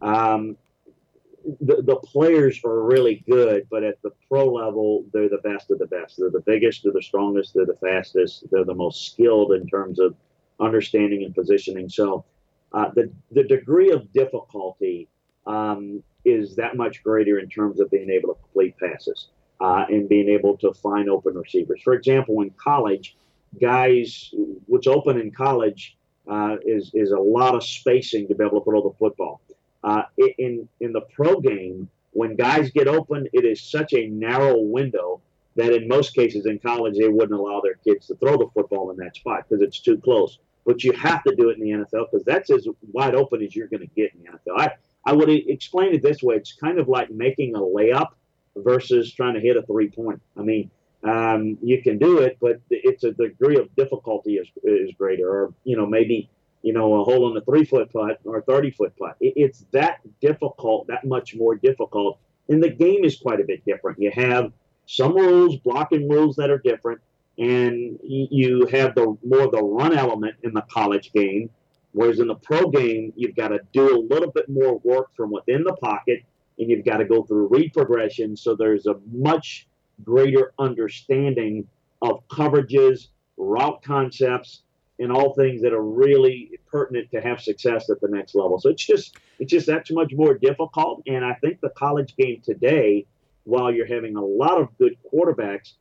Um, 0.00 0.56
the, 1.60 1.82
the 1.82 1.96
players 1.96 2.60
are 2.64 2.82
really 2.82 3.24
good, 3.28 3.66
but 3.70 3.82
at 3.82 4.00
the 4.02 4.12
pro 4.28 4.46
level, 4.46 5.04
they're 5.12 5.28
the 5.28 5.38
best 5.38 5.72
of 5.72 5.80
the 5.80 5.86
best. 5.86 6.16
They're 6.18 6.30
the 6.30 6.40
biggest, 6.40 6.84
they're 6.84 6.92
the 6.92 7.02
strongest, 7.02 7.54
they're 7.54 7.66
the 7.66 7.76
fastest, 7.76 8.44
they're 8.52 8.64
the 8.64 8.74
most 8.74 9.10
skilled 9.10 9.52
in 9.52 9.66
terms 9.66 9.98
of 9.98 10.14
understanding 10.60 11.24
and 11.24 11.34
positioning. 11.34 11.88
So 11.88 12.24
uh, 12.74 12.90
the 12.94 13.10
the 13.30 13.44
degree 13.44 13.90
of 13.90 14.12
difficulty 14.12 15.08
um, 15.46 16.02
is 16.24 16.56
that 16.56 16.76
much 16.76 17.02
greater 17.02 17.38
in 17.38 17.48
terms 17.48 17.80
of 17.80 17.90
being 17.90 18.10
able 18.10 18.34
to 18.34 18.40
complete 18.40 18.76
passes 18.78 19.28
uh, 19.60 19.84
and 19.88 20.08
being 20.08 20.28
able 20.28 20.56
to 20.58 20.72
find 20.74 21.08
open 21.08 21.34
receivers. 21.34 21.80
For 21.82 21.94
example, 21.94 22.40
in 22.42 22.50
college, 22.50 23.16
guys, 23.60 24.32
what's 24.66 24.86
open 24.86 25.20
in 25.20 25.30
college 25.30 25.96
uh, 26.30 26.56
is 26.64 26.90
is 26.94 27.10
a 27.10 27.18
lot 27.18 27.54
of 27.54 27.64
spacing 27.64 28.28
to 28.28 28.34
be 28.34 28.44
able 28.44 28.60
to 28.60 28.64
throw 28.64 28.82
the 28.82 28.96
football. 28.98 29.40
Uh, 29.84 30.02
in 30.38 30.68
in 30.80 30.92
the 30.92 31.02
pro 31.14 31.40
game, 31.40 31.88
when 32.12 32.36
guys 32.36 32.70
get 32.70 32.88
open, 32.88 33.26
it 33.32 33.44
is 33.44 33.60
such 33.62 33.92
a 33.94 34.06
narrow 34.08 34.58
window 34.58 35.20
that 35.56 35.72
in 35.72 35.86
most 35.86 36.14
cases 36.14 36.46
in 36.46 36.58
college 36.58 36.96
they 36.96 37.08
wouldn't 37.08 37.38
allow 37.38 37.60
their 37.60 37.74
kids 37.74 38.06
to 38.06 38.14
throw 38.16 38.36
the 38.38 38.48
football 38.54 38.90
in 38.90 38.96
that 38.96 39.14
spot 39.16 39.44
because 39.48 39.62
it's 39.62 39.80
too 39.80 39.98
close. 39.98 40.38
But 40.64 40.84
you 40.84 40.92
have 40.92 41.24
to 41.24 41.34
do 41.34 41.50
it 41.50 41.58
in 41.58 41.64
the 41.64 41.70
NFL 41.70 42.06
because 42.10 42.24
that's 42.24 42.50
as 42.50 42.68
wide 42.92 43.14
open 43.14 43.42
as 43.42 43.54
you're 43.54 43.66
going 43.66 43.80
to 43.80 43.94
get 43.96 44.12
in 44.14 44.22
the 44.22 44.30
NFL. 44.30 44.60
I, 44.60 44.70
I 45.04 45.12
would 45.12 45.28
explain 45.28 45.94
it 45.94 46.02
this 46.02 46.22
way: 46.22 46.36
it's 46.36 46.52
kind 46.52 46.78
of 46.78 46.88
like 46.88 47.10
making 47.10 47.56
a 47.56 47.60
layup 47.60 48.10
versus 48.56 49.12
trying 49.12 49.34
to 49.34 49.40
hit 49.40 49.56
a 49.56 49.62
three 49.62 49.88
point. 49.88 50.20
I 50.36 50.42
mean, 50.42 50.70
um, 51.02 51.58
you 51.62 51.82
can 51.82 51.98
do 51.98 52.18
it, 52.18 52.38
but 52.40 52.60
it's 52.70 53.04
a 53.04 53.12
degree 53.12 53.56
of 53.56 53.74
difficulty 53.74 54.34
is, 54.34 54.48
is 54.62 54.92
greater. 54.96 55.28
Or 55.28 55.54
you 55.64 55.76
know, 55.76 55.86
maybe 55.86 56.30
you 56.62 56.72
know 56.72 57.00
a 57.00 57.04
hole 57.04 57.30
in 57.30 57.36
a 57.36 57.40
three 57.40 57.64
foot 57.64 57.92
putt 57.92 58.20
or 58.24 58.38
a 58.38 58.42
thirty 58.42 58.70
foot 58.70 58.96
putt. 58.96 59.16
It, 59.20 59.34
it's 59.36 59.64
that 59.72 59.98
difficult, 60.20 60.86
that 60.86 61.04
much 61.04 61.34
more 61.34 61.56
difficult. 61.56 62.18
And 62.48 62.62
the 62.62 62.70
game 62.70 63.04
is 63.04 63.16
quite 63.16 63.40
a 63.40 63.44
bit 63.44 63.64
different. 63.64 63.98
You 64.00 64.10
have 64.12 64.52
some 64.86 65.14
rules, 65.14 65.56
blocking 65.56 66.08
rules 66.08 66.36
that 66.36 66.50
are 66.50 66.58
different, 66.58 67.00
and 67.38 67.98
you 68.02 68.66
have 68.66 68.94
the 68.94 69.16
more 69.24 69.50
the 69.50 69.62
run 69.62 69.96
element 69.96 70.36
in 70.42 70.52
the 70.52 70.62
college 70.62 71.12
game. 71.12 71.50
Whereas 71.92 72.20
in 72.20 72.28
the 72.28 72.36
pro 72.36 72.70
game, 72.70 73.12
you've 73.16 73.36
got 73.36 73.48
to 73.48 73.60
do 73.72 73.96
a 73.96 74.00
little 74.00 74.30
bit 74.30 74.48
more 74.48 74.78
work 74.78 75.14
from 75.14 75.30
within 75.30 75.62
the 75.62 75.74
pocket, 75.74 76.22
and 76.58 76.70
you've 76.70 76.84
got 76.84 76.98
to 76.98 77.04
go 77.04 77.22
through 77.22 77.48
read 77.48 77.72
progression. 77.72 78.36
So 78.36 78.54
there's 78.54 78.86
a 78.86 78.96
much 79.12 79.66
greater 80.02 80.52
understanding 80.58 81.66
of 82.00 82.26
coverages, 82.28 83.08
route 83.36 83.82
concepts, 83.82 84.62
and 84.98 85.10
all 85.10 85.34
things 85.34 85.60
that 85.62 85.72
are 85.72 85.82
really 85.82 86.50
pertinent 86.70 87.10
to 87.10 87.20
have 87.20 87.40
success 87.40 87.90
at 87.90 88.00
the 88.00 88.08
next 88.08 88.34
level. 88.34 88.58
So 88.58 88.70
it's 88.70 88.84
just 88.84 89.16
it's 89.38 89.50
just 89.50 89.66
that 89.66 89.86
much 89.90 90.12
more 90.14 90.34
difficult. 90.34 91.02
And 91.06 91.24
I 91.24 91.34
think 91.34 91.60
the 91.60 91.70
college 91.70 92.14
game 92.16 92.40
today, 92.42 93.06
while 93.44 93.72
you're 93.72 93.86
having 93.86 94.16
a 94.16 94.24
lot 94.24 94.60
of 94.60 94.68
good 94.78 94.96
quarterbacks, 95.12 95.72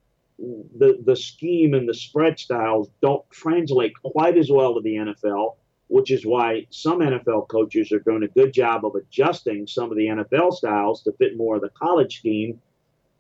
the 0.77 0.99
the 1.05 1.15
scheme 1.15 1.73
and 1.73 1.87
the 1.87 1.93
spread 1.93 2.39
styles 2.39 2.89
don't 3.01 3.29
translate 3.29 3.93
quite 4.01 4.37
as 4.37 4.49
well 4.49 4.73
to 4.75 4.81
the 4.81 4.95
NFL, 4.95 5.55
which 5.87 6.11
is 6.11 6.25
why 6.25 6.65
some 6.69 6.99
NFL 6.99 7.47
coaches 7.47 7.91
are 7.91 7.99
doing 7.99 8.23
a 8.23 8.27
good 8.27 8.53
job 8.53 8.85
of 8.85 8.95
adjusting 8.95 9.67
some 9.67 9.91
of 9.91 9.97
the 9.97 10.07
NFL 10.07 10.53
styles 10.53 11.03
to 11.03 11.11
fit 11.13 11.37
more 11.37 11.55
of 11.55 11.61
the 11.61 11.69
college 11.69 12.19
scheme. 12.19 12.59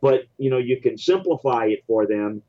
But 0.01 0.23
you 0.37 0.49
know 0.49 0.57
you 0.57 0.81
can 0.81 0.97
simplify 0.97 1.65
it 1.67 1.83
for 1.87 2.07
them 2.07 2.41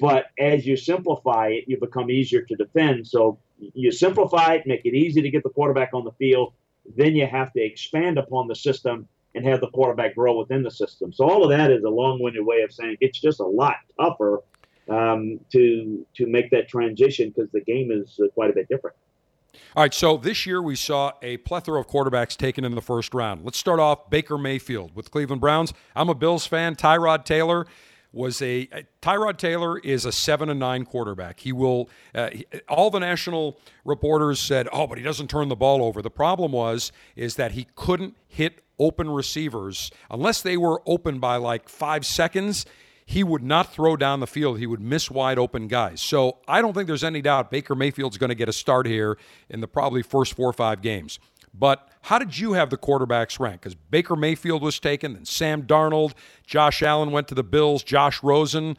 but 0.00 0.26
as 0.40 0.66
you 0.66 0.76
simplify 0.76 1.48
it 1.48 1.64
you 1.66 1.78
become 1.78 2.10
easier 2.10 2.42
to 2.42 2.56
defend. 2.56 3.06
So 3.06 3.38
you 3.58 3.92
simplify 3.92 4.54
it 4.54 4.66
make 4.66 4.84
it 4.84 4.94
easy 4.94 5.22
to 5.22 5.30
get 5.30 5.42
the 5.42 5.50
quarterback 5.50 5.90
on 5.92 6.04
the 6.04 6.12
field 6.12 6.54
then 6.96 7.14
you 7.14 7.26
have 7.26 7.52
to 7.52 7.62
expand 7.62 8.18
upon 8.18 8.46
the 8.48 8.54
system 8.54 9.08
and 9.34 9.44
have 9.44 9.60
the 9.60 9.70
quarterback 9.70 10.14
grow 10.14 10.38
within 10.38 10.62
the 10.62 10.70
system 10.70 11.12
so 11.12 11.28
all 11.28 11.44
of 11.44 11.50
that 11.50 11.70
is 11.70 11.84
a 11.84 11.88
long-winded 11.88 12.44
way 12.44 12.62
of 12.62 12.72
saying 12.72 12.96
it's 13.00 13.20
just 13.20 13.40
a 13.40 13.46
lot 13.46 13.76
tougher 14.00 14.40
um, 14.88 15.40
to 15.50 16.06
to 16.14 16.26
make 16.26 16.50
that 16.50 16.68
transition 16.68 17.32
because 17.34 17.50
the 17.52 17.60
game 17.62 17.90
is 17.90 18.18
uh, 18.22 18.28
quite 18.34 18.50
a 18.50 18.52
bit 18.52 18.68
different 18.68 18.96
all 19.76 19.82
right, 19.82 19.94
so 19.94 20.16
this 20.16 20.46
year 20.46 20.62
we 20.62 20.76
saw 20.76 21.12
a 21.22 21.36
plethora 21.38 21.80
of 21.80 21.86
quarterbacks 21.86 22.36
taken 22.36 22.64
in 22.64 22.74
the 22.74 22.82
first 22.82 23.14
round. 23.14 23.44
Let's 23.44 23.58
start 23.58 23.80
off 23.80 24.10
Baker 24.10 24.38
Mayfield 24.38 24.94
with 24.94 25.10
Cleveland 25.10 25.40
Browns. 25.40 25.72
I'm 25.94 26.08
a 26.08 26.14
Bills 26.14 26.46
fan. 26.46 26.76
Tyrod 26.76 27.24
Taylor 27.24 27.66
was 28.14 28.40
a 28.40 28.68
Tyrod 29.02 29.36
Taylor 29.36 29.78
is 29.80 30.04
a 30.04 30.12
seven 30.12 30.48
and 30.48 30.60
nine 30.60 30.84
quarterback. 30.84 31.40
He 31.40 31.52
will. 31.52 31.90
Uh, 32.14 32.30
he, 32.30 32.46
all 32.68 32.90
the 32.90 33.00
national 33.00 33.58
reporters 33.84 34.38
said, 34.40 34.68
"Oh, 34.72 34.86
but 34.86 34.98
he 34.98 35.04
doesn't 35.04 35.28
turn 35.28 35.48
the 35.48 35.56
ball 35.56 35.82
over." 35.82 36.00
The 36.00 36.10
problem 36.10 36.52
was 36.52 36.92
is 37.16 37.34
that 37.36 37.52
he 37.52 37.66
couldn't 37.74 38.16
hit 38.28 38.62
open 38.78 39.10
receivers 39.10 39.90
unless 40.10 40.42
they 40.42 40.56
were 40.56 40.82
open 40.86 41.18
by 41.18 41.36
like 41.36 41.68
five 41.68 42.04
seconds 42.04 42.66
he 43.06 43.22
would 43.22 43.42
not 43.42 43.72
throw 43.72 43.96
down 43.96 44.20
the 44.20 44.26
field. 44.26 44.58
He 44.58 44.66
would 44.66 44.80
miss 44.80 45.10
wide 45.10 45.38
open 45.38 45.68
guys. 45.68 46.00
So 46.00 46.38
I 46.48 46.62
don't 46.62 46.72
think 46.72 46.86
there's 46.86 47.04
any 47.04 47.20
doubt 47.20 47.50
Baker 47.50 47.74
Mayfield's 47.74 48.18
going 48.18 48.30
to 48.30 48.34
get 48.34 48.48
a 48.48 48.52
start 48.52 48.86
here 48.86 49.18
in 49.48 49.60
the 49.60 49.68
probably 49.68 50.02
first 50.02 50.34
four 50.34 50.48
or 50.48 50.54
five 50.54 50.80
games. 50.80 51.18
But 51.52 51.88
how 52.02 52.18
did 52.18 52.38
you 52.38 52.54
have 52.54 52.70
the 52.70 52.78
quarterbacks 52.78 53.38
ranked? 53.38 53.62
Because 53.62 53.74
Baker 53.74 54.16
Mayfield 54.16 54.62
was 54.62 54.80
taken, 54.80 55.12
then 55.12 55.24
Sam 55.24 55.62
Darnold, 55.62 56.14
Josh 56.46 56.82
Allen 56.82 57.12
went 57.12 57.28
to 57.28 57.34
the 57.34 57.44
Bills, 57.44 57.84
Josh 57.84 58.22
Rosen. 58.22 58.76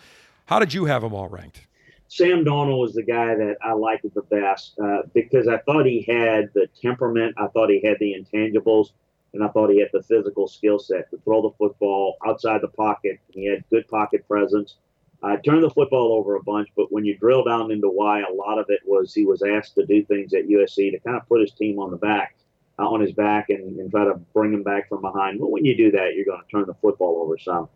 How 0.48 0.60
did 0.60 0.74
you 0.74 0.86
have 0.86 1.02
them 1.02 1.14
all 1.14 1.30
ranked? 1.30 1.68
Sam 2.08 2.44
Darnold 2.44 2.80
was 2.80 2.94
the 2.94 3.04
guy 3.04 3.36
that 3.36 3.58
I 3.64 3.74
liked 3.74 4.06
the 4.14 4.22
best 4.24 4.78
uh, 4.80 5.04
because 5.14 5.48
I 5.48 5.58
thought 5.60 5.86
he 5.86 6.06
had 6.08 6.50
the 6.54 6.68
temperament. 6.82 7.36
I 7.38 7.48
thought 7.48 7.70
he 7.70 7.82
had 7.86 7.98
the 8.00 8.14
intangibles 8.14 8.92
and 9.36 9.44
I 9.44 9.49
thought 9.49 9.70
he 9.70 9.82
had 9.82 9.90
the 9.91 10.02
physical 10.02 10.48
skill 10.48 10.80
set 10.80 11.12
to 11.12 11.18
throw 11.18 11.41
the 11.41 11.56
football 11.57 12.16
outside 12.26 12.62
the 12.62 12.70
pocket. 12.70 13.20
He 13.30 13.45
had 13.45 13.66
good 13.70 13.86
pocket 13.90 14.26
presence. 14.28 14.78
I 15.22 15.36
turned 15.38 15.64
the 15.64 15.70
football 15.70 16.14
over 16.14 16.36
a 16.36 16.44
bunch, 16.44 16.70
but 16.76 16.91
when 16.91 17.03
you 17.03 17.18
drill 17.18 17.44
down 17.44 17.70
into 17.72 17.90
why, 17.90 18.22
a 18.22 18.34
lot 18.34 18.60
of 18.60 18.68
it 18.70 18.80
was 18.86 19.14
he 19.14 19.26
was 19.26 19.44
asked 19.44 19.76
to 19.76 19.86
do 19.86 20.06
things 20.06 20.34
at 20.34 20.48
USC 20.48 20.91
to 20.91 20.99
kind 20.99 21.18
of 21.18 21.28
put 21.28 21.41
his 21.41 21.52
team 21.52 21.80
on 21.80 21.91
the 21.91 21.98
back, 21.98 22.38
uh, 22.80 22.88
on 22.88 23.02
his 23.02 23.12
back, 23.12 23.49
and, 23.49 23.78
and 23.78 23.91
try 23.91 24.06
to 24.06 24.16
bring 24.34 24.53
him 24.53 24.64
back 24.64 24.88
from 24.88 25.02
behind. 25.02 25.40
But 25.40 25.52
when 25.52 25.66
you 25.66 25.76
do 25.76 25.91
that, 25.91 26.16
you're 26.16 26.26
going 26.26 26.41
to 26.41 26.48
turn 26.49 26.66
the 26.66 26.76
football 26.76 27.22
over 27.22 27.38
some. 27.38 27.68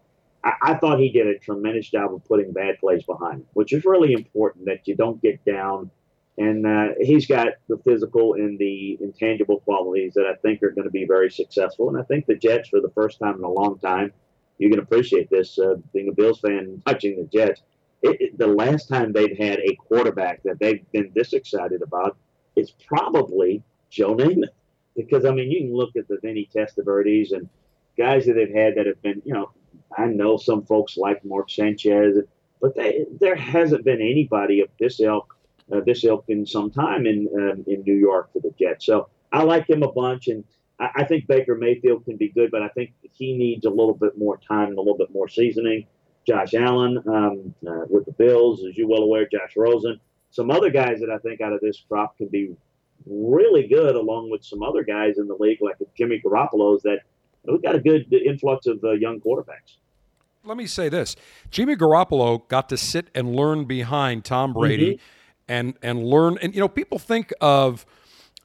I, 0.46 0.54
I 0.62 0.74
thought 0.76 1.00
he 1.00 1.10
did 1.10 1.28
a 1.28 1.38
tremendous 1.40 1.90
job 1.90 2.14
of 2.14 2.24
putting 2.26 2.54
bad 2.54 2.80
plays 2.80 3.04
behind, 3.04 3.42
him, 3.42 3.48
which 3.54 3.74
is 3.74 3.84
really 3.84 4.14
important 4.14 4.66
that 4.66 4.88
you 4.88 4.96
don't 4.96 5.22
get 5.22 5.44
down 5.44 5.92
and 6.40 6.66
uh, 6.66 6.88
he's 7.02 7.28
got 7.28 7.50
the 7.68 7.78
physical 7.80 8.36
and 8.36 8.58
the 8.58 8.98
intangible 9.02 9.60
qualities 9.60 10.14
that 10.14 10.26
I 10.26 10.36
think 10.36 10.64
are 10.64 10.72
going 10.72 10.86
to 10.86 10.92
be 10.92 11.06
very 11.06 11.30
successful. 11.30 11.90
And 11.90 12.00
I 12.00 12.04
think 12.04 12.26
the 12.26 12.36
Jets, 12.36 12.70
for 12.70 12.80
the 12.80 12.90
first 12.96 13.20
time 13.20 13.36
in 13.36 13.44
a 13.44 13.52
long 13.52 13.78
time, 13.78 14.14
you 14.58 14.70
can 14.70 14.80
appreciate 14.80 15.30
this 15.30 15.60
uh, 15.60 15.76
being 15.94 16.08
a 16.08 16.14
Bills 16.14 16.40
fan 16.40 16.58
and 16.60 16.84
watching 16.88 17.18
the 17.18 17.38
Jets. 17.38 17.62
It, 18.02 18.22
it, 18.22 18.38
the 18.38 18.48
last 18.48 18.88
time 18.88 19.12
they've 19.12 19.38
had 19.38 19.60
a 19.60 19.76
quarterback 19.76 20.42
that 20.44 20.60
they've 20.60 20.90
been 20.94 21.12
this 21.14 21.34
excited 21.34 21.82
about 21.82 22.18
is 22.56 22.72
probably 22.88 23.62
Joe 23.90 24.16
Namath. 24.16 24.48
Because, 24.96 25.26
I 25.26 25.32
mean, 25.32 25.52
you 25.52 25.60
can 25.60 25.76
look 25.76 25.96
at 25.98 26.08
the 26.08 26.20
Vinny 26.22 26.50
Testaverdes 26.56 27.34
and 27.34 27.50
guys 27.98 28.26
that 28.26 28.34
they've 28.34 28.54
had 28.54 28.76
that 28.76 28.86
have 28.86 29.02
been, 29.02 29.22
you 29.26 29.34
know, 29.34 29.52
I 29.98 30.06
know 30.06 30.38
some 30.38 30.64
folks 30.64 30.96
like 30.96 31.24
Mark 31.26 31.50
Sanchez, 31.50 32.18
but 32.62 32.76
they, 32.76 33.06
there 33.20 33.36
hasn't 33.36 33.84
been 33.84 34.02
anybody 34.02 34.62
of 34.62 34.70
this 34.80 35.02
ilk 35.02 35.36
uh, 35.72 35.82
this 35.86 36.04
ilk 36.04 36.26
in 36.28 36.46
some 36.46 36.72
time 36.72 37.06
in 37.06 37.28
um, 37.36 37.64
in 37.68 37.84
New 37.84 37.96
York 37.96 38.32
for 38.34 38.40
the 38.40 38.54
Jets. 38.60 38.86
So 38.86 39.10
I 39.32 39.44
like 39.44 39.70
him 39.70 39.84
a 39.84 39.92
bunch, 39.92 40.28
and 40.28 40.44
I, 40.80 40.90
I, 40.98 41.04
think 41.04 41.28
Baker 41.28 41.56
Mayfield 41.56 42.06
can 42.06 42.18
be 42.18 42.30
good, 42.30 42.52
but 42.52 42.62
I 42.62 42.70
think 42.70 42.94
he 43.12 43.38
needs 43.38 43.66
a 43.66 43.70
little 43.70 43.94
bit 43.94 44.18
more 44.18 44.38
time 44.38 44.70
and 44.70 44.78
a 44.78 44.82
little 44.82 44.98
bit 44.98 45.14
more 45.14 45.28
seasoning. 45.28 45.86
Josh 46.28 46.54
Allen 46.54 46.98
um, 47.08 47.54
uh, 47.68 47.86
with 47.90 48.06
the 48.06 48.12
Bills, 48.12 48.64
as 48.68 48.78
you're 48.78 48.88
well 48.88 49.04
aware, 49.04 49.28
Josh 49.28 49.54
Rosen, 49.56 50.00
some 50.32 50.52
other 50.52 50.70
guys 50.70 51.00
that 51.00 51.10
I 51.10 51.18
think 51.20 51.42
out 51.42 51.54
of 51.54 51.62
this 51.62 51.84
crop 51.88 52.18
can 52.18 52.28
be 52.28 52.56
really 53.06 53.68
good, 53.68 53.96
along 53.96 54.30
with 54.30 54.44
some 54.44 54.62
other 54.62 54.84
guys 54.84 55.18
in 55.18 55.28
the 55.28 55.36
league 55.40 55.60
like 55.62 55.76
Jimmy 55.96 56.22
Garoppolo's 56.24 56.84
that 56.84 57.00
we've 57.46 57.64
got 57.64 57.76
a 57.76 57.80
good 57.80 58.12
influx 58.14 58.68
of 58.68 58.84
uh, 58.84 58.92
young 58.92 59.20
quarterbacks 59.22 59.78
let 60.46 60.58
me 60.58 60.66
say 60.66 60.90
this 60.90 61.16
Jimmy 61.52 61.76
Garoppolo 61.76 62.48
got 62.48 62.70
to 62.70 62.78
sit 62.78 63.08
and 63.14 63.36
learn 63.36 63.66
behind 63.66 64.26
Tom 64.26 64.54
Brady. 64.54 64.96
Mm-hmm 64.96 65.19
and 65.50 65.74
and 65.82 66.02
learn. 66.02 66.38
And 66.42 66.54
you 66.54 66.62
know, 66.62 66.70
people 66.70 66.98
think 66.98 67.34
of 67.42 67.86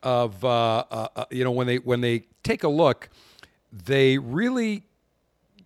of 0.03 0.45
uh, 0.45 0.49
uh, 0.91 1.09
uh, 1.15 1.25
you 1.31 1.45
know 1.45 1.53
when 1.53 1.69
they 1.69 1.77
when 1.77 2.01
they 2.01 2.25
take 2.43 2.65
a 2.65 2.69
look, 2.69 3.09
they 3.73 4.19
really 4.19 4.83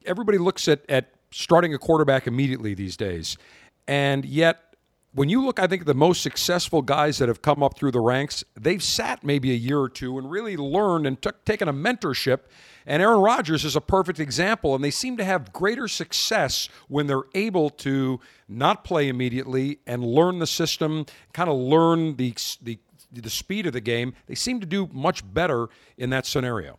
everybody 0.04 0.36
looks 0.36 0.68
at 0.68 0.82
at 0.90 1.12
starting 1.30 1.72
a 1.72 1.78
quarterback 1.78 2.26
immediately 2.26 2.74
these 2.74 2.96
days, 2.96 3.38
and 3.86 4.26
yet 4.26 4.67
when 5.12 5.28
you 5.28 5.44
look, 5.44 5.58
I 5.58 5.66
think 5.66 5.86
the 5.86 5.94
most 5.94 6.22
successful 6.22 6.82
guys 6.82 7.18
that 7.18 7.28
have 7.28 7.40
come 7.40 7.62
up 7.62 7.76
through 7.76 7.92
the 7.92 8.00
ranks, 8.00 8.44
they've 8.54 8.82
sat 8.82 9.24
maybe 9.24 9.50
a 9.50 9.54
year 9.54 9.78
or 9.80 9.88
two 9.88 10.18
and 10.18 10.30
really 10.30 10.56
learned 10.56 11.06
and 11.06 11.20
took, 11.20 11.44
taken 11.44 11.66
a 11.66 11.72
mentorship. 11.72 12.40
And 12.86 13.02
Aaron 13.02 13.20
Rodgers 13.20 13.64
is 13.64 13.74
a 13.74 13.80
perfect 13.80 14.20
example. 14.20 14.74
And 14.74 14.84
they 14.84 14.90
seem 14.90 15.16
to 15.16 15.24
have 15.24 15.52
greater 15.52 15.88
success 15.88 16.68
when 16.88 17.06
they're 17.06 17.24
able 17.34 17.70
to 17.70 18.20
not 18.48 18.84
play 18.84 19.08
immediately 19.08 19.80
and 19.86 20.04
learn 20.04 20.40
the 20.40 20.46
system, 20.46 21.06
kind 21.32 21.48
of 21.48 21.56
learn 21.56 22.16
the, 22.16 22.34
the, 22.62 22.78
the 23.10 23.30
speed 23.30 23.66
of 23.66 23.72
the 23.72 23.80
game. 23.80 24.14
They 24.26 24.34
seem 24.34 24.60
to 24.60 24.66
do 24.66 24.88
much 24.92 25.22
better 25.32 25.68
in 25.96 26.10
that 26.10 26.26
scenario. 26.26 26.78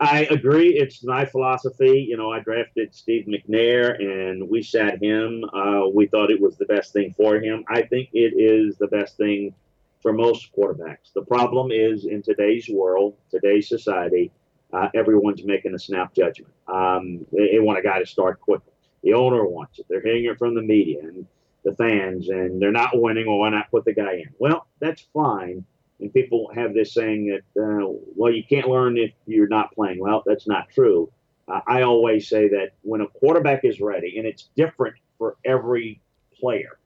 I 0.00 0.28
agree. 0.30 0.76
It's 0.76 1.02
my 1.02 1.24
philosophy. 1.24 2.06
You 2.08 2.16
know, 2.16 2.30
I 2.30 2.40
drafted 2.40 2.94
Steve 2.94 3.26
McNair 3.26 4.00
and 4.00 4.48
we 4.48 4.62
sat 4.62 5.02
him. 5.02 5.44
Uh, 5.52 5.88
we 5.92 6.06
thought 6.06 6.30
it 6.30 6.40
was 6.40 6.56
the 6.56 6.66
best 6.66 6.92
thing 6.92 7.14
for 7.16 7.40
him. 7.40 7.64
I 7.68 7.82
think 7.82 8.10
it 8.12 8.34
is 8.36 8.76
the 8.76 8.86
best 8.86 9.16
thing 9.16 9.54
for 10.00 10.12
most 10.12 10.52
quarterbacks. 10.56 11.12
The 11.14 11.24
problem 11.24 11.72
is 11.72 12.04
in 12.04 12.22
today's 12.22 12.68
world, 12.68 13.16
today's 13.30 13.68
society, 13.68 14.30
uh, 14.72 14.88
everyone's 14.94 15.42
making 15.42 15.74
a 15.74 15.78
snap 15.78 16.14
judgment. 16.14 16.52
Um, 16.68 17.26
they, 17.32 17.52
they, 17.52 17.58
want 17.58 17.78
a 17.78 17.82
guy 17.82 17.98
to 17.98 18.06
start 18.06 18.40
quickly. 18.40 18.72
The 19.02 19.14
owner 19.14 19.44
wants 19.46 19.80
it. 19.80 19.86
They're 19.88 20.02
hearing 20.02 20.26
it 20.26 20.38
from 20.38 20.54
the 20.54 20.62
media 20.62 21.00
and 21.02 21.26
the 21.64 21.74
fans, 21.74 22.28
and 22.28 22.60
they're 22.62 22.70
not 22.70 22.90
winning. 22.92 23.26
Well, 23.26 23.38
why 23.38 23.48
not 23.48 23.70
put 23.70 23.84
the 23.84 23.94
guy 23.94 24.14
in? 24.14 24.28
Well, 24.38 24.66
that's 24.78 25.06
fine 25.12 25.64
and 26.00 26.12
people 26.12 26.50
have 26.54 26.74
this 26.74 26.94
saying 26.94 27.26
that 27.54 27.62
uh, 27.62 27.86
well 28.14 28.32
you 28.32 28.44
can't 28.44 28.68
learn 28.68 28.96
if 28.96 29.12
you're 29.26 29.48
not 29.48 29.74
playing. 29.74 30.00
Well 30.00 30.22
that's 30.24 30.46
not 30.46 30.68
true. 30.70 31.10
Uh, 31.48 31.60
i 31.66 31.82
always 31.82 32.28
say 32.28 32.46
that 32.48 32.72
when 32.82 33.00
a 33.00 33.06
quarterback 33.06 33.64
is 33.64 33.80
ready 33.80 34.18
and 34.18 34.26
it's 34.26 34.50
different 34.54 34.94
for 35.16 35.36
every 35.46 35.98
player 36.38 36.78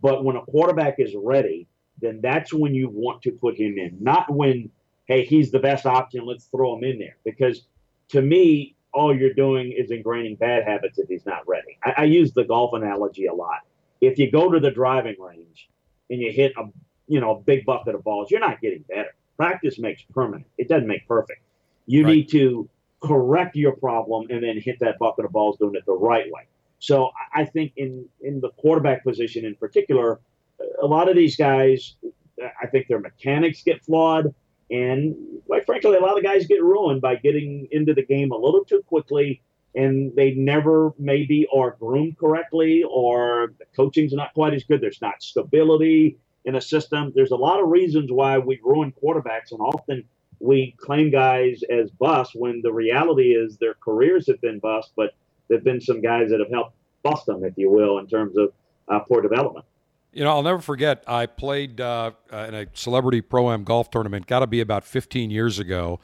but 0.00 0.24
when 0.24 0.34
a 0.36 0.42
quarterback 0.46 0.94
is 0.98 1.14
ready 1.14 1.68
then 2.00 2.20
that's 2.22 2.52
when 2.52 2.74
you 2.74 2.88
want 2.88 3.20
to 3.22 3.30
put 3.32 3.54
him 3.54 3.76
in 3.78 3.96
not 4.00 4.32
when 4.32 4.70
hey 5.08 5.24
he's 5.24 5.50
the 5.50 5.58
best 5.58 5.86
option 5.86 6.24
let's 6.24 6.44
throw 6.44 6.76
him 6.76 6.84
in 6.84 6.98
there. 6.98 7.16
Because 7.24 7.66
to 8.10 8.22
me 8.22 8.76
all 8.94 9.14
you're 9.14 9.34
doing 9.34 9.72
is 9.72 9.90
ingraining 9.90 10.38
bad 10.38 10.64
habits 10.64 10.98
if 10.98 11.08
he's 11.08 11.26
not 11.26 11.46
ready. 11.46 11.78
I, 11.84 11.94
I 11.98 12.04
use 12.04 12.32
the 12.32 12.44
golf 12.44 12.72
analogy 12.74 13.26
a 13.26 13.34
lot. 13.34 13.60
If 14.00 14.18
you 14.18 14.30
go 14.30 14.50
to 14.50 14.60
the 14.60 14.70
driving 14.70 15.16
range 15.18 15.68
and 16.08 16.20
you 16.20 16.32
hit 16.32 16.52
a 16.56 16.64
you 17.08 17.20
know, 17.20 17.36
a 17.36 17.40
big 17.40 17.64
bucket 17.64 17.94
of 17.94 18.04
balls, 18.04 18.30
you're 18.30 18.40
not 18.40 18.60
getting 18.60 18.84
better. 18.88 19.14
Practice 19.36 19.78
makes 19.78 20.02
permanent. 20.14 20.46
It 20.58 20.68
doesn't 20.68 20.86
make 20.86 21.06
perfect. 21.08 21.42
You 21.86 22.04
right. 22.04 22.16
need 22.16 22.28
to 22.30 22.68
correct 23.00 23.56
your 23.56 23.72
problem 23.72 24.26
and 24.30 24.42
then 24.42 24.60
hit 24.60 24.78
that 24.80 24.98
bucket 24.98 25.24
of 25.24 25.32
balls 25.32 25.56
doing 25.58 25.74
it 25.74 25.86
the 25.86 25.92
right 25.92 26.30
way. 26.30 26.42
So 26.80 27.10
I 27.34 27.44
think 27.44 27.72
in 27.76 28.06
in 28.20 28.40
the 28.40 28.50
quarterback 28.50 29.04
position 29.04 29.44
in 29.44 29.54
particular, 29.56 30.20
a 30.80 30.86
lot 30.86 31.08
of 31.08 31.16
these 31.16 31.36
guys, 31.36 31.94
I 32.62 32.66
think 32.66 32.88
their 32.88 33.00
mechanics 33.00 33.62
get 33.62 33.84
flawed, 33.84 34.32
and 34.70 35.16
quite 35.46 35.66
frankly, 35.66 35.96
a 35.96 36.00
lot 36.00 36.16
of 36.16 36.22
guys 36.22 36.46
get 36.46 36.62
ruined 36.62 37.00
by 37.00 37.16
getting 37.16 37.68
into 37.72 37.94
the 37.94 38.04
game 38.04 38.30
a 38.30 38.36
little 38.36 38.64
too 38.64 38.82
quickly, 38.86 39.40
and 39.74 40.14
they 40.14 40.32
never 40.32 40.92
maybe 40.98 41.48
are 41.54 41.76
groomed 41.80 42.16
correctly, 42.18 42.84
or 42.88 43.54
the 43.58 43.64
coaching's 43.74 44.12
not 44.12 44.32
quite 44.34 44.54
as 44.54 44.62
good. 44.62 44.80
There's 44.80 45.02
not 45.02 45.22
stability 45.22 46.16
in 46.48 46.56
a 46.56 46.60
system. 46.62 47.12
There's 47.14 47.30
a 47.30 47.36
lot 47.36 47.62
of 47.62 47.68
reasons 47.68 48.10
why 48.10 48.38
we 48.38 48.58
ruin 48.64 48.90
quarterbacks, 49.02 49.52
and 49.52 49.60
often 49.60 50.02
we 50.40 50.74
claim 50.78 51.10
guys 51.10 51.60
as 51.70 51.90
bust 51.90 52.32
when 52.34 52.62
the 52.62 52.72
reality 52.72 53.34
is 53.34 53.58
their 53.58 53.74
careers 53.74 54.26
have 54.28 54.40
been 54.40 54.58
bust, 54.58 54.92
but 54.96 55.10
there've 55.48 55.62
been 55.62 55.80
some 55.80 56.00
guys 56.00 56.30
that 56.30 56.40
have 56.40 56.50
helped 56.50 56.74
bust 57.02 57.26
them, 57.26 57.44
if 57.44 57.52
you 57.58 57.70
will, 57.70 57.98
in 57.98 58.06
terms 58.06 58.38
of 58.38 58.52
uh, 58.88 58.98
poor 59.00 59.20
development. 59.20 59.66
You 60.14 60.24
know, 60.24 60.30
I'll 60.30 60.42
never 60.42 60.60
forget. 60.60 61.04
I 61.06 61.26
played 61.26 61.82
uh, 61.82 62.12
uh 62.32 62.46
in 62.48 62.54
a 62.54 62.66
celebrity 62.72 63.20
pro 63.20 63.52
am 63.52 63.62
golf 63.62 63.90
tournament. 63.90 64.26
Got 64.26 64.40
to 64.40 64.46
be 64.46 64.62
about 64.62 64.84
15 64.84 65.30
years 65.30 65.58
ago, 65.58 66.00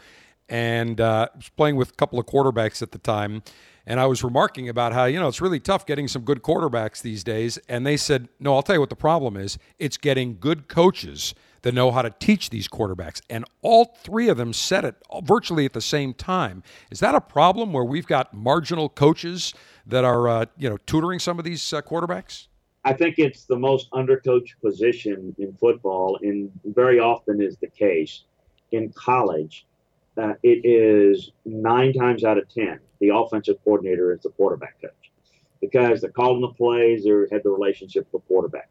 and 0.47 1.01
uh, 1.01 1.29
was 1.35 1.49
playing 1.49 1.77
with 1.77 1.91
a 1.91 1.95
couple 1.95 2.19
of 2.19 2.27
quarterbacks 2.27 2.83
at 2.83 2.93
the 2.93 2.99
time. 2.99 3.43
And 3.87 4.01
I 4.01 4.07
was 4.07 4.25
remarking 4.25 4.69
about 4.69 4.93
how, 4.93 5.05
you 5.05 5.21
know, 5.21 5.29
it's 5.29 5.41
really 5.41 5.61
tough 5.61 5.85
getting 5.85 6.09
some 6.09 6.23
good 6.23 6.43
quarterbacks 6.43 7.03
these 7.03 7.23
days. 7.23 7.59
And 7.69 7.87
they 7.87 7.97
said, 7.97 8.29
no, 8.41 8.55
I'll 8.55 8.63
tell 8.63 8.77
you 8.77 8.81
what 8.81 8.91
the 8.91 8.97
problem 8.97 9.37
is. 9.37 9.59
It's 9.79 9.97
getting 9.97 10.39
good 10.41 10.69
coaches 10.69 11.35
that 11.63 11.75
know 11.75 11.91
how 11.91 12.03
to 12.03 12.15
teach 12.19 12.51
these 12.51 12.69
quarterbacks. 12.69 13.21
And 13.29 13.45
all 13.63 13.97
three 14.03 14.29
of 14.29 14.37
them 14.37 14.53
said 14.53 14.85
it 14.85 14.97
virtually 15.23 15.65
at 15.65 15.73
the 15.73 15.81
same 15.81 16.15
time. 16.15 16.63
Is 16.91 17.01
that 17.01 17.15
a 17.15 17.21
problem 17.21 17.73
where 17.73 17.85
we've 17.85 18.07
got 18.07 18.33
marginal 18.35 18.89
coaches 18.89 19.55
that 19.87 20.05
are, 20.05 20.29
uh, 20.29 20.47
you 20.57 20.69
know, 20.69 20.77
tutoring 20.87 21.19
some 21.19 21.39
of 21.39 21.45
these 21.45 21.73
uh, 21.73 21.83
quarterbacks? 21.83 22.49
I 22.85 22.93
think 22.93 23.19
it's 23.19 23.45
the 23.45 23.57
most 23.57 23.91
undercoached 23.93 24.61
position 24.63 25.35
in 25.39 25.55
football, 25.55 26.19
and 26.23 26.51
very 26.65 27.01
often 27.01 27.41
is 27.41 27.57
the 27.57 27.69
case 27.69 28.25
in 28.73 28.93
college. 28.93 29.67
Uh, 30.17 30.35
it 30.43 30.65
is 30.65 31.33
nine 31.45 31.93
times 31.93 32.25
out 32.25 32.39
of 32.39 32.49
ten 32.49 32.79
the 33.01 33.15
offensive 33.15 33.57
coordinator 33.65 34.15
is 34.15 34.21
the 34.23 34.31
quarterback 34.31 34.81
coach 34.81 35.13
because 35.61 36.01
they're 36.01 36.11
calling 36.11 36.41
the 36.41 36.49
plays, 36.49 37.05
they 37.05 37.11
had 37.31 37.43
the 37.43 37.51
relationship 37.51 38.07
with 38.13 38.23
the 38.23 38.29
quarterback. 38.29 38.71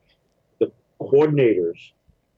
The 0.60 0.72
coordinators 1.02 1.92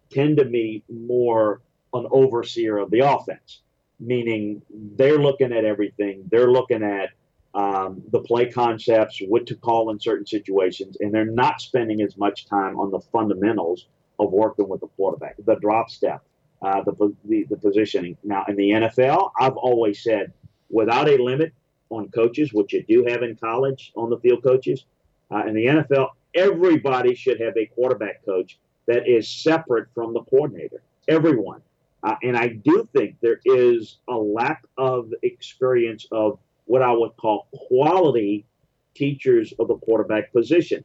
tend 0.10 0.38
to 0.38 0.46
be 0.46 0.84
more 0.90 1.62
an 1.94 2.08
overseer 2.12 2.78
of 2.78 2.92
the 2.92 3.00
offense, 3.00 3.62
meaning 4.00 4.62
they're 4.96 5.20
looking 5.20 5.54
at 5.54 5.66
everything. 5.66 6.24
They're 6.30 6.52
looking 6.52 6.84
at 6.84 7.10
um, 7.54 8.02
the 8.12 8.20
play 8.20 8.50
concepts, 8.50 9.22
what 9.28 9.48
to 9.48 9.56
call 9.56 9.90
in 9.92 10.00
certain 10.00 10.26
situations, 10.26 10.98
and 11.00 11.14
they're 11.14 11.26
not 11.26 11.62
spending 11.62 12.02
as 12.02 12.18
much 12.18 12.46
time 12.48 12.78
on 12.78 12.92
the 12.92 13.00
fundamentals 13.00 13.88
of 14.20 14.32
working 14.32 14.68
with 14.68 14.82
the 14.82 14.88
quarterback, 14.88 15.36
the 15.46 15.56
drop 15.56 15.90
step, 15.90 16.24
uh, 16.62 16.82
the, 16.84 17.16
the, 17.26 17.44
the 17.46 17.58
positioning. 17.58 18.18
Now, 18.24 18.46
in 18.48 18.56
the 18.56 18.70
NFL, 18.70 19.32
I've 19.40 19.58
always 19.58 20.04
said 20.04 20.34
without 20.70 21.10
a 21.10 21.18
limit, 21.22 21.54
on 21.90 22.10
coaches, 22.10 22.54
which 22.54 22.74
you 22.74 22.84
do 22.84 23.06
have 23.06 23.24
in 23.24 23.36
college 23.36 23.92
on 23.96 24.10
the 24.10 24.18
field 24.18 24.44
coaches. 24.44 24.86
Uh, 25.32 25.46
in 25.46 25.54
the 25.54 25.66
NFL, 25.66 26.10
everybody 26.34 27.16
should 27.16 27.40
have 27.40 27.56
a 27.58 27.66
quarterback 27.68 28.24
coach 28.26 28.58
that 28.88 29.08
is 29.08 29.28
separate 29.28 29.88
from 29.94 30.14
the 30.14 30.22
coordinator. 30.22 30.82
Everyone. 31.08 31.62
Uh, 32.04 32.16
and 32.22 32.38
I 32.38 32.50
do 32.50 32.88
think 32.94 33.16
there 33.22 33.40
is 33.46 33.98
a 34.08 34.16
lack 34.16 34.64
of 34.78 35.12
experience 35.24 36.06
of 36.12 36.38
what 36.66 36.82
I 36.82 36.92
would 36.92 37.16
call 37.18 37.48
quality 37.54 38.46
teachers 38.94 39.54
of 39.58 39.68
the 39.68 39.76
quarterback 39.78 40.32
position. 40.32 40.84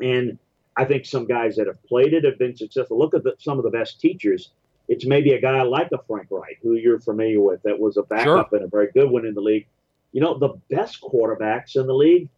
And 0.00 0.38
I 0.76 0.84
think 0.84 1.04
some 1.04 1.26
guys 1.26 1.56
that 1.56 1.66
have 1.66 1.82
played 1.84 2.12
it 2.12 2.24
have 2.24 2.38
been 2.38 2.56
successful. 2.56 2.98
Look 2.98 3.14
at 3.14 3.24
the, 3.24 3.34
some 3.38 3.58
of 3.58 3.64
the 3.64 3.70
best 3.70 4.00
teachers. 4.00 4.52
It's 4.88 5.06
maybe 5.06 5.32
a 5.32 5.40
guy 5.40 5.62
like 5.62 5.88
a 5.92 5.98
Frank 6.06 6.28
Reich, 6.30 6.58
who 6.62 6.74
you're 6.74 7.00
familiar 7.00 7.40
with, 7.40 7.62
that 7.62 7.78
was 7.78 7.96
a 7.96 8.02
backup 8.02 8.50
sure. 8.50 8.58
and 8.58 8.64
a 8.64 8.68
very 8.68 8.90
good 8.92 9.10
one 9.10 9.26
in 9.26 9.34
the 9.34 9.40
league 9.40 9.66
you 10.16 10.22
know, 10.22 10.38
the 10.38 10.54
best 10.74 11.02
quarterbacks 11.02 11.76
in 11.76 11.86
the 11.86 11.92
league 11.94 12.30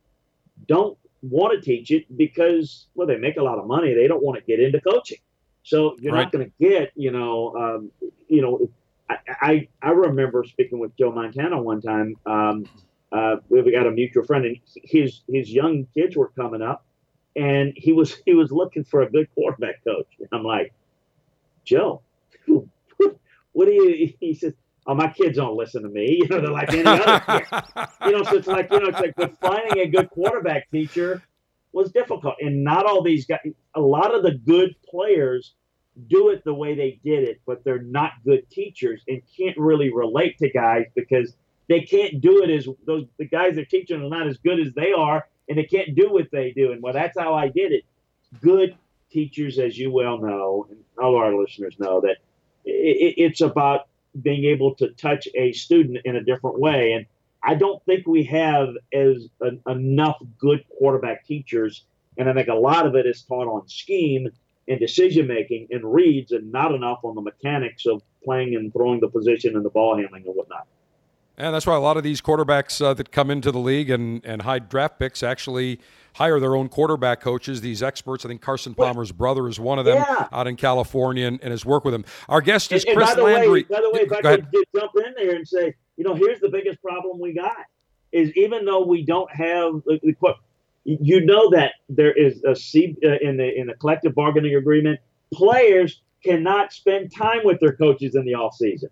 don't 0.67 0.99
want 1.23 1.55
to 1.55 1.61
teach 1.65 1.93
it 1.93 2.05
because, 2.17 2.87
well, 2.97 3.07
they 3.07 3.17
make 3.17 3.37
a 3.37 3.43
lot 3.43 3.57
of 3.57 3.69
money. 3.69 3.95
They 3.95 4.09
don't 4.09 4.21
want 4.21 4.37
to 4.37 4.45
get 4.45 4.59
into 4.59 4.81
coaching. 4.81 5.19
So 5.63 5.95
you're 6.01 6.13
right. 6.13 6.23
not 6.23 6.33
going 6.33 6.47
to 6.47 6.53
get, 6.59 6.91
you 6.97 7.13
know, 7.13 7.55
um, 7.57 7.93
you 8.27 8.43
know, 8.43 8.69
I, 9.09 9.19
I, 9.29 9.69
I 9.81 9.91
remember 9.91 10.43
speaking 10.43 10.81
with 10.81 10.97
Joe 10.97 11.13
Montana 11.13 11.63
one 11.63 11.81
time. 11.81 12.17
Um, 12.27 12.67
uh, 13.13 13.37
we 13.49 13.71
got 13.71 13.87
a 13.87 13.93
mutual 13.93 14.25
friend, 14.25 14.45
and 14.45 14.59
his 14.83 15.23
his 15.29 15.51
young 15.51 15.87
kids 15.95 16.17
were 16.17 16.31
coming 16.31 16.63
up, 16.63 16.85
and 17.37 17.73
he 17.77 17.93
was 17.93 18.17
he 18.27 18.35
was 18.35 18.51
looking 18.51 18.83
for 18.83 19.03
a 19.03 19.11
good 19.11 19.29
quarterback 19.37 19.85
coach. 19.85 20.09
And 20.19 20.29
I'm 20.33 20.43
like, 20.43 20.75
Joe, 21.65 22.03
what 23.53 23.67
do 23.67 23.73
you? 23.73 24.13
He 24.21 24.35
says, 24.35 24.55
oh, 24.87 24.95
my 24.95 25.09
kids 25.09 25.37
don't 25.37 25.57
listen 25.57 25.83
to 25.83 25.89
me. 25.89 26.21
You 26.23 26.29
know, 26.29 26.41
they're 26.41 26.51
like 26.51 26.73
any 26.73 26.85
other 26.85 27.21
kid. 27.27 27.89
You 28.07 28.13
know, 28.13 28.23
so 28.25 28.37
it's 28.37 28.47
like, 28.47 28.71
you 28.71 28.81
know, 28.81 28.87
it's 28.87 29.01
like, 29.01 29.15
but 29.17 29.39
finding 29.41 29.81
a 29.81 29.89
good 29.89 30.11
quarterback 30.11 30.71
teacher 30.71 31.23
was 31.73 31.93
difficult. 31.93 32.35
And 32.41 32.65
not 32.65 32.87
all 32.87 33.03
these 33.03 33.27
guys, 33.27 33.41
a 33.75 33.81
lot 33.81 34.15
of 34.15 34.23
the 34.23 34.33
good 34.33 34.75
players 34.89 35.55
do 36.09 36.31
it 36.31 36.45
the 36.45 36.55
way 36.55 36.75
they 36.75 36.99
did 37.05 37.29
it, 37.29 37.41
but 37.47 37.65
they're 37.65 37.83
not 37.83 38.13
good 38.25 38.49
teachers 38.51 39.03
and 39.09 39.21
can't 39.37 39.59
really 39.59 39.93
relate 39.93 40.39
to 40.39 40.49
guys 40.51 40.85
because 40.95 41.35
they 41.69 41.81
can't 41.81 42.21
do 42.21 42.43
it 42.43 42.51
as 42.51 42.67
those 42.87 43.05
the 43.19 43.27
guys 43.27 43.57
they're 43.57 43.65
teaching 43.65 44.01
are 44.01 44.09
not 44.09 44.27
as 44.27 44.39
good 44.39 44.59
as 44.59 44.73
they 44.75 44.93
are 44.93 45.27
and 45.49 45.59
they 45.59 45.65
can't 45.65 45.95
do 45.95 46.13
what 46.13 46.29
they 46.31 46.53
do. 46.53 46.73
And 46.73 46.83
well, 46.83 46.93
that's 46.93 47.19
how 47.19 47.35
I 47.35 47.49
did 47.49 47.73
it. 47.73 47.85
Good 48.41 48.77
teachers, 49.11 49.59
as 49.59 49.77
you 49.77 49.91
well 49.91 50.19
know, 50.19 50.67
and 50.71 50.79
all 51.03 51.17
our 51.17 51.35
listeners 51.35 51.77
know, 51.79 52.01
that 52.03 52.19
it, 52.65 53.15
it's 53.17 53.41
about 53.41 53.89
being 54.23 54.45
able 54.45 54.75
to 54.77 54.89
touch 54.91 55.29
a 55.35 55.53
student 55.53 55.99
in 56.05 56.17
a 56.17 56.23
different 56.23 56.59
way. 56.59 56.93
And 56.93 57.07
I 57.43 57.55
don't 57.55 57.83
think 57.85 58.07
we 58.07 58.25
have 58.25 58.71
as 58.93 59.29
an, 59.41 59.61
enough 59.67 60.17
good 60.39 60.65
quarterback 60.79 61.25
teachers. 61.27 61.85
And 62.17 62.29
I 62.29 62.35
think 62.35 62.49
a 62.49 62.55
lot 62.55 62.87
of 62.87 62.95
it 62.95 63.07
is 63.07 63.23
taught 63.23 63.47
on 63.47 63.69
scheme 63.69 64.29
and 64.67 64.81
decision 64.81 65.27
making 65.27 65.69
and 65.71 65.83
reads, 65.85 66.33
and 66.33 66.53
not 66.53 66.75
enough 66.75 67.01
on 67.03 67.15
the 67.15 67.23
mechanics 67.23 67.87
of 67.87 68.03
playing 68.25 68.55
and 68.55 68.73
throwing 68.73 69.01
the 69.01 69.09
position 69.09 69.57
and 69.57 69.65
the 69.65 69.71
ball 69.71 69.97
handling 69.97 70.27
and 70.27 70.35
whatnot. 70.35 70.67
And 71.39 71.55
that's 71.55 71.67
why 71.67 71.77
a 71.77 71.81
lot 71.81 71.97
of 71.97 72.03
these 72.03 72.21
quarterbacks 72.21 72.85
uh, 72.85 72.95
that 72.95 73.13
come 73.13 73.31
into 73.31 73.53
the 73.53 73.61
league 73.61 73.91
and, 73.91 74.25
and 74.25 74.43
high 74.43 74.59
draft 74.59 74.99
picks 74.99 75.23
actually 75.23 75.81
hire 76.15 76.41
their 76.41 76.57
own 76.57 76.69
quarterback 76.69 77.21
coaches, 77.21 77.61
these 77.61 77.81
experts. 77.81 78.25
I 78.25 78.29
think 78.29 78.41
Carson 78.41 78.75
Palmer's 78.75 79.13
brother 79.13 79.47
is 79.47 79.61
one 79.61 79.79
of 79.79 79.85
them 79.85 79.99
Yeah. 79.99 80.27
out 80.33 80.49
in 80.49 80.57
California 80.57 81.29
and, 81.29 81.39
and 81.41 81.53
has 81.53 81.65
worked 81.65 81.85
with 81.85 81.95
him. 81.95 82.05
Our 82.29 82.41
guest 82.41 82.73
is 82.73 82.83
And, 82.83 82.91
and 82.91 82.97
Chris 82.99 83.11
by 83.11 83.15
the 83.15 83.23
Landry. 83.23 83.51
way, 83.51 83.63
by 83.71 83.81
the 83.81 83.91
way, 83.91 84.01
if 84.01 84.13
I 84.13 84.21
could 84.21 84.47
jump 84.75 84.93
in 84.97 85.15
there 85.17 85.37
and 85.37 85.47
say, 85.47 85.75
you 85.97 86.03
know, 86.03 86.15
here's 86.15 86.41
the 86.41 86.49
biggest 86.49 86.83
problem 86.83 87.21
we 87.21 87.33
got 87.35 87.55
is 88.11 88.33
even 88.37 88.65
though 88.65 88.85
we 88.85 89.05
don't 89.05 89.31
have 89.31 89.75
the, 89.85 90.01
the 90.03 90.35
you 90.85 91.25
know 91.25 91.51
that 91.51 91.75
there 91.89 92.13
is 92.13 92.43
a 92.45 92.57
C 92.57 92.97
uh, 93.05 93.11
in 93.21 93.37
the 93.37 93.55
in 93.55 93.67
the 93.67 93.75
collective 93.75 94.15
bargaining 94.15 94.57
agreement, 94.57 94.99
players 95.33 96.01
cannot 96.25 96.73
spend 96.73 97.15
time 97.15 97.41
with 97.45 97.61
their 97.61 97.75
coaches 97.75 98.15
in 98.15 98.25
the 98.25 98.35
off 98.35 98.57
season. 98.57 98.89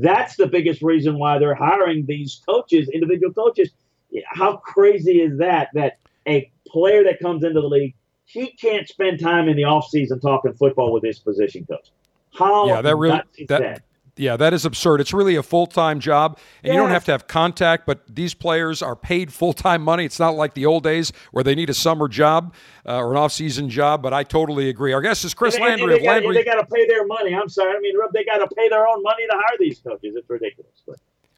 That's 0.00 0.36
the 0.36 0.46
biggest 0.46 0.82
reason 0.82 1.18
why 1.18 1.38
they're 1.38 1.54
hiring 1.54 2.06
these 2.06 2.42
coaches, 2.46 2.88
individual 2.88 3.32
coaches. 3.32 3.70
How 4.26 4.56
crazy 4.56 5.20
is 5.20 5.38
that? 5.38 5.68
That 5.74 5.98
a 6.26 6.50
player 6.66 7.04
that 7.04 7.20
comes 7.20 7.44
into 7.44 7.60
the 7.60 7.68
league, 7.68 7.94
he 8.24 8.48
can't 8.52 8.88
spend 8.88 9.20
time 9.20 9.48
in 9.48 9.56
the 9.56 9.64
off 9.64 9.88
season 9.88 10.18
talking 10.18 10.52
football 10.54 10.92
with 10.92 11.04
his 11.04 11.20
position 11.20 11.64
coach. 11.66 11.90
How 12.32 12.66
yeah, 12.66 12.82
that 12.82 12.96
really 12.96 13.20
that, 13.46 13.60
that? 13.60 13.82
Yeah, 14.16 14.36
that 14.36 14.54
is 14.54 14.64
absurd. 14.64 15.00
It's 15.00 15.12
really 15.12 15.36
a 15.36 15.42
full 15.42 15.66
time 15.66 15.98
job, 16.00 16.38
and 16.62 16.72
you 16.72 16.78
don't 16.78 16.90
have 16.90 17.04
to 17.06 17.12
have 17.12 17.26
contact. 17.26 17.84
But 17.86 18.00
these 18.08 18.32
players 18.34 18.80
are 18.82 18.94
paid 18.94 19.32
full 19.32 19.52
time 19.52 19.82
money. 19.82 20.04
It's 20.04 20.20
not 20.20 20.36
like 20.36 20.54
the 20.54 20.66
old 20.66 20.82
days 20.84 21.12
where 21.32 21.42
they 21.42 21.54
need 21.54 21.68
a 21.70 21.74
summer 21.74 22.06
job 22.08 22.54
uh, 22.86 22.98
or 22.98 23.12
an 23.12 23.18
off 23.18 23.32
season 23.32 23.68
job. 23.68 24.02
But 24.02 24.12
I 24.14 24.22
totally 24.22 24.68
agree. 24.68 24.92
Our 24.92 25.02
guest 25.02 25.24
is 25.24 25.34
Chris 25.34 25.54
And- 25.56 25.64
and- 25.64 25.72
and 25.74 25.80
Landry 25.82 25.94
of 25.94 26.00
they 26.00 26.06
gotta- 26.06 26.20
Landry. 26.26 26.34
They 26.36 26.44
got 26.44 26.60
to 26.60 26.66
pay 26.74 26.86
their 26.86 27.06
money. 27.06 27.34
I'm 27.34 27.48
sorry. 27.48 27.76
I 27.76 27.80
mean, 27.80 27.94
they 28.12 28.24
got 28.24 28.38
to 28.38 28.54
pay 28.54 28.68
their 28.68 28.86
own 28.86 29.02
money 29.02 29.26
to 29.28 29.34
hire 29.34 29.56
these 29.58 29.80
coaches. 29.80 30.14
It's 30.16 30.28
ridiculous. 30.30 30.82
But 30.86 30.96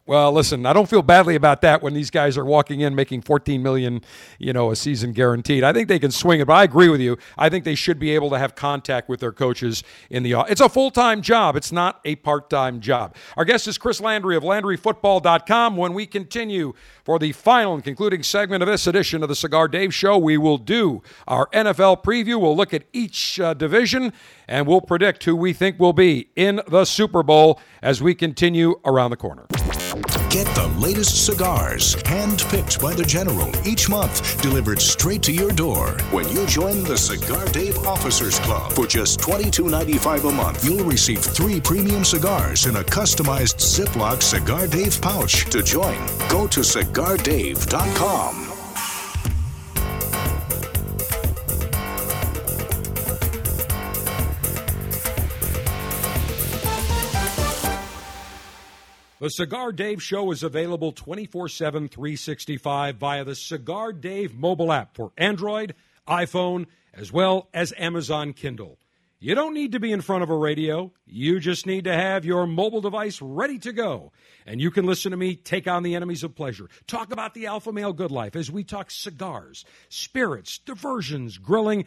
Well, 0.09 0.31
listen, 0.31 0.67
I 0.67 0.73
don't 0.73 0.89
feel 0.89 1.03
badly 1.03 1.35
about 1.35 1.63
that 1.63 1.83
when 1.83 1.93
these 1.93 2.11
guys 2.11 2.39
are 2.39 2.45
walking 2.45 2.81
in 2.81 2.95
making 2.95 3.23
14 3.23 3.61
million, 3.61 4.03
you 4.39 4.53
know, 4.53 4.71
a 4.71 4.77
season 4.77 5.11
guaranteed. 5.11 5.65
I 5.65 5.73
think 5.73 5.89
they 5.89 5.99
can 5.99 6.13
swing 6.13 6.39
it, 6.39 6.47
but 6.47 6.53
I 6.53 6.63
agree 6.63 6.89
with 6.89 7.01
you. 7.01 7.19
I 7.37 7.49
think 7.49 7.65
they 7.65 7.75
should 7.75 7.99
be 7.99 8.13
able 8.13 8.31
to 8.31 8.39
have 8.39 8.55
contact 8.55 9.09
with 9.09 9.19
their 9.19 9.33
coaches 9.33 9.83
in 10.09 10.23
the 10.23 10.45
It's 10.49 10.61
a 10.61 10.69
full-time 10.69 11.23
job. 11.23 11.57
It's 11.57 11.73
not 11.73 12.01
a 12.05 12.15
part-time 12.15 12.81
job. 12.81 13.17
Our 13.37 13.45
guest 13.45 13.67
is 13.67 13.79
Chris 13.79 14.01
Landry 14.01 14.37
of 14.37 14.45
LandryFootball.com. 14.45 15.77
When 15.77 15.93
we 15.93 16.07
continue 16.07 16.75
for 17.05 17.19
the 17.19 17.33
final 17.33 17.75
and 17.75 17.83
concluding 17.83 18.23
segment 18.23 18.63
of 18.63 18.69
this 18.69 18.87
edition 18.87 19.25
of 19.25 19.29
the 19.29 19.35
Cigar 19.35 19.67
Dave 19.67 19.93
Show, 19.93 20.19
we 20.19 20.39
will 20.39 20.59
do 20.59 21.03
our 21.27 21.49
NFL 21.49 22.05
preview. 22.05 22.41
We'll 22.41 22.57
look 22.57 22.73
at 22.73 22.85
each 22.93 23.41
uh, 23.41 23.55
division 23.55 24.13
and 24.47 24.69
we'll 24.69 24.81
predict 24.81 25.25
who 25.25 25.35
we 25.35 25.53
think 25.53 25.81
will 25.81 25.93
be 25.93 26.29
in 26.37 26.61
the 26.69 26.85
Super 26.85 27.25
Bowl 27.25 27.61
as 27.83 28.01
we 28.01 28.15
continue 28.15 28.77
around 28.85 29.11
the 29.11 29.17
corner. 29.17 29.47
Get 30.31 30.47
the 30.55 30.73
latest 30.79 31.25
cigars, 31.25 31.95
hand-picked 32.07 32.81
by 32.81 32.93
the 32.95 33.05
General 33.05 33.51
each 33.67 33.89
month, 33.89 34.41
delivered 34.43 34.81
straight 34.81 35.23
to 35.23 35.33
your 35.33 35.51
door. 35.53 35.93
When 36.11 36.29
you 36.29 36.47
join 36.47 36.83
the 36.83 36.97
Cigar 36.97 37.45
Dave 37.47 37.79
Officers 37.87 38.39
Club 38.41 38.73
for 38.73 38.87
just 38.87 39.21
$22.95 39.21 40.29
a 40.29 40.33
month, 40.33 40.65
you'll 40.65 40.85
receive 40.85 41.21
three 41.21 41.61
premium 41.61 42.05
cigars 42.05 42.67
in 42.67 42.77
a 42.77 42.83
customized 42.83 43.57
Ziploc 43.59 44.23
Cigar 44.23 44.67
Dave 44.67 45.01
pouch. 45.01 45.45
To 45.51 45.63
join, 45.63 45.99
go 46.29 46.47
to 46.49 46.61
cigardave.com. 46.61 48.56
The 59.19 59.31
Cigar 59.31 59.73
Dave 59.73 60.03
Show 60.03 60.31
is 60.31 60.43
available 60.43 60.93
24 60.93 61.49
7, 61.49 61.89
365 61.89 62.97
via 62.97 63.25
the 63.25 63.35
Cigar 63.35 63.95
Dave 63.95 64.35
mobile 64.35 64.71
app 64.71 64.95
for 64.95 65.13
Android, 65.17 65.75
iPhone, 66.07 66.67
as 66.93 67.11
well 67.11 67.49
as 67.55 67.73
Amazon 67.79 68.35
Kindle. 68.35 68.79
You 69.19 69.35
don't 69.35 69.55
need 69.55 69.73
to 69.73 69.81
be 69.81 69.91
in 69.91 70.03
front 70.03 70.23
of 70.23 70.29
a 70.29 70.37
radio. 70.37 70.93
You 71.07 71.41
just 71.41 71.65
need 71.65 71.85
to 71.85 71.95
have 71.95 72.27
your 72.27 72.47
mobile 72.47 72.83
device 72.83 73.23
ready 73.23 73.59
to 73.61 73.73
go. 73.73 74.13
And 74.45 74.61
you 74.61 74.71
can 74.71 74.85
listen 74.85 75.13
to 75.13 75.17
me 75.17 75.35
take 75.35 75.67
on 75.67 75.83
the 75.83 75.95
enemies 75.95 76.23
of 76.23 76.37
pleasure, 76.37 76.69
talk 76.87 77.11
about 77.11 77.33
the 77.33 77.47
alpha 77.47 77.73
male 77.73 77.95
good 77.95 78.11
life 78.11 78.37
as 78.37 78.51
we 78.51 78.65
talk 78.65 78.91
cigars, 78.91 79.65
spirits, 79.89 80.59
diversions, 80.59 81.39
grilling, 81.39 81.87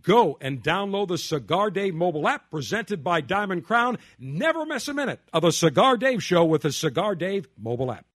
Go 0.00 0.38
and 0.40 0.62
download 0.62 1.08
the 1.08 1.18
Cigar 1.18 1.70
Dave 1.70 1.94
mobile 1.94 2.26
app 2.26 2.50
presented 2.50 3.04
by 3.04 3.20
Diamond 3.20 3.64
Crown. 3.64 3.98
Never 4.18 4.64
miss 4.64 4.88
a 4.88 4.94
minute 4.94 5.20
of 5.34 5.42
the 5.42 5.52
Cigar 5.52 5.98
Dave 5.98 6.22
show 6.22 6.44
with 6.44 6.62
the 6.62 6.72
Cigar 6.72 7.14
Dave 7.14 7.46
mobile 7.60 7.92
app. 7.92 8.06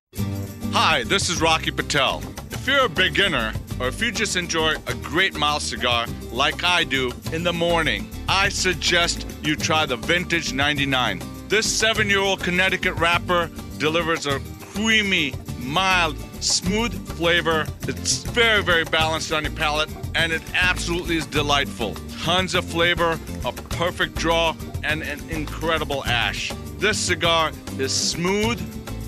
Hi, 0.71 1.03
this 1.03 1.29
is 1.29 1.39
Rocky 1.39 1.69
Patel. 1.69 2.23
If 2.49 2.65
you're 2.65 2.85
a 2.85 2.89
beginner 2.89 3.53
or 3.79 3.89
if 3.89 4.01
you 4.01 4.11
just 4.11 4.35
enjoy 4.35 4.73
a 4.87 4.93
great 4.95 5.35
mild 5.35 5.61
cigar 5.61 6.07
like 6.31 6.63
I 6.63 6.83
do 6.83 7.11
in 7.31 7.43
the 7.43 7.53
morning, 7.53 8.09
I 8.27 8.49
suggest 8.49 9.27
you 9.43 9.55
try 9.55 9.85
the 9.85 9.97
Vintage 9.97 10.53
99. 10.53 11.21
This 11.47 11.71
seven 11.71 12.09
year 12.09 12.19
old 12.19 12.41
Connecticut 12.41 12.95
wrapper 12.95 13.51
delivers 13.77 14.25
a 14.25 14.39
creamy, 14.73 15.33
mild, 15.67 16.17
smooth 16.41 16.93
flavor. 17.17 17.67
It's 17.83 18.23
very, 18.23 18.63
very 18.63 18.85
balanced 18.85 19.31
on 19.33 19.43
your 19.43 19.53
palate, 19.53 19.89
and 20.15 20.31
it 20.31 20.41
absolutely 20.55 21.17
is 21.17 21.25
delightful. 21.25 21.95
Tons 22.23 22.55
of 22.55 22.65
flavor, 22.65 23.19
a 23.45 23.51
perfect 23.51 24.15
draw, 24.15 24.55
and 24.83 25.03
an 25.03 25.21
incredible 25.29 26.03
ash. 26.05 26.51
This 26.77 26.97
cigar 26.97 27.51
is 27.77 27.91
smooth. 27.91 28.59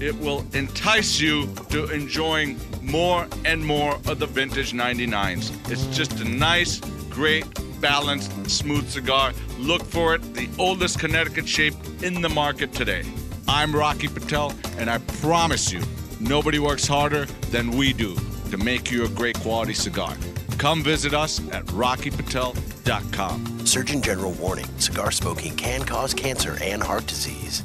It 0.02 0.18
will 0.20 0.46
entice 0.54 1.20
you 1.20 1.48
to 1.70 1.90
enjoying 1.92 2.60
more 2.82 3.28
and 3.46 3.66
more 3.66 3.96
of 4.08 4.20
the 4.20 4.26
vintage 4.26 4.74
99s. 4.74 5.72
It's 5.72 5.86
just 5.96 6.20
a 6.20 6.26
nice, 6.26 6.80
great, 7.10 7.46
balanced, 7.82 8.50
smooth 8.50 8.90
cigar. 8.90 9.34
Look 9.58 9.84
for 9.84 10.16
it, 10.16 10.34
the 10.34 10.50
oldest 10.58 11.00
Connecticut 11.00 11.48
shape 11.48 11.76
in 12.02 12.22
the 12.22 12.30
market 12.30 12.74
today. 12.74 13.04
I'm 13.48 13.76
Rocky 13.76 14.08
Patel, 14.08 14.54
and 14.78 14.90
I 14.90 15.00
promise 15.22 15.72
you, 15.72 15.82
nobody 16.20 16.60
works 16.60 16.88
harder 16.88 17.26
than 17.52 17.72
we 17.72 17.94
do 17.94 18.16
to 18.52 18.58
make 18.58 18.92
you 18.92 19.06
a 19.06 19.10
great 19.10 19.40
quality 19.40 19.74
cigar. 19.74 20.16
Come 20.58 20.84
visit 20.84 21.14
us 21.14 21.40
at 21.52 21.66
rockypatel.com. 21.68 23.66
Surgeon 23.66 24.02
General 24.02 24.32
warning 24.34 24.68
cigar 24.78 25.12
smoking 25.12 25.56
can 25.56 25.84
cause 25.84 26.14
cancer 26.14 26.58
and 26.62 26.84
heart 26.84 27.08
disease. 27.08 27.64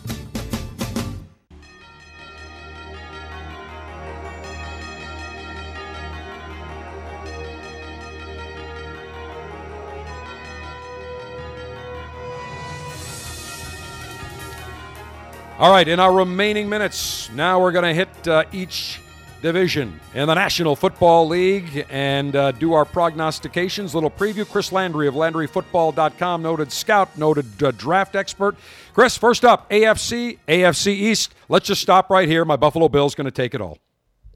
All 15.64 15.70
right, 15.70 15.88
in 15.88 15.98
our 15.98 16.12
remaining 16.12 16.68
minutes, 16.68 17.30
now 17.30 17.58
we're 17.58 17.72
going 17.72 17.86
to 17.86 17.94
hit 17.94 18.28
uh, 18.28 18.44
each 18.52 19.00
division 19.40 19.98
in 20.12 20.26
the 20.26 20.34
National 20.34 20.76
Football 20.76 21.26
League 21.26 21.86
and 21.88 22.36
uh, 22.36 22.52
do 22.52 22.74
our 22.74 22.84
prognostications. 22.84 23.94
Little 23.94 24.10
preview. 24.10 24.46
Chris 24.46 24.72
Landry 24.72 25.08
of 25.08 25.14
LandryFootball.com, 25.14 26.42
noted 26.42 26.70
scout, 26.70 27.16
noted 27.16 27.62
uh, 27.62 27.70
draft 27.70 28.14
expert. 28.14 28.56
Chris, 28.92 29.16
first 29.16 29.42
up, 29.42 29.70
AFC, 29.70 30.36
AFC 30.46 30.88
East. 30.88 31.34
Let's 31.48 31.66
just 31.66 31.80
stop 31.80 32.10
right 32.10 32.28
here. 32.28 32.44
My 32.44 32.56
Buffalo 32.56 32.90
Bills 32.90 33.14
going 33.14 33.24
to 33.24 33.30
take 33.30 33.54
it 33.54 33.62
all. 33.62 33.78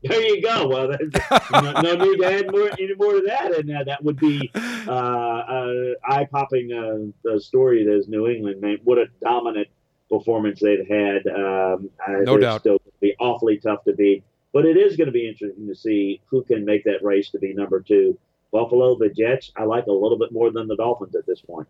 There 0.02 0.22
you 0.22 0.40
go. 0.40 0.66
Well, 0.66 0.88
no, 1.52 1.72
no 1.72 1.94
need 2.06 2.20
to 2.20 2.24
add 2.24 2.50
more 2.50 2.70
any 2.70 2.94
more 2.94 3.12
to 3.12 3.22
that, 3.26 3.52
and 3.55 3.70
uh, 3.70 3.84
that 3.84 4.02
would 4.02 4.18
be 4.18 4.50
uh, 4.55 4.90
uh, 4.90 5.72
eye-popping 6.09 7.12
uh, 7.30 7.38
story. 7.38 7.84
That 7.84 7.98
is 7.98 8.09
New 8.09 8.28
England, 8.28 8.62
man. 8.62 8.78
What 8.84 8.96
a 8.96 9.09
dominant 9.22 9.68
performance 10.09 10.60
they've 10.60 10.86
had. 10.89 11.26
Um, 11.26 11.90
No 12.09 12.39
doubt. 12.39 12.60
Still 12.60 12.80
be 13.01 13.14
awfully 13.18 13.59
tough 13.59 13.85
to 13.85 13.93
beat, 13.93 14.24
but 14.52 14.64
it 14.64 14.76
is 14.76 14.97
going 14.97 15.06
to 15.06 15.12
be 15.12 15.28
interesting 15.28 15.66
to 15.66 15.74
see 15.74 16.20
who 16.26 16.43
can 16.43 16.64
make 16.64 16.85
that 16.85 17.02
race 17.02 17.30
to 17.30 17.39
be 17.39 17.52
number 17.55 17.80
two. 17.80 18.18
Buffalo, 18.51 18.97
the 18.98 19.10
Jets. 19.10 19.52
I 19.56 19.64
like 19.64 19.86
a 19.86 19.93
little 19.93 20.18
bit 20.18 20.32
more 20.32 20.51
than 20.51 20.66
the 20.68 20.76
Dolphins 20.76 21.14
at 21.14 21.26
this 21.26 21.40
point. 21.40 21.68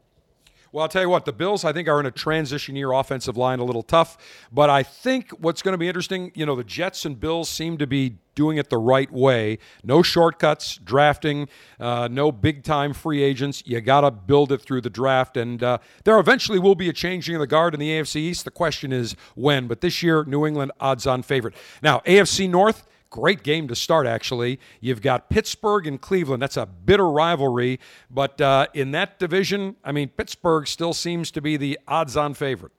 Well, 0.73 0.83
I'll 0.83 0.89
tell 0.89 1.03
you 1.03 1.09
what, 1.09 1.25
the 1.25 1.33
Bills, 1.33 1.65
I 1.65 1.73
think, 1.73 1.89
are 1.89 1.99
in 2.01 2.07
a 2.07 2.11
transition 2.11 2.77
year 2.77 2.93
offensive 2.93 3.37
line, 3.37 3.59
a 3.59 3.65
little 3.65 3.83
tough. 3.83 4.19
But 4.53 4.69
I 4.69 4.83
think 4.83 5.31
what's 5.31 5.63
going 5.63 5.73
to 5.73 5.79
be 5.79 5.89
interesting, 5.89 6.31
you 6.35 6.45
know, 6.45 6.55
the 6.55 6.65
Jets 6.65 7.05
and 7.05 7.19
Bills 7.19 7.49
seem 7.49 7.79
to 7.79 7.87
be 7.87 8.19
doing 8.35 8.57
it 8.57 8.71
the 8.71 8.79
right 8.79 9.11
way. 9.11 9.59
No 9.83 10.03
shortcuts, 10.03 10.77
drafting, 10.77 11.49
uh, 11.81 12.09
no 12.09 12.31
big 12.31 12.63
time 12.63 12.93
free 12.93 13.23
agents. 13.23 13.63
You 13.67 13.81
got 13.81 14.03
to 14.03 14.11
build 14.11 14.53
it 14.53 14.61
through 14.61 14.83
the 14.83 14.91
draft. 14.91 15.37
And 15.37 15.63
uh, 15.63 15.79
there 16.05 16.19
eventually 16.19 16.59
will 16.59 16.77
be 16.77 16.89
a 16.89 16.93
changing 16.93 17.35
of 17.35 17.41
the 17.41 17.47
guard 17.47 17.75
in 17.75 17.81
the 17.81 17.89
AFC 17.89 18.17
East. 18.17 18.45
The 18.45 18.53
question 18.53 18.93
is 18.93 19.17
when. 19.35 19.67
But 19.67 19.81
this 19.81 20.03
year, 20.03 20.23
New 20.25 20.47
England 20.47 20.71
odds 20.79 21.07
on 21.07 21.23
favorite. 21.23 21.55
Now, 21.83 22.01
AFC 22.07 22.49
North. 22.49 22.87
Great 23.11 23.43
game 23.43 23.69
to 23.69 23.75
start, 23.75 24.07
actually. 24.07 24.61
You've 24.81 25.01
got 25.01 25.31
Pittsburgh 25.31 25.87
and 25.87 26.01
Cleveland. 26.01 26.43
That's 26.43 26.57
a 26.59 26.67
bitter 26.67 27.09
rivalry. 27.09 27.81
But 28.11 28.41
uh, 28.41 28.67
in 28.75 28.91
that 28.91 29.19
division, 29.19 29.77
I 29.83 29.93
mean, 29.93 30.11
Pittsburgh 30.11 30.67
still 30.67 30.93
seems 30.93 31.31
to 31.31 31.41
be 31.41 31.57
the 31.57 31.79
odds 31.89 32.17
on 32.17 32.35
favorite. 32.35 32.73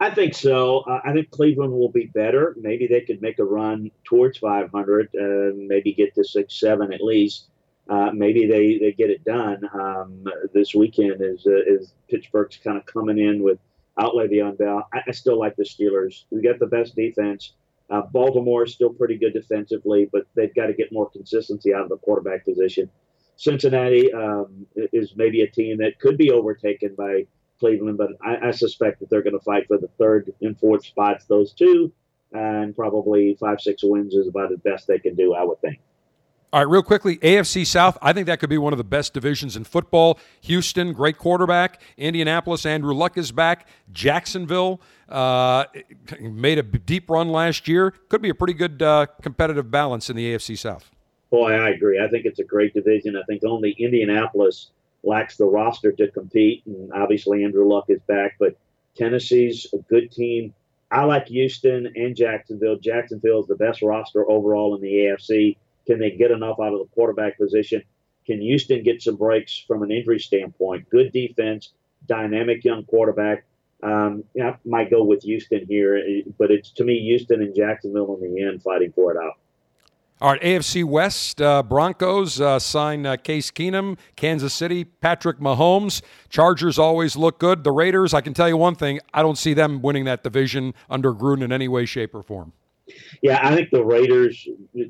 I 0.00 0.10
think 0.10 0.34
so. 0.34 0.80
Uh, 0.80 1.00
I 1.04 1.12
think 1.12 1.30
Cleveland 1.30 1.72
will 1.72 1.90
be 1.90 2.06
better. 2.06 2.54
Maybe 2.58 2.86
they 2.86 3.00
could 3.00 3.22
make 3.22 3.38
a 3.38 3.44
run 3.44 3.90
towards 4.04 4.38
500, 4.38 5.08
uh, 5.14 5.54
maybe 5.56 5.92
get 5.92 6.14
to 6.14 6.24
six, 6.24 6.58
seven 6.58 6.92
at 6.92 7.02
least. 7.02 7.46
Uh, 7.88 8.10
maybe 8.12 8.46
they, 8.46 8.78
they 8.78 8.92
get 8.92 9.10
it 9.10 9.24
done 9.24 9.68
um, 9.72 10.24
this 10.52 10.74
weekend. 10.74 11.22
As 11.22 11.46
as 11.46 11.92
Pittsburgh's 12.10 12.58
kind 12.62 12.76
of 12.76 12.84
coming 12.84 13.18
in 13.18 13.42
with 13.42 13.58
out 13.98 14.14
Le'Veon 14.14 14.58
Bell. 14.58 14.86
I, 14.92 15.02
I 15.06 15.12
still 15.12 15.38
like 15.38 15.56
the 15.56 15.64
Steelers. 15.64 16.24
We 16.30 16.42
got 16.42 16.58
the 16.58 16.66
best 16.66 16.94
defense. 16.96 17.52
Uh, 17.88 18.02
Baltimore 18.12 18.64
is 18.64 18.72
still 18.72 18.90
pretty 18.90 19.16
good 19.16 19.32
defensively, 19.32 20.08
but 20.12 20.26
they've 20.34 20.54
got 20.54 20.66
to 20.66 20.74
get 20.74 20.92
more 20.92 21.08
consistency 21.10 21.72
out 21.72 21.82
of 21.82 21.88
the 21.88 21.96
quarterback 21.98 22.44
position. 22.44 22.90
Cincinnati 23.36 24.12
um, 24.12 24.66
is 24.74 25.14
maybe 25.16 25.42
a 25.42 25.46
team 25.46 25.78
that 25.78 26.00
could 26.00 26.16
be 26.16 26.30
overtaken 26.30 26.94
by 26.96 27.26
Cleveland, 27.60 27.98
but 27.98 28.10
I, 28.22 28.48
I 28.48 28.50
suspect 28.50 29.00
that 29.00 29.10
they're 29.10 29.22
going 29.22 29.38
to 29.38 29.44
fight 29.44 29.66
for 29.68 29.78
the 29.78 29.88
third 29.98 30.32
and 30.40 30.58
fourth 30.58 30.84
spots. 30.84 31.26
Those 31.26 31.52
two, 31.52 31.92
and 32.32 32.74
probably 32.74 33.36
five, 33.38 33.60
six 33.60 33.82
wins 33.84 34.14
is 34.14 34.26
about 34.26 34.50
the 34.50 34.58
best 34.58 34.86
they 34.86 34.98
can 34.98 35.14
do, 35.14 35.34
I 35.34 35.44
would 35.44 35.60
think. 35.60 35.78
All 36.52 36.60
right, 36.60 36.70
real 36.70 36.82
quickly, 36.82 37.18
AFC 37.18 37.66
South. 37.66 37.98
I 38.00 38.12
think 38.12 38.26
that 38.28 38.38
could 38.38 38.48
be 38.48 38.56
one 38.56 38.72
of 38.72 38.76
the 38.78 38.84
best 38.84 39.12
divisions 39.12 39.56
in 39.56 39.64
football. 39.64 40.18
Houston, 40.42 40.92
great 40.92 41.18
quarterback. 41.18 41.82
Indianapolis, 41.96 42.64
Andrew 42.64 42.94
Luck 42.94 43.18
is 43.18 43.32
back. 43.32 43.68
Jacksonville 43.92 44.80
uh, 45.08 45.64
made 46.20 46.58
a 46.58 46.62
deep 46.62 47.10
run 47.10 47.28
last 47.28 47.66
year. 47.66 47.92
Could 48.08 48.22
be 48.22 48.28
a 48.28 48.34
pretty 48.34 48.54
good 48.54 48.80
uh, 48.80 49.06
competitive 49.22 49.70
balance 49.70 50.08
in 50.08 50.16
the 50.16 50.34
AFC 50.34 50.56
South. 50.56 50.90
Boy, 51.30 51.52
I 51.52 51.70
agree. 51.70 52.00
I 52.00 52.08
think 52.08 52.24
it's 52.24 52.38
a 52.38 52.44
great 52.44 52.72
division. 52.72 53.16
I 53.16 53.22
think 53.24 53.42
only 53.44 53.72
Indianapolis 53.78 54.70
lacks 55.02 55.36
the 55.36 55.44
roster 55.44 55.90
to 55.92 56.10
compete, 56.12 56.62
and 56.66 56.92
obviously 56.92 57.44
Andrew 57.44 57.68
Luck 57.68 57.86
is 57.88 58.00
back. 58.06 58.36
But 58.38 58.56
Tennessee's 58.96 59.66
a 59.72 59.78
good 59.78 60.12
team. 60.12 60.54
I 60.90 61.04
like 61.04 61.26
Houston 61.26 61.92
and 61.96 62.14
Jacksonville. 62.14 62.78
Jacksonville 62.78 63.40
is 63.40 63.46
the 63.46 63.56
best 63.56 63.82
roster 63.82 64.28
overall 64.30 64.76
in 64.76 64.80
the 64.80 64.88
AFC. 64.88 65.56
Can 65.86 65.98
they 65.98 66.10
get 66.10 66.30
enough 66.30 66.58
out 66.60 66.72
of 66.72 66.80
the 66.80 66.88
quarterback 66.94 67.38
position? 67.38 67.82
Can 68.26 68.40
Houston 68.40 68.82
get 68.82 69.02
some 69.02 69.16
breaks 69.16 69.64
from 69.66 69.82
an 69.82 69.90
injury 69.90 70.18
standpoint? 70.18 70.90
Good 70.90 71.12
defense, 71.12 71.72
dynamic 72.06 72.64
young 72.64 72.84
quarterback. 72.84 73.44
Um, 73.82 74.24
might 74.64 74.90
go 74.90 75.04
with 75.04 75.22
Houston 75.22 75.66
here, 75.68 76.02
but 76.38 76.50
it's 76.50 76.70
to 76.72 76.84
me 76.84 76.98
Houston 77.00 77.42
and 77.42 77.54
Jacksonville 77.54 78.18
in 78.20 78.34
the 78.34 78.42
end 78.42 78.62
fighting 78.62 78.92
for 78.92 79.12
it 79.12 79.18
out. 79.22 79.34
All 80.18 80.30
right, 80.30 80.40
AFC 80.40 80.82
West 80.82 81.42
uh, 81.42 81.62
Broncos 81.62 82.40
uh, 82.40 82.58
sign 82.58 83.04
uh, 83.04 83.16
Case 83.16 83.50
Keenum, 83.50 83.98
Kansas 84.16 84.54
City, 84.54 84.84
Patrick 84.84 85.40
Mahomes. 85.40 86.00
Chargers 86.30 86.78
always 86.78 87.16
look 87.16 87.38
good. 87.38 87.64
The 87.64 87.70
Raiders, 87.70 88.14
I 88.14 88.22
can 88.22 88.32
tell 88.32 88.48
you 88.48 88.56
one 88.56 88.74
thing: 88.74 88.98
I 89.12 89.20
don't 89.20 89.36
see 89.36 89.52
them 89.52 89.82
winning 89.82 90.06
that 90.06 90.24
division 90.24 90.72
under 90.88 91.12
Gruden 91.12 91.42
in 91.42 91.52
any 91.52 91.68
way, 91.68 91.84
shape, 91.84 92.14
or 92.14 92.22
form. 92.22 92.54
Yeah, 93.22 93.40
I 93.42 93.54
think 93.54 93.70
the 93.70 93.84
Raiders, 93.84 94.46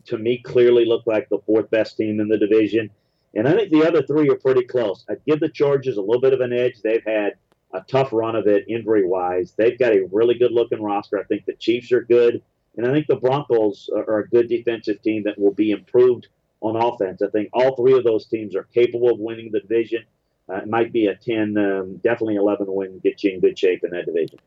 to 0.06 0.18
me, 0.18 0.39
clearly 0.39 0.85
look 0.85 1.06
like 1.06 1.28
the 1.28 1.39
fourth 1.47 1.70
best 1.70 1.97
team 1.97 2.20
in 2.20 2.28
the 2.28 2.39
division. 2.39 2.90
And 3.35 3.47
I 3.47 3.55
think 3.55 3.70
the 3.70 3.86
other 3.86 4.02
three 4.02 4.28
are 4.31 4.36
pretty 4.36 4.64
close. 4.64 5.05
I'd 5.09 5.24
give 5.27 5.40
the 5.40 5.48
Chargers 5.48 5.97
a 5.97 6.01
little 6.01 6.20
bit 6.20 6.32
of 6.32 6.40
an 6.40 6.52
edge. 6.52 6.81
They've 6.82 7.05
had 7.05 7.35
a 7.73 7.82
tough 7.82 8.12
run 8.12 8.36
of 8.36 8.47
it 8.47 8.64
injury 8.68 9.06
wise. 9.06 9.55
They've 9.56 9.78
got 9.78 9.93
a 9.93 10.09
really 10.10 10.35
good 10.35 10.52
looking 10.52 10.82
roster. 10.82 11.18
I 11.18 11.24
think 11.24 11.44
the 11.44 11.55
Chiefs 11.55 11.93
are 11.93 12.02
good. 12.02 12.43
And 12.77 12.86
I 12.86 12.93
think 12.93 13.06
the 13.06 13.16
Broncos 13.16 13.89
are 13.94 14.18
a 14.18 14.28
good 14.28 14.48
defensive 14.48 15.01
team 15.02 15.23
that 15.24 15.39
will 15.39 15.52
be 15.52 15.70
improved 15.70 16.28
on 16.60 16.77
offense. 16.77 17.23
I 17.23 17.28
think 17.28 17.48
all 17.52 17.74
three 17.77 17.97
of 17.97 18.05
those 18.05 18.27
teams 18.27 18.55
are 18.55 18.64
capable 18.64 19.10
of 19.10 19.18
winning 19.18 19.51
the 19.51 19.60
division. 19.60 20.05
Uh, 20.48 20.56
it 20.56 20.68
might 20.68 20.93
be 20.93 21.06
a 21.06 21.14
10, 21.14 21.56
um, 21.59 21.97
definitely 21.97 22.36
11 22.36 22.66
win, 22.68 22.98
get 23.01 23.23
you 23.24 23.32
in 23.32 23.40
good 23.40 23.59
shape 23.59 23.82
in 23.85 23.90
that 23.90 24.06
division. 24.06 24.39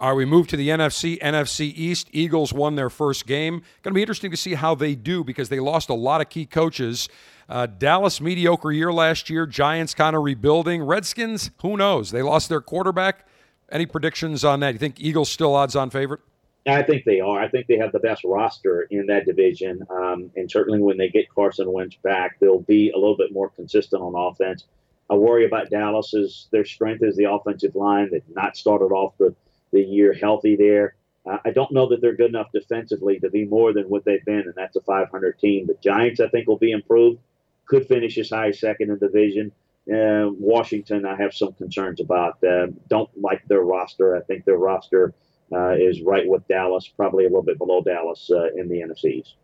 All 0.00 0.08
right, 0.08 0.16
we 0.16 0.24
move 0.24 0.48
to 0.48 0.56
the 0.56 0.70
NFC, 0.70 1.18
NFC 1.20 1.74
East. 1.76 2.08
Eagles 2.10 2.54
won 2.54 2.74
their 2.74 2.88
first 2.88 3.26
game. 3.26 3.60
Going 3.82 3.92
to 3.92 3.94
be 3.94 4.00
interesting 4.00 4.30
to 4.30 4.36
see 4.36 4.54
how 4.54 4.74
they 4.74 4.94
do 4.94 5.22
because 5.22 5.50
they 5.50 5.60
lost 5.60 5.90
a 5.90 5.94
lot 5.94 6.22
of 6.22 6.30
key 6.30 6.46
coaches. 6.46 7.10
Uh, 7.50 7.66
Dallas, 7.66 8.18
mediocre 8.18 8.72
year 8.72 8.94
last 8.94 9.28
year. 9.28 9.44
Giants 9.44 9.92
kind 9.92 10.16
of 10.16 10.22
rebuilding. 10.22 10.82
Redskins, 10.82 11.50
who 11.60 11.76
knows? 11.76 12.12
They 12.12 12.22
lost 12.22 12.48
their 12.48 12.62
quarterback. 12.62 13.26
Any 13.70 13.84
predictions 13.84 14.42
on 14.42 14.60
that? 14.60 14.72
You 14.72 14.78
think 14.78 14.98
Eagles 15.00 15.30
still 15.30 15.54
odds 15.54 15.76
on 15.76 15.90
favorite? 15.90 16.20
I 16.66 16.82
think 16.82 17.04
they 17.04 17.20
are. 17.20 17.38
I 17.38 17.48
think 17.48 17.66
they 17.66 17.76
have 17.76 17.92
the 17.92 17.98
best 17.98 18.24
roster 18.24 18.88
in 18.90 19.04
that 19.08 19.26
division. 19.26 19.82
Um, 19.90 20.30
and 20.34 20.50
certainly 20.50 20.80
when 20.80 20.96
they 20.96 21.10
get 21.10 21.28
Carson 21.28 21.70
Wentz 21.70 21.96
back, 21.96 22.40
they'll 22.40 22.60
be 22.60 22.88
a 22.88 22.96
little 22.96 23.18
bit 23.18 23.32
more 23.34 23.50
consistent 23.50 24.00
on 24.00 24.14
offense. 24.16 24.64
I 25.10 25.14
worry 25.14 25.44
about 25.44 25.68
Dallas's 25.68 26.48
their 26.52 26.64
strength 26.64 27.02
is 27.02 27.16
the 27.16 27.30
offensive 27.30 27.74
line. 27.74 28.08
They've 28.10 28.22
not 28.34 28.56
started 28.56 28.94
off 28.94 29.12
the 29.18 29.34
the 29.72 29.82
year 29.82 30.12
healthy 30.12 30.56
there. 30.56 30.94
Uh, 31.26 31.38
I 31.44 31.50
don't 31.50 31.72
know 31.72 31.88
that 31.90 32.00
they're 32.00 32.16
good 32.16 32.30
enough 32.30 32.50
defensively 32.52 33.18
to 33.20 33.30
be 33.30 33.44
more 33.44 33.72
than 33.72 33.84
what 33.84 34.04
they've 34.04 34.24
been, 34.24 34.40
and 34.40 34.54
that's 34.56 34.76
a 34.76 34.80
500 34.80 35.38
team. 35.38 35.66
The 35.66 35.76
Giants, 35.82 36.20
I 36.20 36.28
think, 36.28 36.48
will 36.48 36.58
be 36.58 36.72
improved. 36.72 37.20
Could 37.66 37.86
finish 37.86 38.16
as 38.18 38.30
high 38.30 38.48
as 38.48 38.60
second 38.60 38.90
in 38.90 38.98
division. 38.98 39.52
Uh, 39.90 40.30
Washington, 40.38 41.04
I 41.04 41.16
have 41.16 41.34
some 41.34 41.52
concerns 41.52 42.00
about. 42.00 42.42
Uh, 42.42 42.68
don't 42.88 43.10
like 43.20 43.46
their 43.48 43.60
roster. 43.60 44.16
I 44.16 44.20
think 44.22 44.44
their 44.44 44.56
roster 44.56 45.14
uh, 45.52 45.70
is 45.70 46.00
right 46.02 46.26
with 46.26 46.46
Dallas, 46.48 46.88
probably 46.88 47.24
a 47.24 47.28
little 47.28 47.42
bit 47.42 47.58
below 47.58 47.82
Dallas 47.82 48.30
uh, 48.30 48.48
in 48.56 48.68
the 48.68 48.80
NFCs. 48.80 49.34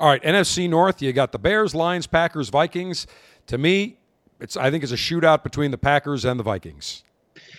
All 0.00 0.08
right, 0.08 0.22
NFC 0.22 0.68
North. 0.68 1.00
You 1.00 1.12
got 1.12 1.32
the 1.32 1.38
Bears, 1.38 1.74
Lions, 1.74 2.06
Packers, 2.06 2.48
Vikings. 2.48 3.06
To 3.46 3.58
me, 3.58 3.98
it's 4.40 4.56
I 4.56 4.70
think 4.70 4.82
it's 4.82 4.92
a 4.92 4.96
shootout 4.96 5.42
between 5.42 5.70
the 5.70 5.78
Packers 5.78 6.24
and 6.24 6.40
the 6.40 6.44
Vikings 6.44 7.04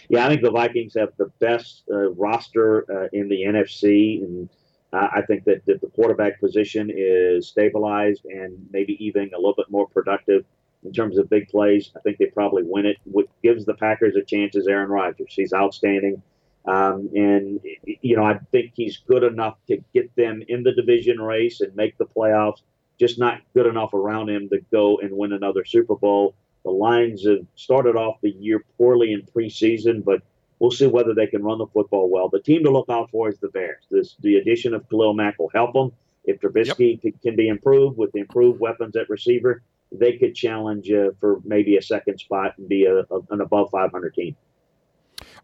yeah, 0.10 0.26
I 0.26 0.30
think 0.30 0.42
the 0.42 0.52
Vikings 0.52 0.94
have 0.96 1.10
the 1.18 1.32
best 1.40 1.84
uh, 1.92 2.12
roster 2.12 2.86
uh, 2.92 3.08
in 3.14 3.30
the 3.30 3.44
NFC, 3.44 4.24
and 4.24 4.50
I 4.94 5.22
think 5.24 5.44
that, 5.46 5.66
that 5.66 5.82
the 5.82 5.88
quarterback 5.88 6.40
position 6.40 6.90
is 6.96 7.48
stabilized 7.48 8.26
and 8.26 8.66
maybe 8.72 8.96
even 9.06 9.30
a 9.34 9.38
little 9.38 9.56
bit 9.56 9.70
more 9.70 9.88
productive 9.88 10.46
in 10.84 10.94
terms 10.94 11.18
of 11.18 11.30
big 11.30 11.50
plays. 11.50 11.92
I 11.98 12.00
think 12.00 12.18
they 12.18 12.28
probably 12.28 12.64
win 12.64 12.86
it. 12.86 12.98
What 13.04 13.28
gives 13.44 13.66
the 13.66 13.74
Packers 13.74 14.16
a 14.16 14.24
chance 14.24 14.56
is 14.56 14.68
Aaron 14.68 14.90
Rodgers. 14.90 15.34
He's 15.34 15.54
outstanding. 15.54 16.22
Um, 16.66 17.10
and, 17.14 17.60
you 18.02 18.16
know, 18.16 18.24
I 18.24 18.40
think 18.52 18.72
he's 18.76 18.98
good 19.08 19.24
enough 19.24 19.58
to 19.68 19.84
get 19.94 20.16
them 20.16 20.42
in 20.48 20.64
the 20.64 20.74
division 20.74 21.20
race 21.20 21.62
and 21.62 21.76
make 21.76 21.98
the 21.98 22.06
playoffs, 22.06 22.62
just 23.00 23.20
not 23.20 23.42
good 23.54 23.68
enough 23.68 23.94
around 23.94 24.30
him 24.30 24.50
to 24.50 24.60
go 24.72 24.98
and 25.00 25.12
win 25.12 25.34
another 25.34 25.66
Super 25.66 25.96
Bowl. 25.96 26.36
The 26.66 26.72
Lions 26.72 27.26
have 27.28 27.46
started 27.56 27.96
off 27.96 28.20
the 28.22 28.32
year 28.32 28.66
poorly 28.78 29.14
in 29.14 29.22
preseason, 29.22 30.04
but 30.04 30.24
we'll 30.58 30.72
see 30.72 30.88
whether 30.88 31.14
they 31.14 31.28
can 31.28 31.44
run 31.44 31.60
the 31.60 31.68
football 31.68 32.10
well. 32.10 32.28
The 32.28 32.42
team 32.42 32.64
to 32.64 32.72
look 32.72 32.90
out 32.90 33.12
for 33.12 33.30
is 33.30 33.38
the 33.38 33.50
Bears. 33.50 33.84
This, 33.92 34.16
the 34.22 34.38
addition 34.38 34.74
of 34.74 34.90
Khalil 34.90 35.14
Mack 35.14 35.38
will 35.38 35.52
help 35.54 35.74
them. 35.74 35.92
If 36.24 36.42
Trubisky 36.42 37.00
yep. 37.04 37.14
can 37.22 37.36
be 37.36 37.50
improved 37.50 38.00
with 38.00 38.12
the 38.14 38.20
improved 38.20 38.60
weapons 38.60 38.96
at 38.96 39.08
receiver, 39.12 39.62
they 39.92 40.18
could 40.18 40.34
challenge 40.34 40.92
uh, 40.92 41.12
for 41.20 41.40
maybe 41.46 41.78
a 41.78 41.82
second 41.84 42.20
spot 42.20 42.58
and 42.58 42.68
be 42.68 42.86
a, 42.86 43.02
a, 43.02 43.20
an 43.30 43.42
above 43.42 43.70
500 43.70 44.16
team. 44.16 44.36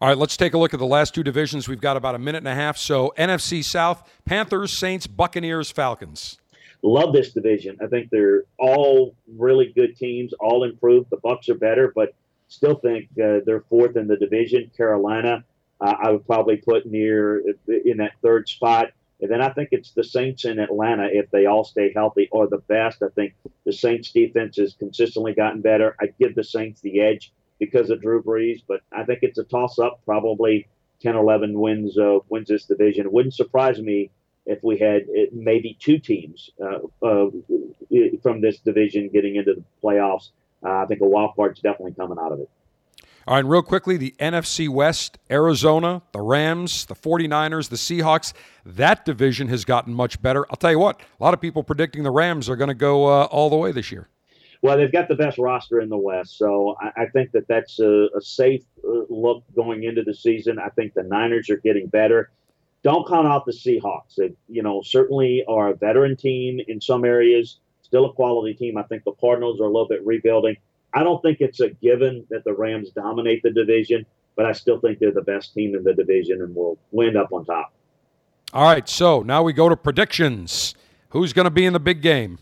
All 0.00 0.08
right, 0.08 0.18
let's 0.18 0.36
take 0.36 0.54
a 0.54 0.58
look 0.58 0.74
at 0.74 0.80
the 0.80 0.86
last 0.86 1.14
two 1.14 1.22
divisions. 1.22 1.68
We've 1.68 1.80
got 1.80 1.96
about 1.96 2.16
a 2.16 2.18
minute 2.18 2.38
and 2.38 2.48
a 2.48 2.54
half. 2.54 2.76
So, 2.76 3.14
NFC 3.16 3.62
South 3.62 4.10
Panthers, 4.24 4.72
Saints, 4.72 5.06
Buccaneers, 5.06 5.70
Falcons. 5.70 6.38
Love 6.82 7.12
this 7.12 7.32
division. 7.32 7.78
I 7.80 7.86
think 7.86 8.10
they're 8.10 8.44
all 8.58 9.14
really 9.36 9.72
good 9.72 9.96
teams, 9.96 10.32
all 10.34 10.64
improved. 10.64 11.10
The 11.10 11.18
Bucs 11.18 11.48
are 11.48 11.54
better, 11.54 11.92
but 11.94 12.14
still 12.48 12.74
think 12.74 13.08
uh, 13.22 13.38
they're 13.46 13.64
fourth 13.68 13.96
in 13.96 14.08
the 14.08 14.16
division. 14.16 14.70
Carolina, 14.76 15.44
uh, 15.80 15.94
I 16.02 16.10
would 16.10 16.26
probably 16.26 16.56
put 16.56 16.86
near 16.86 17.42
in 17.68 17.98
that 17.98 18.12
third 18.20 18.48
spot. 18.48 18.90
And 19.20 19.30
then 19.30 19.40
I 19.40 19.50
think 19.50 19.68
it's 19.70 19.92
the 19.92 20.02
Saints 20.02 20.44
in 20.44 20.58
Atlanta 20.58 21.08
if 21.10 21.30
they 21.30 21.46
all 21.46 21.62
stay 21.62 21.92
healthy 21.94 22.28
or 22.32 22.48
the 22.48 22.58
best. 22.58 23.02
I 23.04 23.08
think 23.14 23.34
the 23.64 23.72
Saints 23.72 24.10
defense 24.10 24.56
has 24.56 24.74
consistently 24.74 25.32
gotten 25.32 25.60
better. 25.60 25.94
I'd 26.00 26.18
give 26.18 26.34
the 26.34 26.42
Saints 26.42 26.80
the 26.80 27.00
edge 27.00 27.32
because 27.60 27.90
of 27.90 28.02
Drew 28.02 28.20
Brees, 28.20 28.62
but 28.66 28.80
I 28.90 29.04
think 29.04 29.20
it's 29.22 29.38
a 29.38 29.44
toss 29.44 29.78
up. 29.78 30.00
Probably 30.04 30.66
10 31.00 31.14
11 31.14 31.58
wins 31.58 31.96
uh, 31.96 32.18
wins 32.28 32.48
this 32.48 32.64
division. 32.64 33.06
It 33.06 33.12
wouldn't 33.12 33.34
surprise 33.34 33.80
me 33.80 34.10
if 34.46 34.62
we 34.62 34.78
had 34.78 35.02
uh, 35.02 35.26
maybe 35.32 35.76
two 35.80 35.98
teams 35.98 36.50
uh, 36.62 36.78
uh, 37.06 37.30
from 38.22 38.40
this 38.40 38.58
division 38.58 39.08
getting 39.12 39.36
into 39.36 39.54
the 39.54 39.64
playoffs. 39.82 40.30
Uh, 40.64 40.82
I 40.82 40.86
think 40.86 41.00
a 41.00 41.06
wild 41.06 41.34
card's 41.36 41.60
definitely 41.60 41.94
coming 41.94 42.18
out 42.20 42.32
of 42.32 42.40
it. 42.40 42.50
All 43.26 43.36
right, 43.36 43.44
real 43.44 43.62
quickly, 43.62 43.96
the 43.96 44.14
NFC 44.18 44.68
West, 44.68 45.16
Arizona, 45.30 46.02
the 46.10 46.20
Rams, 46.20 46.86
the 46.86 46.94
49ers, 46.94 47.68
the 47.68 47.76
Seahawks, 47.76 48.32
that 48.66 49.04
division 49.04 49.46
has 49.46 49.64
gotten 49.64 49.94
much 49.94 50.20
better. 50.20 50.44
I'll 50.50 50.56
tell 50.56 50.72
you 50.72 50.80
what, 50.80 51.00
a 51.00 51.22
lot 51.22 51.32
of 51.32 51.40
people 51.40 51.62
predicting 51.62 52.02
the 52.02 52.10
Rams 52.10 52.48
are 52.48 52.56
going 52.56 52.68
to 52.68 52.74
go 52.74 53.06
uh, 53.06 53.24
all 53.26 53.48
the 53.48 53.56
way 53.56 53.70
this 53.70 53.92
year. 53.92 54.08
Well, 54.60 54.76
they've 54.76 54.90
got 54.90 55.06
the 55.06 55.14
best 55.14 55.38
roster 55.38 55.80
in 55.80 55.88
the 55.88 55.96
West, 55.96 56.36
so 56.36 56.76
I, 56.80 57.02
I 57.02 57.06
think 57.06 57.30
that 57.32 57.46
that's 57.46 57.78
a, 57.78 58.08
a 58.16 58.20
safe 58.20 58.64
uh, 58.84 59.02
look 59.08 59.44
going 59.54 59.84
into 59.84 60.02
the 60.02 60.14
season. 60.14 60.58
I 60.58 60.70
think 60.70 60.94
the 60.94 61.04
Niners 61.04 61.48
are 61.48 61.58
getting 61.58 61.86
better. 61.86 62.30
Don't 62.82 63.06
count 63.06 63.28
out 63.28 63.46
the 63.46 63.52
Seahawks. 63.52 64.16
They, 64.16 64.32
you 64.48 64.62
know, 64.62 64.82
certainly 64.82 65.44
are 65.46 65.70
a 65.70 65.74
veteran 65.74 66.16
team 66.16 66.60
in 66.66 66.80
some 66.80 67.04
areas, 67.04 67.60
still 67.82 68.06
a 68.06 68.12
quality 68.12 68.54
team. 68.54 68.76
I 68.76 68.82
think 68.82 69.04
the 69.04 69.12
Cardinals 69.12 69.60
are 69.60 69.64
a 69.64 69.68
little 69.68 69.88
bit 69.88 70.04
rebuilding. 70.04 70.56
I 70.94 71.04
don't 71.04 71.22
think 71.22 71.38
it's 71.40 71.60
a 71.60 71.70
given 71.70 72.26
that 72.30 72.44
the 72.44 72.52
Rams 72.52 72.90
dominate 72.90 73.42
the 73.42 73.50
division, 73.50 74.04
but 74.36 74.46
I 74.46 74.52
still 74.52 74.80
think 74.80 74.98
they're 74.98 75.12
the 75.12 75.22
best 75.22 75.54
team 75.54 75.74
in 75.74 75.84
the 75.84 75.94
division 75.94 76.42
and 76.42 76.54
will 76.54 76.78
wind 76.90 77.16
up 77.16 77.32
on 77.32 77.44
top. 77.44 77.72
All 78.52 78.64
right, 78.64 78.86
so 78.88 79.22
now 79.22 79.42
we 79.42 79.52
go 79.52 79.68
to 79.68 79.76
predictions. 79.76 80.74
Who's 81.10 81.32
going 81.32 81.44
to 81.44 81.50
be 81.50 81.64
in 81.64 81.72
the 81.72 81.80
big 81.80 82.02
game? 82.02 82.38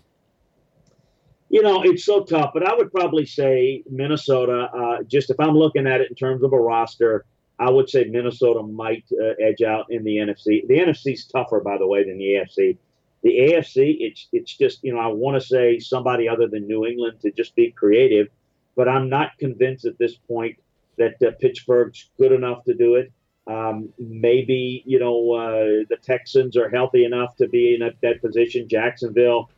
You 1.50 1.62
know, 1.62 1.82
it's 1.82 2.04
so 2.04 2.22
tough, 2.24 2.52
but 2.54 2.66
I 2.66 2.74
would 2.74 2.92
probably 2.92 3.26
say 3.26 3.82
Minnesota. 3.90 4.70
Uh, 4.72 5.02
just 5.02 5.30
if 5.30 5.38
I'm 5.38 5.54
looking 5.54 5.86
at 5.86 6.00
it 6.00 6.08
in 6.08 6.16
terms 6.16 6.44
of 6.44 6.52
a 6.52 6.58
roster, 6.58 7.24
I 7.61 7.70
would 7.70 7.89
say 7.89 8.05
Minnesota 8.05 8.62
might 8.62 9.05
uh, 9.12 9.35
edge 9.41 9.62
out 9.62 9.87
in 9.91 10.03
the 10.03 10.16
NFC. 10.16 10.66
The 10.66 10.78
NFC's 10.78 11.27
tougher, 11.27 11.61
by 11.61 11.78
the 11.78 11.87
way, 11.87 12.03
than 12.03 12.19
the 12.19 12.24
AFC. 12.24 12.77
The 13.23 13.39
AFC, 13.39 13.99
it's 14.01 14.28
it's 14.32 14.57
just 14.57 14.82
you 14.82 14.93
know 14.95 14.99
I 14.99 15.07
want 15.09 15.41
to 15.41 15.47
say 15.47 15.78
somebody 15.78 16.28
other 16.28 16.49
than 16.49 16.66
New 16.66 16.87
England 16.87 17.20
to 17.20 17.31
just 17.31 17.55
be 17.55 17.70
creative 17.70 18.28
but 18.77 18.89
I'm 18.89 19.09
not 19.09 19.37
convinced 19.39 19.85
at 19.85 19.99
this 19.99 20.15
point 20.15 20.59
that 20.97 21.23
uh, 21.23 21.32
Pittsburgh's 21.41 22.11
good 22.19 22.32
enough 22.32 22.65
to 22.65 22.74
do 22.74 22.95
it. 22.95 23.12
Um, 23.47 23.91
maybe 23.99 24.82
you 24.87 24.99
know 24.99 25.32
uh, 25.32 25.85
the 25.89 25.99
Texans 26.03 26.57
are 26.57 26.70
healthy 26.70 27.05
enough 27.05 27.37
to 27.37 27.49
be 27.49 27.74
in 27.74 27.82
a, 27.82 27.91
that 28.03 28.23
position. 28.23 28.69
Jacksonville. 28.69 29.51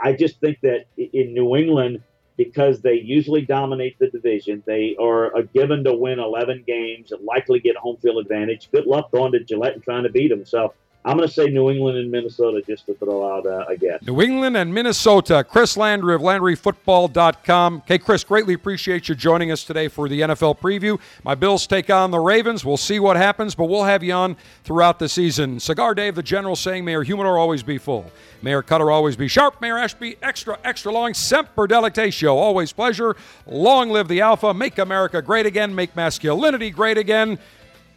I 0.00 0.12
just 0.12 0.40
think 0.40 0.60
that 0.62 0.86
in 0.96 1.34
New 1.34 1.56
England, 1.56 2.02
because 2.36 2.80
they 2.80 2.94
usually 2.94 3.42
dominate 3.42 3.98
the 3.98 4.08
division, 4.08 4.62
they 4.66 4.96
are 5.00 5.36
a 5.36 5.42
given 5.44 5.84
to 5.84 5.94
win 5.94 6.18
11 6.18 6.64
games 6.66 7.12
and 7.12 7.24
likely 7.24 7.60
get 7.60 7.76
home 7.76 7.96
field 7.98 8.18
advantage. 8.18 8.70
Good 8.72 8.86
luck 8.86 9.10
going 9.12 9.32
to 9.32 9.40
Gillette 9.40 9.74
and 9.74 9.82
trying 9.82 10.04
to 10.04 10.10
beat 10.10 10.28
them. 10.28 10.44
So 10.44 10.74
I'm 11.04 11.16
going 11.16 11.28
to 11.28 11.34
say 11.34 11.48
New 11.48 11.68
England 11.68 11.98
and 11.98 12.12
Minnesota 12.12 12.62
just 12.64 12.86
to 12.86 12.94
throw 12.94 13.28
out 13.28 13.44
uh, 13.44 13.64
a 13.68 13.76
guess. 13.76 14.00
New 14.02 14.22
England 14.22 14.56
and 14.56 14.72
Minnesota. 14.72 15.42
Chris 15.42 15.76
Landry 15.76 16.14
of 16.14 16.20
LandryFootball.com. 16.20 17.82
Hey, 17.86 17.98
Chris, 17.98 18.22
greatly 18.22 18.54
appreciate 18.54 19.08
you 19.08 19.16
joining 19.16 19.50
us 19.50 19.64
today 19.64 19.88
for 19.88 20.08
the 20.08 20.20
NFL 20.20 20.60
preview. 20.60 21.00
My 21.24 21.34
Bills 21.34 21.66
take 21.66 21.90
on 21.90 22.12
the 22.12 22.20
Ravens. 22.20 22.64
We'll 22.64 22.76
see 22.76 23.00
what 23.00 23.16
happens, 23.16 23.56
but 23.56 23.64
we'll 23.64 23.82
have 23.82 24.04
you 24.04 24.12
on 24.12 24.36
throughout 24.62 25.00
the 25.00 25.08
season. 25.08 25.58
Cigar 25.58 25.96
Dave, 25.96 26.14
the 26.14 26.22
General, 26.22 26.54
saying, 26.54 26.84
Mayor 26.84 27.02
Humidor 27.02 27.36
always 27.36 27.64
be 27.64 27.78
full. 27.78 28.08
Mayor 28.40 28.62
Cutter 28.62 28.88
always 28.88 29.16
be 29.16 29.26
sharp. 29.26 29.60
Mayor 29.60 29.78
Ashby 29.78 30.16
extra, 30.22 30.56
extra 30.62 30.92
long. 30.92 31.14
Semper 31.14 31.66
Delectatio. 31.66 32.32
Always 32.32 32.72
pleasure. 32.72 33.16
Long 33.46 33.90
live 33.90 34.06
the 34.06 34.20
Alpha. 34.20 34.54
Make 34.54 34.78
America 34.78 35.20
great 35.20 35.46
again. 35.46 35.74
Make 35.74 35.96
masculinity 35.96 36.70
great 36.70 36.96
again. 36.96 37.40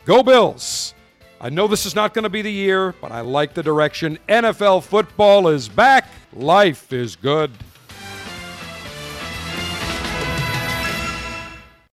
Go 0.06 0.24
Bills. 0.24 0.96
I 1.42 1.50
know 1.50 1.68
this 1.68 1.86
is 1.86 1.96
not 1.96 2.14
going 2.14 2.24
to 2.24 2.30
be 2.30 2.42
the 2.42 2.52
year, 2.52 2.94
but 3.02 3.12
I 3.12 3.22
like 3.22 3.54
the 3.54 3.64
direction. 3.64 4.18
NFL 4.30 4.84
football 4.84 5.50
is 5.50 5.68
back. 5.68 6.08
Life 6.34 6.94
is 6.94 7.16
good. 7.16 7.52